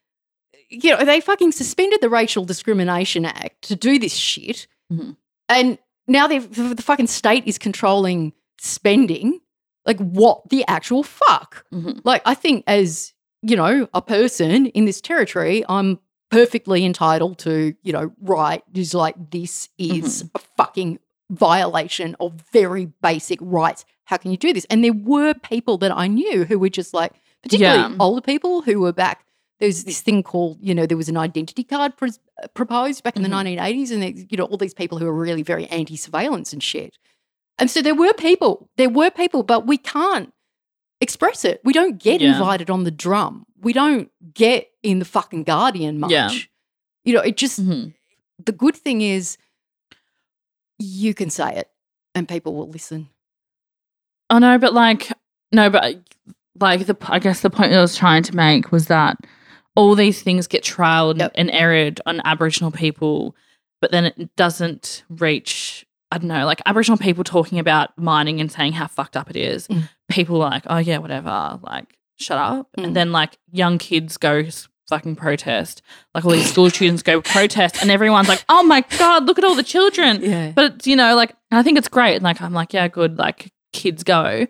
you 0.68 0.90
know, 0.90 1.04
they 1.04 1.20
fucking 1.20 1.52
suspended 1.52 2.00
the 2.02 2.10
Racial 2.10 2.44
Discrimination 2.44 3.24
Act 3.24 3.62
to 3.62 3.76
do 3.76 3.98
this 3.98 4.14
shit, 4.14 4.66
Mhm. 4.92 5.16
and 5.48 5.78
now 6.06 6.26
they 6.26 6.38
the 6.38 6.82
fucking 6.82 7.06
state 7.06 7.44
is 7.46 7.56
controlling 7.58 8.32
spending. 8.60 9.40
Like, 9.86 9.98
what 9.98 10.48
the 10.50 10.64
actual 10.66 11.02
fuck? 11.02 11.64
Mhm. 11.72 12.00
Like, 12.04 12.22
I 12.26 12.34
think 12.34 12.64
as 12.66 13.12
you 13.42 13.56
know, 13.56 13.86
a 13.92 14.00
person 14.00 14.66
in 14.68 14.86
this 14.86 15.02
territory, 15.02 15.62
I'm 15.68 16.00
perfectly 16.30 16.82
entitled 16.84 17.38
to, 17.40 17.74
you 17.82 17.92
know, 17.92 18.10
write 18.22 18.62
is 18.74 18.94
like 18.94 19.14
this 19.30 19.68
is 19.78 20.24
a 20.34 20.38
fucking 20.56 20.98
violation 21.30 22.16
of 22.20 22.32
very 22.52 22.86
basic 23.02 23.38
rights. 23.42 23.84
How 24.04 24.16
can 24.16 24.30
you 24.30 24.36
do 24.36 24.52
this? 24.52 24.66
And 24.70 24.84
there 24.84 24.92
were 24.92 25.34
people 25.34 25.78
that 25.78 25.92
I 25.92 26.06
knew 26.06 26.44
who 26.44 26.58
were 26.58 26.68
just 26.68 26.92
like, 26.94 27.12
particularly 27.42 27.80
Yeah. 27.80 27.96
older 27.98 28.20
people 28.20 28.62
who 28.62 28.80
were 28.80 28.92
back. 28.92 29.24
There's 29.60 29.84
this 29.84 30.00
mm. 30.00 30.04
thing 30.04 30.22
called, 30.22 30.58
you 30.60 30.74
know, 30.74 30.84
there 30.84 30.96
was 30.96 31.08
an 31.08 31.16
identity 31.16 31.64
card 31.64 31.96
pres- 31.96 32.18
uh, 32.42 32.48
proposed 32.48 33.02
back 33.04 33.16
in 33.16 33.22
the 33.22 33.28
mm-hmm. 33.28 33.58
1980s, 33.58 33.90
and 33.92 34.02
there's, 34.02 34.26
you 34.28 34.36
know, 34.36 34.44
all 34.44 34.56
these 34.56 34.74
people 34.74 34.98
who 34.98 35.06
are 35.06 35.12
really 35.14 35.42
very 35.42 35.66
anti-surveillance 35.66 36.52
and 36.52 36.62
shit. 36.62 36.98
And 37.58 37.70
so 37.70 37.80
there 37.80 37.94
were 37.94 38.12
people, 38.14 38.68
there 38.76 38.90
were 38.90 39.10
people, 39.10 39.44
but 39.44 39.66
we 39.66 39.78
can't 39.78 40.32
express 41.00 41.44
it. 41.44 41.60
We 41.64 41.72
don't 41.72 41.98
get 41.98 42.20
Yeah. 42.20 42.32
invited 42.32 42.68
on 42.68 42.84
the 42.84 42.90
drum. 42.90 43.46
We 43.60 43.72
don't 43.72 44.10
get 44.34 44.70
in 44.82 44.98
the 44.98 45.04
fucking 45.04 45.44
Guardian 45.44 46.00
much. 46.00 46.10
Yeah. 46.10 46.30
You 47.04 47.14
know, 47.14 47.20
it 47.20 47.36
just, 47.36 47.64
Mhm. 47.64 47.94
the 48.44 48.52
good 48.52 48.76
thing 48.76 49.00
is 49.02 49.38
you 50.78 51.14
can 51.14 51.30
say 51.30 51.56
it 51.56 51.68
and 52.14 52.28
people 52.28 52.54
will 52.54 52.68
listen. 52.68 53.08
Oh 54.30 54.38
no, 54.38 54.58
but 54.58 54.72
like 54.72 55.12
no, 55.52 55.70
but 55.70 55.96
like 56.58 56.86
the 56.86 56.96
I 57.08 57.18
guess 57.18 57.40
the 57.40 57.50
point 57.50 57.72
I 57.72 57.80
was 57.80 57.96
trying 57.96 58.22
to 58.24 58.36
make 58.36 58.72
was 58.72 58.86
that 58.86 59.16
all 59.76 59.94
these 59.94 60.22
things 60.22 60.46
get 60.46 60.62
trialed 60.62 61.18
Yep. 61.18 61.32
and 61.34 61.50
aired 61.50 62.00
on 62.06 62.20
Aboriginal 62.24 62.70
people, 62.70 63.34
but 63.80 63.90
then 63.90 64.06
it 64.06 64.34
doesn't 64.36 65.04
reach. 65.08 65.86
I 66.12 66.18
don't 66.18 66.28
know, 66.28 66.46
like 66.46 66.62
Aboriginal 66.64 66.96
people 66.96 67.24
talking 67.24 67.58
about 67.58 67.96
mining 67.98 68.40
and 68.40 68.50
saying 68.50 68.74
how 68.74 68.86
fucked 68.86 69.16
up 69.16 69.30
it 69.30 69.36
is. 69.36 69.66
Mm. 69.66 69.88
People 70.08 70.36
are 70.42 70.50
like, 70.50 70.62
oh 70.66 70.78
yeah, 70.78 70.98
whatever, 70.98 71.58
like 71.62 71.98
shut 72.16 72.38
up. 72.38 72.68
Mm. 72.78 72.84
And 72.84 72.96
then 72.96 73.10
like 73.12 73.36
young 73.50 73.78
kids 73.78 74.16
go 74.16 74.44
fucking 74.88 75.16
protest, 75.16 75.82
like 76.14 76.24
all 76.24 76.32
these 76.32 76.50
school 76.50 76.68
students 76.70 77.02
go 77.02 77.20
protest, 77.20 77.80
and 77.82 77.90
everyone's 77.90 78.28
like, 78.28 78.44
oh 78.48 78.62
my 78.62 78.82
god, 78.98 79.26
look 79.26 79.38
at 79.38 79.44
all 79.44 79.54
the 79.54 79.62
children. 79.62 80.20
Yeah. 80.22 80.52
But 80.54 80.74
it's, 80.74 80.86
you 80.86 80.96
know, 80.96 81.14
like 81.16 81.34
I 81.50 81.62
think 81.62 81.78
it's 81.78 81.88
great. 81.88 82.14
And 82.16 82.24
like 82.24 82.40
I'm 82.42 82.52
like, 82.52 82.72
yeah, 82.72 82.88
good, 82.88 83.18
like 83.18 83.52
kids 83.72 84.02
go. 84.04 84.46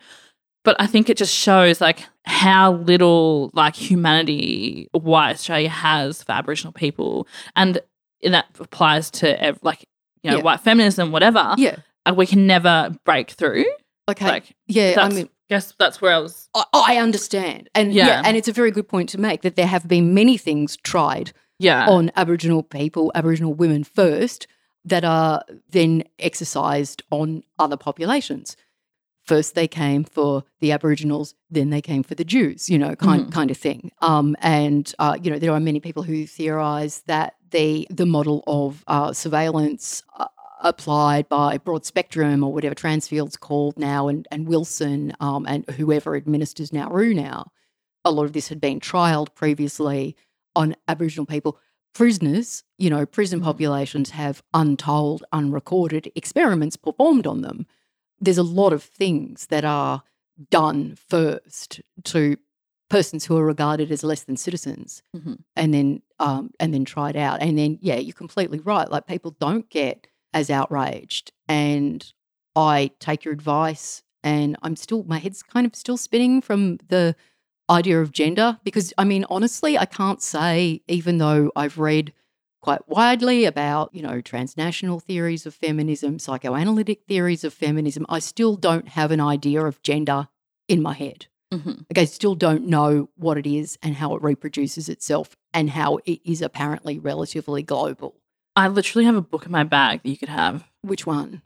But 0.64 0.76
I 0.80 0.86
think 0.86 1.10
it 1.10 1.16
just 1.18 1.34
shows 1.34 1.80
like 1.80 2.00
how 2.24 2.72
little 2.72 3.50
like 3.52 3.76
humanity 3.76 4.88
white 4.92 5.32
Australia 5.34 5.68
has 5.68 6.22
for 6.22 6.32
Aboriginal 6.32 6.72
people. 6.72 7.28
And 7.54 7.80
that 8.22 8.46
applies 8.58 9.10
to 9.12 9.42
ev- 9.42 9.58
like, 9.62 9.84
you 10.22 10.30
know, 10.30 10.38
Yeah. 10.38 10.42
white 10.42 10.60
feminism, 10.60 11.12
whatever. 11.12 11.54
yeah. 11.58 11.76
And 12.06 12.16
we 12.16 12.26
can 12.26 12.46
never 12.46 12.94
break 13.04 13.30
through. 13.30 13.64
Okay. 14.10 14.26
Like 14.26 14.54
yeah. 14.66 14.94
I 14.98 15.08
mean, 15.10 15.28
guess 15.48 15.74
that's 15.78 16.00
where 16.00 16.14
I 16.14 16.18
was 16.18 16.48
I, 16.54 16.64
I 16.72 16.96
understand. 16.98 17.68
And 17.74 17.92
yeah. 17.92 18.06
Yeah. 18.06 18.22
and 18.24 18.36
it's 18.36 18.48
a 18.48 18.52
very 18.52 18.70
good 18.70 18.88
point 18.88 19.08
to 19.10 19.18
make 19.20 19.42
that 19.42 19.56
there 19.56 19.66
have 19.66 19.86
been 19.88 20.14
many 20.14 20.36
things 20.36 20.76
tried 20.78 21.32
yeah. 21.58 21.86
on 21.88 22.10
Aboriginal 22.16 22.62
people, 22.62 23.12
Aboriginal 23.14 23.54
women 23.54 23.84
first, 23.84 24.46
that 24.84 25.04
are 25.04 25.42
then 25.70 26.04
exercised 26.18 27.02
on 27.10 27.42
other 27.58 27.76
populations. 27.76 28.56
First, 29.22 29.54
they 29.54 29.66
came 29.66 30.04
for 30.04 30.44
the 30.60 30.70
Aboriginals, 30.72 31.34
then 31.50 31.70
they 31.70 31.80
came 31.80 32.02
for 32.02 32.14
the 32.14 32.24
Jews, 32.24 32.68
you 32.68 32.78
know, 32.78 32.94
kind 32.94 33.26
Mhm. 33.26 33.32
kind 33.32 33.50
of 33.50 33.56
thing. 33.56 33.90
Um, 34.02 34.36
and 34.40 34.92
uh, 34.98 35.16
you 35.22 35.30
know, 35.30 35.38
there 35.38 35.52
are 35.52 35.60
many 35.60 35.80
people 35.80 36.02
who 36.02 36.26
theorise 36.26 37.02
that 37.06 37.34
the 37.50 37.86
the 37.90 38.04
model 38.04 38.44
of 38.46 38.84
uh, 38.86 39.12
surveillance 39.14 40.02
uh, 40.18 40.26
applied 40.62 41.28
by 41.28 41.58
Broadspectrum 41.58 42.44
or 42.44 42.52
whatever 42.52 42.74
Transfield's 42.74 43.36
called 43.36 43.78
now, 43.78 44.08
and, 44.08 44.26
and 44.30 44.46
Wilson 44.48 45.12
um, 45.20 45.46
and 45.46 45.68
whoever 45.70 46.16
administers 46.16 46.72
Nauru 46.72 47.12
now. 47.14 47.50
A 48.04 48.10
lot 48.10 48.24
of 48.24 48.32
this 48.32 48.48
had 48.48 48.60
been 48.60 48.80
trialed 48.80 49.34
previously 49.34 50.16
on 50.54 50.76
Aboriginal 50.88 51.26
people. 51.26 51.58
Prisoners, 51.94 52.64
you 52.78 52.90
know, 52.90 53.06
prison 53.06 53.40
Mm. 53.40 53.44
populations 53.44 54.10
have 54.10 54.42
untold, 54.52 55.24
unrecorded 55.32 56.10
experiments 56.14 56.76
performed 56.76 57.26
on 57.26 57.42
them. 57.42 57.66
There's 58.20 58.38
a 58.38 58.42
lot 58.42 58.72
of 58.72 58.82
things 58.82 59.46
that 59.46 59.64
are 59.64 60.02
done 60.50 60.96
first 60.96 61.80
to 62.04 62.36
persons 62.90 63.24
who 63.24 63.36
are 63.36 63.44
regarded 63.46 63.90
as 63.92 64.02
less 64.04 64.24
than 64.24 64.36
citizens 64.36 65.02
Mhm. 65.16 65.38
and 65.56 65.72
then 65.74 66.02
um, 66.20 66.50
and 66.60 66.72
then 66.74 66.84
tried 66.84 67.16
out. 67.16 67.40
And 67.42 67.58
then 67.58 67.78
yeah, 67.80 67.96
you're 67.96 68.12
completely 68.14 68.58
right. 68.60 68.90
Like 68.90 69.06
people 69.06 69.32
don't 69.40 69.68
get 69.70 70.06
as 70.34 70.50
outraged. 70.50 71.32
And 71.48 72.12
I 72.54 72.90
take 73.00 73.24
your 73.24 73.32
advice 73.32 74.02
and 74.22 74.56
I'm 74.62 74.76
still 74.76 75.04
my 75.04 75.18
head's 75.18 75.42
kind 75.42 75.66
of 75.66 75.74
still 75.74 75.96
spinning 75.96 76.40
from 76.42 76.78
the 76.88 77.16
idea 77.70 78.00
of 78.00 78.12
gender 78.12 78.58
because 78.64 78.92
I 78.98 79.04
mean 79.04 79.24
honestly 79.30 79.78
I 79.78 79.86
can't 79.86 80.20
say 80.20 80.82
even 80.86 81.18
though 81.18 81.50
I've 81.56 81.78
read 81.78 82.12
quite 82.60 82.86
widely 82.88 83.44
about 83.46 83.94
you 83.94 84.02
know 84.02 84.20
transnational 84.20 85.00
theories 85.00 85.46
of 85.46 85.54
feminism 85.54 86.18
psychoanalytic 86.18 87.04
theories 87.06 87.42
of 87.44 87.54
feminism 87.54 88.04
I 88.08 88.18
still 88.18 88.56
don't 88.56 88.88
have 88.88 89.10
an 89.10 89.20
idea 89.20 89.64
of 89.64 89.82
gender 89.82 90.28
in 90.68 90.82
my 90.82 90.92
head 90.94 91.26
Mhm. 91.52 91.86
like 91.90 91.98
I 91.98 92.04
still 92.04 92.34
don't 92.34 92.66
know 92.66 93.08
what 93.16 93.38
it 93.38 93.46
is 93.46 93.78
and 93.82 93.94
how 93.96 94.14
it 94.14 94.22
reproduces 94.22 94.88
itself 94.88 95.36
and 95.52 95.70
how 95.70 95.98
it 96.04 96.20
is 96.24 96.42
apparently 96.42 96.98
relatively 96.98 97.62
global. 97.62 98.20
I 98.56 98.68
literally 98.68 99.04
have 99.04 99.16
a 99.16 99.20
book 99.22 99.46
in 99.46 99.52
my 99.52 99.64
bag 99.64 100.02
that 100.02 100.08
you 100.08 100.16
could 100.16 100.28
have. 100.28 100.64
Which 100.82 101.06
one? 101.06 101.42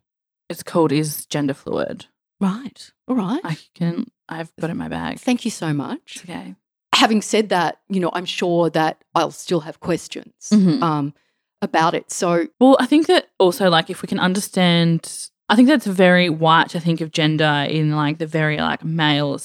It's 0.48 0.62
called 0.62 0.93
Is 0.93 1.26
Gender 1.26 1.55
Fluid. 1.55 2.06
Right. 2.40 2.90
All 3.06 3.16
right. 3.16 3.40
I 3.44 3.59
can, 3.74 4.10
I've 4.28 4.55
got 4.60 4.68
it 4.70 4.72
in 4.72 4.76
my 4.76 4.89
bag. 4.89 5.18
Thank 5.18 5.44
you 5.44 5.51
so 5.51 5.72
much. 5.72 6.16
It's 6.16 6.24
okay. 6.24 6.55
Having 6.94 7.22
said 7.22 7.48
that, 7.51 7.80
you 7.89 8.01
know, 8.01 8.10
I'm 8.12 8.24
sure 8.24 8.70
that 8.70 9.02
I'll 9.14 9.30
still 9.30 9.60
have 9.60 9.80
questions 9.80 10.32
Mhm. 10.52 10.82
um, 10.82 11.14
about 11.62 11.94
it. 11.94 12.10
So, 12.10 12.47
Well, 12.60 12.76
I 12.80 12.86
think 12.86 13.06
that 13.09 13.28
also, 13.39 13.68
like, 13.68 13.90
if 13.90 14.02
we 14.02 14.06
can 14.09 14.18
understand, 14.20 15.28
I 15.48 15.56
think 15.56 15.68
that's 15.68 15.86
very 15.86 16.28
white 16.28 16.70
to 16.70 16.80
think 16.80 17.01
of 17.01 17.10
gender 17.10 17.66
in 17.68 17.93
like 17.97 18.18
the 18.18 18.26
very 18.26 18.59
like 18.59 18.85
male 18.85 19.39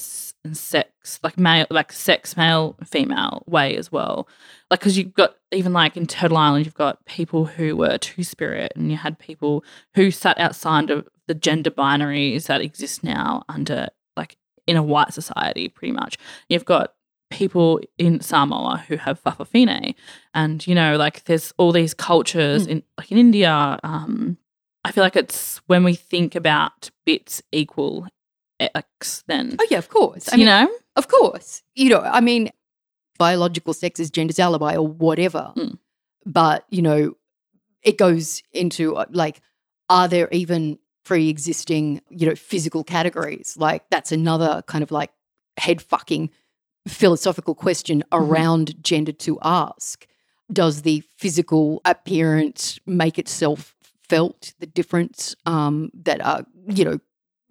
and 0.45 0.57
sex, 0.57 1.19
like 1.23 1.37
male, 1.37 1.65
like 1.69 1.91
sex, 1.91 2.35
male, 2.35 2.75
female 2.83 3.43
way 3.47 3.75
as 3.77 3.91
well. 3.91 4.27
Like, 4.69 4.81
because 4.81 4.97
you've 4.97 5.13
got 5.13 5.35
even 5.51 5.71
like 5.73 5.95
in 5.95 6.05
Turtle 6.07 6.37
Island, 6.37 6.65
you've 6.65 6.73
got 6.73 7.05
people 7.05 7.45
who 7.45 7.75
were 7.77 7.97
two 7.97 8.23
spirit, 8.23 8.73
and 8.75 8.91
you 8.91 8.97
had 8.97 9.19
people 9.19 9.63
who 9.95 10.11
sat 10.11 10.37
outside 10.39 10.89
of 10.89 11.07
the 11.27 11.33
gender 11.33 11.71
binaries 11.71 12.47
that 12.47 12.61
exist 12.61 13.03
now 13.03 13.43
under 13.47 13.87
like 14.17 14.37
in 14.67 14.75
a 14.75 14.83
white 14.83 15.13
society, 15.13 15.69
pretty 15.69 15.93
much. 15.93 16.17
You've 16.49 16.65
got 16.65 16.93
people 17.31 17.79
in 17.97 18.19
Samoa 18.19 18.83
who 18.87 18.97
have 18.97 19.23
Fa'afafine, 19.23 19.95
and 20.33 20.67
you 20.67 20.75
know, 20.75 20.97
like 20.97 21.23
there's 21.23 21.53
all 21.57 21.71
these 21.71 21.93
cultures 21.93 22.67
Mm. 22.67 22.69
in 22.71 22.83
like 22.97 23.11
in 23.11 23.17
India. 23.17 23.79
Um, 23.83 24.37
I 24.83 24.91
feel 24.91 25.03
like 25.05 25.15
it's 25.15 25.61
when 25.67 25.85
we 25.85 25.95
think 25.95 26.35
about 26.35 26.91
bits 27.05 27.41
equal 27.53 28.07
X, 28.59 29.23
then 29.27 29.57
oh, 29.59 29.67
yeah, 29.69 29.77
of 29.77 29.89
course. 29.89 30.29
I 30.29 30.35
you 30.35 30.45
mean, 30.45 30.47
know, 30.47 30.71
Of 30.95 31.07
course. 31.07 31.63
You 31.75 31.89
know, 31.89 32.01
I 32.01 32.21
mean, 32.21 32.51
biological 33.17 33.73
sex 33.73 33.99
is 33.99 34.11
gender's 34.11 34.39
alibi 34.39 34.75
or 34.75 34.87
whatever. 34.87 35.53
Mm. 35.55 35.77
But, 36.25 36.65
you 36.69 36.81
know, 36.81 37.13
it 37.81 37.97
goes 37.97 38.41
into 38.51 38.95
uh, 38.95 39.05
like, 39.11 39.41
are 39.89 40.07
there 40.07 40.29
even 40.31 40.79
pre 41.03 41.29
existing, 41.29 42.01
you 42.09 42.27
know, 42.27 42.35
physical 42.35 42.83
categories? 42.83 43.55
Like, 43.57 43.89
that's 43.89 44.11
another 44.11 44.63
kind 44.67 44.83
of 44.83 44.91
like 44.91 45.11
head 45.57 45.81
fucking 45.81 46.29
philosophical 46.87 47.55
question 47.55 48.03
around 48.11 48.81
gender 48.83 49.11
to 49.11 49.39
ask. 49.41 50.07
Does 50.51 50.83
the 50.83 51.01
physical 51.17 51.81
appearance 51.85 52.79
make 52.85 53.17
itself 53.17 53.75
felt? 54.07 54.53
The 54.59 54.65
difference 54.65 55.35
um, 55.45 55.89
that 55.93 56.23
are, 56.23 56.45
you 56.67 56.85
know, 56.85 56.99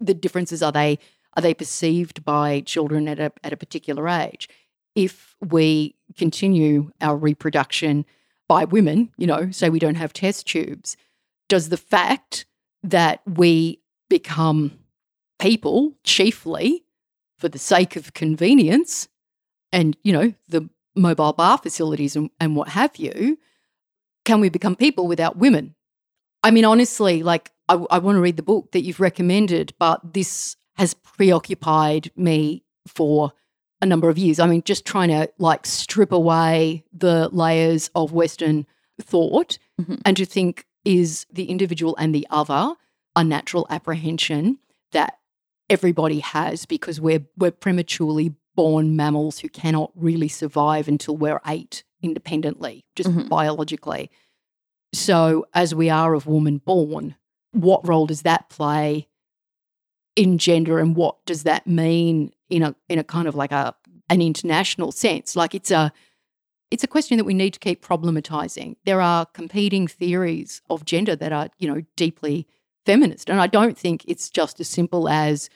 the 0.05 0.13
differences 0.13 0.61
are 0.61 0.71
they 0.71 0.99
are 1.35 1.41
they 1.41 1.53
perceived 1.53 2.23
by 2.23 2.61
children 2.61 3.07
at 3.07 3.19
a 3.19 3.31
at 3.43 3.53
a 3.53 3.57
particular 3.57 4.07
age? 4.07 4.47
If 4.95 5.35
we 5.41 5.95
continue 6.17 6.91
our 7.01 7.17
reproduction 7.17 8.05
by 8.47 8.65
women, 8.65 9.11
you 9.17 9.25
know, 9.25 9.49
say 9.51 9.69
we 9.69 9.79
don't 9.79 9.95
have 9.95 10.13
test 10.13 10.47
tubes, 10.47 10.95
does 11.49 11.69
the 11.69 11.77
fact 11.77 12.45
that 12.83 13.21
we 13.25 13.79
become 14.09 14.79
people 15.39 15.93
chiefly 16.03 16.83
for 17.37 17.49
the 17.49 17.59
sake 17.59 17.95
of 17.95 18.13
convenience 18.13 19.07
and, 19.71 19.97
you 20.03 20.13
know, 20.13 20.33
the 20.47 20.69
mobile 20.95 21.33
bar 21.33 21.57
facilities 21.57 22.15
and, 22.15 22.29
and 22.39 22.55
what 22.55 22.69
have 22.69 22.95
you, 22.97 23.37
can 24.25 24.39
we 24.39 24.49
become 24.49 24.75
people 24.75 25.07
without 25.07 25.37
women? 25.37 25.75
I 26.43 26.51
mean, 26.51 26.65
honestly, 26.65 27.23
like, 27.23 27.51
I, 27.69 27.75
I 27.89 27.99
want 27.99 28.15
to 28.17 28.21
read 28.21 28.37
the 28.37 28.43
book 28.43 28.71
that 28.71 28.81
you've 28.83 28.99
recommended, 28.99 29.73
but 29.79 30.13
this 30.13 30.55
has 30.75 30.93
preoccupied 30.93 32.11
me 32.15 32.63
for 32.87 33.31
a 33.81 33.85
number 33.85 34.09
of 34.09 34.17
years. 34.17 34.39
I 34.39 34.47
mean, 34.47 34.63
just 34.63 34.85
trying 34.85 35.09
to 35.09 35.29
like 35.37 35.65
strip 35.65 36.11
away 36.11 36.83
the 36.93 37.29
layers 37.31 37.89
of 37.95 38.11
Western 38.13 38.65
thought 39.01 39.57
Mhm. 39.81 40.01
and 40.05 40.15
to 40.17 40.25
think 40.25 40.65
is 40.85 41.25
the 41.31 41.45
individual 41.45 41.95
and 41.97 42.13
the 42.13 42.27
other 42.29 42.75
a 43.15 43.23
natural 43.23 43.65
apprehension 43.69 44.59
that 44.91 45.19
everybody 45.69 46.19
has 46.19 46.65
because 46.65 46.99
we're 47.01 47.25
we're 47.37 47.51
prematurely 47.51 48.33
born 48.55 48.95
mammals 48.95 49.39
who 49.39 49.49
cannot 49.49 49.91
really 49.95 50.27
survive 50.27 50.87
until 50.87 51.17
we're 51.17 51.41
eight 51.47 51.83
independently, 52.01 52.85
just 52.95 53.09
Mhm. 53.09 53.29
biologically. 53.29 54.11
So, 54.93 55.47
as 55.53 55.73
we 55.73 55.89
are 55.89 56.13
of 56.13 56.27
woman 56.27 56.57
born, 56.59 57.15
what 57.53 57.87
role 57.87 58.05
does 58.05 58.23
that 58.23 58.49
play 58.49 59.07
in 60.15 60.37
gender, 60.37 60.77
and 60.79 60.95
what 60.95 61.25
does 61.25 61.43
that 61.43 61.65
mean 61.65 62.31
in 62.49 62.61
a 62.61 62.75
in 62.89 62.99
a 62.99 63.03
kind 63.03 63.27
of 63.27 63.35
like 63.35 63.51
a 63.51 63.73
an 64.09 64.21
international 64.21 64.91
sense? 64.91 65.35
Like 65.35 65.55
it's 65.55 65.71
a 65.71 65.91
it's 66.69 66.83
a 66.83 66.87
question 66.87 67.17
that 67.17 67.23
we 67.23 67.33
need 67.33 67.53
to 67.53 67.59
keep 67.59 67.85
problematizing. 67.85 68.75
There 68.85 69.01
are 69.01 69.25
competing 69.27 69.87
theories 69.87 70.61
of 70.69 70.85
gender 70.85 71.15
that 71.15 71.31
are, 71.31 71.49
you 71.59 71.67
know, 71.67 71.81
deeply 71.95 72.47
feminist, 72.85 73.29
and 73.29 73.39
I 73.39 73.47
don't 73.47 73.77
think 73.77 74.03
it's 74.07 74.29
just 74.29 74.59
as 74.59 74.67
simple 74.67 75.07
as 75.07 75.49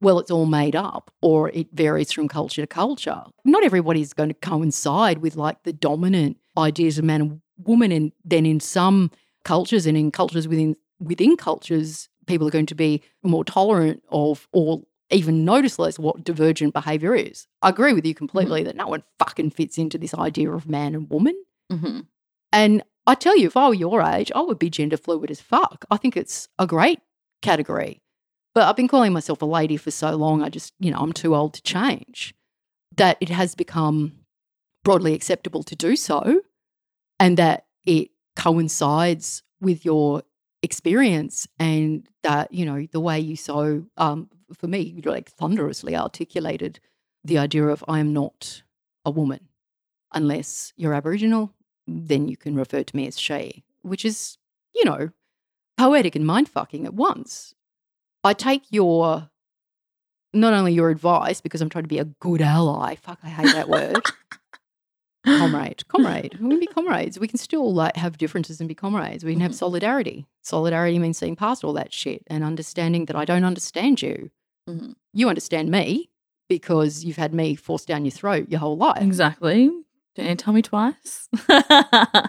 well, 0.00 0.18
it's 0.18 0.30
all 0.30 0.46
made 0.46 0.74
up 0.74 1.10
or 1.20 1.50
it 1.50 1.68
varies 1.72 2.10
from 2.12 2.28
culture 2.28 2.62
to 2.62 2.66
culture. 2.66 3.22
Not 3.44 3.64
everybody 3.64 4.00
is 4.00 4.14
going 4.14 4.30
to 4.30 4.34
coincide 4.34 5.18
with 5.18 5.36
like 5.36 5.62
the 5.64 5.72
dominant 5.72 6.38
ideas 6.56 6.98
of 6.98 7.04
man 7.04 7.20
and 7.20 7.40
woman. 7.58 7.92
And 7.92 8.12
then 8.24 8.46
in 8.46 8.60
some 8.60 9.10
cultures 9.44 9.86
and 9.86 9.96
in 9.96 10.10
cultures 10.10 10.48
within 10.48 10.76
within 11.00 11.36
cultures, 11.36 12.08
people 12.26 12.46
are 12.46 12.52
going 12.52 12.66
to 12.66 12.74
be 12.74 13.02
more 13.22 13.44
tolerant 13.44 14.02
of 14.10 14.46
or 14.52 14.82
even 15.10 15.44
notice 15.44 15.78
less 15.78 15.98
what 15.98 16.22
divergent 16.22 16.72
behavior 16.72 17.14
is. 17.14 17.48
I 17.62 17.70
agree 17.70 17.92
with 17.92 18.06
you 18.06 18.14
completely 18.14 18.62
that 18.62 18.76
no 18.76 18.86
one 18.86 19.02
fucking 19.18 19.50
fits 19.50 19.76
into 19.76 19.98
this 19.98 20.14
idea 20.14 20.52
of 20.52 20.68
man 20.68 20.94
and 20.94 21.10
woman. 21.10 21.34
hmm 21.68 22.00
And 22.52 22.84
I 23.06 23.14
tell 23.16 23.36
you, 23.36 23.48
if 23.48 23.56
I 23.56 23.68
were 23.68 23.74
your 23.74 24.02
age, 24.02 24.30
I 24.34 24.40
would 24.40 24.58
be 24.58 24.70
gender 24.70 24.96
fluid 24.96 25.30
as 25.30 25.40
fuck. 25.40 25.84
I 25.90 25.96
think 25.96 26.16
it's 26.16 26.48
a 26.58 26.66
great 26.66 27.00
category. 27.42 28.02
But 28.54 28.68
I've 28.68 28.76
been 28.76 28.88
calling 28.88 29.12
myself 29.12 29.42
a 29.42 29.46
lady 29.46 29.76
for 29.76 29.90
so 29.90 30.14
long, 30.16 30.42
I 30.42 30.48
just, 30.48 30.74
you 30.78 30.90
know, 30.90 30.98
I'm 30.98 31.12
too 31.12 31.34
old 31.34 31.54
to 31.54 31.62
change. 31.62 32.34
That 32.96 33.16
it 33.20 33.30
has 33.30 33.54
become 33.54 34.12
broadly 34.84 35.14
acceptable 35.14 35.62
to 35.64 35.76
do 35.76 35.96
so 35.96 36.42
and 37.18 37.36
that 37.36 37.66
it 37.84 38.10
coincides 38.36 39.42
with 39.60 39.84
your 39.84 40.22
experience 40.62 41.46
and 41.58 42.06
that, 42.22 42.52
you 42.52 42.64
know, 42.64 42.86
the 42.92 43.00
way 43.00 43.18
you 43.18 43.36
so, 43.36 43.84
um, 43.96 44.28
for 44.54 44.66
me, 44.66 44.80
you 44.80 45.02
like 45.02 45.30
thunderously 45.30 45.96
articulated 45.96 46.80
the 47.24 47.38
idea 47.38 47.66
of 47.66 47.84
I 47.88 48.00
am 48.00 48.12
not 48.12 48.62
a 49.04 49.10
woman 49.10 49.48
unless 50.12 50.72
you're 50.76 50.94
Aboriginal, 50.94 51.54
then 51.86 52.28
you 52.28 52.36
can 52.36 52.54
refer 52.54 52.82
to 52.82 52.96
me 52.96 53.06
as 53.06 53.18
she, 53.18 53.64
which 53.82 54.04
is, 54.04 54.38
you 54.74 54.84
know, 54.84 55.10
poetic 55.76 56.14
and 56.14 56.26
mind 56.26 56.48
fucking 56.48 56.84
at 56.84 56.94
once. 56.94 57.54
I 58.22 58.34
take 58.34 58.64
your, 58.70 59.30
not 60.32 60.52
only 60.52 60.72
your 60.72 60.90
advice, 60.90 61.40
because 61.40 61.60
I'm 61.60 61.68
trying 61.70 61.84
to 61.84 61.88
be 61.88 61.98
a 61.98 62.04
good 62.04 62.42
ally. 62.42 62.96
Fuck, 62.96 63.20
I 63.22 63.28
hate 63.28 63.54
that 63.54 63.68
word. 63.68 64.02
comrade, 65.38 65.86
comrade. 65.88 66.38
We 66.40 66.48
can 66.50 66.60
be 66.60 66.66
comrades. 66.66 67.18
We 67.18 67.28
can 67.28 67.38
still 67.38 67.72
like 67.72 67.96
have 67.96 68.18
differences 68.18 68.60
and 68.60 68.68
be 68.68 68.74
comrades. 68.74 69.24
We 69.24 69.32
can 69.32 69.40
have 69.40 69.52
Mhm. 69.52 69.56
solidarity. 69.56 70.26
Solidarity 70.42 70.98
means 70.98 71.18
seeing 71.18 71.36
past 71.36 71.64
all 71.64 71.72
that 71.74 71.92
shit 71.92 72.22
and 72.28 72.42
understanding 72.44 73.04
that 73.06 73.16
I 73.16 73.24
don't 73.24 73.44
understand 73.44 74.02
you. 74.02 74.30
Mhm. 74.68 74.94
You 75.12 75.28
understand 75.28 75.70
me 75.70 76.10
because 76.48 77.04
you've 77.04 77.16
had 77.16 77.32
me 77.34 77.54
forced 77.54 77.86
down 77.88 78.04
your 78.04 78.12
throat 78.12 78.48
your 78.50 78.60
whole 78.60 78.76
life. 78.76 79.02
Exactly. 79.02 79.70
Don't 80.16 80.26
you 80.26 80.34
tell 80.34 80.52
me 80.52 80.62
twice? 80.62 81.28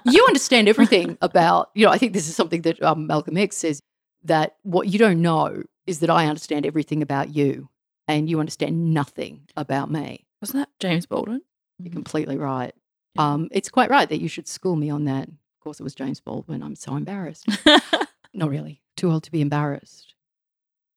you 0.05 0.25
understand 0.27 0.67
everything 0.67 1.17
about, 1.21 1.71
you 1.73 1.85
know, 1.85 1.91
I 1.91 1.97
think 1.97 2.13
this 2.13 2.27
is 2.29 2.35
something 2.35 2.61
that 2.61 2.81
um, 2.83 3.07
Malcolm 3.07 3.37
X 3.37 3.57
says 3.57 3.81
that 4.23 4.55
what 4.63 4.87
you 4.87 4.99
don't 4.99 5.21
know 5.21 5.63
is 5.87 5.99
that 5.99 6.09
I 6.11 6.27
understand 6.27 6.65
everything 6.65 7.01
about 7.01 7.35
you 7.35 7.69
and 8.07 8.29
you 8.29 8.39
understand 8.39 8.93
nothing 8.93 9.41
about 9.57 9.89
me. 9.91 10.25
Wasn't 10.41 10.59
that 10.61 10.69
James 10.79 11.05
Baldwin? 11.07 11.41
You're 11.79 11.91
completely 11.93 12.37
right. 12.37 12.73
Um, 13.17 13.49
it's 13.51 13.69
quite 13.69 13.89
right 13.89 14.07
that 14.09 14.21
you 14.21 14.27
should 14.27 14.47
school 14.47 14.75
me 14.75 14.89
on 14.89 15.05
that. 15.05 15.27
Of 15.27 15.63
course, 15.63 15.79
it 15.79 15.83
was 15.83 15.95
James 15.95 16.19
Baldwin. 16.19 16.63
I'm 16.63 16.75
so 16.75 16.95
embarrassed. 16.95 17.47
Not 18.33 18.49
really. 18.49 18.81
Too 18.95 19.11
old 19.11 19.23
to 19.23 19.31
be 19.31 19.41
embarrassed. 19.41 20.13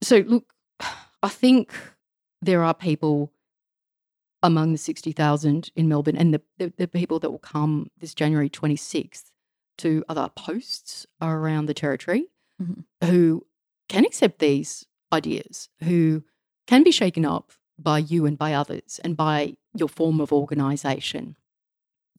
So, 0.03 0.19
look, 0.19 0.53
I 1.23 1.29
think 1.29 1.73
there 2.41 2.63
are 2.63 2.75
people 2.75 3.33
among 4.43 4.73
the 4.73 4.79
60,000 4.79 5.71
in 5.75 5.89
Melbourne 5.89 6.17
and 6.17 6.35
the, 6.35 6.43
the, 6.59 6.73
the, 6.77 6.87
people 6.87 7.19
that 7.21 7.31
will 7.31 7.39
come 7.39 7.91
this 7.99 8.13
January 8.13 8.51
26th 8.51 9.31
to 9.79 10.05
other 10.07 10.29
posts 10.37 11.07
around 11.23 11.65
the 11.65 11.73
territory 11.73 12.27
mm-hmm. 12.63 13.07
who 13.07 13.47
can 13.89 14.05
accept 14.05 14.41
these 14.41 14.85
ideas, 15.13 15.71
who 15.83 16.23
can 16.67 16.83
be 16.83 16.91
shaken 16.91 17.25
up 17.25 17.53
by 17.79 17.99
you 17.99 18.27
and 18.27 18.37
by 18.37 18.53
others 18.53 19.01
and 19.03 19.17
by 19.17 19.57
your 19.75 19.89
form 19.89 20.21
of 20.21 20.33
organisation. 20.33 21.37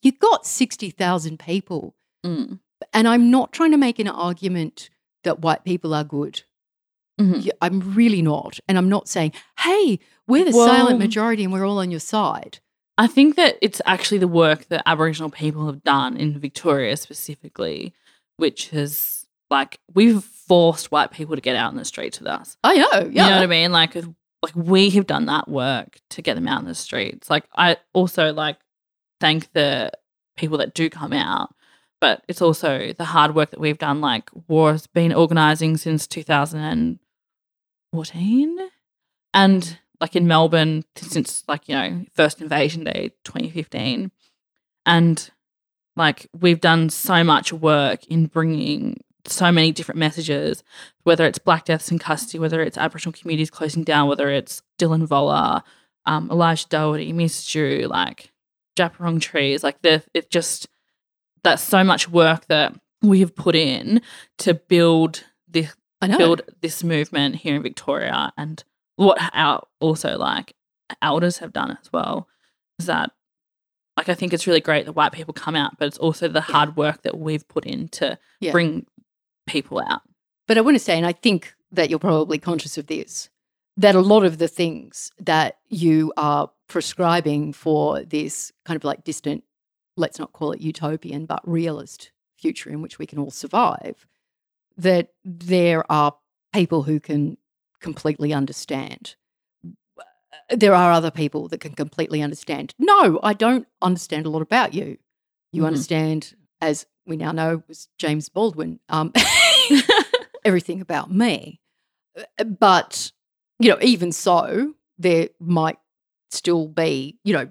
You've 0.01 0.19
got 0.19 0.45
60,000 0.45 1.39
people. 1.39 1.95
Mm. 2.25 2.59
And 2.93 3.07
I'm 3.07 3.31
not 3.31 3.51
trying 3.51 3.71
to 3.71 3.77
make 3.77 3.99
an 3.99 4.07
argument 4.07 4.89
that 5.23 5.39
white 5.39 5.63
people 5.63 5.93
are 5.93 6.03
good. 6.03 6.43
Mm-hmm. 7.19 7.49
I'm 7.61 7.95
really 7.95 8.21
not. 8.21 8.59
And 8.67 8.77
I'm 8.77 8.89
not 8.89 9.07
saying, 9.07 9.31
hey, 9.59 9.99
we're 10.27 10.45
the 10.45 10.55
well, 10.55 10.67
silent 10.67 10.99
majority 10.99 11.43
and 11.43 11.53
we're 11.53 11.65
all 11.65 11.79
on 11.79 11.91
your 11.91 11.99
side. 11.99 12.59
I 12.97 13.07
think 13.07 13.35
that 13.35 13.57
it's 13.61 13.81
actually 13.85 14.19
the 14.19 14.27
work 14.27 14.67
that 14.67 14.83
Aboriginal 14.85 15.29
people 15.29 15.65
have 15.67 15.83
done 15.83 16.17
in 16.17 16.39
Victoria 16.39 16.95
specifically, 16.97 17.93
which 18.37 18.69
has, 18.69 19.25
like, 19.49 19.79
we've 19.93 20.23
forced 20.23 20.91
white 20.91 21.11
people 21.11 21.35
to 21.35 21.41
get 21.41 21.55
out 21.55 21.71
in 21.71 21.77
the 21.77 21.85
streets 21.85 22.19
with 22.19 22.27
us. 22.27 22.57
I 22.63 22.77
know. 22.77 22.87
Yeah. 22.91 23.01
You 23.01 23.13
know 23.15 23.35
what 23.35 23.43
I 23.43 23.47
mean? 23.47 23.71
Like, 23.71 23.95
like 23.95 24.55
we 24.55 24.89
have 24.91 25.07
done 25.07 25.25
that 25.25 25.47
work 25.47 25.99
to 26.11 26.21
get 26.21 26.35
them 26.35 26.47
out 26.47 26.61
in 26.61 26.67
the 26.67 26.75
streets. 26.75 27.29
Like, 27.29 27.45
I 27.55 27.77
also, 27.93 28.31
like, 28.33 28.57
thank 29.25 29.51
the 29.53 29.91
people 30.37 30.57
that 30.57 30.73
do 30.73 30.89
come 30.89 31.13
out 31.13 31.55
but 32.05 32.21
it's 32.27 32.41
also 32.41 32.93
the 32.93 33.05
hard 33.05 33.33
work 33.33 33.49
that 33.51 33.59
we've 33.59 33.79
done. 33.79 34.01
Like 34.01 34.29
War's 34.47 34.85
been 34.85 35.13
organising 35.13 35.77
since 35.77 36.05
2014, 36.05 38.59
and 39.33 39.79
like 39.99 40.15
in 40.15 40.27
Melbourne 40.27 40.83
since 40.95 41.43
like 41.47 41.67
you 41.67 41.75
know 41.75 42.05
first 42.13 42.39
invasion 42.41 42.83
day 42.83 43.11
2015 43.23 44.11
and 44.85 45.31
like 45.95 46.27
we've 46.39 46.61
done 46.61 46.89
so 46.89 47.23
much 47.23 47.51
work 47.51 48.05
in 48.05 48.27
bringing 48.27 49.01
so 49.25 49.51
many 49.51 49.71
different 49.71 49.97
messages 49.97 50.63
whether 51.03 51.25
it's 51.25 51.39
black 51.39 51.65
deaths 51.65 51.89
in 51.89 51.97
custody 51.97 52.37
whether 52.37 52.61
it's 52.61 52.77
aboriginal 52.77 53.13
communities 53.13 53.49
closing 53.49 53.83
down 53.83 54.07
whether 54.07 54.29
it's 54.29 54.61
Dylan 54.77 55.07
Voller 55.07 55.63
um, 56.05 56.29
Elijah 56.29 56.67
Doughty 56.67 57.11
Miss 57.13 57.43
Dhu 57.45 57.87
like 57.87 58.31
Djab 58.75 58.95
Wurrung 58.97 59.21
trees 59.21 59.63
like 59.63 59.81
the 59.81 60.03
it 60.13 60.29
just 60.29 60.67
that's 61.43 61.61
so 61.61 61.83
much 61.83 62.09
work 62.09 62.47
that 62.47 62.73
we 63.01 63.19
have 63.19 63.35
put 63.35 63.55
in 63.55 64.01
to 64.39 64.53
build 64.53 65.23
this 65.47 65.73
build 66.17 66.41
this 66.61 66.83
movement 66.83 67.35
here 67.35 67.55
in 67.55 67.63
Victoria 67.63 68.31
and 68.37 68.63
what 68.95 69.17
our 69.33 69.65
also 69.79 70.17
like 70.17 70.53
elders 71.01 71.39
have 71.39 71.51
done 71.53 71.77
as 71.81 71.91
well 71.91 72.27
is 72.79 72.85
that 72.85 73.11
like 73.97 74.09
I 74.09 74.13
think 74.13 74.33
it's 74.33 74.47
really 74.47 74.61
great 74.61 74.85
that 74.85 74.93
white 74.93 75.13
people 75.13 75.33
come 75.33 75.55
out, 75.55 75.77
but 75.77 75.87
it's 75.87 75.97
also 75.97 76.27
the 76.27 76.41
hard 76.41 76.75
work 76.75 77.03
that 77.03 77.17
we've 77.17 77.47
put 77.47 77.65
in 77.65 77.87
to 77.89 78.17
yeah. 78.39 78.51
bring 78.51 78.85
people 79.47 79.79
out. 79.79 80.01
But 80.47 80.57
I 80.57 80.61
want 80.61 80.75
to 80.75 80.83
say, 80.83 80.97
and 80.97 81.05
I 81.05 81.13
think 81.13 81.55
that 81.71 81.89
you're 81.89 81.99
probably 81.99 82.37
conscious 82.37 82.77
of 82.77 82.87
this, 82.87 83.29
that 83.77 83.95
a 83.95 84.01
lot 84.01 84.25
of 84.25 84.37
the 84.37 84.47
things 84.47 85.11
that 85.19 85.57
you 85.69 86.11
are 86.17 86.51
prescribing 86.67 87.53
for 87.53 88.03
this 88.03 88.51
kind 88.65 88.75
of 88.75 88.83
like 88.83 89.03
distant, 89.03 89.43
let's 89.97 90.19
not 90.19 90.33
call 90.33 90.51
it 90.51 90.61
utopian, 90.61 91.25
but 91.25 91.47
realist 91.47 92.11
future 92.37 92.69
in 92.69 92.81
which 92.81 92.99
we 92.99 93.05
can 93.05 93.19
all 93.19 93.31
survive, 93.31 94.05
that 94.77 95.09
there 95.23 95.89
are 95.91 96.15
people 96.53 96.83
who 96.83 96.99
can 96.99 97.37
completely 97.79 98.33
understand. 98.33 99.15
There 100.49 100.75
are 100.75 100.91
other 100.91 101.11
people 101.11 101.47
that 101.49 101.59
can 101.59 101.73
completely 101.73 102.21
understand. 102.21 102.73
No, 102.77 103.19
I 103.23 103.33
don't 103.33 103.67
understand 103.81 104.25
a 104.25 104.29
lot 104.29 104.41
about 104.41 104.73
you. 104.73 104.97
You 105.51 105.61
mm-hmm. 105.61 105.67
understand, 105.67 106.35
as 106.61 106.85
we 107.05 107.17
now 107.17 107.31
know, 107.31 107.63
was 107.67 107.87
James 107.97 108.29
Baldwin, 108.29 108.79
um, 108.89 109.13
everything 110.45 110.81
about 110.81 111.11
me. 111.11 111.61
Uh, 112.17 112.43
but, 112.43 113.11
you 113.59 113.69
know, 113.69 113.77
even 113.81 114.11
so, 114.11 114.73
there 114.97 115.29
might 115.39 115.77
still 116.35 116.67
be, 116.67 117.17
you 117.23 117.33
know, 117.33 117.47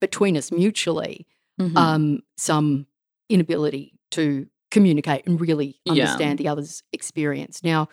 between 0.00 0.36
us 0.36 0.52
mutually, 0.52 1.26
mm-hmm. 1.60 1.76
um, 1.76 2.20
some 2.36 2.86
inability 3.28 3.98
to 4.12 4.46
communicate 4.70 5.26
and 5.26 5.40
really 5.40 5.80
understand 5.88 6.38
yeah. 6.38 6.44
the 6.44 6.48
other's 6.48 6.82
experience. 6.92 7.62
Now, 7.64 7.88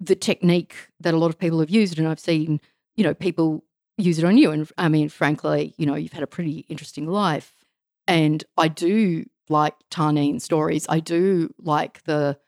the 0.00 0.14
technique 0.14 0.74
that 1.00 1.14
a 1.14 1.16
lot 1.16 1.28
of 1.28 1.38
people 1.38 1.60
have 1.60 1.70
used, 1.70 1.98
and 1.98 2.06
I've 2.06 2.20
seen, 2.20 2.60
you 2.96 3.04
know, 3.04 3.14
people 3.14 3.64
use 3.96 4.18
it 4.18 4.24
on 4.24 4.38
you. 4.38 4.50
And 4.50 4.70
I 4.78 4.88
mean, 4.88 5.08
frankly, 5.08 5.74
you 5.76 5.86
know, 5.86 5.94
you've 5.94 6.12
had 6.12 6.22
a 6.22 6.28
pretty 6.28 6.64
interesting 6.68 7.06
life. 7.06 7.52
And 8.06 8.44
I 8.56 8.68
do 8.68 9.24
like 9.48 9.74
Tarneen 9.90 10.40
stories. 10.40 10.86
I 10.88 11.00
do 11.00 11.52
like 11.58 12.02
the 12.04 12.38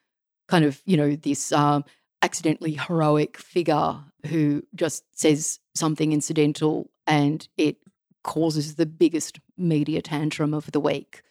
kind 0.49 0.65
of, 0.65 0.81
you 0.85 0.97
know, 0.97 1.17
this 1.17 1.53
um, 1.53 1.85
accidentally 2.23 2.73
heroic 2.73 3.37
figure 3.37 3.99
who 4.27 4.63
just 4.75 5.05
says 5.13 5.59
something 5.75 6.13
incidental 6.13 6.91
and 7.11 7.49
it 7.57 7.77
causes 8.23 8.77
the 8.77 8.87
biggest 8.87 9.41
media 9.57 10.01
tantrum 10.01 10.55
of 10.55 10.71
the 10.73 10.81
week. 10.81 11.23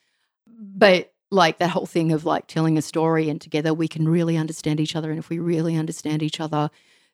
But 0.48 1.14
like 1.32 1.60
that 1.60 1.70
whole 1.70 1.86
thing 1.86 2.12
of 2.12 2.26
like 2.26 2.48
telling 2.48 2.78
a 2.78 2.82
story 2.82 3.30
and 3.30 3.40
together 3.40 3.74
we 3.74 3.88
can 3.88 4.08
really 4.08 4.36
understand 4.36 4.80
each 4.80 4.96
other 4.96 5.10
and 5.10 5.20
if 5.20 5.30
we 5.30 5.40
really 5.40 5.76
understand 5.76 6.24
each 6.24 6.40
other 6.40 6.70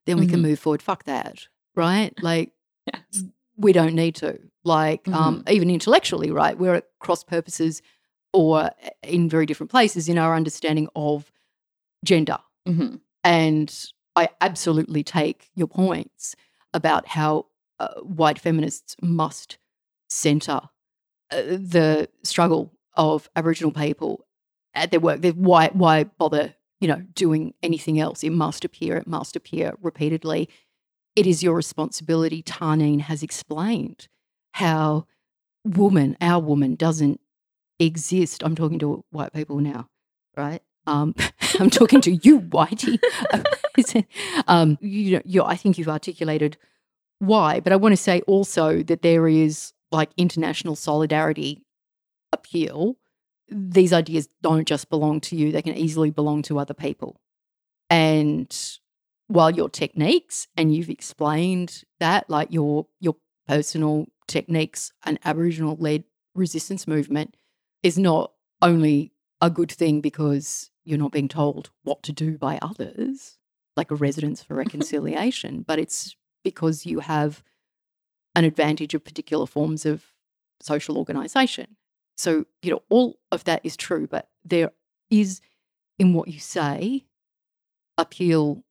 then 0.05 0.17
we 0.17 0.23
mm-hmm. 0.23 0.35
can 0.35 0.41
move 0.41 0.57
forward 0.59 0.81
fuck 0.81 1.03
that 1.03 1.47
right 1.75 2.13
like 2.23 2.51
yes. 2.93 3.25
we 3.57 3.73
don't 3.73 3.93
need 3.93 4.15
to 4.15 4.39
like 4.63 5.05
um, 5.09 5.13
mm-hmm. 5.13 5.23
um, 5.23 5.43
even 5.49 5.69
intellectually 5.69 6.31
right 6.31 6.57
we're 6.57 6.75
at 6.75 6.87
cross 6.99 7.23
purposes 7.23 7.81
or 8.31 8.69
in 9.03 9.29
very 9.29 9.45
different 9.45 9.69
places 9.69 10.07
in 10.07 10.17
our 10.17 10.33
understanding 10.33 10.87
of 10.95 11.31
gender 12.05 12.37
mm-hmm. 12.67 12.95
and 13.23 13.87
i 14.15 14.29
absolutely 14.39 15.03
take 15.03 15.49
your 15.55 15.67
points 15.67 16.35
about 16.73 17.05
how 17.05 17.45
uh, 17.79 17.95
white 18.01 18.39
feminists 18.39 18.95
must 19.01 19.57
center 20.09 20.61
uh, 21.31 21.41
the 21.41 22.09
struggle 22.23 22.73
of 22.95 23.29
Aboriginal 23.35 23.71
people 23.71 24.25
at 24.73 24.91
their 24.91 24.99
work. 24.99 25.25
Why 25.35 25.69
why 25.73 26.03
bother, 26.05 26.55
you 26.79 26.87
know, 26.87 27.01
doing 27.13 27.53
anything 27.63 27.99
else? 27.99 28.23
It 28.23 28.31
must 28.31 28.65
appear, 28.65 28.97
it 28.97 29.07
must 29.07 29.35
appear 29.35 29.73
repeatedly. 29.81 30.49
It 31.15 31.25
is 31.25 31.43
your 31.43 31.55
responsibility. 31.55 32.43
Tarneen 32.43 33.01
has 33.01 33.23
explained 33.23 34.07
how 34.53 35.07
woman, 35.63 36.17
our 36.21 36.41
woman, 36.41 36.75
doesn't 36.75 37.19
exist. 37.79 38.43
I'm 38.43 38.55
talking 38.55 38.79
to 38.79 39.03
white 39.11 39.33
people 39.33 39.59
now, 39.59 39.87
right? 40.35 40.61
Um, 40.87 41.15
I'm 41.59 41.69
talking 41.69 42.01
to 42.01 42.11
you, 42.11 42.41
Whitey. 42.41 42.99
um, 44.47 44.77
you, 44.81 45.21
you 45.25 45.43
I 45.43 45.55
think 45.55 45.77
you've 45.77 45.89
articulated 45.89 46.57
why, 47.25 47.59
but 47.59 47.73
I 47.73 47.75
want 47.75 47.93
to 47.93 47.97
say 48.01 48.21
also 48.21 48.83
that 48.83 49.01
there 49.01 49.27
is 49.27 49.73
like 49.91 50.09
international 50.17 50.75
solidarity 50.75 51.63
appeal, 52.31 52.97
these 53.49 53.93
ideas 53.93 54.27
don't 54.41 54.67
just 54.67 54.89
belong 54.89 55.21
to 55.21 55.35
you, 55.35 55.51
they 55.51 55.61
can 55.61 55.75
easily 55.75 56.11
belong 56.11 56.41
to 56.43 56.59
other 56.59 56.73
people. 56.73 57.19
And 57.89 58.55
while 59.27 59.51
your 59.51 59.69
techniques, 59.69 60.47
and 60.57 60.73
you've 60.75 60.89
explained 60.89 61.83
that, 61.99 62.29
like 62.29 62.49
your 62.51 62.87
your 62.99 63.15
personal 63.47 64.07
techniques, 64.27 64.91
an 65.03 65.19
Aboriginal 65.23 65.75
led 65.79 66.03
resistance 66.33 66.87
movement 66.87 67.35
is 67.83 67.97
not 67.97 68.31
only 68.61 69.11
a 69.41 69.49
good 69.49 69.71
thing 69.71 70.01
because 70.01 70.71
you're 70.83 70.97
not 70.97 71.11
being 71.11 71.27
told 71.27 71.71
what 71.83 72.03
to 72.03 72.11
do 72.11 72.37
by 72.37 72.57
others, 72.61 73.37
like 73.75 73.91
a 73.91 73.95
residence 73.95 74.41
for 74.41 74.53
mm-hmm. 74.53 74.59
reconciliation, 74.59 75.63
but 75.65 75.79
it's 75.79 76.15
because 76.45 76.85
you 76.85 76.99
have 76.99 77.43
an 78.35 78.45
advantage 78.45 78.93
of 78.93 79.03
particular 79.03 79.45
forms 79.45 79.85
of 79.85 80.05
social 80.61 80.97
organization. 80.97 81.75
So, 82.17 82.45
you 82.61 82.71
know, 82.71 82.81
all 82.89 83.19
of 83.31 83.43
that 83.43 83.59
is 83.65 83.75
true, 83.75 84.07
but 84.07 84.29
there 84.45 84.71
is 85.09 85.41
in 85.99 86.13
what 86.13 86.29
you 86.29 86.39
say 86.39 87.05
appeal 87.97 88.63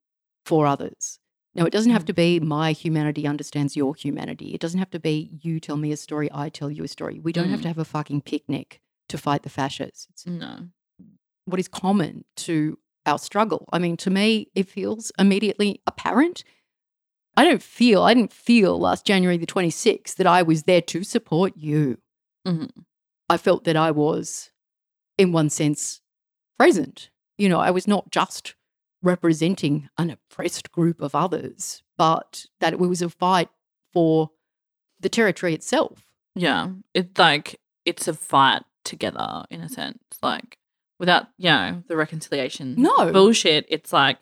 for 0.46 0.66
others. 0.66 1.18
Now, 1.54 1.64
it 1.64 1.72
doesn't 1.72 1.92
have 1.92 2.04
to 2.06 2.12
be 2.12 2.40
my 2.40 2.72
humanity 2.72 3.26
understands 3.26 3.76
your 3.76 3.94
humanity. 3.94 4.54
It 4.54 4.60
doesn't 4.60 4.78
have 4.78 4.90
to 4.90 4.98
be 5.00 5.38
you 5.42 5.60
tell 5.60 5.76
me 5.76 5.92
a 5.92 5.96
story, 5.96 6.28
I 6.32 6.48
tell 6.48 6.70
you 6.70 6.82
a 6.84 6.88
story. 6.88 7.20
We 7.20 7.32
don't 7.32 7.48
have 7.50 7.60
to 7.62 7.66
Mm. 7.66 7.74
have 7.74 7.78
a 7.78 7.84
fucking 7.84 8.22
picnic 8.22 8.80
to 9.08 9.16
fight 9.18 9.42
the 9.44 9.50
fascists. 9.50 10.06
It's 10.10 10.26
No. 10.26 10.68
what 11.46 11.60
is 11.60 11.68
common 11.68 12.24
to 12.36 12.78
our 13.06 13.18
struggle. 13.18 13.68
I 13.72 13.78
mean, 13.78 13.96
to 13.98 14.10
me, 14.10 14.48
it 14.54 14.68
feels 14.68 15.12
immediately 15.18 15.80
apparent. 15.86 16.42
I 17.36 17.44
don't 17.44 17.62
feel, 17.62 18.02
I 18.02 18.14
didn't 18.14 18.32
feel 18.32 18.78
last 18.78 19.04
January 19.06 19.36
the 19.36 19.46
26th 19.46 20.14
that 20.16 20.26
I 20.26 20.42
was 20.42 20.64
there 20.64 20.82
to 20.82 21.02
support 21.02 21.54
you. 21.56 21.98
Mhm. 22.46 22.70
I 23.28 23.36
felt 23.36 23.64
that 23.64 23.76
I 23.76 23.90
was, 23.90 24.50
in 25.18 25.32
one 25.32 25.50
sense, 25.50 26.00
present. 26.58 27.10
You 27.38 27.48
know, 27.48 27.58
I 27.58 27.70
was 27.70 27.88
not 27.88 28.10
just 28.10 28.54
representing 29.02 29.88
an 29.98 30.10
oppressed 30.10 30.70
group 30.72 31.00
of 31.02 31.14
others, 31.14 31.82
but 31.96 32.46
that 32.60 32.72
it 32.72 32.78
was 32.78 33.02
a 33.02 33.08
fight 33.10 33.48
for 33.92 34.30
the 35.00 35.08
territory 35.08 35.54
itself. 35.54 36.04
Yeah. 36.34 36.70
It's 36.94 37.18
like 37.18 37.60
it's 37.84 38.08
a 38.08 38.14
fight 38.14 38.62
together 38.84 39.44
in 39.50 39.60
a 39.60 39.68
sense. 39.68 39.98
Like 40.22 40.58
without, 40.98 41.26
you 41.38 41.50
know, 41.50 41.82
the 41.88 41.96
reconciliation 41.96 42.74
No. 42.78 43.12
bullshit, 43.12 43.66
it's 43.68 43.92
like 43.92 44.18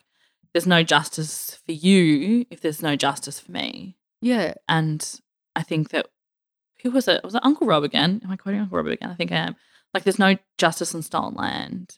there's 0.53 0.67
no 0.67 0.83
justice 0.83 1.59
for 1.65 1.71
you 1.71 2.45
if 2.49 2.61
there's 2.61 2.81
no 2.81 2.95
justice 2.95 3.39
for 3.39 3.51
me. 3.51 3.97
Yeah. 4.21 4.53
And 4.69 5.19
I 5.55 5.63
think 5.63 5.89
that 5.89 6.07
who 6.81 6.91
was 6.91 7.07
it? 7.07 7.23
Was 7.23 7.35
it 7.35 7.45
Uncle 7.45 7.67
Rob 7.67 7.83
again? 7.83 8.21
Am 8.23 8.31
I 8.31 8.35
quoting 8.35 8.61
Uncle 8.61 8.77
Rob 8.77 8.87
again? 8.87 9.09
I 9.09 9.15
think 9.15 9.31
I 9.31 9.37
am. 9.37 9.55
Like 9.93 10.03
there's 10.03 10.19
no 10.19 10.37
justice 10.57 10.93
in 10.93 11.01
stolen 11.01 11.35
land. 11.35 11.97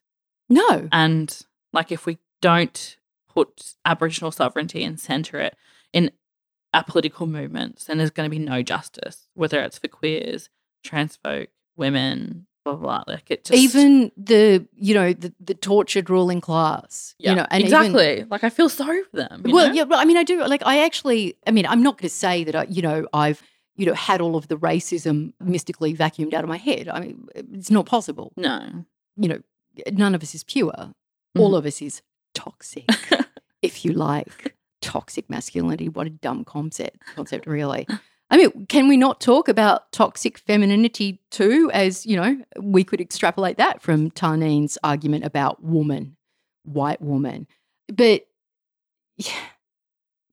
No. 0.49 0.87
And 0.91 1.37
like 1.73 1.91
if 1.91 2.05
we 2.05 2.19
don't 2.41 2.97
put 3.27 3.75
Aboriginal 3.83 4.31
sovereignty 4.31 4.83
and 4.83 4.99
centre 4.99 5.39
it 5.39 5.55
in 5.91 6.11
our 6.73 6.83
political 6.83 7.25
movements, 7.27 7.85
then 7.85 7.97
there's 7.97 8.11
going 8.11 8.29
to 8.29 8.35
be 8.35 8.43
no 8.43 8.61
justice, 8.61 9.27
whether 9.33 9.61
it's 9.61 9.77
for 9.77 9.87
queers, 9.87 10.49
trans 10.83 11.17
folk, 11.17 11.49
women, 11.75 12.47
blah 12.65 12.75
blah. 12.75 13.03
Like 13.07 13.29
it 13.31 13.45
just 13.45 13.57
even 13.57 14.11
the, 14.17 14.65
you 14.75 14.93
know, 14.93 15.13
the, 15.13 15.31
the 15.39 15.53
tortured 15.53 16.09
ruling 16.09 16.41
class. 16.41 17.15
yeah, 17.19 17.29
You 17.29 17.35
know, 17.37 17.47
and 17.51 17.63
even- 17.63 17.73
exactly. 17.73 18.25
like 18.29 18.43
I 18.43 18.49
feel 18.49 18.67
sorry 18.67 19.03
for 19.03 19.15
them. 19.17 19.43
you 19.45 19.53
well, 19.53 19.67
know? 19.69 19.73
yeah, 19.73 19.83
well, 19.83 19.99
I 19.99 20.05
mean, 20.05 20.17
I 20.17 20.23
do. 20.23 20.43
Like, 20.45 20.63
I 20.65 20.83
actually, 20.83 21.37
I 21.47 21.51
mean, 21.51 21.65
I'm 21.65 21.81
not 21.83 21.97
going 21.97 22.09
to 22.09 22.13
say 22.15 22.43
that, 22.43 22.55
I, 22.55 22.63
you 22.63 22.81
know, 22.81 23.07
I've, 23.13 23.41
you 23.77 23.85
know, 23.85 23.93
had 23.93 24.19
all 24.19 24.35
of 24.35 24.47
the 24.47 24.57
racism 24.57 25.33
mystically 25.39 25.93
vacuumed 25.95 26.33
out 26.33 26.43
of 26.43 26.49
my 26.49 26.57
head. 26.57 26.89
I 26.89 26.99
mean, 26.99 27.27
it's 27.35 27.71
not 27.71 27.85
possible. 27.85 28.33
no, 28.35 28.85
You 29.15 29.29
know, 29.29 29.39
none 29.91 30.15
of 30.15 30.21
us 30.23 30.33
is 30.35 30.43
pure. 30.43 30.71
Mm-hmm. 30.73 31.39
All 31.41 31.55
of 31.55 31.65
us 31.65 31.81
is 31.81 32.01
toxic, 32.33 32.85
if 33.61 33.85
you 33.85 33.93
like. 33.93 34.55
Toxic 34.81 35.29
masculinity. 35.29 35.89
What 35.89 36.07
a 36.07 36.11
dumb 36.11 36.43
concept, 36.45 36.97
concept, 37.15 37.47
really. 37.47 37.87
I 38.35 38.37
mean, 38.37 38.65
can 38.65 38.89
we 38.89 38.97
not 38.97 39.21
talk 39.21 39.47
about 39.47 39.89
toxic 39.93 40.37
femininity 40.39 41.21
too? 41.31 41.71
As, 41.73 42.05
you 42.05 42.17
know, 42.17 42.37
we 42.59 42.83
could 42.83 42.99
extrapolate 42.99 43.55
that 43.59 43.81
from 43.81 44.11
Tarneen's 44.11 44.77
argument 44.83 45.23
about 45.23 45.63
woman, 45.63 46.17
white 46.65 46.99
woman. 46.99 47.47
But 47.87 48.27
yeah, 49.15 49.31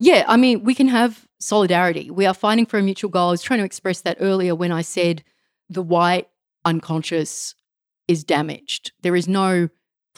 yeah, 0.00 0.24
I 0.26 0.36
mean, 0.36 0.64
we 0.64 0.74
can 0.74 0.88
have 0.88 1.28
solidarity. 1.38 2.10
We 2.10 2.26
are 2.26 2.34
fighting 2.34 2.66
for 2.66 2.76
a 2.76 2.82
mutual 2.82 3.08
goal. 3.08 3.28
I 3.28 3.30
was 3.30 3.42
trying 3.42 3.60
to 3.60 3.64
express 3.64 4.00
that 4.00 4.16
earlier 4.18 4.56
when 4.56 4.72
I 4.72 4.82
said 4.82 5.22
the 5.70 5.80
white 5.80 6.28
unconscious 6.64 7.54
is 8.08 8.24
damaged. 8.24 8.90
There 9.02 9.14
is 9.14 9.28
no 9.28 9.68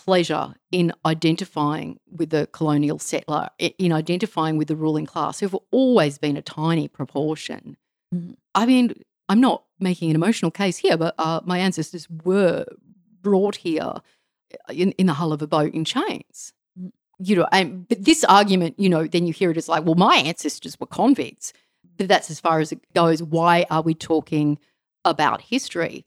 pleasure 0.05 0.55
in 0.71 0.93
identifying 1.07 1.99
with 2.11 2.31
the 2.31 2.47
colonial 2.53 2.99
settler, 2.99 3.49
in 3.59 3.93
identifying 3.93 4.57
with 4.59 4.69
the 4.69 4.77
ruling 4.77 5.07
class, 5.07 5.41
who've 5.41 5.57
always 5.71 6.19
been 6.19 6.37
a 6.37 6.43
tiny 6.43 6.89
proportion. 6.89 7.77
Mhm. 8.15 8.37
I 8.55 8.67
mean, 8.67 8.95
I'm 9.29 9.41
not 9.41 9.65
making 9.81 10.11
an 10.11 10.17
emotional 10.17 10.51
case 10.51 10.77
here, 10.77 10.97
but 10.97 11.15
uh, 11.19 11.41
my 11.45 11.59
ancestors 11.59 12.09
were 12.25 12.67
brought 13.23 13.57
here 13.57 13.83
uh, 13.93 14.73
in, 14.73 14.93
in 14.93 15.07
the 15.07 15.15
hull 15.15 15.33
of 15.33 15.41
a 15.43 15.47
boat 15.47 15.73
in 15.73 15.85
chains. 15.85 16.53
Mm. 16.79 16.93
You 17.19 17.37
know, 17.37 17.49
and 17.51 17.89
but 17.89 18.05
this 18.05 18.25
argument, 18.25 18.75
you 18.79 18.89
know, 18.89 19.07
then 19.07 19.27
you 19.27 19.33
hear 19.33 19.51
it 19.51 19.57
as 19.57 19.69
like, 19.69 19.85
well, 19.85 19.95
my 19.95 20.17
ancestors 20.17 20.79
were 20.79 20.87
convicts. 20.87 21.53
But 21.97 22.09
that's 22.09 22.31
as 22.31 22.41
far 22.41 22.61
as 22.61 22.73
it 22.73 22.81
goes. 22.93 23.23
Why 23.23 23.67
are 23.71 23.83
we 23.83 23.95
talking 23.95 24.59
about 25.05 25.41
history? 25.41 26.05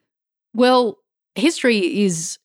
Well, 0.54 0.98
history 1.36 2.02
is 2.04 2.40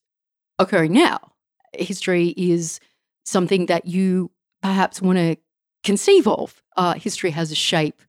occurring 0.59 0.93
now. 0.93 1.32
History 1.73 2.35
is 2.37 2.81
something 3.25 3.67
that 3.67 3.87
you 3.87 4.31
perhaps 4.63 5.01
want 5.03 5.19
to 5.19 5.37
conceive 5.85 6.27
of. 6.29 6.63
Uh, 6.77 6.95
history 6.95 7.31
has 7.31 7.51
a 7.51 7.55
shape. 7.57 8.01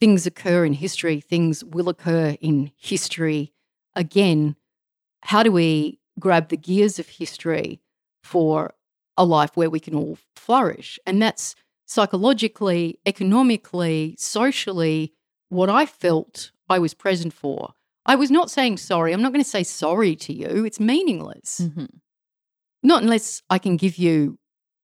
Things 0.00 0.26
occur 0.26 0.64
in 0.64 0.72
history, 0.72 1.20
things 1.20 1.62
will 1.62 1.88
occur 1.88 2.36
in 2.40 2.72
history 2.76 3.52
again. 3.94 4.56
How 5.22 5.42
do 5.44 5.52
we 5.52 6.00
grab 6.18 6.48
the 6.48 6.56
gears 6.56 6.98
of 6.98 7.08
history 7.08 7.80
for 8.24 8.74
a 9.16 9.24
life 9.24 9.56
where 9.56 9.70
we 9.70 9.78
can 9.78 9.94
all 9.94 10.18
flourish? 10.34 10.98
And 11.06 11.22
that's 11.22 11.54
psychologically, 11.86 12.98
economically, 13.06 14.16
socially 14.18 15.12
what 15.50 15.70
I 15.70 15.86
felt 15.86 16.50
I 16.68 16.78
was 16.78 16.94
present 16.94 17.32
for. 17.32 17.74
I 18.04 18.16
was 18.16 18.30
not 18.30 18.50
saying 18.50 18.78
sorry. 18.78 19.12
I'm 19.12 19.22
not 19.22 19.32
going 19.32 19.44
to 19.44 19.48
say 19.48 19.62
sorry 19.62 20.16
to 20.16 20.32
you. 20.32 20.64
It's 20.64 20.80
meaningless. 20.80 21.60
Mhm. 21.62 22.00
Not 22.82 23.02
unless 23.02 23.42
I 23.48 23.58
can 23.58 23.76
give 23.76 23.96
you 23.96 24.38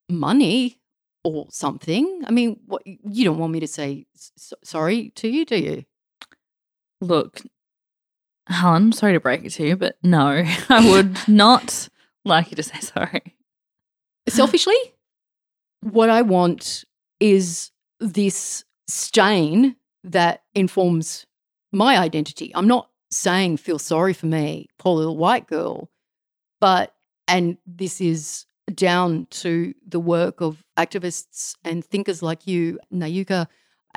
money 0.09 0.79
or 1.23 1.47
something. 1.51 2.21
I 2.25 2.31
mean, 2.31 2.59
what, 2.65 2.81
you 2.85 3.25
don't 3.25 3.37
want 3.37 3.53
me 3.53 3.59
to 3.59 3.67
say 3.67 4.05
s- 4.15 4.53
sorry 4.63 5.11
to 5.15 5.27
you, 5.27 5.45
do 5.45 5.57
you? 5.57 5.83
Look, 7.01 7.41
Helen, 8.47 8.91
sorry 8.91 9.13
to 9.13 9.19
break 9.19 9.43
it 9.43 9.51
to 9.51 9.67
you, 9.67 9.75
but 9.75 9.97
no, 10.03 10.43
I 10.69 10.89
would 10.89 11.17
not 11.27 11.89
like 12.25 12.51
you 12.51 12.55
to 12.55 12.63
say 12.63 12.79
sorry. 12.79 13.35
Selfishly, 14.27 14.75
what 15.81 16.09
I 16.09 16.21
want 16.21 16.83
is 17.19 17.71
this 17.99 18.63
stain 18.87 19.75
that 20.03 20.43
informs 20.55 21.25
my 21.71 21.97
identity. 21.97 22.51
I'm 22.55 22.67
not 22.67 22.89
saying 23.11 23.57
feel 23.57 23.79
sorry 23.79 24.13
for 24.13 24.25
me, 24.27 24.67
poor 24.77 24.95
little 24.95 25.17
white 25.17 25.47
girl, 25.47 25.89
but, 26.61 26.93
and 27.29 27.57
this 27.65 28.01
is 28.01 28.45
down 28.73 29.27
to 29.29 29.73
the 29.87 29.99
work 29.99 30.41
of 30.41 30.63
activists 30.77 31.55
and 31.63 31.85
thinkers 31.85 32.21
like 32.21 32.45
you, 32.47 32.79
Nayuka, 32.93 33.47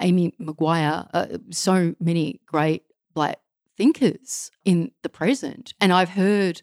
Amy 0.01 0.33
McQuire, 0.41 1.09
uh, 1.13 1.39
so 1.51 1.95
many 1.99 2.41
great 2.47 2.85
black 3.15 3.39
thinkers 3.77 4.51
in 4.65 4.93
the 5.03 5.09
present. 5.09 5.75
And 5.81 5.93
I've 5.93 6.11
heard 6.11 6.63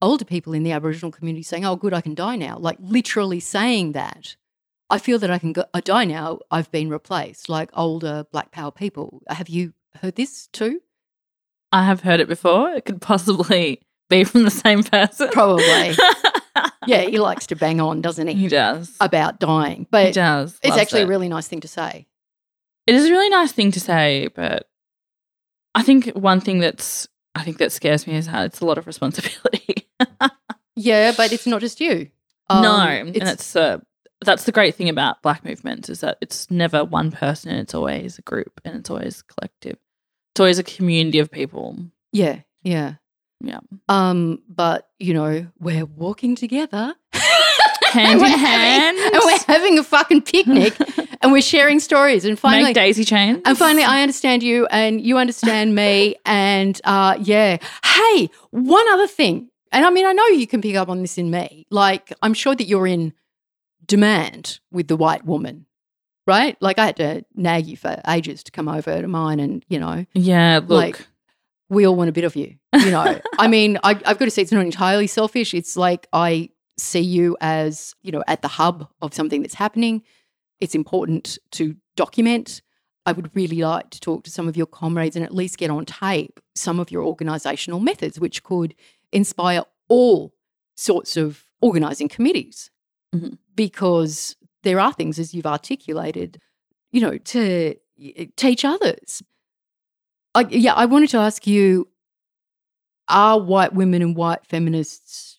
older 0.00 0.24
people 0.24 0.52
in 0.52 0.62
the 0.62 0.72
Aboriginal 0.72 1.10
community 1.10 1.42
saying, 1.42 1.64
oh, 1.64 1.76
good, 1.76 1.92
I 1.92 2.00
can 2.00 2.14
die 2.14 2.36
now, 2.36 2.58
like 2.58 2.78
literally 2.80 3.40
saying 3.40 3.92
that. 3.92 4.36
I 4.90 4.98
feel 4.98 5.18
that 5.18 5.30
I 5.30 5.38
can 5.38 5.52
go, 5.52 5.64
I 5.74 5.80
die 5.80 6.04
now, 6.04 6.40
I've 6.50 6.70
been 6.70 6.90
replaced, 6.90 7.48
like 7.48 7.70
older 7.74 8.24
black 8.30 8.52
power 8.52 8.70
people. 8.70 9.22
Have 9.28 9.48
you 9.48 9.72
heard 10.00 10.14
this 10.14 10.46
too? 10.48 10.80
I 11.72 11.84
have 11.84 12.02
heard 12.02 12.20
it 12.20 12.28
before. 12.28 12.70
It 12.70 12.84
could 12.84 13.00
possibly 13.00 13.80
be 14.08 14.24
from 14.24 14.44
the 14.44 14.50
same 14.50 14.82
person. 14.82 15.28
Probably. 15.32 15.64
yeah, 16.86 17.02
he 17.02 17.18
likes 17.18 17.46
to 17.48 17.56
bang 17.56 17.80
on, 17.80 18.00
doesn't 18.00 18.26
he? 18.26 18.34
he 18.34 18.48
does. 18.48 18.94
About 19.00 19.40
dying. 19.40 19.86
But 19.90 20.06
he 20.06 20.12
does. 20.12 20.58
it's 20.62 20.70
Loves 20.70 20.82
actually 20.82 21.02
it. 21.02 21.04
a 21.04 21.08
really 21.08 21.28
nice 21.28 21.48
thing 21.48 21.60
to 21.60 21.68
say. 21.68 22.06
It 22.86 22.94
is 22.94 23.06
a 23.06 23.10
really 23.10 23.30
nice 23.30 23.52
thing 23.52 23.70
to 23.72 23.80
say, 23.80 24.28
but 24.34 24.68
I 25.74 25.82
think 25.82 26.06
one 26.08 26.40
thing 26.40 26.58
that's 26.60 27.08
I 27.34 27.42
think 27.42 27.58
that 27.58 27.72
scares 27.72 28.06
me 28.06 28.14
is 28.14 28.26
how 28.26 28.44
it's 28.44 28.60
a 28.60 28.66
lot 28.66 28.78
of 28.78 28.86
responsibility. 28.86 29.88
Yeah, 30.76 31.12
but 31.16 31.32
it's 31.32 31.46
not 31.46 31.60
just 31.60 31.80
you. 31.80 32.10
Um, 32.50 32.62
no, 32.62 32.76
and 32.80 33.16
it's 33.16 33.54
uh, 33.54 33.78
that's 34.24 34.44
the 34.44 34.52
great 34.52 34.74
thing 34.74 34.88
about 34.88 35.22
black 35.22 35.44
movements 35.44 35.88
is 35.88 36.00
that 36.00 36.18
it's 36.20 36.50
never 36.50 36.84
one 36.84 37.12
person; 37.12 37.52
it's 37.52 37.74
always 37.74 38.18
a 38.18 38.22
group, 38.22 38.60
and 38.64 38.76
it's 38.76 38.90
always 38.90 39.22
collective. 39.22 39.78
It's 40.32 40.40
always 40.40 40.58
a 40.58 40.64
community 40.64 41.20
of 41.20 41.30
people. 41.30 41.78
yeah, 42.12 42.40
yeah. 42.64 42.94
Yeah. 43.44 43.60
Um, 43.88 44.42
but 44.48 44.88
you 44.98 45.14
know, 45.14 45.46
we're 45.60 45.84
walking 45.84 46.34
together. 46.36 46.94
Hand 47.12 47.22
And 47.94 48.20
in 48.20 48.26
having- 48.26 48.38
hand. 48.40 48.98
and 49.14 49.22
we're 49.24 49.38
having 49.46 49.78
a 49.78 49.84
fucking 49.84 50.22
picnic 50.22 50.74
and 51.22 51.30
we're 51.30 51.40
sharing 51.42 51.78
stories 51.78 52.24
and 52.24 52.36
finally 52.38 52.64
Make 52.64 52.74
daisy 52.74 53.04
chains. 53.04 53.40
and 53.44 53.56
finally 53.56 53.84
I 53.84 54.02
understand 54.02 54.42
you 54.42 54.66
and 54.66 55.00
you 55.00 55.16
understand 55.18 55.74
me 55.76 56.16
and 56.24 56.80
uh 56.84 57.16
yeah. 57.20 57.58
Hey, 57.84 58.30
one 58.50 58.86
other 58.92 59.06
thing. 59.06 59.48
And 59.70 59.84
I 59.84 59.90
mean 59.90 60.06
I 60.06 60.12
know 60.12 60.26
you 60.28 60.46
can 60.48 60.60
pick 60.60 60.74
up 60.74 60.88
on 60.88 61.02
this 61.02 61.18
in 61.18 61.30
me. 61.30 61.66
Like 61.70 62.12
I'm 62.22 62.34
sure 62.34 62.54
that 62.56 62.64
you're 62.66 62.86
in 62.88 63.12
demand 63.86 64.60
with 64.72 64.88
the 64.88 64.96
white 64.96 65.24
woman. 65.24 65.66
Right? 66.26 66.56
Like 66.62 66.78
I 66.78 66.86
had 66.86 66.96
to 66.96 67.24
nag 67.34 67.66
you 67.66 67.76
for 67.76 68.00
ages 68.08 68.42
to 68.44 68.50
come 68.50 68.66
over 68.66 69.00
to 69.02 69.06
mine 69.06 69.40
and, 69.40 69.62
you 69.68 69.78
know, 69.78 70.06
yeah, 70.14 70.56
look. 70.66 70.70
like 70.70 71.06
we 71.68 71.86
all 71.86 71.96
want 71.96 72.08
a 72.10 72.12
bit 72.12 72.24
of 72.24 72.36
you. 72.36 72.56
You 72.74 72.90
know, 72.90 73.20
I 73.38 73.48
mean, 73.48 73.78
I, 73.82 73.90
I've 74.06 74.18
got 74.18 74.24
to 74.26 74.30
say, 74.30 74.42
it's 74.42 74.52
not 74.52 74.64
entirely 74.64 75.06
selfish. 75.06 75.54
It's 75.54 75.76
like 75.76 76.06
I 76.12 76.50
see 76.78 77.00
you 77.00 77.36
as, 77.40 77.94
you 78.02 78.12
know, 78.12 78.22
at 78.26 78.42
the 78.42 78.48
hub 78.48 78.88
of 79.00 79.14
something 79.14 79.42
that's 79.42 79.54
happening. 79.54 80.02
it's 80.60 80.74
important 80.74 81.38
to 81.52 81.76
document. 81.96 82.62
I 83.06 83.12
would 83.12 83.30
really 83.36 83.60
like 83.60 83.90
to 83.90 84.00
talk 84.00 84.24
to 84.24 84.30
some 84.30 84.48
of 84.48 84.56
your 84.56 84.66
comrades 84.66 85.14
and 85.14 85.24
at 85.24 85.34
least 85.34 85.58
get 85.58 85.70
on 85.70 85.84
tape 85.84 86.40
some 86.54 86.80
of 86.80 86.90
your 86.90 87.02
organisational 87.04 87.82
methods, 87.82 88.18
which 88.18 88.42
could 88.42 88.74
inspire 89.12 89.62
all 89.88 90.32
sorts 90.76 91.16
of 91.16 91.44
organising 91.60 92.08
committees. 92.08 92.70
Mhm. 93.14 93.38
Because 93.54 94.34
there 94.62 94.80
are 94.80 94.92
things, 94.92 95.18
as 95.18 95.34
you've 95.34 95.46
articulated, 95.46 96.38
you 96.92 97.00
know, 97.00 97.18
to 97.18 97.74
teach 98.36 98.64
others. 98.64 99.22
I, 100.34 100.46
yeah, 100.50 100.74
I 100.74 100.86
wanted 100.86 101.10
to 101.10 101.18
ask 101.18 101.46
you 101.46 101.88
are 103.08 103.38
white 103.38 103.74
women 103.74 104.02
and 104.02 104.16
white 104.16 104.46
feminists 104.46 105.38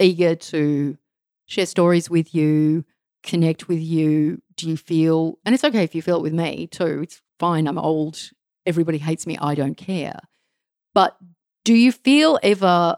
eager 0.00 0.34
to 0.34 0.98
share 1.46 1.66
stories 1.66 2.10
with 2.10 2.34
you, 2.34 2.84
connect 3.22 3.68
with 3.68 3.80
you? 3.80 4.42
Do 4.56 4.68
you 4.68 4.76
feel, 4.76 5.38
and 5.44 5.54
it's 5.54 5.64
okay 5.64 5.84
if 5.84 5.94
you 5.94 6.02
feel 6.02 6.16
it 6.16 6.22
with 6.22 6.34
me 6.34 6.66
too, 6.66 7.00
it's 7.02 7.22
fine, 7.38 7.66
I'm 7.66 7.78
old, 7.78 8.18
everybody 8.66 8.98
hates 8.98 9.26
me, 9.26 9.38
I 9.40 9.54
don't 9.54 9.76
care. 9.76 10.18
But 10.94 11.16
do 11.64 11.74
you 11.74 11.92
feel 11.92 12.38
ever, 12.42 12.96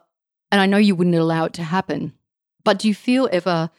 and 0.51 0.61
I 0.61 0.67
know 0.67 0.79
you 0.79 0.95
wouldn't 0.95 1.17
allow 1.17 1.45
it 1.45 1.53
to 1.55 1.63
happen, 1.63 2.15
but 2.65 2.79
do 2.79 2.89
you 2.89 2.95
feel 2.95 3.29
ever 3.31 3.71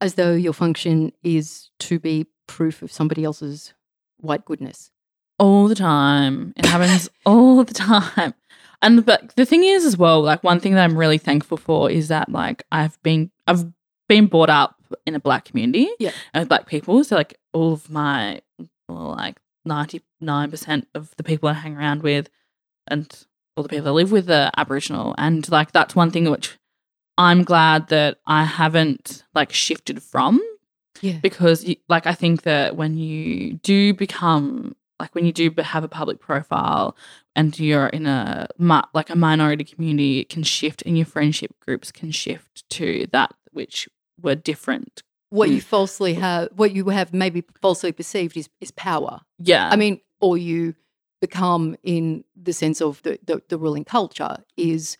as 0.00 0.14
though 0.14 0.34
your 0.34 0.52
function 0.52 1.12
is 1.22 1.70
to 1.80 1.98
be 1.98 2.26
proof 2.46 2.82
of 2.82 2.92
somebody 2.92 3.24
else's 3.24 3.74
white 4.18 4.44
goodness? 4.44 4.90
All 5.38 5.68
the 5.68 5.74
time. 5.74 6.52
It 6.56 6.66
happens 6.66 7.08
all 7.24 7.64
the 7.64 7.74
time. 7.74 8.34
And 8.82 9.04
but 9.06 9.34
the 9.36 9.46
thing 9.46 9.64
is 9.64 9.84
as 9.84 9.96
well, 9.96 10.20
like 10.22 10.44
one 10.44 10.60
thing 10.60 10.74
that 10.74 10.84
I'm 10.84 10.98
really 10.98 11.18
thankful 11.18 11.56
for 11.56 11.90
is 11.90 12.08
that 12.08 12.28
like 12.28 12.64
I've 12.70 13.00
been 13.02 13.30
I've 13.46 13.64
been 14.08 14.26
brought 14.26 14.50
up 14.50 14.76
in 15.06 15.14
a 15.14 15.20
black 15.20 15.44
community 15.46 15.88
Yeah. 15.98 16.12
and 16.34 16.42
with 16.42 16.48
black 16.48 16.66
people. 16.66 17.02
So 17.02 17.16
like 17.16 17.38
all 17.52 17.72
of 17.72 17.88
my 17.90 18.42
well, 18.88 19.14
like 19.16 19.40
ninety 19.64 20.02
nine 20.20 20.50
percent 20.50 20.86
of 20.94 21.14
the 21.16 21.24
people 21.24 21.48
I 21.48 21.54
hang 21.54 21.76
around 21.76 22.02
with 22.02 22.28
and 22.86 23.10
all 23.56 23.62
the 23.62 23.68
people 23.70 23.88
I 23.88 23.92
live 23.92 24.12
with 24.12 24.30
are 24.30 24.50
Aboriginal. 24.56 25.14
And 25.18 25.50
like 25.50 25.72
that's 25.72 25.96
one 25.96 26.10
thing 26.10 26.30
which 26.30 26.56
I'm 27.18 27.44
glad 27.44 27.88
that 27.88 28.18
I 28.26 28.44
haven't 28.44 29.24
like 29.34 29.52
shifted 29.52 30.02
from 30.02 30.40
Yeah. 31.00 31.18
because 31.22 31.66
like 31.88 32.06
I 32.06 32.12
think 32.12 32.42
that 32.42 32.76
when 32.76 32.98
you 32.98 33.54
do 33.54 33.94
become 33.94 34.76
like 35.00 35.14
when 35.14 35.26
you 35.26 35.32
do 35.32 35.52
have 35.62 35.84
a 35.84 35.88
public 35.88 36.20
profile 36.20 36.96
and 37.34 37.58
you're 37.58 37.88
in 37.88 38.06
a 38.06 38.48
like 38.94 39.10
a 39.10 39.16
minority 39.16 39.64
community 39.64 40.20
it 40.20 40.28
can 40.28 40.42
shift 40.42 40.82
and 40.86 40.96
your 40.96 41.06
friendship 41.06 41.52
groups 41.60 41.92
can 41.92 42.10
shift 42.10 42.68
to 42.70 43.06
that 43.12 43.34
which 43.52 43.88
were 44.20 44.34
different 44.34 45.02
What 45.30 45.50
you 45.50 45.60
falsely 45.60 46.14
have, 46.14 46.48
what 46.54 46.72
you 46.72 46.88
have 46.88 47.12
maybe 47.12 47.44
falsely 47.60 47.92
perceived 47.92 48.36
is, 48.36 48.48
is 48.60 48.70
power. 48.70 49.20
yeah 49.38 49.68
I 49.70 49.76
mean, 49.76 50.00
or 50.20 50.38
you 50.38 50.74
become 51.20 51.76
in 51.82 52.24
the 52.34 52.52
sense 52.52 52.80
of 52.80 53.02
the, 53.02 53.18
the, 53.24 53.42
the 53.48 53.58
ruling 53.58 53.84
culture 53.84 54.36
is 54.56 54.96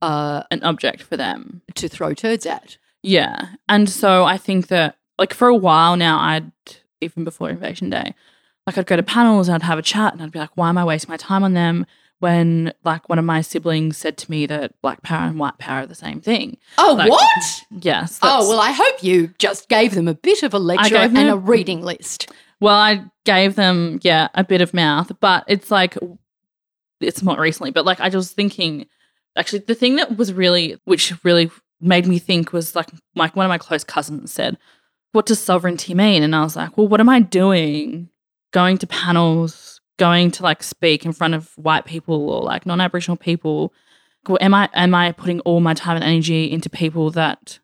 uh, 0.00 0.42
an 0.50 0.62
object 0.64 1.02
for 1.02 1.16
them 1.16 1.62
to 1.74 1.88
throw 1.88 2.12
turds 2.14 2.44
at. 2.46 2.76
Yeah. 3.02 3.48
And 3.68 3.88
so 3.88 4.24
I 4.24 4.36
think 4.36 4.66
that 4.68 4.96
like 5.18 5.34
for 5.34 5.48
a 5.48 5.56
while 5.56 5.96
now 5.96 6.18
I'd 6.20 6.52
even 7.00 7.24
before 7.24 7.50
Invasion 7.50 7.90
Day, 7.90 8.14
like 8.66 8.78
I'd 8.78 8.86
go 8.86 8.96
to 8.96 9.02
panels 9.02 9.48
and 9.48 9.54
I'd 9.56 9.66
have 9.66 9.78
a 9.78 9.82
chat 9.82 10.12
and 10.12 10.22
I'd 10.22 10.32
be 10.32 10.38
like, 10.38 10.50
why 10.54 10.68
am 10.68 10.78
I 10.78 10.84
wasting 10.84 11.10
my 11.12 11.16
time 11.16 11.44
on 11.44 11.54
them? 11.54 11.86
When 12.20 12.72
like 12.84 13.08
one 13.08 13.18
of 13.18 13.24
my 13.24 13.40
siblings 13.40 13.96
said 13.96 14.16
to 14.18 14.30
me 14.30 14.46
that 14.46 14.80
black 14.80 15.02
power 15.02 15.26
and 15.26 15.38
white 15.40 15.58
power 15.58 15.80
are 15.82 15.86
the 15.86 15.94
same 15.96 16.20
thing. 16.20 16.56
Oh, 16.78 16.94
Like- 16.96 17.10
what? 17.10 17.64
Yes. 17.80 18.20
Oh, 18.22 18.48
well, 18.48 18.60
I 18.60 18.70
hope 18.70 19.02
you 19.02 19.34
just 19.38 19.68
gave 19.68 19.94
them 19.94 20.06
a 20.06 20.14
bit 20.14 20.44
of 20.44 20.54
a 20.54 20.58
lecture 20.60 20.94
and 20.96 21.18
a 21.30 21.36
reading 21.36 21.82
list. 21.82 22.30
Well, 22.60 22.76
I 22.76 23.04
gave 23.24 23.56
them, 23.56 23.98
yeah, 24.02 24.28
a 24.34 24.44
bit 24.44 24.60
of 24.60 24.72
mouth, 24.72 25.10
but 25.18 25.42
it's 25.48 25.72
like, 25.72 25.98
it's 27.00 27.24
not 27.24 27.40
recently, 27.40 27.72
but 27.72 27.84
like 27.84 27.98
I 27.98 28.08
was 28.10 28.30
thinking, 28.30 28.86
actually, 29.36 29.60
the 29.60 29.74
thing 29.74 29.96
that 29.96 30.16
was 30.16 30.32
really, 30.32 30.80
which 30.84 31.12
really 31.24 31.50
made 31.80 32.06
me 32.06 32.20
think 32.20 32.52
was 32.52 32.76
like, 32.76 32.88
like 33.16 33.34
one 33.34 33.44
of 33.44 33.48
my 33.50 33.58
close 33.58 33.82
cousins 33.82 34.30
said, 34.32 34.56
What 35.10 35.26
does 35.26 35.40
sovereignty 35.40 35.92
mean? 35.94 36.22
And 36.22 36.36
I 36.36 36.44
was 36.44 36.54
like, 36.54 36.78
Well, 36.78 36.86
what 36.86 37.00
am 37.00 37.08
I 37.08 37.18
doing? 37.18 38.10
Going 38.52 38.78
to 38.78 38.86
panels, 38.86 39.80
going 39.98 40.30
to 40.32 40.42
like 40.42 40.62
speak 40.62 41.04
in 41.04 41.12
front 41.12 41.34
of 41.34 41.52
white 41.56 41.84
people 41.84 42.30
or 42.30 42.42
like 42.42 42.66
non 42.66 42.80
Aboriginal 42.80 43.16
people. 43.16 43.72
Am 44.40 44.54
I 44.54 44.68
am 44.74 44.94
I 44.94 45.12
putting 45.12 45.40
all 45.40 45.60
my 45.60 45.74
time 45.74 45.96
and 45.96 46.04
energy 46.04 46.50
into 46.50 46.70
people 46.70 47.10
that 47.12 47.58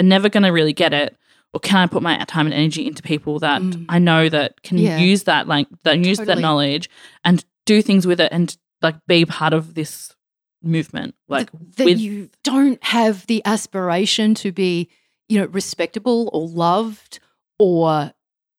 are 0.00 0.04
never 0.04 0.28
going 0.28 0.44
to 0.44 0.50
really 0.50 0.72
get 0.72 0.92
it? 0.92 1.16
or 1.52 1.58
can 1.58 1.78
I 1.78 1.86
put 1.86 2.00
my 2.00 2.16
time 2.26 2.46
and 2.46 2.54
energy 2.54 2.86
into 2.86 3.02
people 3.02 3.40
that 3.40 3.60
Mm. 3.60 3.86
I 3.88 3.98
know 3.98 4.28
that 4.28 4.62
can 4.62 4.78
Yeah. 4.78 4.98
use 4.98 5.24
that 5.24 5.48
like 5.48 5.66
that 5.82 5.98
use 5.98 6.18
that 6.18 6.38
knowledge 6.38 6.88
and 7.24 7.44
do 7.66 7.82
things 7.82 8.06
with 8.06 8.20
it 8.20 8.28
and 8.30 8.56
like 8.82 8.94
be 9.08 9.24
part 9.24 9.52
of 9.52 9.74
this 9.74 10.14
movement 10.62 11.16
like 11.28 11.50
Th- 11.50 11.74
that 11.76 11.84
with 11.86 11.98
you 11.98 12.30
don't 12.44 12.80
have 12.84 13.26
the 13.26 13.42
aspiration 13.44 14.32
to 14.36 14.52
be, 14.52 14.88
you 15.28 15.40
know, 15.40 15.46
respectable 15.46 16.30
or 16.32 16.46
loved 16.46 17.18
or 17.58 18.12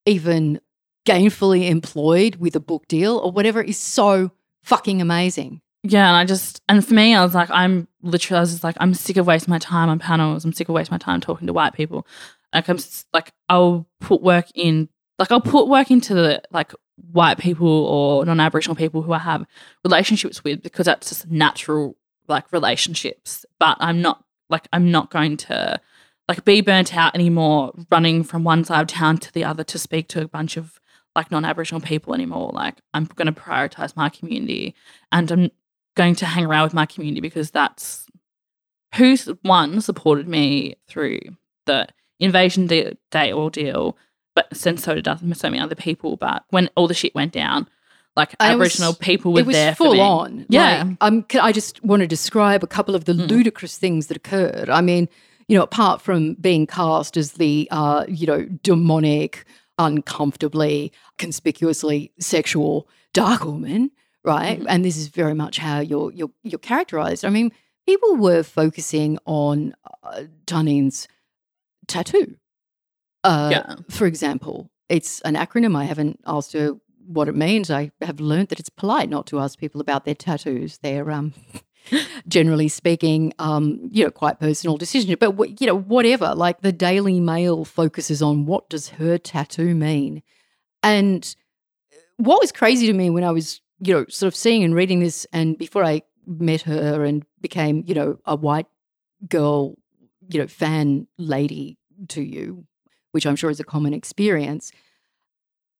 even 0.04 0.60
gainfully 1.06 1.68
employed 1.68 2.36
with 2.36 2.54
a 2.56 2.60
book 2.60 2.86
deal 2.88 3.18
or 3.18 3.30
whatever 3.32 3.60
is 3.62 3.78
so 3.78 4.30
fucking 4.62 5.00
amazing. 5.02 5.60
yeah 5.82 6.06
and 6.08 6.16
I 6.16 6.24
just 6.24 6.60
and 6.68 6.86
for 6.86 6.94
me 6.94 7.14
I 7.14 7.24
was 7.24 7.34
like 7.34 7.50
I'm 7.50 7.88
literally 8.02 8.38
I 8.38 8.40
was 8.40 8.52
just 8.52 8.64
like 8.64 8.76
I'm 8.78 8.94
sick 8.94 9.16
of 9.16 9.26
wasting 9.26 9.50
my 9.50 9.58
time 9.58 9.88
on 9.88 9.98
panels. 9.98 10.44
I'm 10.44 10.52
sick 10.52 10.68
of 10.68 10.74
wasting 10.74 10.94
my 10.94 10.98
time 10.98 11.20
talking 11.20 11.46
to 11.48 11.52
white 11.52 11.72
people. 11.72 12.06
Like 12.54 12.68
I'm 12.68 12.76
s- 12.76 13.04
like 13.12 13.32
I'll 13.48 13.86
put 14.00 14.22
work 14.22 14.46
in 14.54 14.88
like 15.18 15.32
I'll 15.32 15.40
put 15.40 15.68
work 15.68 15.90
into 15.90 16.14
the 16.14 16.40
like 16.52 16.72
white 17.10 17.38
people 17.38 17.66
or 17.68 18.24
non-aboriginal 18.24 18.76
people 18.76 19.02
who 19.02 19.12
I 19.12 19.18
have 19.18 19.44
relationships 19.84 20.44
with 20.44 20.62
because 20.62 20.86
that's 20.86 21.08
just 21.08 21.28
natural 21.30 21.96
like 22.28 22.52
relationships. 22.52 23.44
But 23.58 23.76
I'm 23.80 24.00
not 24.02 24.24
like 24.50 24.68
I'm 24.72 24.90
not 24.92 25.10
going 25.10 25.36
to 25.38 25.80
like 26.28 26.44
be 26.44 26.60
burnt 26.60 26.96
out 26.96 27.14
anymore 27.16 27.72
running 27.90 28.22
from 28.22 28.44
one 28.44 28.62
side 28.64 28.82
of 28.82 28.86
town 28.86 29.18
to 29.18 29.32
the 29.32 29.44
other 29.44 29.64
to 29.64 29.78
speak 29.78 30.06
to 30.08 30.22
a 30.22 30.28
bunch 30.28 30.56
of 30.56 30.78
like 31.16 31.30
non-aboriginal 31.30 31.80
people 31.80 32.14
anymore 32.14 32.50
like 32.54 32.76
I'm 32.94 33.04
going 33.04 33.26
to 33.32 33.40
prioritize 33.40 33.96
my 33.96 34.08
community 34.08 34.74
and 35.10 35.30
I'm 35.30 35.50
going 35.96 36.14
to 36.16 36.26
hang 36.26 36.46
around 36.46 36.64
with 36.64 36.74
my 36.74 36.86
community 36.86 37.20
because 37.20 37.50
that's 37.50 38.06
who 38.96 39.16
one 39.42 39.80
supported 39.80 40.28
me 40.28 40.76
through 40.88 41.20
the 41.66 41.86
invasion 42.20 42.66
day, 42.66 42.96
day 43.10 43.32
ordeal 43.32 43.96
but 44.34 44.54
since 44.56 44.82
so 44.84 44.94
did 44.94 45.36
so 45.36 45.50
many 45.50 45.58
other 45.62 45.74
people 45.74 46.16
but 46.16 46.44
when 46.50 46.68
all 46.76 46.88
the 46.88 46.94
shit 46.94 47.14
went 47.14 47.32
down 47.32 47.68
like 48.16 48.34
And 48.40 48.52
it 48.54 48.56
was- 48.58 48.74
aboriginal 48.78 48.94
people 48.94 49.32
were 49.32 49.40
it 49.40 49.46
was 49.46 49.54
there 49.56 49.74
for 49.74 49.84
full 49.86 50.00
on. 50.00 50.44
Yeah. 50.50 50.84
Like, 50.84 50.96
um, 51.00 51.22
can 51.22 51.40
I 51.40 51.50
just 51.50 51.82
want 51.82 52.00
to 52.00 52.06
describe 52.06 52.62
a 52.62 52.66
couple 52.66 52.94
of 52.94 53.06
the 53.06 53.14
Mm. 53.14 53.26
ludicrous 53.30 53.78
things 53.78 54.08
that 54.08 54.18
occurred. 54.18 54.68
I 54.68 54.82
mean, 54.82 55.08
you 55.48 55.56
know, 55.56 55.62
apart 55.64 56.02
from 56.02 56.34
being 56.34 56.66
cast 56.66 57.16
as 57.16 57.32
the, 57.32 57.66
uh, 57.70 58.04
you 58.08 58.26
know, 58.26 58.44
demonic, 58.62 59.46
uncomfortably, 59.78 60.92
conspicuously 61.18 62.12
sexual 62.18 62.88
dark 63.12 63.44
woman, 63.44 63.90
right? 64.24 64.60
Mhm. 64.60 64.66
And 64.68 64.84
this 64.84 64.96
is 64.96 65.08
very 65.08 65.34
much 65.34 65.58
how 65.58 65.80
you're 65.80 66.12
you're 66.12 66.30
you're 66.42 66.58
characterized. 66.58 67.24
I 67.24 67.30
mean, 67.30 67.52
people 67.86 68.16
were 68.16 68.42
focusing 68.42 69.18
on 69.26 69.74
uh, 70.02 70.24
tattoo. 71.86 72.36
Uh, 73.24 73.48
Yeah. 73.52 73.76
For 73.88 74.06
example, 74.06 74.70
it's 74.88 75.20
an 75.22 75.34
acronym. 75.34 75.76
I 75.76 75.84
haven't 75.84 76.20
asked 76.26 76.52
her 76.52 76.72
what 77.06 77.28
it 77.28 77.36
means. 77.36 77.70
I 77.70 77.90
have 78.00 78.20
learned 78.20 78.48
that 78.48 78.60
it's 78.60 78.70
polite 78.70 79.08
not 79.08 79.26
to 79.28 79.40
ask 79.40 79.58
people 79.58 79.80
about 79.80 80.04
their 80.04 80.14
tattoos. 80.14 80.78
They're 80.78 81.10
um, 81.10 81.34
generally 82.28 82.68
speaking, 82.68 83.32
um, 83.38 83.88
you 83.90 84.04
know, 84.04 84.10
quite 84.10 84.40
personal 84.40 84.76
decision. 84.76 85.14
But 85.18 85.60
you 85.60 85.66
know, 85.66 85.76
whatever. 85.76 86.34
Like 86.34 86.60
the 86.60 86.72
Daily 86.72 87.20
Mail 87.20 87.64
focuses 87.64 88.22
on 88.22 88.46
what 88.46 88.68
does 88.68 88.88
her 88.90 89.18
tattoo 89.18 89.74
mean, 89.74 90.22
and 90.82 91.34
what 92.16 92.40
was 92.40 92.52
crazy 92.52 92.86
to 92.86 92.92
me 92.92 93.10
when 93.10 93.24
I 93.24 93.30
was, 93.30 93.60
you 93.80 93.94
know, 93.94 94.04
sort 94.08 94.28
of 94.28 94.36
seeing 94.36 94.62
and 94.64 94.74
reading 94.74 95.00
this, 95.00 95.26
and 95.32 95.58
before 95.58 95.84
I 95.84 96.02
met 96.26 96.62
her 96.62 97.04
and 97.04 97.24
became, 97.40 97.84
you 97.86 97.94
know, 97.94 98.18
a 98.24 98.36
white 98.36 98.66
girl, 99.28 99.76
you 100.28 100.40
know, 100.40 100.46
fan 100.46 101.06
lady 101.18 101.78
to 102.08 102.22
you, 102.22 102.64
which 103.12 103.26
I'm 103.26 103.36
sure 103.36 103.50
is 103.50 103.60
a 103.60 103.64
common 103.64 103.92
experience. 103.92 104.72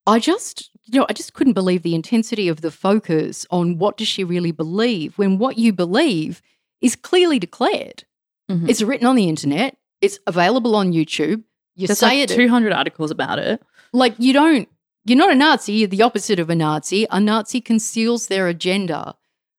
I 0.07 0.19
just, 0.19 0.71
you 0.85 0.99
know, 0.99 1.07
I 1.09 1.13
just 1.13 1.35
couldn't 1.35 1.53
believe 1.53 1.83
the 1.83 1.95
intensity 1.95 2.49
of 2.49 2.61
the 2.61 2.71
focus 2.71 3.47
on 3.51 3.79
what 3.79 3.97
does 3.97 4.09
she 4.09 4.25
really 4.25 4.53
believe 4.53 5.17
when 5.17 5.39
what 5.39 5.59
you 5.59 5.73
believe 5.73 6.43
is 6.81 6.97
clearly 6.97 7.39
declared. 7.39 8.05
Mhm. 8.51 8.69
It's 8.69 8.83
written 8.83 9.07
on 9.07 9.17
the 9.17 9.29
internet. 9.29 9.77
It's 10.01 10.19
available 10.27 10.75
on 10.75 10.93
YouTube. 10.93 11.45
You 11.77 11.87
There's 11.87 12.01
say 12.01 12.21
like 12.21 12.31
it 12.31 12.35
200 12.35 12.73
articles 12.73 13.11
about 13.11 13.39
it 13.39 13.63
like 13.95 14.15
you 14.19 14.33
don't 14.35 14.69
you're 15.07 15.17
not 15.17 15.33
a 15.33 15.35
nazi 15.35 15.73
you're 15.73 15.89
the 15.89 16.03
opposite 16.03 16.39
of 16.39 16.51
a 16.51 16.55
nazi 16.55 17.07
a 17.11 17.19
nazi 17.19 17.63
conceals 17.63 18.27
their 18.27 18.47
agenda 18.47 19.15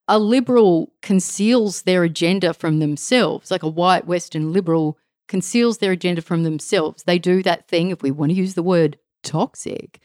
a 0.08 0.20
liberal 0.20 0.94
conceals 1.02 1.82
their 1.84 2.04
agenda 2.04 2.54
from 2.54 2.78
themselves 2.78 3.50
like 3.50 3.64
a 3.64 3.68
white 3.68 4.06
western 4.06 4.54
liberal 4.54 4.98
conceals 5.28 5.80
their 5.80 5.92
agenda 5.92 6.22
from 6.22 6.44
themselves 6.44 7.02
they 7.04 7.18
do 7.18 7.42
that 7.42 7.68
thing 7.68 7.90
if 7.90 8.04
we 8.04 8.12
want 8.12 8.30
to 8.30 8.36
use 8.36 8.54
the 8.54 8.62
word 8.64 8.98
toxic, 9.24 10.00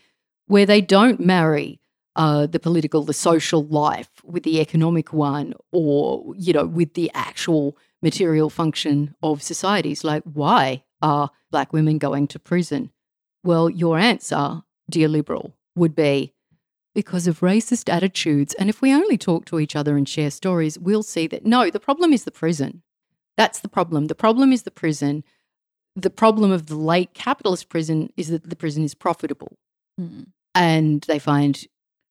where 0.48 0.66
they 0.66 0.80
don't 0.80 1.20
marry 1.20 1.80
uh, 2.16 2.46
the 2.46 2.58
political, 2.58 3.04
the 3.04 3.14
social 3.14 3.64
life 3.64 4.10
with 4.24 4.42
the 4.42 4.60
economic 4.60 5.12
one, 5.12 5.54
or 5.70 6.34
you 6.36 6.52
know, 6.52 6.66
with 6.66 6.94
the 6.94 7.10
actual 7.14 7.76
material 8.02 8.50
function 8.50 9.14
of 9.22 9.42
societies. 9.42 10.02
Like, 10.02 10.24
why 10.24 10.82
are 11.00 11.30
black 11.50 11.72
women 11.72 11.98
going 11.98 12.26
to 12.28 12.38
prison? 12.38 12.90
Well, 13.44 13.70
your 13.70 13.98
answer, 13.98 14.62
dear 14.90 15.06
liberal, 15.08 15.54
would 15.76 15.94
be 15.94 16.34
because 16.94 17.28
of 17.28 17.40
racist 17.40 17.88
attitudes. 17.88 18.54
And 18.54 18.68
if 18.68 18.82
we 18.82 18.92
only 18.92 19.16
talk 19.16 19.44
to 19.46 19.60
each 19.60 19.76
other 19.76 19.96
and 19.96 20.08
share 20.08 20.32
stories, 20.32 20.78
we'll 20.78 21.04
see 21.04 21.28
that 21.28 21.46
no, 21.46 21.70
the 21.70 21.78
problem 21.78 22.12
is 22.12 22.24
the 22.24 22.32
prison. 22.32 22.82
That's 23.36 23.60
the 23.60 23.68
problem. 23.68 24.06
The 24.06 24.16
problem 24.16 24.52
is 24.52 24.64
the 24.64 24.72
prison. 24.72 25.22
The 25.94 26.10
problem 26.10 26.50
of 26.50 26.66
the 26.66 26.76
late 26.76 27.14
capitalist 27.14 27.68
prison 27.68 28.12
is 28.16 28.28
that 28.28 28.50
the 28.50 28.56
prison 28.56 28.82
is 28.82 28.96
profitable. 28.96 29.56
Mm. 30.00 30.26
And 30.54 31.02
they 31.02 31.18
find 31.18 31.62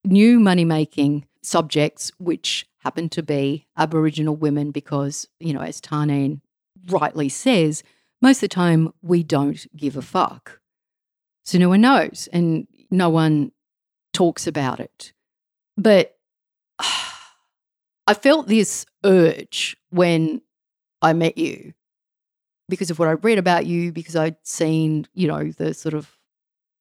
new 0.03 0.39
money 0.39 0.65
making 0.65 1.26
subjects, 1.41 2.11
which 2.18 2.68
happen 2.80 3.09
to 3.09 3.23
be 3.23 3.68
Aboriginal 3.77 4.35
women, 4.35 4.72
because, 4.72 5.27
you 5.39 5.53
know, 5.53 5.61
as 5.61 5.81
Tarneen 5.81 6.41
rightly 6.89 7.30
says, 7.30 7.84
most 8.22 8.38
of 8.38 8.41
the 8.41 8.47
time 8.49 8.93
we 9.01 9.23
don't 9.23 9.65
give 9.76 9.97
a 9.97 10.01
fuck. 10.01 10.59
So 11.43 11.57
no 11.57 11.69
one 11.69 11.81
knows 11.81 12.27
and 12.34 12.68
no 12.89 13.09
one 13.09 13.51
talks 14.14 14.47
about 14.47 14.80
it. 14.80 15.14
But 15.77 16.18
I 16.80 18.14
felt 18.14 18.47
this 18.47 18.85
urge 19.03 19.77
when 19.89 20.41
I 21.01 21.14
met 21.14 21.38
you 21.38 21.73
because 22.69 22.89
of 22.89 22.99
what 22.99 23.07
I 23.07 23.14
read 23.14 23.38
about 23.38 23.65
you, 23.65 23.91
because 23.91 24.15
I'd 24.15 24.35
seen, 24.43 25.07
you 25.14 25.27
know, 25.27 25.51
the 25.51 25.73
sort 25.73 25.93
of 25.93 26.16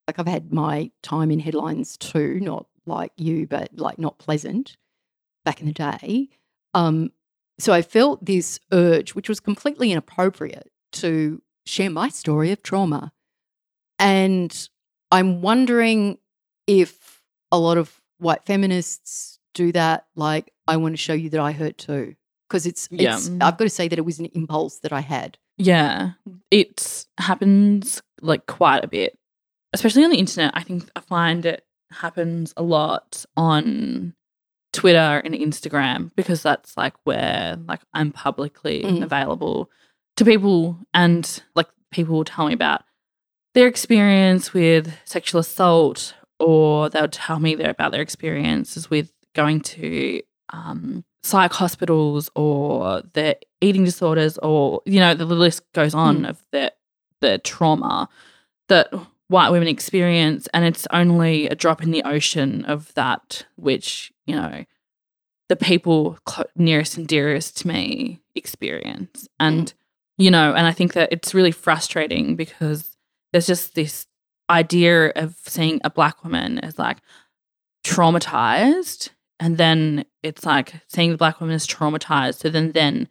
like 0.07 0.19
I've 0.19 0.27
had 0.27 0.53
my 0.53 0.91
time 1.03 1.31
in 1.31 1.41
headlines 1.41 1.97
too, 1.97 2.41
not 2.41 2.67
like 2.87 3.13
you, 3.17 3.47
but 3.47 3.71
like 3.75 3.99
not 3.99 4.19
pleasant 4.19 4.77
back 5.45 5.61
in 5.61 5.67
the 5.67 5.73
day. 5.73 6.29
Um, 6.75 7.13
so 7.59 7.73
I 7.73 7.83
felt 7.83 8.25
this 8.25 8.61
urge, 8.73 9.15
which 9.15 9.29
was 9.29 9.41
completely 9.41 9.91
inappropriate, 9.91 10.71
to 10.93 11.43
share 11.65 11.91
my 11.91 12.09
story 12.09 12.53
of 12.53 12.63
trauma. 12.63 13.13
And 13.99 14.69
I'm 15.11 15.41
wondering 15.41 16.19
if 16.67 17.23
a 17.51 17.59
lot 17.59 17.79
of 17.79 18.01
white 18.19 18.45
feminists 18.45 19.39
do 19.55 19.73
that. 19.73 20.07
Like, 20.15 20.53
I 20.69 20.77
want 20.77 20.93
to 20.93 20.99
show 20.99 21.15
you 21.15 21.31
that 21.31 21.41
I 21.41 21.53
hurt 21.53 21.79
too. 21.79 22.15
Because 22.49 22.67
it's, 22.67 22.89
yeah. 22.93 23.17
it's, 23.17 23.29
I've 23.29 23.57
got 23.57 23.65
to 23.65 23.71
say 23.71 23.89
that 23.89 23.99
it 23.99 24.05
was 24.05 24.21
an 24.21 24.27
impulse 24.27 24.79
that 24.81 24.93
I 24.93 25.01
had. 25.01 25.39
Yeah. 25.57 26.13
It 26.51 27.07
happens 27.19 28.03
like 28.21 28.47
quite 28.47 28.85
a 28.85 28.89
bit, 28.89 29.19
especially 29.77 30.05
on 30.05 30.11
the 30.11 30.19
internet. 30.19 30.53
I 30.55 30.63
think 30.63 30.89
I 30.97 31.01
find 31.01 31.45
it 31.45 31.65
happens 31.91 32.55
a 32.57 32.63
lot 32.63 33.25
on 33.37 34.15
Twitter 34.73 35.21
and 35.25 35.35
Instagram 35.35 36.11
because 36.17 36.43
that's 36.43 36.77
like 36.77 36.95
where 37.05 37.59
like 37.69 37.81
I'm 37.93 38.11
publicly 38.11 38.83
mm. 38.83 39.03
available 39.03 39.71
to 40.17 40.25
people 40.25 40.79
and 40.95 41.43
like 41.55 41.69
people 41.91 42.17
will 42.17 42.25
tell 42.25 42.47
me 42.47 42.55
about 42.55 42.83
their 43.55 43.67
experience 43.67 44.55
with 44.55 44.93
sexual 45.05 45.41
assault 45.41 46.15
or 46.41 46.89
they'll 46.89 47.09
tell 47.09 47.39
me 47.39 47.55
their, 47.55 47.71
about 47.71 47.93
their 47.93 48.03
experiences 48.03 48.91
with 48.91 49.13
going 49.35 49.61
to 49.61 50.23
um, 50.53 51.05
psych 51.23 51.53
hospitals 51.53 52.31
or 52.35 53.03
their 53.13 53.37
eating 53.61 53.85
disorders 53.85 54.39
or 54.39 54.81
you 54.87 55.01
know 55.01 55.13
the 55.13 55.27
list 55.27 55.63
goes 55.75 55.95
on 55.95 56.21
mm. 56.21 56.31
of 56.31 56.43
the 56.53 56.73
the 57.21 57.39
trauma 57.39 58.09
that 58.69 58.93
white 59.29 59.51
women 59.51 59.69
experience 59.69 60.49
and 60.55 60.65
it's 60.65 60.87
only 60.93 61.49
a 61.49 61.55
drop 61.55 61.83
in 61.83 61.91
the 61.91 62.03
ocean 62.05 62.65
of 62.67 62.95
that 62.95 63.45
which 63.57 64.13
you 64.27 64.35
know 64.35 64.65
the 65.49 65.57
people 65.57 66.19
nearest 66.55 66.97
and 66.97 67.09
dearest 67.09 67.57
to 67.59 67.69
me 67.69 68.21
experience 68.35 69.29
and 69.41 69.69
mm. 69.69 69.75
you 70.19 70.31
know 70.31 70.55
and 70.55 70.67
i 70.67 70.73
think 70.73 70.93
that 70.93 71.09
it's 71.13 71.35
really 71.35 71.51
frustrating 71.51 72.37
because 72.37 72.97
there's 73.33 73.47
just 73.47 73.75
this 73.75 74.07
idea 74.49 75.09
of 75.11 75.37
seeing 75.45 75.81
a 75.83 75.91
black 75.91 76.23
woman 76.23 76.59
as 76.61 76.79
like 76.79 76.99
traumatized 77.85 79.11
and 79.41 79.59
then 79.59 80.05
it's 80.23 80.47
like 80.47 80.75
seeing 80.89 81.11
the 81.11 81.17
black 81.17 81.41
woman 81.41 81.55
as 81.55 81.67
traumatized 81.67 82.37
so 82.37 82.49
then 82.49 82.73
then 82.73 83.09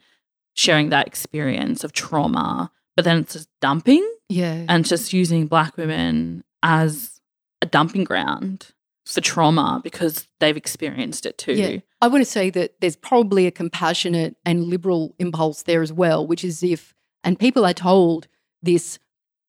sharing 0.54 0.90
that 0.90 1.08
experience 1.08 1.84
of 1.84 1.92
trauma 1.92 2.72
but 2.96 3.06
then 3.06 3.20
it's 3.20 3.34
just 3.34 3.50
dumping 3.62 4.06
yeah. 4.30 4.66
And 4.68 4.86
just 4.86 5.14
using 5.14 5.48
black 5.48 5.78
women 5.78 6.44
as 6.64 7.22
a 7.62 7.66
dumping 7.66 8.04
ground 8.04 8.72
for 9.06 9.22
trauma 9.22 9.82
because 9.84 10.28
they've 10.40 10.58
experienced 10.58 11.26
it 11.26 11.38
too. 11.38 11.54
Yeah. 11.54 11.78
I 12.02 12.08
want 12.08 12.24
to 12.24 12.30
say 12.30 12.50
that 12.52 12.82
there's 12.82 12.96
probably 12.96 13.46
a 13.46 13.52
compassionate 13.52 14.36
and 14.46 14.64
liberal 14.66 15.16
impulse 15.20 15.64
there 15.64 15.82
as 15.82 15.94
well, 15.94 16.26
which 16.26 16.44
is 16.44 16.64
if, 16.64 16.94
and 17.24 17.38
people 17.38 17.66
are 17.66 17.74
told 17.74 18.28
this 18.64 18.98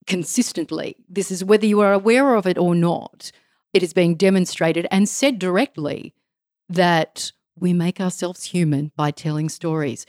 consistently, 0.06 0.96
this 1.08 1.30
is 1.30 1.42
whether 1.42 1.66
you 1.66 1.80
are 1.80 1.92
aware 1.92 2.34
of 2.34 2.46
it 2.46 2.58
or 2.58 2.74
not, 2.74 3.32
it 3.72 3.82
is 3.82 3.92
being 3.92 4.14
demonstrated 4.14 4.86
and 4.90 5.08
said 5.08 5.38
directly 5.38 6.14
that 6.68 7.32
we 7.58 7.72
make 7.72 8.00
ourselves 8.00 8.44
human 8.44 8.92
by 8.94 9.10
telling 9.10 9.48
stories. 9.48 10.04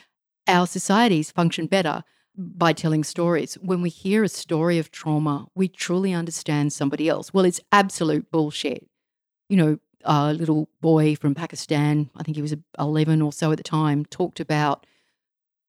Our 0.45 0.68
societies 0.68 1.31
function 1.31 1.68
better 1.68 2.03
by 2.38 2.72
telling 2.72 3.03
stories. 3.03 3.55
When 3.55 3.81
we 3.81 3.89
hear 3.89 4.23
a 4.23 4.30
story 4.30 4.77
of 4.77 4.91
trauma, 4.91 5.47
we 5.55 5.68
truly 5.68 6.14
understand 6.14 6.72
somebody 6.72 7.09
else. 7.09 7.34
Well, 7.34 7.45
it's 7.45 7.59
absolute 7.72 8.31
bullshit. 8.31 8.88
You 9.49 9.57
know, 9.57 9.80
a 10.03 10.34
little 10.34 10.69
boy 10.80 11.15
from 11.15 11.35
Pakistan, 11.35 12.09
I 12.15 12.23
think 12.23 12.35
he 12.35 12.41
was 12.41 12.55
11 12.77 13.22
or 13.22 13.34
so 13.34 13.51
at 13.51 13.57
the 13.57 13.64
time, 13.64 14.05
talked 14.05 14.39
about 14.39 14.85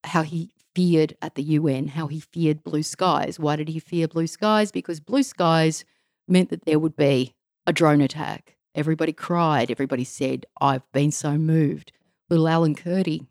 how 0.04 0.22
he 0.22 0.52
feared 0.74 1.16
at 1.22 1.34
the 1.34 1.42
UN, 1.42 1.88
how 1.88 2.06
he 2.06 2.20
feared 2.20 2.62
blue 2.62 2.82
skies. 2.82 3.40
Why 3.40 3.56
did 3.56 3.68
he 3.68 3.80
fear 3.80 4.06
blue 4.06 4.26
skies? 4.26 4.70
Because 4.70 5.00
blue 5.00 5.22
skies 5.22 5.84
meant 6.28 6.50
that 6.50 6.66
there 6.66 6.78
would 6.78 6.96
be 6.96 7.34
a 7.66 7.72
drone 7.72 8.00
attack. 8.00 8.56
Everybody 8.74 9.12
cried. 9.12 9.70
Everybody 9.70 10.04
said, 10.04 10.46
I've 10.60 10.90
been 10.92 11.10
so 11.10 11.36
moved. 11.36 11.92
Little 12.30 12.46
Alan 12.46 12.74
Kurdi, 12.74 13.26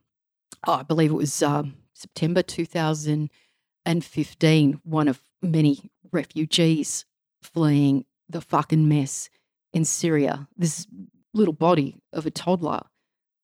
oh, 0.66 0.74
I 0.74 0.84
believe 0.84 1.12
it 1.12 1.16
was 1.16 1.42
um, 1.42 1.76
September 1.98 2.42
2015, 2.44 4.82
one 4.84 5.08
of 5.08 5.24
many 5.42 5.90
refugees 6.12 7.06
fleeing 7.42 8.06
the 8.30 8.40
fucking 8.40 8.88
mess 8.88 9.32
in 9.74 9.84
Syria. 9.84 10.48
This 10.56 10.86
little 11.34 11.56
body 11.56 11.96
of 12.14 12.28
a 12.28 12.32
toddler 12.32 12.84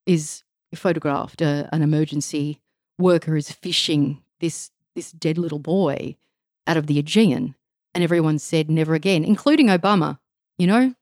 is 0.05 0.43
photographed. 0.75 1.41
Uh, 1.41 1.67
an 1.71 1.81
emergency 1.81 2.59
worker 2.99 3.35
is 3.35 3.51
fishing 3.51 4.21
this 4.39 4.69
this 4.95 5.11
dead 5.11 5.39
little 5.39 5.57
boy 5.57 6.15
out 6.67 6.77
of 6.77 6.85
the 6.85 6.99
Aegean, 6.99 7.55
and 7.95 8.03
everyone 8.03 8.37
said 8.37 8.69
never 8.69 8.93
again, 8.93 9.23
including 9.23 9.65
Obama. 9.67 10.19
You 10.59 10.67
know, 10.67 10.93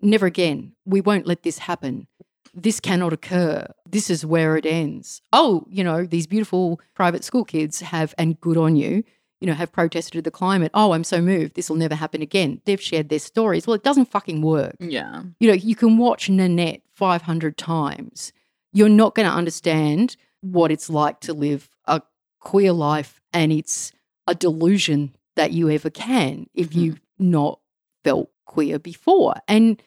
never 0.00 0.26
again. 0.26 0.76
We 0.84 1.00
won't 1.00 1.26
let 1.26 1.42
this 1.42 1.58
happen 1.58 2.06
this 2.54 2.80
cannot 2.80 3.12
occur. 3.12 3.66
This 3.88 4.10
is 4.10 4.24
where 4.24 4.56
it 4.56 4.66
ends. 4.66 5.22
Oh, 5.32 5.66
you 5.68 5.82
know, 5.84 6.04
these 6.04 6.26
beautiful 6.26 6.80
private 6.94 7.24
school 7.24 7.44
kids 7.44 7.80
have, 7.80 8.14
and 8.16 8.40
good 8.40 8.56
on 8.56 8.76
you, 8.76 9.04
you 9.40 9.46
know, 9.46 9.54
have 9.54 9.72
protested 9.72 10.24
the 10.24 10.30
climate. 10.30 10.70
Oh, 10.72 10.92
I'm 10.92 11.04
so 11.04 11.20
moved. 11.20 11.54
This 11.54 11.68
will 11.68 11.76
never 11.76 11.94
happen 11.94 12.22
again. 12.22 12.60
They've 12.64 12.80
shared 12.80 13.08
their 13.08 13.18
stories. 13.18 13.66
Well, 13.66 13.74
it 13.74 13.82
doesn't 13.82 14.10
fucking 14.10 14.40
work. 14.40 14.76
Yeah. 14.80 15.22
You 15.40 15.48
know, 15.48 15.54
you 15.54 15.76
can 15.76 15.98
watch 15.98 16.28
Nanette 16.30 16.82
500 16.94 17.58
times. 17.58 18.32
You're 18.72 18.88
not 18.88 19.14
going 19.14 19.28
to 19.28 19.34
understand 19.34 20.16
what 20.40 20.70
it's 20.70 20.88
like 20.88 21.20
to 21.20 21.32
live 21.32 21.68
a 21.86 22.02
queer 22.40 22.72
life, 22.72 23.20
and 23.32 23.52
it's 23.52 23.92
a 24.26 24.34
delusion 24.34 25.14
that 25.36 25.52
you 25.52 25.70
ever 25.70 25.90
can 25.90 26.46
if 26.54 26.70
mm-hmm. 26.70 26.80
you've 26.80 27.00
not 27.18 27.60
felt 28.04 28.30
queer 28.46 28.78
before. 28.78 29.34
And, 29.48 29.82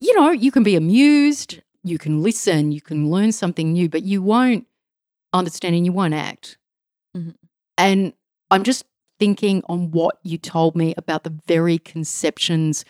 you 0.00 0.18
know, 0.18 0.30
you 0.30 0.52
can 0.52 0.62
be 0.62 0.76
amused 0.76 1.60
you 1.84 1.98
can 1.98 2.22
listen, 2.22 2.72
you 2.72 2.80
can 2.80 3.10
learn 3.10 3.32
something 3.32 3.72
new, 3.72 3.88
but 3.88 4.02
you 4.02 4.22
won't 4.22 4.66
understand 5.32 5.74
and 5.74 5.86
you 5.86 5.92
won't 5.92 6.14
act. 6.14 6.58
Mm-hmm. 7.16 7.30
And 7.78 8.12
I'm 8.50 8.62
just 8.62 8.84
thinking 9.18 9.62
on 9.68 9.90
what 9.90 10.18
you 10.22 10.38
told 10.38 10.76
me 10.76 10.94
about 10.96 11.24
the 11.24 11.36
very 11.46 11.78
conceptions 11.78 12.84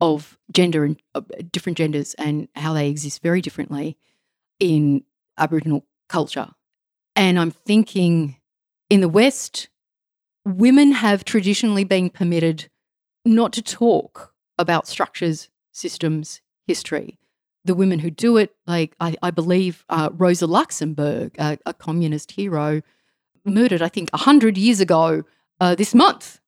of 0.00 0.38
gender 0.52 0.84
and 0.84 1.00
uh, 1.14 1.22
different 1.50 1.78
genders 1.78 2.14
and 2.14 2.48
how 2.56 2.72
they 2.72 2.88
exist 2.88 3.22
very 3.22 3.40
differently 3.40 3.96
in 4.58 5.04
Aboriginal 5.38 5.84
culture. 6.08 6.50
And 7.16 7.38
I'm 7.38 7.52
thinking 7.52 8.36
in 8.90 9.00
the 9.00 9.08
West, 9.08 9.68
women 10.44 10.92
have 10.92 11.24
traditionally 11.24 11.84
been 11.84 12.10
permitted 12.10 12.68
not 13.24 13.52
to 13.52 13.62
talk 13.62 14.34
about 14.58 14.86
structures, 14.86 15.48
systems, 15.72 16.40
history 16.66 17.18
the 17.64 17.74
women 17.74 17.98
who 17.98 18.10
do 18.10 18.36
it, 18.36 18.54
like 18.66 18.94
I, 19.00 19.16
I 19.22 19.30
believe 19.30 19.84
uh, 19.88 20.10
Rosa 20.12 20.46
Luxemburg, 20.46 21.34
a, 21.38 21.58
a, 21.64 21.72
communist 21.72 22.32
hero, 22.32 22.82
murdered, 23.44 23.82
I 23.82 23.88
think, 23.88 24.10
100 24.10 24.58
years 24.58 24.80
ago 24.80 25.22
uh, 25.60 25.74
this 25.74 25.94
month 25.94 26.40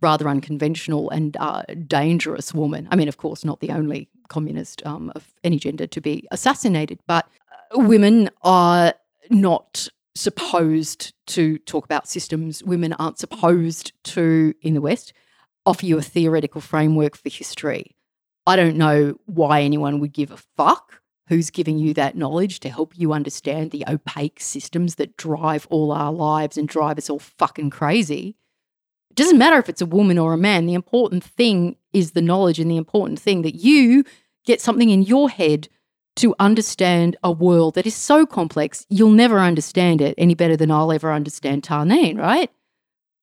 rather 0.00 0.28
unconventional 0.28 1.08
and 1.10 1.36
uh, 1.40 1.62
dangerous 1.86 2.52
woman. 2.52 2.86
I 2.90 2.96
mean, 2.96 3.08
of 3.08 3.16
course, 3.16 3.44
not 3.44 3.60
the 3.60 3.70
only 3.70 4.08
communist 4.28 4.84
um, 4.86 5.10
of 5.14 5.32
any 5.42 5.58
gender 5.58 5.86
to 5.86 6.00
be 6.00 6.28
assassinated, 6.30 7.00
but 7.06 7.26
uh, 7.74 7.78
women 7.78 8.28
are 8.42 8.94
not 9.30 9.88
supposed 10.14 11.14
to 11.26 11.58
talk 11.58 11.84
about 11.86 12.06
systems. 12.06 12.62
Women 12.62 12.92
aren't 12.94 13.18
supposed 13.18 13.92
to, 14.04 14.54
in 14.60 14.74
the 14.74 14.80
West, 14.80 15.12
offer 15.66 15.86
you 15.86 15.96
a 15.96 16.02
theoretical 16.02 16.60
framework 16.60 17.16
for 17.16 17.30
history. 17.30 17.93
I 18.46 18.56
don't 18.56 18.76
know 18.76 19.18
why 19.26 19.62
anyone 19.62 20.00
would 20.00 20.12
give 20.12 20.30
a 20.30 20.36
fuck 20.56 21.00
who's 21.28 21.50
giving 21.50 21.78
you 21.78 21.94
that 21.94 22.16
knowledge 22.16 22.60
to 22.60 22.68
help 22.68 22.92
you 22.96 23.12
understand 23.12 23.70
the 23.70 23.84
opaque 23.88 24.40
systems 24.40 24.96
that 24.96 25.16
drive 25.16 25.66
all 25.70 25.90
our 25.90 26.12
lives 26.12 26.58
and 26.58 26.68
drive 26.68 26.98
us 26.98 27.08
all 27.08 27.18
fucking 27.18 27.70
crazy. 27.70 28.36
It 29.10 29.16
doesn't 29.16 29.38
matter 29.38 29.58
if 29.58 29.68
it's 29.68 29.80
a 29.80 29.86
woman 29.86 30.18
or 30.18 30.34
a 30.34 30.38
man. 30.38 30.66
The 30.66 30.74
important 30.74 31.24
thing 31.24 31.76
is 31.92 32.10
the 32.10 32.20
knowledge, 32.20 32.58
and 32.58 32.70
the 32.70 32.76
important 32.76 33.18
thing 33.18 33.42
that 33.42 33.54
you 33.54 34.04
get 34.44 34.60
something 34.60 34.90
in 34.90 35.02
your 35.02 35.30
head 35.30 35.68
to 36.16 36.34
understand 36.38 37.16
a 37.22 37.32
world 37.32 37.74
that 37.74 37.86
is 37.86 37.94
so 37.94 38.26
complex, 38.26 38.86
you'll 38.88 39.10
never 39.10 39.38
understand 39.38 40.00
it 40.00 40.14
any 40.18 40.34
better 40.34 40.56
than 40.56 40.70
I'll 40.70 40.92
ever 40.92 41.12
understand 41.12 41.62
Tarneen, 41.62 42.18
right? 42.18 42.50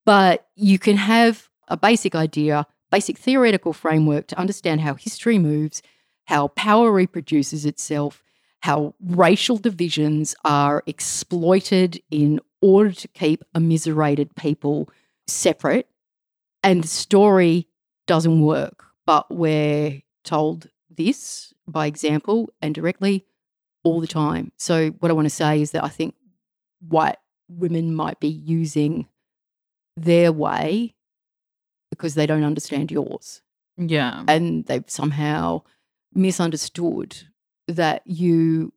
But 0.06 0.48
you 0.56 0.80
can 0.80 0.98
have 0.98 1.50
a 1.68 1.78
basic 1.78 2.16
idea, 2.16 2.66
basic 2.92 3.18
theoretical 3.18 3.74
framework 3.74 4.28
to 4.28 4.38
understand 4.38 4.82
how 4.82 4.96
history 4.96 5.40
moves, 5.40 5.82
how 6.26 6.50
power 6.50 6.92
reproduces 6.92 7.66
itself, 7.66 8.24
how 8.62 8.94
racial 9.02 9.58
divisions 9.58 10.36
are 10.44 10.84
exploited 10.86 12.02
in 12.12 12.40
order 12.62 12.92
to 12.92 13.08
keep 13.08 13.44
immiserated 13.56 14.36
people 14.36 14.90
separate. 15.28 15.88
And 16.64 16.84
the 16.84 16.88
story 16.88 17.68
doesn't 18.06 18.42
work, 18.42 18.86
but 19.06 19.34
we're 19.34 20.02
told 20.24 20.70
this 20.90 21.54
by 21.68 21.88
example 21.88 22.54
and 22.62 22.76
directly 22.76 23.26
all 23.84 24.00
the 24.00 24.08
time. 24.08 24.52
So, 24.58 24.90
what 25.00 25.10
I 25.10 25.16
want 25.16 25.26
to 25.26 25.34
say 25.34 25.62
is 25.62 25.72
that 25.72 25.84
I 25.84 25.90
think 25.90 26.14
white 26.88 27.18
women 27.50 27.96
might 27.96 28.20
be 28.20 28.28
using 28.28 29.08
their 29.98 30.32
way 30.32 30.94
because 31.92 32.16
they 32.16 32.26
don't 32.26 32.44
understand 32.44 32.90
yours. 32.92 33.42
Yeah. 33.78 34.24
And 34.28 34.66
they've 34.66 34.84
somehow 34.88 35.62
misunderstood 36.14 37.18
that 37.68 38.02
you, 38.06 38.74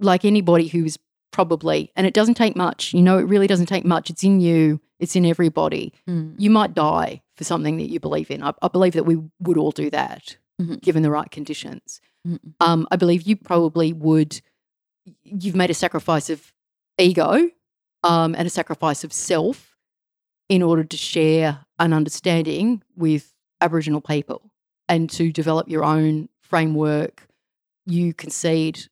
like 0.00 0.24
anybody 0.24 0.66
who's 0.68 0.98
probably, 1.32 1.90
and 1.96 2.06
it 2.06 2.14
doesn't 2.14 2.34
take 2.34 2.56
much, 2.56 2.92
you 2.92 3.02
know, 3.02 3.18
it 3.18 3.22
really 3.22 3.46
doesn't 3.46 3.66
take 3.66 3.84
much. 3.84 4.10
It's 4.10 4.24
in 4.24 4.40
you, 4.40 4.80
it's 4.98 5.16
in 5.16 5.24
everybody. 5.26 5.92
Mm. 6.08 6.34
You 6.38 6.50
might 6.50 6.74
die 6.74 7.22
for 7.36 7.44
something 7.44 7.76
that 7.78 7.90
you 7.90 8.00
believe 8.00 8.30
in. 8.30 8.42
I, 8.42 8.52
I 8.62 8.68
believe 8.68 8.94
that 8.94 9.04
we 9.04 9.18
would 9.40 9.56
all 9.58 9.70
do 9.72 9.90
that 9.90 10.36
Mhm. 10.60 10.80
given 10.80 11.02
the 11.02 11.10
right 11.10 11.30
conditions. 11.30 12.00
Mhm. 12.26 12.38
Um, 12.60 12.88
I 12.90 12.96
believe 12.96 13.22
you 13.22 13.36
probably 13.36 13.92
would, 13.92 14.40
you've 15.22 15.54
made 15.54 15.68
a 15.68 15.74
sacrifice 15.74 16.30
of 16.30 16.50
ego 16.98 17.50
um, 18.02 18.34
and 18.34 18.46
a 18.46 18.50
sacrifice 18.50 19.04
of 19.04 19.12
self 19.12 19.75
in 20.48 20.62
order 20.62 20.84
to 20.84 20.96
share 20.96 21.60
an 21.78 21.92
understanding 21.92 22.82
with 22.96 23.32
Aboriginal 23.60 24.00
people 24.00 24.50
and 24.88 25.10
to 25.10 25.32
develop 25.32 25.68
your 25.68 25.84
own 25.84 26.28
framework. 26.40 27.26
You 27.86 28.14
concede 28.14 28.86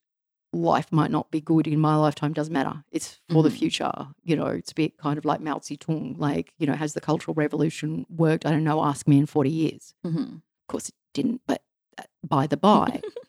life 0.53 0.91
might 0.93 1.11
not 1.11 1.31
be 1.31 1.41
good 1.41 1.67
in 1.67 1.81
my 1.81 1.97
lifetime, 1.97 2.33
doesn't 2.33 2.53
matter. 2.53 2.85
It's 2.93 3.19
for 3.29 3.43
the 3.43 3.49
Mhm. 3.49 3.59
future. 3.59 3.93
You 4.23 4.37
know, 4.37 4.47
it's 4.47 4.71
a 4.71 4.75
bit 4.75 4.97
kind 4.99 5.19
of 5.19 5.25
like 5.25 5.41
Mao 5.41 5.59
Zedong. 5.59 6.17
Like, 6.19 6.53
you 6.59 6.67
know, 6.67 6.75
has 6.75 6.95
the 6.95 7.01
Cultural 7.01 7.35
Revolution 7.35 8.07
worked? 8.09 8.47
I 8.47 8.51
don't 8.51 8.63
know. 8.65 8.85
Ask 8.85 9.09
me 9.09 9.19
in 9.19 9.27
40 9.27 9.51
years. 9.51 9.95
Mhm. 10.05 10.37
Of 10.37 10.67
course, 10.69 10.89
it 10.91 10.95
didn't, 11.13 11.41
but 11.47 11.63
by 12.23 12.47
the 12.47 12.57
by. 12.57 13.03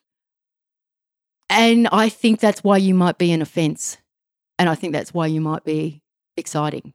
and 1.49 1.88
I 1.91 2.10
think 2.10 2.39
that's 2.39 2.64
why 2.64 2.77
you 2.77 2.93
might 2.93 3.18
be 3.18 3.31
an 3.31 3.41
offense. 3.41 3.97
And 4.57 4.69
I 4.69 4.76
think 4.76 4.93
that's 4.93 5.14
why 5.14 5.27
you 5.27 5.41
might 5.41 5.64
be 5.64 6.02
exciting 6.38 6.93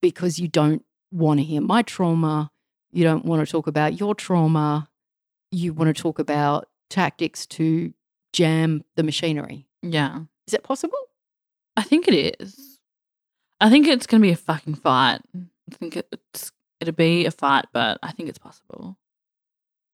because 0.00 0.38
you 0.38 0.48
don't 0.48 0.84
want 1.10 1.40
to 1.40 1.44
hear 1.44 1.60
my 1.60 1.82
trauma. 1.82 2.50
You 2.92 3.04
don't 3.04 3.24
want 3.24 3.46
to 3.46 3.50
talk 3.50 3.66
about 3.66 3.98
your 4.00 4.14
trauma. 4.14 4.88
You 5.50 5.72
want 5.72 5.94
to 5.94 6.02
talk 6.02 6.18
about 6.18 6.68
tactics 6.88 7.46
to 7.46 7.92
jam 8.32 8.84
the 8.96 9.02
machinery. 9.02 9.66
Yeah. 9.82 10.20
Is 10.46 10.52
that 10.52 10.62
possible? 10.62 10.98
I 11.76 11.82
think 11.82 12.08
it 12.08 12.40
is. 12.40 12.78
I 13.60 13.70
think 13.70 13.86
it's 13.86 14.06
going 14.06 14.20
to 14.22 14.26
be 14.26 14.32
a 14.32 14.36
fucking 14.36 14.74
fight. 14.76 15.20
I 15.36 15.74
think 15.76 15.96
it's 15.96 16.52
it'll 16.80 16.94
be 16.94 17.26
a 17.26 17.30
fight, 17.30 17.66
but 17.72 17.98
I 18.02 18.10
think 18.12 18.28
it's 18.28 18.38
possible. 18.38 18.96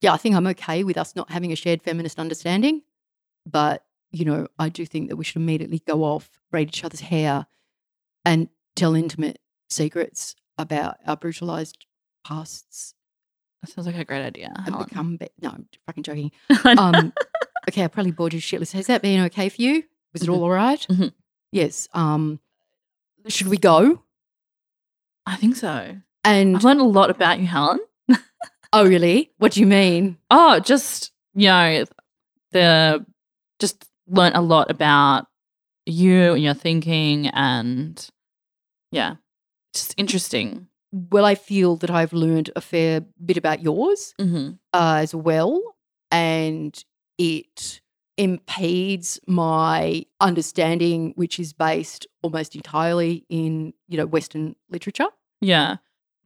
yeah, 0.00 0.12
I 0.12 0.16
think 0.16 0.34
I'm 0.34 0.46
okay 0.48 0.84
with 0.84 0.96
us 0.96 1.16
not 1.16 1.30
having 1.30 1.52
a 1.52 1.56
shared 1.56 1.82
feminist 1.82 2.18
understanding. 2.18 2.82
But, 3.44 3.84
you 4.10 4.24
know, 4.24 4.48
I 4.58 4.68
do 4.68 4.84
think 4.86 5.08
that 5.08 5.16
we 5.16 5.24
should 5.24 5.36
immediately 5.36 5.80
go 5.80 6.04
off, 6.04 6.30
braid 6.50 6.68
each 6.68 6.84
other's 6.84 7.00
hair, 7.00 7.46
and 8.24 8.48
tell 8.74 8.94
intimate 8.94 9.38
secrets 9.70 10.34
about 10.58 10.96
our 11.06 11.16
brutalized 11.16 11.86
pasts 12.26 12.94
That 13.62 13.70
sounds 13.70 13.86
like 13.86 13.96
a 13.96 14.04
great 14.04 14.22
idea. 14.24 14.52
and 14.56 14.68
Helen. 14.74 14.84
become. 14.88 15.16
Be- 15.16 15.28
no, 15.40 15.50
I'm 15.50 15.68
fucking 15.86 16.02
joking. 16.02 16.30
Um, 16.64 17.12
okay, 17.68 17.84
I 17.84 17.88
probably 17.88 18.12
bored 18.12 18.32
you 18.34 18.40
shitless. 18.40 18.72
Has 18.72 18.86
that 18.86 19.02
been 19.02 19.24
okay 19.26 19.48
for 19.48 19.60
you? 19.62 19.84
Was 20.12 20.22
it 20.22 20.28
Mhm. 20.28 20.34
all 20.34 20.44
all 20.44 20.50
right? 20.50 20.86
Mhm. 20.88 21.12
Yes. 21.52 21.88
Um, 21.94 22.40
should 23.28 23.48
we 23.48 23.56
go? 23.58 24.02
I 25.26 25.36
think 25.36 25.56
so. 25.56 25.96
And 26.24 26.56
I've 26.56 26.64
learned 26.64 26.80
a 26.80 26.84
lot 26.84 27.10
about 27.10 27.40
you, 27.40 27.46
Helen. 27.46 27.80
oh, 28.72 28.86
really? 28.86 29.32
What 29.38 29.52
do 29.52 29.60
you 29.60 29.66
mean? 29.66 30.18
Oh, 30.30 30.58
just 30.60 31.12
you 31.34 31.48
know, 31.48 31.84
the 32.52 33.04
just 33.58 33.84
learnt 34.08 34.36
a 34.36 34.40
lot 34.40 34.70
about 34.70 35.26
you 35.86 36.32
and 36.34 36.42
your 36.42 36.54
thinking, 36.54 37.28
and 37.28 38.08
yeah, 38.90 39.16
just 39.76 39.94
interesting. 39.96 40.68
Well, 40.92 41.24
I 41.24 41.34
feel 41.34 41.76
that 41.76 41.90
I've 41.90 42.12
learned 42.12 42.50
a 42.56 42.60
fair 42.60 43.00
bit 43.24 43.36
about 43.36 43.62
yours. 43.62 44.14
Mm-hmm. 44.20 44.52
uh, 44.72 44.98
as 45.02 45.14
well, 45.14 45.60
and 46.10 46.72
it 47.18 47.80
impedes 48.16 49.20
my 49.26 50.04
understanding, 50.20 51.12
which 51.16 51.38
is 51.38 51.52
based 51.52 52.06
almost 52.22 52.54
entirely 52.56 53.24
in 53.28 53.72
you 53.88 53.96
know 53.98 54.06
Western 54.06 54.56
literature. 54.70 55.08
Yeah, 55.40 55.76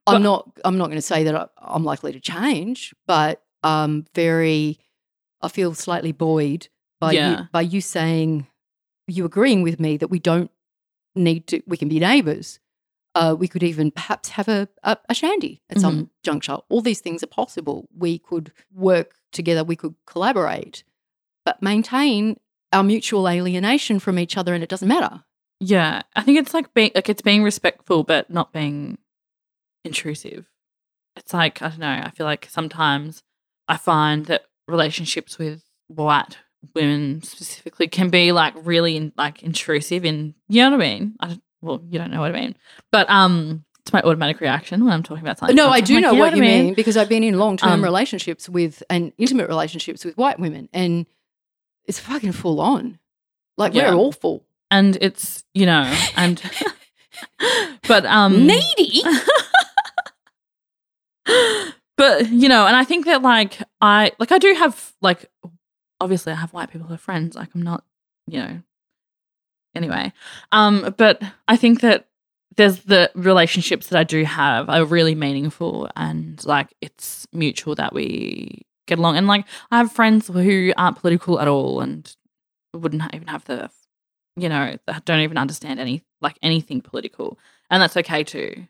I'm 0.06 0.22
not. 0.22 0.50
I'm 0.64 0.78
not 0.78 0.86
going 0.86 0.98
to 0.98 1.02
say 1.02 1.24
that 1.24 1.34
I, 1.34 1.46
I'm 1.58 1.84
likely 1.84 2.12
to 2.12 2.20
change, 2.20 2.94
but 3.06 3.42
um, 3.62 4.06
very. 4.14 4.78
I 5.42 5.48
feel 5.48 5.72
slightly 5.74 6.12
buoyed 6.12 6.68
by 7.00 7.12
Yeah. 7.12 7.30
you, 7.30 7.48
by 7.50 7.62
you 7.62 7.80
saying, 7.80 8.46
you 9.06 9.24
agreeing 9.24 9.62
with 9.62 9.80
me 9.80 9.96
that 9.96 10.08
we 10.08 10.18
don't 10.18 10.50
need 11.14 11.46
to. 11.48 11.62
We 11.66 11.76
can 11.78 11.88
be 11.88 11.98
neighbours. 11.98 12.60
Uh, 13.14 13.34
we 13.36 13.48
could 13.48 13.62
even 13.64 13.90
perhaps 13.90 14.28
have 14.30 14.48
a, 14.48 14.68
a, 14.84 14.96
a 15.08 15.14
shandy 15.14 15.60
at 15.68 15.80
some 15.80 16.10
juncture. 16.22 16.58
All 16.68 16.80
these 16.80 17.00
things 17.00 17.22
are 17.24 17.26
possible. 17.28 17.88
We 17.96 18.18
could 18.18 18.52
work 18.72 19.14
together. 19.32 19.64
We 19.64 19.74
could 19.74 19.96
collaborate, 20.06 20.84
but 21.44 21.60
maintain 21.60 22.38
our 22.72 22.84
mutual 22.84 23.28
alienation 23.28 23.98
from 23.98 24.16
each 24.18 24.36
other, 24.36 24.54
and 24.54 24.62
it 24.62 24.68
doesn't 24.68 24.86
matter. 24.86 25.24
yeah. 25.58 26.02
I 26.14 26.22
think 26.22 26.38
it's 26.38 26.54
like 26.54 26.72
being 26.72 26.92
like 26.94 27.08
it's 27.08 27.22
being 27.22 27.42
respectful, 27.42 28.04
but 28.04 28.30
not 28.30 28.52
being 28.52 28.98
intrusive. 29.84 30.46
It's 31.16 31.34
like 31.34 31.60
I 31.62 31.70
don't 31.70 31.80
know. 31.80 32.02
I 32.04 32.10
feel 32.10 32.26
like 32.26 32.46
sometimes 32.48 33.22
I 33.66 33.76
find 33.76 34.26
that 34.26 34.44
relationships 34.68 35.36
with 35.38 35.64
white 35.88 36.38
women 36.74 37.22
specifically 37.22 37.88
can 37.88 38.10
be 38.10 38.30
like 38.32 38.54
really 38.62 39.12
like 39.16 39.42
intrusive 39.42 40.04
in 40.04 40.34
you 40.48 40.62
know 40.62 40.70
what 40.70 40.84
I 40.84 40.88
mean. 40.88 41.16
I 41.18 41.40
well, 41.62 41.82
you 41.88 41.98
don't 41.98 42.10
know 42.10 42.20
what 42.20 42.34
I 42.34 42.40
mean, 42.40 42.56
but 42.90 43.08
um, 43.10 43.64
it's 43.80 43.92
my 43.92 44.00
automatic 44.02 44.40
reaction 44.40 44.84
when 44.84 44.92
I'm 44.92 45.02
talking 45.02 45.22
about 45.24 45.38
something. 45.38 45.56
No, 45.56 45.66
I 45.66 45.70
like, 45.70 45.84
do 45.86 46.00
know 46.00 46.14
what 46.14 46.32
I 46.32 46.36
you 46.36 46.42
mean 46.42 46.74
because 46.74 46.96
I've 46.96 47.08
been 47.08 47.22
in 47.24 47.38
long 47.38 47.56
term 47.56 47.72
Um, 47.72 47.84
relationships 47.84 48.48
with 48.48 48.82
and 48.90 49.12
intimate 49.18 49.48
relationships 49.48 50.04
with 50.04 50.16
white 50.16 50.38
women, 50.38 50.68
and 50.72 51.06
it's 51.86 51.98
fucking 51.98 52.32
full 52.32 52.60
on. 52.60 52.98
Like 53.56 53.74
Yeah. 53.74 53.90
we're 53.90 53.96
awful, 54.00 54.44
and 54.70 54.96
it's 55.00 55.44
you 55.54 55.66
know 55.66 55.82
and 56.16 56.42
but 57.88 58.06
um 58.06 58.46
needy. 58.46 59.02
but 61.96 62.28
you 62.30 62.48
know 62.48 62.66
and 62.66 62.74
i 62.76 62.82
think 62.84 63.04
that 63.04 63.22
like 63.22 63.58
i 63.80 64.10
like 64.18 64.32
i 64.32 64.38
do 64.38 64.54
have 64.54 64.92
like 65.02 65.26
obviously 66.00 66.32
i 66.32 66.36
have 66.36 66.52
white 66.52 66.70
people 66.70 66.86
who 66.88 66.94
are 66.94 66.98
friends 66.98 67.36
like 67.36 67.50
i'm 67.54 67.62
not 67.62 67.84
you 68.26 68.38
know 68.38 68.62
anyway 69.74 70.12
um 70.52 70.94
but 70.96 71.22
i 71.48 71.56
think 71.56 71.80
that 71.80 72.06
there's 72.56 72.80
the 72.80 73.10
relationships 73.14 73.88
that 73.88 73.98
i 73.98 74.04
do 74.04 74.24
have 74.24 74.68
are 74.68 74.84
really 74.84 75.14
meaningful 75.14 75.88
and 75.96 76.44
like 76.44 76.74
it's 76.80 77.26
mutual 77.32 77.74
that 77.74 77.92
we 77.92 78.62
get 78.86 78.98
along. 78.98 79.16
And 79.16 79.26
like 79.26 79.46
i 79.70 79.78
have 79.78 79.92
friends 79.92 80.28
who 80.28 80.72
aren't 80.76 80.98
political 80.98 81.40
at 81.40 81.48
all 81.48 81.80
and 81.80 82.14
wouldn't 82.74 83.02
even 83.14 83.28
have 83.28 83.44
the 83.44 83.70
you 84.36 84.48
know 84.48 84.76
don't 85.04 85.20
even 85.20 85.38
understand 85.38 85.80
any 85.80 86.02
like 86.20 86.38
anything 86.42 86.80
political. 86.80 87.38
And 87.70 87.82
that's 87.82 87.96
okay 87.96 88.24
too. 88.24 88.66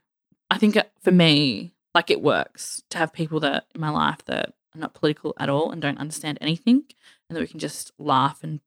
I 0.50 0.58
think 0.58 0.76
for 1.02 1.10
me 1.10 1.72
like 1.94 2.10
it 2.10 2.22
works 2.22 2.82
to 2.90 2.98
have 2.98 3.12
people 3.12 3.40
that 3.40 3.64
in 3.74 3.80
my 3.80 3.90
life 3.90 4.24
that 4.26 4.50
are 4.74 4.78
not 4.78 4.94
political 4.94 5.34
at 5.38 5.48
all 5.48 5.70
and 5.72 5.82
don't 5.82 5.98
understand 5.98 6.38
anything, 6.40 6.84
and 7.28 7.36
that 7.36 7.40
we 7.40 7.48
can 7.48 7.58
just 7.58 7.92
laugh 7.98 8.40
and 8.42 8.60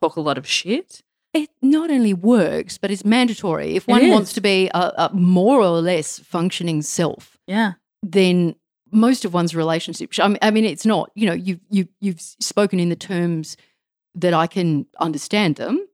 talk 0.00 0.16
a 0.16 0.20
lot 0.20 0.38
of 0.38 0.46
shit. 0.46 1.02
It 1.32 1.50
not 1.62 1.90
only 1.90 2.12
works, 2.14 2.76
but 2.78 2.90
it's 2.90 3.04
mandatory. 3.04 3.76
If 3.76 3.86
one 3.86 4.08
wants 4.10 4.32
to 4.32 4.40
be 4.40 4.68
a, 4.74 4.92
a 4.96 5.10
more 5.12 5.60
or 5.60 5.80
less 5.80 6.18
functioning 6.18 6.82
self, 6.82 7.38
Yeah. 7.46 7.74
then 8.02 8.56
most 8.90 9.24
of 9.24 9.32
one's 9.32 9.54
relationships. 9.54 10.18
I 10.18 10.26
mean, 10.28 10.38
I 10.42 10.50
mean, 10.50 10.64
it's 10.64 10.84
not. 10.84 11.10
You 11.14 11.26
know, 11.26 11.32
you 11.32 11.60
you 11.70 11.86
you've 12.00 12.20
spoken 12.20 12.80
in 12.80 12.88
the 12.88 12.96
terms 12.96 13.56
that 14.16 14.34
I 14.34 14.48
can 14.48 14.86
understand 14.98 15.54
them. 15.56 15.86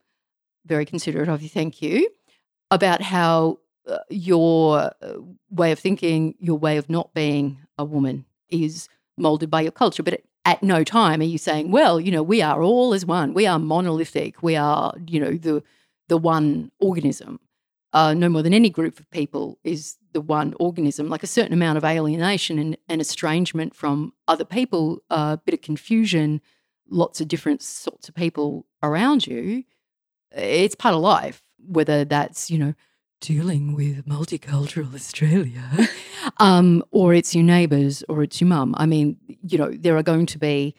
Very 0.65 0.87
considerate 0.87 1.29
of 1.29 1.43
you. 1.43 1.49
Thank 1.51 1.83
you. 1.83 2.09
About 2.71 3.03
how 3.03 3.59
uh, 3.87 3.99
your 4.09 4.79
uh, 5.03 5.19
way 5.51 5.71
of 5.73 5.79
thinking, 5.79 6.35
your 6.41 6.57
way 6.59 6.79
of 6.79 6.89
not 6.89 7.13
being 7.13 7.59
a 7.77 7.85
woman, 7.85 8.25
is 8.49 8.89
molded 9.19 9.51
by 9.51 9.61
your 9.61 9.73
culture. 9.73 10.03
But 10.03 10.15
at, 10.15 10.23
at 10.47 10.63
no 10.63 10.83
time 10.85 11.21
are 11.21 11.25
you 11.25 11.39
saying, 11.39 11.71
"Well, 11.71 12.01
you 12.01 12.11
know, 12.11 12.23
we 12.23 12.41
are 12.41 12.63
all 12.63 12.95
as 12.95 13.05
one. 13.05 13.35
We 13.35 13.47
are 13.47 13.59
monolithic. 13.59 14.43
We 14.43 14.57
are, 14.57 14.95
you 15.07 15.21
know, 15.21 15.33
the 15.33 15.63
the 16.09 16.17
one 16.17 16.71
organism." 16.81 17.41
uh, 17.97 18.13
no 18.13 18.29
more 18.29 18.43
than 18.43 18.53
any 18.53 18.69
group 18.69 19.01
of 19.01 19.11
people 19.11 19.59
is 19.65 19.97
the 20.13 20.21
one 20.21 20.55
organism, 20.61 21.09
like 21.09 21.23
a 21.23 21.27
certain 21.27 21.55
amount 21.55 21.79
of 21.79 21.85
alienation 21.85 22.59
and, 22.59 22.77
and 22.91 23.01
estrangement 23.01 23.75
from 23.75 24.13
other 24.29 24.45
people, 24.45 24.99
a 25.09 25.39
bit 25.39 25.55
of 25.55 25.63
confusion, 25.63 26.43
lots 26.91 27.23
of 27.23 27.29
different 27.29 27.63
sorts 27.63 28.07
of 28.07 28.15
people 28.15 28.67
around 28.83 29.27
you. 29.27 29.65
It's 30.33 30.75
part 30.75 30.95
of 30.95 31.01
life, 31.01 31.43
whether 31.67 32.05
that's, 32.05 32.51
you 32.51 32.59
know, 32.59 32.75
dealing 33.21 33.75
with 33.75 34.07
multicultural 34.07 34.95
Australia, 34.95 35.89
um, 36.39 36.83
or 36.91 37.15
it's 37.15 37.35
your 37.35 37.45
neighbours 37.45 38.03
or 38.09 38.23
it's 38.23 38.41
your 38.41 38.49
mum. 38.49 38.75
I 38.79 38.87
mean, 38.87 39.17
you 39.43 39.59
know, 39.59 39.71
there 39.71 39.97
are 39.97 40.03
going 40.03 40.27
to 40.27 40.39
be 40.39 40.75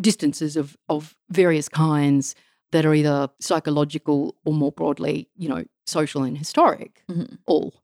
distances 0.00 0.56
of, 0.56 0.76
of 0.88 1.16
various 1.30 1.68
kinds 1.68 2.34
that 2.72 2.84
are 2.84 2.94
either 2.94 3.28
psychological 3.40 4.36
or 4.44 4.52
more 4.52 4.72
broadly, 4.72 5.28
you 5.36 5.48
know, 5.48 5.64
social 5.86 6.22
and 6.22 6.36
historic, 6.36 7.02
Mhm. 7.10 7.38
all. 7.46 7.74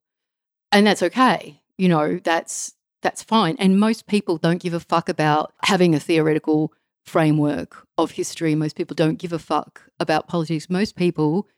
And 0.71 0.87
that's 0.87 1.03
okay. 1.03 1.61
You 1.79 1.89
know, 1.89 2.19
that's 2.23 2.75
that's 3.03 3.23
fine. 3.23 3.57
And 3.59 3.81
most 3.81 4.07
people 4.07 4.37
don't 4.39 4.63
give 4.63 4.75
a 4.75 4.81
fuck 4.81 5.09
about 5.09 5.53
having 5.65 5.93
a 5.93 5.99
theoretical 6.01 6.73
framework 7.05 7.85
of 7.99 8.13
history. 8.13 8.55
Most 8.55 8.77
people 8.77 8.95
don't 8.95 9.19
give 9.19 9.33
a 9.33 9.41
fuck 9.41 9.83
about 9.99 10.29
politics. 10.29 10.71
Most 10.71 10.95
people, 10.95 11.49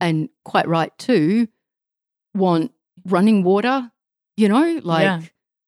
and 0.00 0.30
quite 0.44 0.66
right 0.66 0.96
too, 0.96 1.46
want 2.34 2.72
running 3.06 3.42
water, 3.42 3.90
you 4.36 4.48
know, 4.48 4.80
like 4.82 5.04
Yeah. 5.04 5.20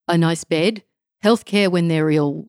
a 0.08 0.18
nice 0.18 0.44
bed, 0.44 0.82
healthcare 1.24 1.70
when 1.70 1.88
they're 1.88 2.10
ill, 2.10 2.48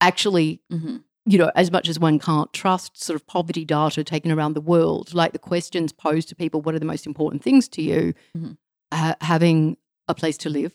actually 0.00 0.60
hmm 0.70 0.96
you 1.28 1.38
know, 1.38 1.50
as 1.56 1.72
much 1.72 1.88
as 1.88 1.98
one 1.98 2.20
can't 2.20 2.52
trust 2.52 3.02
sort 3.02 3.16
of 3.16 3.26
poverty 3.26 3.64
data 3.64 4.04
taken 4.04 4.30
around 4.30 4.52
the 4.52 4.60
world, 4.60 5.12
like 5.12 5.32
the 5.32 5.40
questions 5.40 5.92
posed 5.92 6.28
to 6.28 6.36
people, 6.36 6.60
what 6.60 6.72
are 6.72 6.78
the 6.78 6.84
most 6.84 7.04
important 7.04 7.42
things 7.42 7.66
to 7.68 7.82
you? 7.82 8.14
Mhm. 8.38 8.56
Ha- 8.94 9.16
having 9.20 9.76
a 10.06 10.14
place 10.14 10.36
to 10.38 10.48
live 10.48 10.72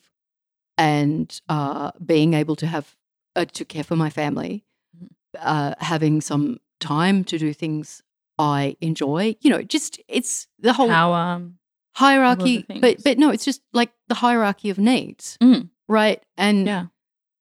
and 0.78 1.40
uh, 1.48 1.92
being 2.06 2.34
able 2.34 2.58
to 2.58 2.68
have 2.68 2.98
uh, 3.38 3.46
to 3.46 3.64
care 3.64 3.86
for 3.86 3.96
my 3.96 4.10
family, 4.10 4.66
Mhm. 4.98 5.08
uh, 5.40 5.74
having 5.80 6.20
some 6.20 6.58
time 6.82 7.24
to 7.24 7.38
do 7.38 7.54
things 7.54 8.02
I 8.38 8.76
enjoy. 8.82 9.38
You 9.40 9.52
know, 9.52 9.62
just 9.62 10.02
it's 10.10 10.48
the 10.60 10.74
whole 10.74 10.90
Power. 10.90 11.50
Hierarchy, 11.94 12.66
but 12.80 13.04
but 13.04 13.18
no, 13.18 13.30
it's 13.30 13.46
just 13.46 13.62
like 13.74 13.92
the 14.08 14.16
hierarchy 14.16 14.70
of 14.70 14.78
needs, 14.78 15.38
Mm. 15.42 15.70
right? 15.88 16.24
And 16.38 16.66
Yeah. 16.68 16.86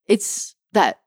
it's 0.07 0.55
that 0.73 1.01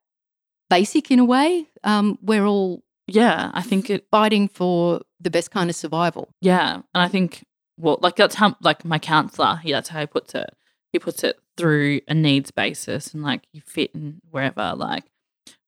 basic 0.69 1.11
in 1.11 1.19
a 1.19 1.25
way. 1.25 1.67
Um, 1.83 2.17
we're 2.21 2.45
all 2.45 2.83
Yeah. 3.07 3.51
I 3.53 3.61
think 3.61 3.89
it. 3.89 4.07
fighting 4.11 4.47
for 4.47 5.01
the 5.19 5.29
best 5.29 5.51
kind 5.51 5.69
of 5.69 5.75
survival. 5.75 6.29
Yeah, 6.41 6.75
and 6.75 7.03
I 7.03 7.07
think 7.07 7.45
well, 7.77 7.97
like 8.01 8.15
that's 8.15 8.35
how 8.35 8.55
like 8.61 8.85
my 8.85 8.99
counselor, 8.99 9.55
he 9.57 9.71
that's 9.71 9.89
how 9.89 9.99
he 10.01 10.05
puts 10.05 10.35
it. 10.35 10.49
He 10.91 10.99
puts 10.99 11.23
it 11.23 11.39
through 11.57 12.01
a 12.07 12.13
needs 12.13 12.51
basis, 12.51 13.13
and 13.13 13.23
like 13.23 13.47
you 13.51 13.61
fit 13.61 13.91
in 13.95 14.21
wherever, 14.29 14.73
like 14.75 15.05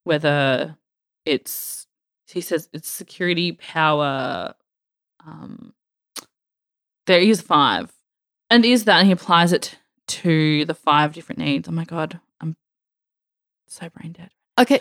whether 0.04 0.78
it's 1.26 1.88
he 2.28 2.42
says 2.42 2.70
it's 2.74 2.90
security, 2.90 3.52
power. 3.54 4.54
Um, 5.26 5.74
there 7.06 7.20
is 7.20 7.42
five, 7.42 7.92
and 8.50 8.66
is 8.66 8.86
that 8.86 9.00
and 9.00 9.08
he 9.08 9.12
applies 9.12 9.52
it 9.54 9.78
to 10.08 10.66
the 10.66 10.74
five 10.74 11.14
different 11.14 11.40
needs. 11.40 11.68
Oh 11.68 11.72
my 11.72 11.86
god, 11.86 12.20
I'm 12.42 12.56
so 13.68 13.90
brain 13.90 14.14
dead. 14.14 14.30
Okay, 14.60 14.80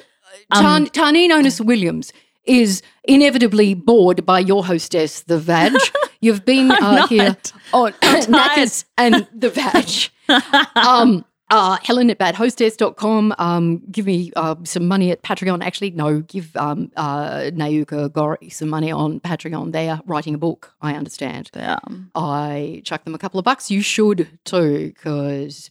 Um, 0.51 0.89
Onus 1.33 1.61
Williams 1.61 2.13
is 2.45 2.83
inevitably 3.05 3.75
bored 3.75 4.25
by 4.27 4.39
your 4.39 4.65
hostess, 4.65 5.23
the 5.23 5.39
Vag. 5.39 5.73
You've 6.21 6.45
been 6.45 6.71
uh, 6.71 7.07
here 7.07 7.37
on 7.73 7.93
Knackers 8.29 8.85
and 8.97 9.27
the 9.35 9.51
Vag. 9.51 10.11
um, 10.77 11.25
uh, 11.55 11.78
Helen 11.85 12.10
at 12.10 12.18
badhostess.com. 12.18 13.32
Um, 13.39 13.82
give 13.90 14.06
me 14.06 14.32
uh, 14.35 14.56
some 14.64 14.89
money 14.89 15.12
at 15.12 15.22
Patreon. 15.22 15.62
Actually, 15.62 15.93
no, 15.93 16.20
give 16.20 16.55
um, 16.56 16.90
uh, 16.97 17.51
Nayuka 17.55 18.12
Gorrie 18.12 18.51
some 18.51 18.68
money 18.68 18.90
on 18.90 19.20
Patreon. 19.20 19.70
They 19.70 19.89
are 19.89 20.02
writing 20.05 20.35
a 20.35 20.39
book, 20.39 20.74
I 20.82 20.94
understand. 20.94 21.51
yeah. 21.55 21.78
I 22.16 22.82
chuck 22.85 23.05
them 23.05 23.14
a 23.14 23.18
couple 23.18 23.39
of 23.39 23.44
bucks. 23.44 23.70
You 23.70 23.82
should 23.82 24.40
too, 24.44 24.89
because 24.89 25.70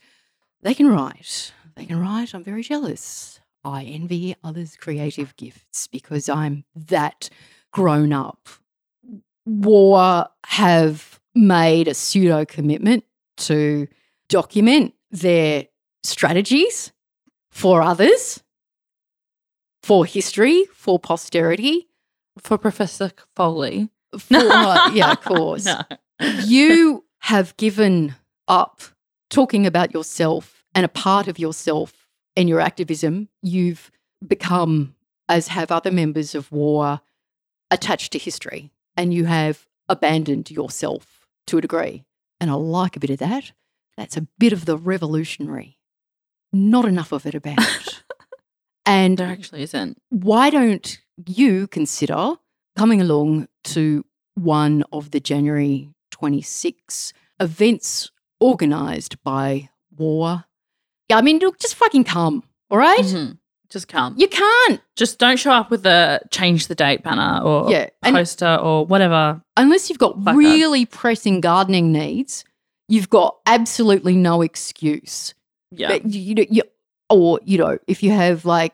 they 0.61 0.73
can 0.73 0.87
write. 0.87 1.51
They 1.75 1.85
can 1.85 1.99
write. 1.99 2.33
I'm 2.33 2.45
very 2.45 2.63
jealous. 2.63 3.41
I 3.65 3.83
envy 3.83 4.35
others' 4.41 4.77
creative 4.77 5.35
gifts 5.35 5.87
because 5.87 6.29
I'm 6.29 6.63
that 6.75 7.29
grown 7.71 8.13
up. 8.13 8.47
War 9.45 10.29
have 10.45 11.19
made 11.35 11.89
a 11.89 11.93
pseudo 11.93 12.45
commitment 12.45 13.03
to 13.35 13.87
document 14.29 14.93
their 15.11 15.67
strategies 16.03 16.91
for 17.51 17.81
others, 17.81 18.43
for 19.81 20.05
history, 20.05 20.65
for 20.73 20.99
posterity. 20.99 21.87
For 22.39 22.57
Professor 22.57 23.11
Foley. 23.35 23.89
For, 24.17 24.33
yeah, 24.93 25.11
of 25.11 25.21
course 25.21 25.65
No. 25.65 25.81
you 26.45 27.05
have 27.19 27.55
given 27.57 28.15
up 28.47 28.81
talking 29.29 29.65
about 29.67 29.93
yourself 29.93 30.63
and 30.73 30.83
a 30.85 30.89
part 30.89 31.27
of 31.27 31.37
yourself 31.39 32.07
in 32.35 32.47
your 32.47 32.59
activism. 32.59 33.29
You've 33.41 33.91
become, 34.25 34.95
as 35.29 35.47
have 35.49 35.71
other 35.71 35.91
members 35.91 36.33
of 36.33 36.51
war, 36.51 37.01
attached 37.71 38.11
to 38.13 38.19
history 38.19 38.71
and 38.97 39.13
you 39.13 39.25
have 39.25 39.67
abandoned 39.89 40.49
yourself 40.51 41.27
to 41.47 41.57
a 41.57 41.61
degree. 41.61 42.03
And 42.39 42.49
I 42.49 42.53
like 42.55 42.95
a 42.95 42.99
bit 42.99 43.09
of 43.11 43.19
that. 43.19 43.51
That's 43.97 44.17
a 44.17 44.27
bit 44.39 44.53
of 44.53 44.65
the 44.65 44.77
revolutionary. 44.77 45.77
Not 46.53 46.85
enough 46.85 47.11
of 47.11 47.25
it 47.25 47.33
about. 47.35 47.57
and 48.85 49.17
There 49.17 49.27
actually 49.27 49.63
isn't. 49.63 49.97
why 50.09 50.49
don't 50.49 50.99
you 51.27 51.67
consider 51.67 52.33
coming 52.77 53.01
along 53.01 53.47
to 53.65 54.05
one 54.35 54.83
of 54.91 55.11
the 55.11 55.19
January 55.19 55.89
26 56.11 57.13
events 57.39 58.11
organised 58.41 59.21
by 59.23 59.69
War? 59.97 60.45
Yeah, 61.09 61.17
I 61.17 61.21
mean, 61.21 61.39
look, 61.39 61.59
just 61.59 61.75
fucking 61.75 62.03
come, 62.05 62.43
all 62.69 62.77
right? 62.77 62.99
Mhm. 62.99 63.37
Just 63.69 63.87
come. 63.87 64.13
You 64.17 64.27
can't 64.27 64.81
Just 64.95 65.17
don't 65.17 65.37
show 65.39 65.51
up 65.51 65.71
with 65.71 65.83
a 65.87 66.19
change 66.31 66.67
the 66.67 66.75
date 66.75 67.01
banner 67.03 67.41
or 67.43 67.71
Yeah, 67.71 67.89
and- 68.03 68.15
poster 68.15 68.55
or 68.61 68.85
whatever. 68.85 69.41
unless 69.57 69.89
you've 69.89 69.97
got 69.97 70.23
Fuck 70.23 70.35
really 70.35 70.85
pressing 70.85 71.41
gardening 71.41 71.91
needs. 71.91 72.43
You've 72.87 73.09
got 73.09 73.37
absolutely 73.47 74.15
no 74.15 74.43
excuse. 74.43 75.33
Yeah. 75.75 75.87
But 75.89 76.05
you, 76.05 76.35
you, 76.35 76.47
you, 76.49 76.61
or 77.09 77.39
you 77.43 77.57
know, 77.57 77.77
if 77.87 78.01
you 78.03 78.11
have 78.11 78.45
like 78.45 78.73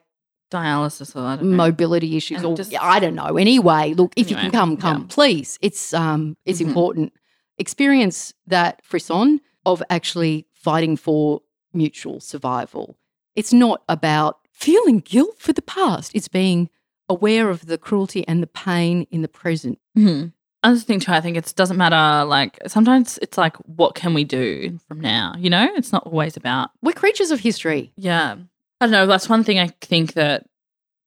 Dialysis 0.51 1.15
or 1.15 1.43
know. 1.43 1.55
mobility 1.55 2.17
issues 2.17 2.37
And 2.39 2.45
or 2.47 2.55
just- 2.57 2.73
I 2.81 2.99
don't 2.99 3.13
know. 3.15 3.37
Anyway, 3.37 3.93
look, 3.93 4.13
if 4.15 4.29
you 4.31 4.35
can 4.35 4.49
come, 4.51 4.77
come, 4.77 5.01
yeah. 5.01 5.07
please. 5.09 5.59
It's 5.61 5.93
um 5.93 6.37
it's 6.45 6.59
Mhm. 6.59 6.67
important. 6.67 7.13
Experience 7.57 8.33
that 8.47 8.83
frisson 8.83 9.41
of 9.65 9.83
actually 9.89 10.47
fighting 10.53 10.95
for 10.97 11.41
mutual 11.73 12.19
survival. 12.19 12.97
It's 13.35 13.53
not 13.53 13.83
about 13.87 14.39
feeling 14.51 14.99
guilt 14.99 15.35
for 15.37 15.53
the 15.53 15.61
past. 15.61 16.11
It's 16.15 16.27
being 16.27 16.69
aware 17.07 17.49
of 17.49 17.65
the 17.67 17.77
cruelty 17.77 18.27
and 18.27 18.41
the 18.41 18.47
pain 18.47 19.05
in 19.11 19.21
the 19.21 19.27
present. 19.27 19.77
Mhm. 19.97 20.33
I 20.61 20.73
just 20.73 20.87
think 20.87 21.03
too, 21.03 21.11
I 21.11 21.21
think 21.21 21.37
it 21.37 21.53
doesn't 21.55 21.77
matter. 21.77 22.25
Like 22.25 22.59
sometimes 22.67 23.17
it's 23.21 23.37
like, 23.37 23.55
what 23.57 23.95
can 23.95 24.13
we 24.13 24.23
do 24.23 24.77
from 24.87 24.99
now? 24.99 25.35
You 25.37 25.49
know, 25.49 25.67
it's 25.75 25.93
not 25.93 26.05
always 26.05 26.35
about 26.35 26.71
We're 26.81 26.93
creatures 26.93 27.31
of 27.31 27.39
history. 27.39 27.93
Yeah. 27.95 28.35
I 28.81 28.85
don't 28.85 28.91
know. 28.91 29.05
That's 29.07 29.29
one 29.29 29.43
thing 29.43 29.59
I 29.59 29.67
think 29.81 30.13
that 30.13 30.45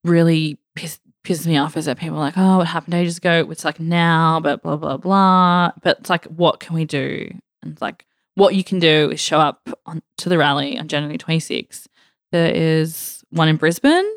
really 0.03 0.59
piss, 0.75 0.99
pisses 1.23 1.47
me 1.47 1.57
off 1.57 1.77
is 1.77 1.85
that 1.85 1.99
people 1.99 2.17
are 2.17 2.21
like, 2.21 2.37
oh, 2.37 2.61
it 2.61 2.65
happened 2.65 2.95
ages 2.95 3.17
ago. 3.17 3.47
It's 3.49 3.65
like 3.65 3.79
now, 3.79 4.39
but 4.39 4.63
blah, 4.63 4.75
blah, 4.75 4.97
blah. 4.97 5.71
But 5.81 5.99
it's 5.99 6.09
like, 6.09 6.25
what 6.25 6.59
can 6.59 6.75
we 6.75 6.85
do? 6.85 7.29
And 7.61 7.73
it's 7.73 7.81
like, 7.81 8.05
what 8.35 8.55
you 8.55 8.63
can 8.63 8.79
do 8.79 9.11
is 9.11 9.19
show 9.19 9.39
up 9.39 9.69
on, 9.85 10.01
to 10.17 10.29
the 10.29 10.37
rally 10.37 10.77
on 10.77 10.87
January 10.87 11.17
26th. 11.17 11.85
There 12.31 12.51
is 12.51 13.23
one 13.29 13.47
in 13.47 13.57
Brisbane, 13.57 14.09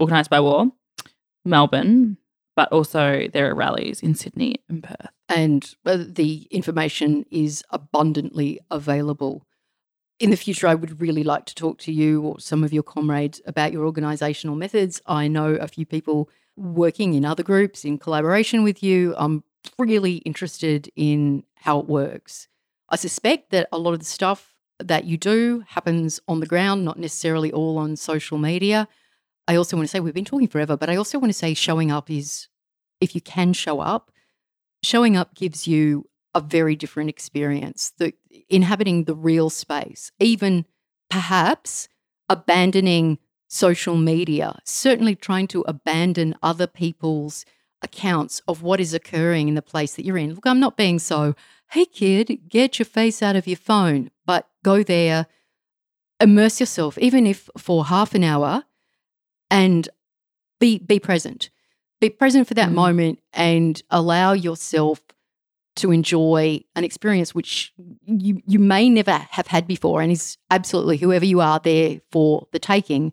organised 0.00 0.30
by 0.30 0.40
War, 0.40 0.72
Melbourne, 1.44 2.16
but 2.58 2.72
also 2.72 3.28
there 3.32 3.48
are 3.48 3.54
rallies 3.54 4.02
in 4.02 4.16
Sydney 4.16 4.56
and 4.68 4.82
Perth. 4.82 5.12
And 5.28 5.76
the 5.84 6.48
information 6.50 7.24
is 7.30 7.62
abundantly 7.70 8.58
available. 8.68 9.46
In 10.18 10.30
the 10.30 10.36
future, 10.36 10.66
I 10.66 10.74
would 10.74 11.00
really 11.00 11.22
like 11.22 11.44
to 11.44 11.54
talk 11.54 11.78
to 11.82 11.92
you 11.92 12.20
or 12.22 12.40
some 12.40 12.64
of 12.64 12.72
your 12.72 12.82
comrades 12.82 13.40
about 13.46 13.70
your 13.70 13.88
organisational 13.88 14.56
methods. 14.56 15.00
I 15.06 15.28
know 15.28 15.54
a 15.54 15.68
few 15.68 15.86
people 15.86 16.30
working 16.56 17.14
in 17.14 17.24
other 17.24 17.44
groups 17.44 17.84
in 17.84 17.96
collaboration 17.96 18.64
with 18.64 18.82
you. 18.82 19.14
I'm 19.16 19.44
really 19.78 20.16
interested 20.26 20.90
in 20.96 21.44
how 21.54 21.78
it 21.78 21.86
works. 21.86 22.48
I 22.88 22.96
suspect 22.96 23.50
that 23.50 23.68
a 23.70 23.78
lot 23.78 23.92
of 23.92 24.00
the 24.00 24.04
stuff 24.04 24.56
that 24.80 25.04
you 25.04 25.16
do 25.16 25.62
happens 25.68 26.18
on 26.26 26.40
the 26.40 26.46
ground, 26.46 26.84
not 26.84 26.98
necessarily 26.98 27.52
all 27.52 27.78
on 27.78 27.94
social 27.94 28.36
media. 28.36 28.88
I 29.48 29.56
also 29.56 29.76
want 29.76 29.88
to 29.88 29.90
say 29.90 29.98
we've 29.98 30.14
been 30.14 30.26
talking 30.26 30.46
forever, 30.46 30.76
but 30.76 30.90
I 30.90 30.96
also 30.96 31.18
want 31.18 31.30
to 31.30 31.38
say 31.38 31.54
showing 31.54 31.90
up 31.90 32.10
is, 32.10 32.48
if 33.00 33.14
you 33.14 33.20
can 33.22 33.54
show 33.54 33.80
up, 33.80 34.12
showing 34.82 35.16
up 35.16 35.34
gives 35.34 35.66
you 35.66 36.08
a 36.34 36.40
very 36.40 36.76
different 36.76 37.08
experience. 37.08 37.92
The 37.96 38.12
inhabiting 38.50 39.04
the 39.04 39.14
real 39.14 39.48
space, 39.48 40.12
even 40.20 40.66
perhaps 41.08 41.88
abandoning 42.28 43.18
social 43.48 43.96
media, 43.96 44.58
certainly 44.64 45.16
trying 45.16 45.48
to 45.48 45.62
abandon 45.62 46.36
other 46.42 46.66
people's 46.66 47.46
accounts 47.80 48.42
of 48.46 48.62
what 48.62 48.80
is 48.80 48.92
occurring 48.92 49.48
in 49.48 49.54
the 49.54 49.62
place 49.62 49.94
that 49.94 50.04
you're 50.04 50.18
in. 50.18 50.34
Look, 50.34 50.46
I'm 50.46 50.60
not 50.60 50.76
being 50.76 50.98
so, 50.98 51.34
hey 51.70 51.86
kid, 51.86 52.40
get 52.50 52.78
your 52.78 52.86
face 52.86 53.22
out 53.22 53.36
of 53.36 53.46
your 53.46 53.56
phone, 53.56 54.10
but 54.26 54.46
go 54.62 54.82
there, 54.82 55.26
immerse 56.20 56.60
yourself, 56.60 56.98
even 56.98 57.26
if 57.26 57.48
for 57.56 57.86
half 57.86 58.14
an 58.14 58.24
hour, 58.24 58.64
and 59.50 59.88
be 60.60 60.78
be 60.78 60.98
present. 60.98 61.50
Be 62.00 62.10
present 62.10 62.46
for 62.46 62.54
that 62.54 62.70
mm. 62.70 62.74
moment 62.74 63.20
and 63.32 63.82
allow 63.90 64.32
yourself 64.32 65.00
to 65.78 65.92
enjoy 65.92 66.60
an 66.74 66.84
experience 66.84 67.34
which 67.34 67.72
you 68.04 68.42
you 68.46 68.58
may 68.58 68.90
never 68.90 69.12
have 69.30 69.46
had 69.46 69.66
before 69.66 70.02
and 70.02 70.10
is 70.10 70.36
absolutely 70.50 70.96
whoever 70.96 71.24
you 71.24 71.40
are 71.40 71.60
there 71.60 72.00
for 72.10 72.48
the 72.52 72.58
taking 72.58 73.12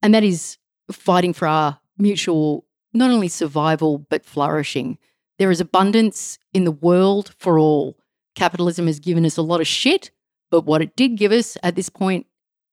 and 0.00 0.14
that 0.14 0.22
is 0.22 0.58
fighting 0.92 1.32
for 1.32 1.48
our 1.48 1.80
mutual 1.98 2.64
not 2.92 3.10
only 3.10 3.26
survival 3.26 3.98
but 3.98 4.24
flourishing 4.24 4.96
there 5.40 5.50
is 5.50 5.60
abundance 5.60 6.38
in 6.54 6.62
the 6.62 6.70
world 6.70 7.34
for 7.36 7.58
all 7.58 7.98
capitalism 8.36 8.86
has 8.86 9.00
given 9.00 9.26
us 9.26 9.36
a 9.36 9.42
lot 9.42 9.60
of 9.60 9.66
shit 9.66 10.12
but 10.52 10.64
what 10.64 10.80
it 10.80 10.94
did 10.94 11.16
give 11.16 11.32
us 11.32 11.56
at 11.64 11.74
this 11.74 11.88
point 11.88 12.26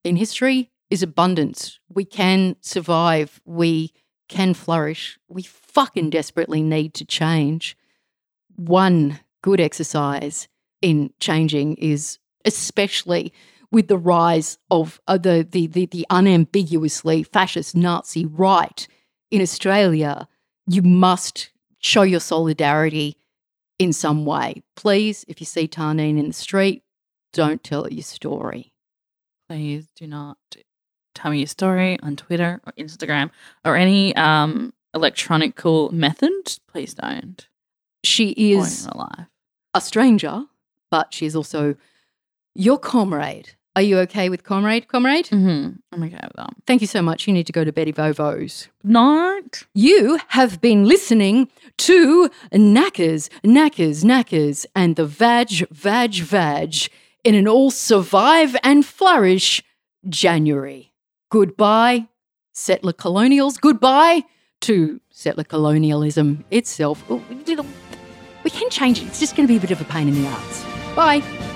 in 0.04 0.16
history 0.16 0.70
is 0.90 1.04
abundance. 1.04 1.80
We 1.90 2.06
can 2.06 2.56
survive. 2.62 3.42
We 3.46 3.94
can 4.30 4.54
flourish. 4.54 5.20
We 5.28 5.44
fucking 5.44 6.10
desperately 6.10 6.62
need 6.62 6.94
to 6.96 7.06
change. 7.06 7.78
One 8.56 9.20
good 9.42 9.60
exercise 9.60 10.48
in 10.82 11.12
changing 11.20 11.76
is 11.76 12.20
especially 12.46 13.34
with 13.72 13.88
the 13.88 13.98
rise 13.98 14.58
of 14.72 15.02
uh, 15.08 15.18
the, 15.18 15.48
the, 15.50 15.68
the, 15.68 15.86
the 15.88 16.06
unambiguously 16.10 17.24
fascist 17.24 17.76
Nazi 17.76 18.26
right 18.26 18.88
in 19.32 19.42
Australia, 19.42 20.28
you 20.68 20.82
must 20.82 21.52
show 21.80 22.04
your 22.04 22.20
solidarity 22.20 23.18
in 23.78 23.92
some 23.92 24.26
way. 24.26 24.64
Please, 24.76 25.26
if 25.28 25.42
you 25.42 25.46
see 25.46 25.68
Tarneen 25.68 26.18
in 26.18 26.28
the 26.28 26.34
street, 26.34 26.84
don't 27.34 27.64
tell 27.64 27.92
your 27.92 28.04
story. 28.04 28.74
Please 29.50 29.90
do 29.96 30.08
not 30.08 30.38
tell 31.16 31.32
me 31.32 31.40
your 31.40 31.48
story 31.48 31.98
on 32.04 32.16
Twitter 32.16 32.62
or 32.66 32.74
Instagram 32.74 33.32
or 33.64 33.76
any 33.76 34.16
um, 34.16 34.74
electronic 34.94 35.56
cool 35.56 35.92
method. 35.92 36.60
Please 36.68 36.94
don't. 36.94 37.48
She 38.04 38.30
is 38.32 38.88
a 39.74 39.82
stranger, 39.82 40.44
but 40.92 41.14
she's 41.14 41.36
also 41.36 41.76
your 42.54 42.78
comrade. 42.78 43.56
Are 43.76 43.82
you 43.82 44.00
okay 44.00 44.30
with 44.30 44.44
comrade, 44.44 44.88
comrade? 44.88 45.26
Mm-hmm. 45.26 45.72
I'm 45.92 46.04
okay 46.04 46.20
with 46.24 46.36
that. 46.38 46.54
Thank 46.66 46.80
you 46.80 46.88
so 46.88 47.02
much. 47.02 47.28
You 47.28 47.34
need 47.34 47.48
to 47.48 47.52
go 47.52 47.66
to 47.66 47.74
Betty 47.74 47.92
Vovo's. 47.92 48.70
Not. 48.84 49.64
You 49.74 50.18
have 50.30 50.62
been 50.62 50.86
listening 50.86 51.50
to 51.80 52.30
Knackers, 52.54 53.30
Knackers, 53.44 54.06
Knackers, 54.06 54.66
and 54.76 54.96
the 54.96 55.06
Vag, 55.06 55.68
Vag, 55.72 56.14
Vag 56.14 56.76
in 57.26 57.36
an 57.36 57.50
all 57.50 57.70
survive 57.70 58.56
and 58.64 58.86
flourish 58.86 59.62
January. 60.08 60.94
Goodbye, 61.36 62.08
settler 62.54 62.94
colonials. 62.94 63.58
Goodbye 63.58 64.24
to 64.62 65.02
settler 65.10 65.44
colonialism 65.44 66.46
itself. 66.50 67.04
We 67.10 68.50
can 68.50 68.70
change 68.70 69.02
it. 69.02 69.08
It's 69.08 69.20
just 69.20 69.36
going 69.36 69.46
to 69.46 69.52
be 69.52 69.58
a 69.58 69.60
bit 69.60 69.72
of 69.72 69.82
a 69.82 69.84
pain 69.84 70.08
in 70.08 70.16
the 70.16 70.26
ass. 70.26 70.66
Bye. 70.96 71.55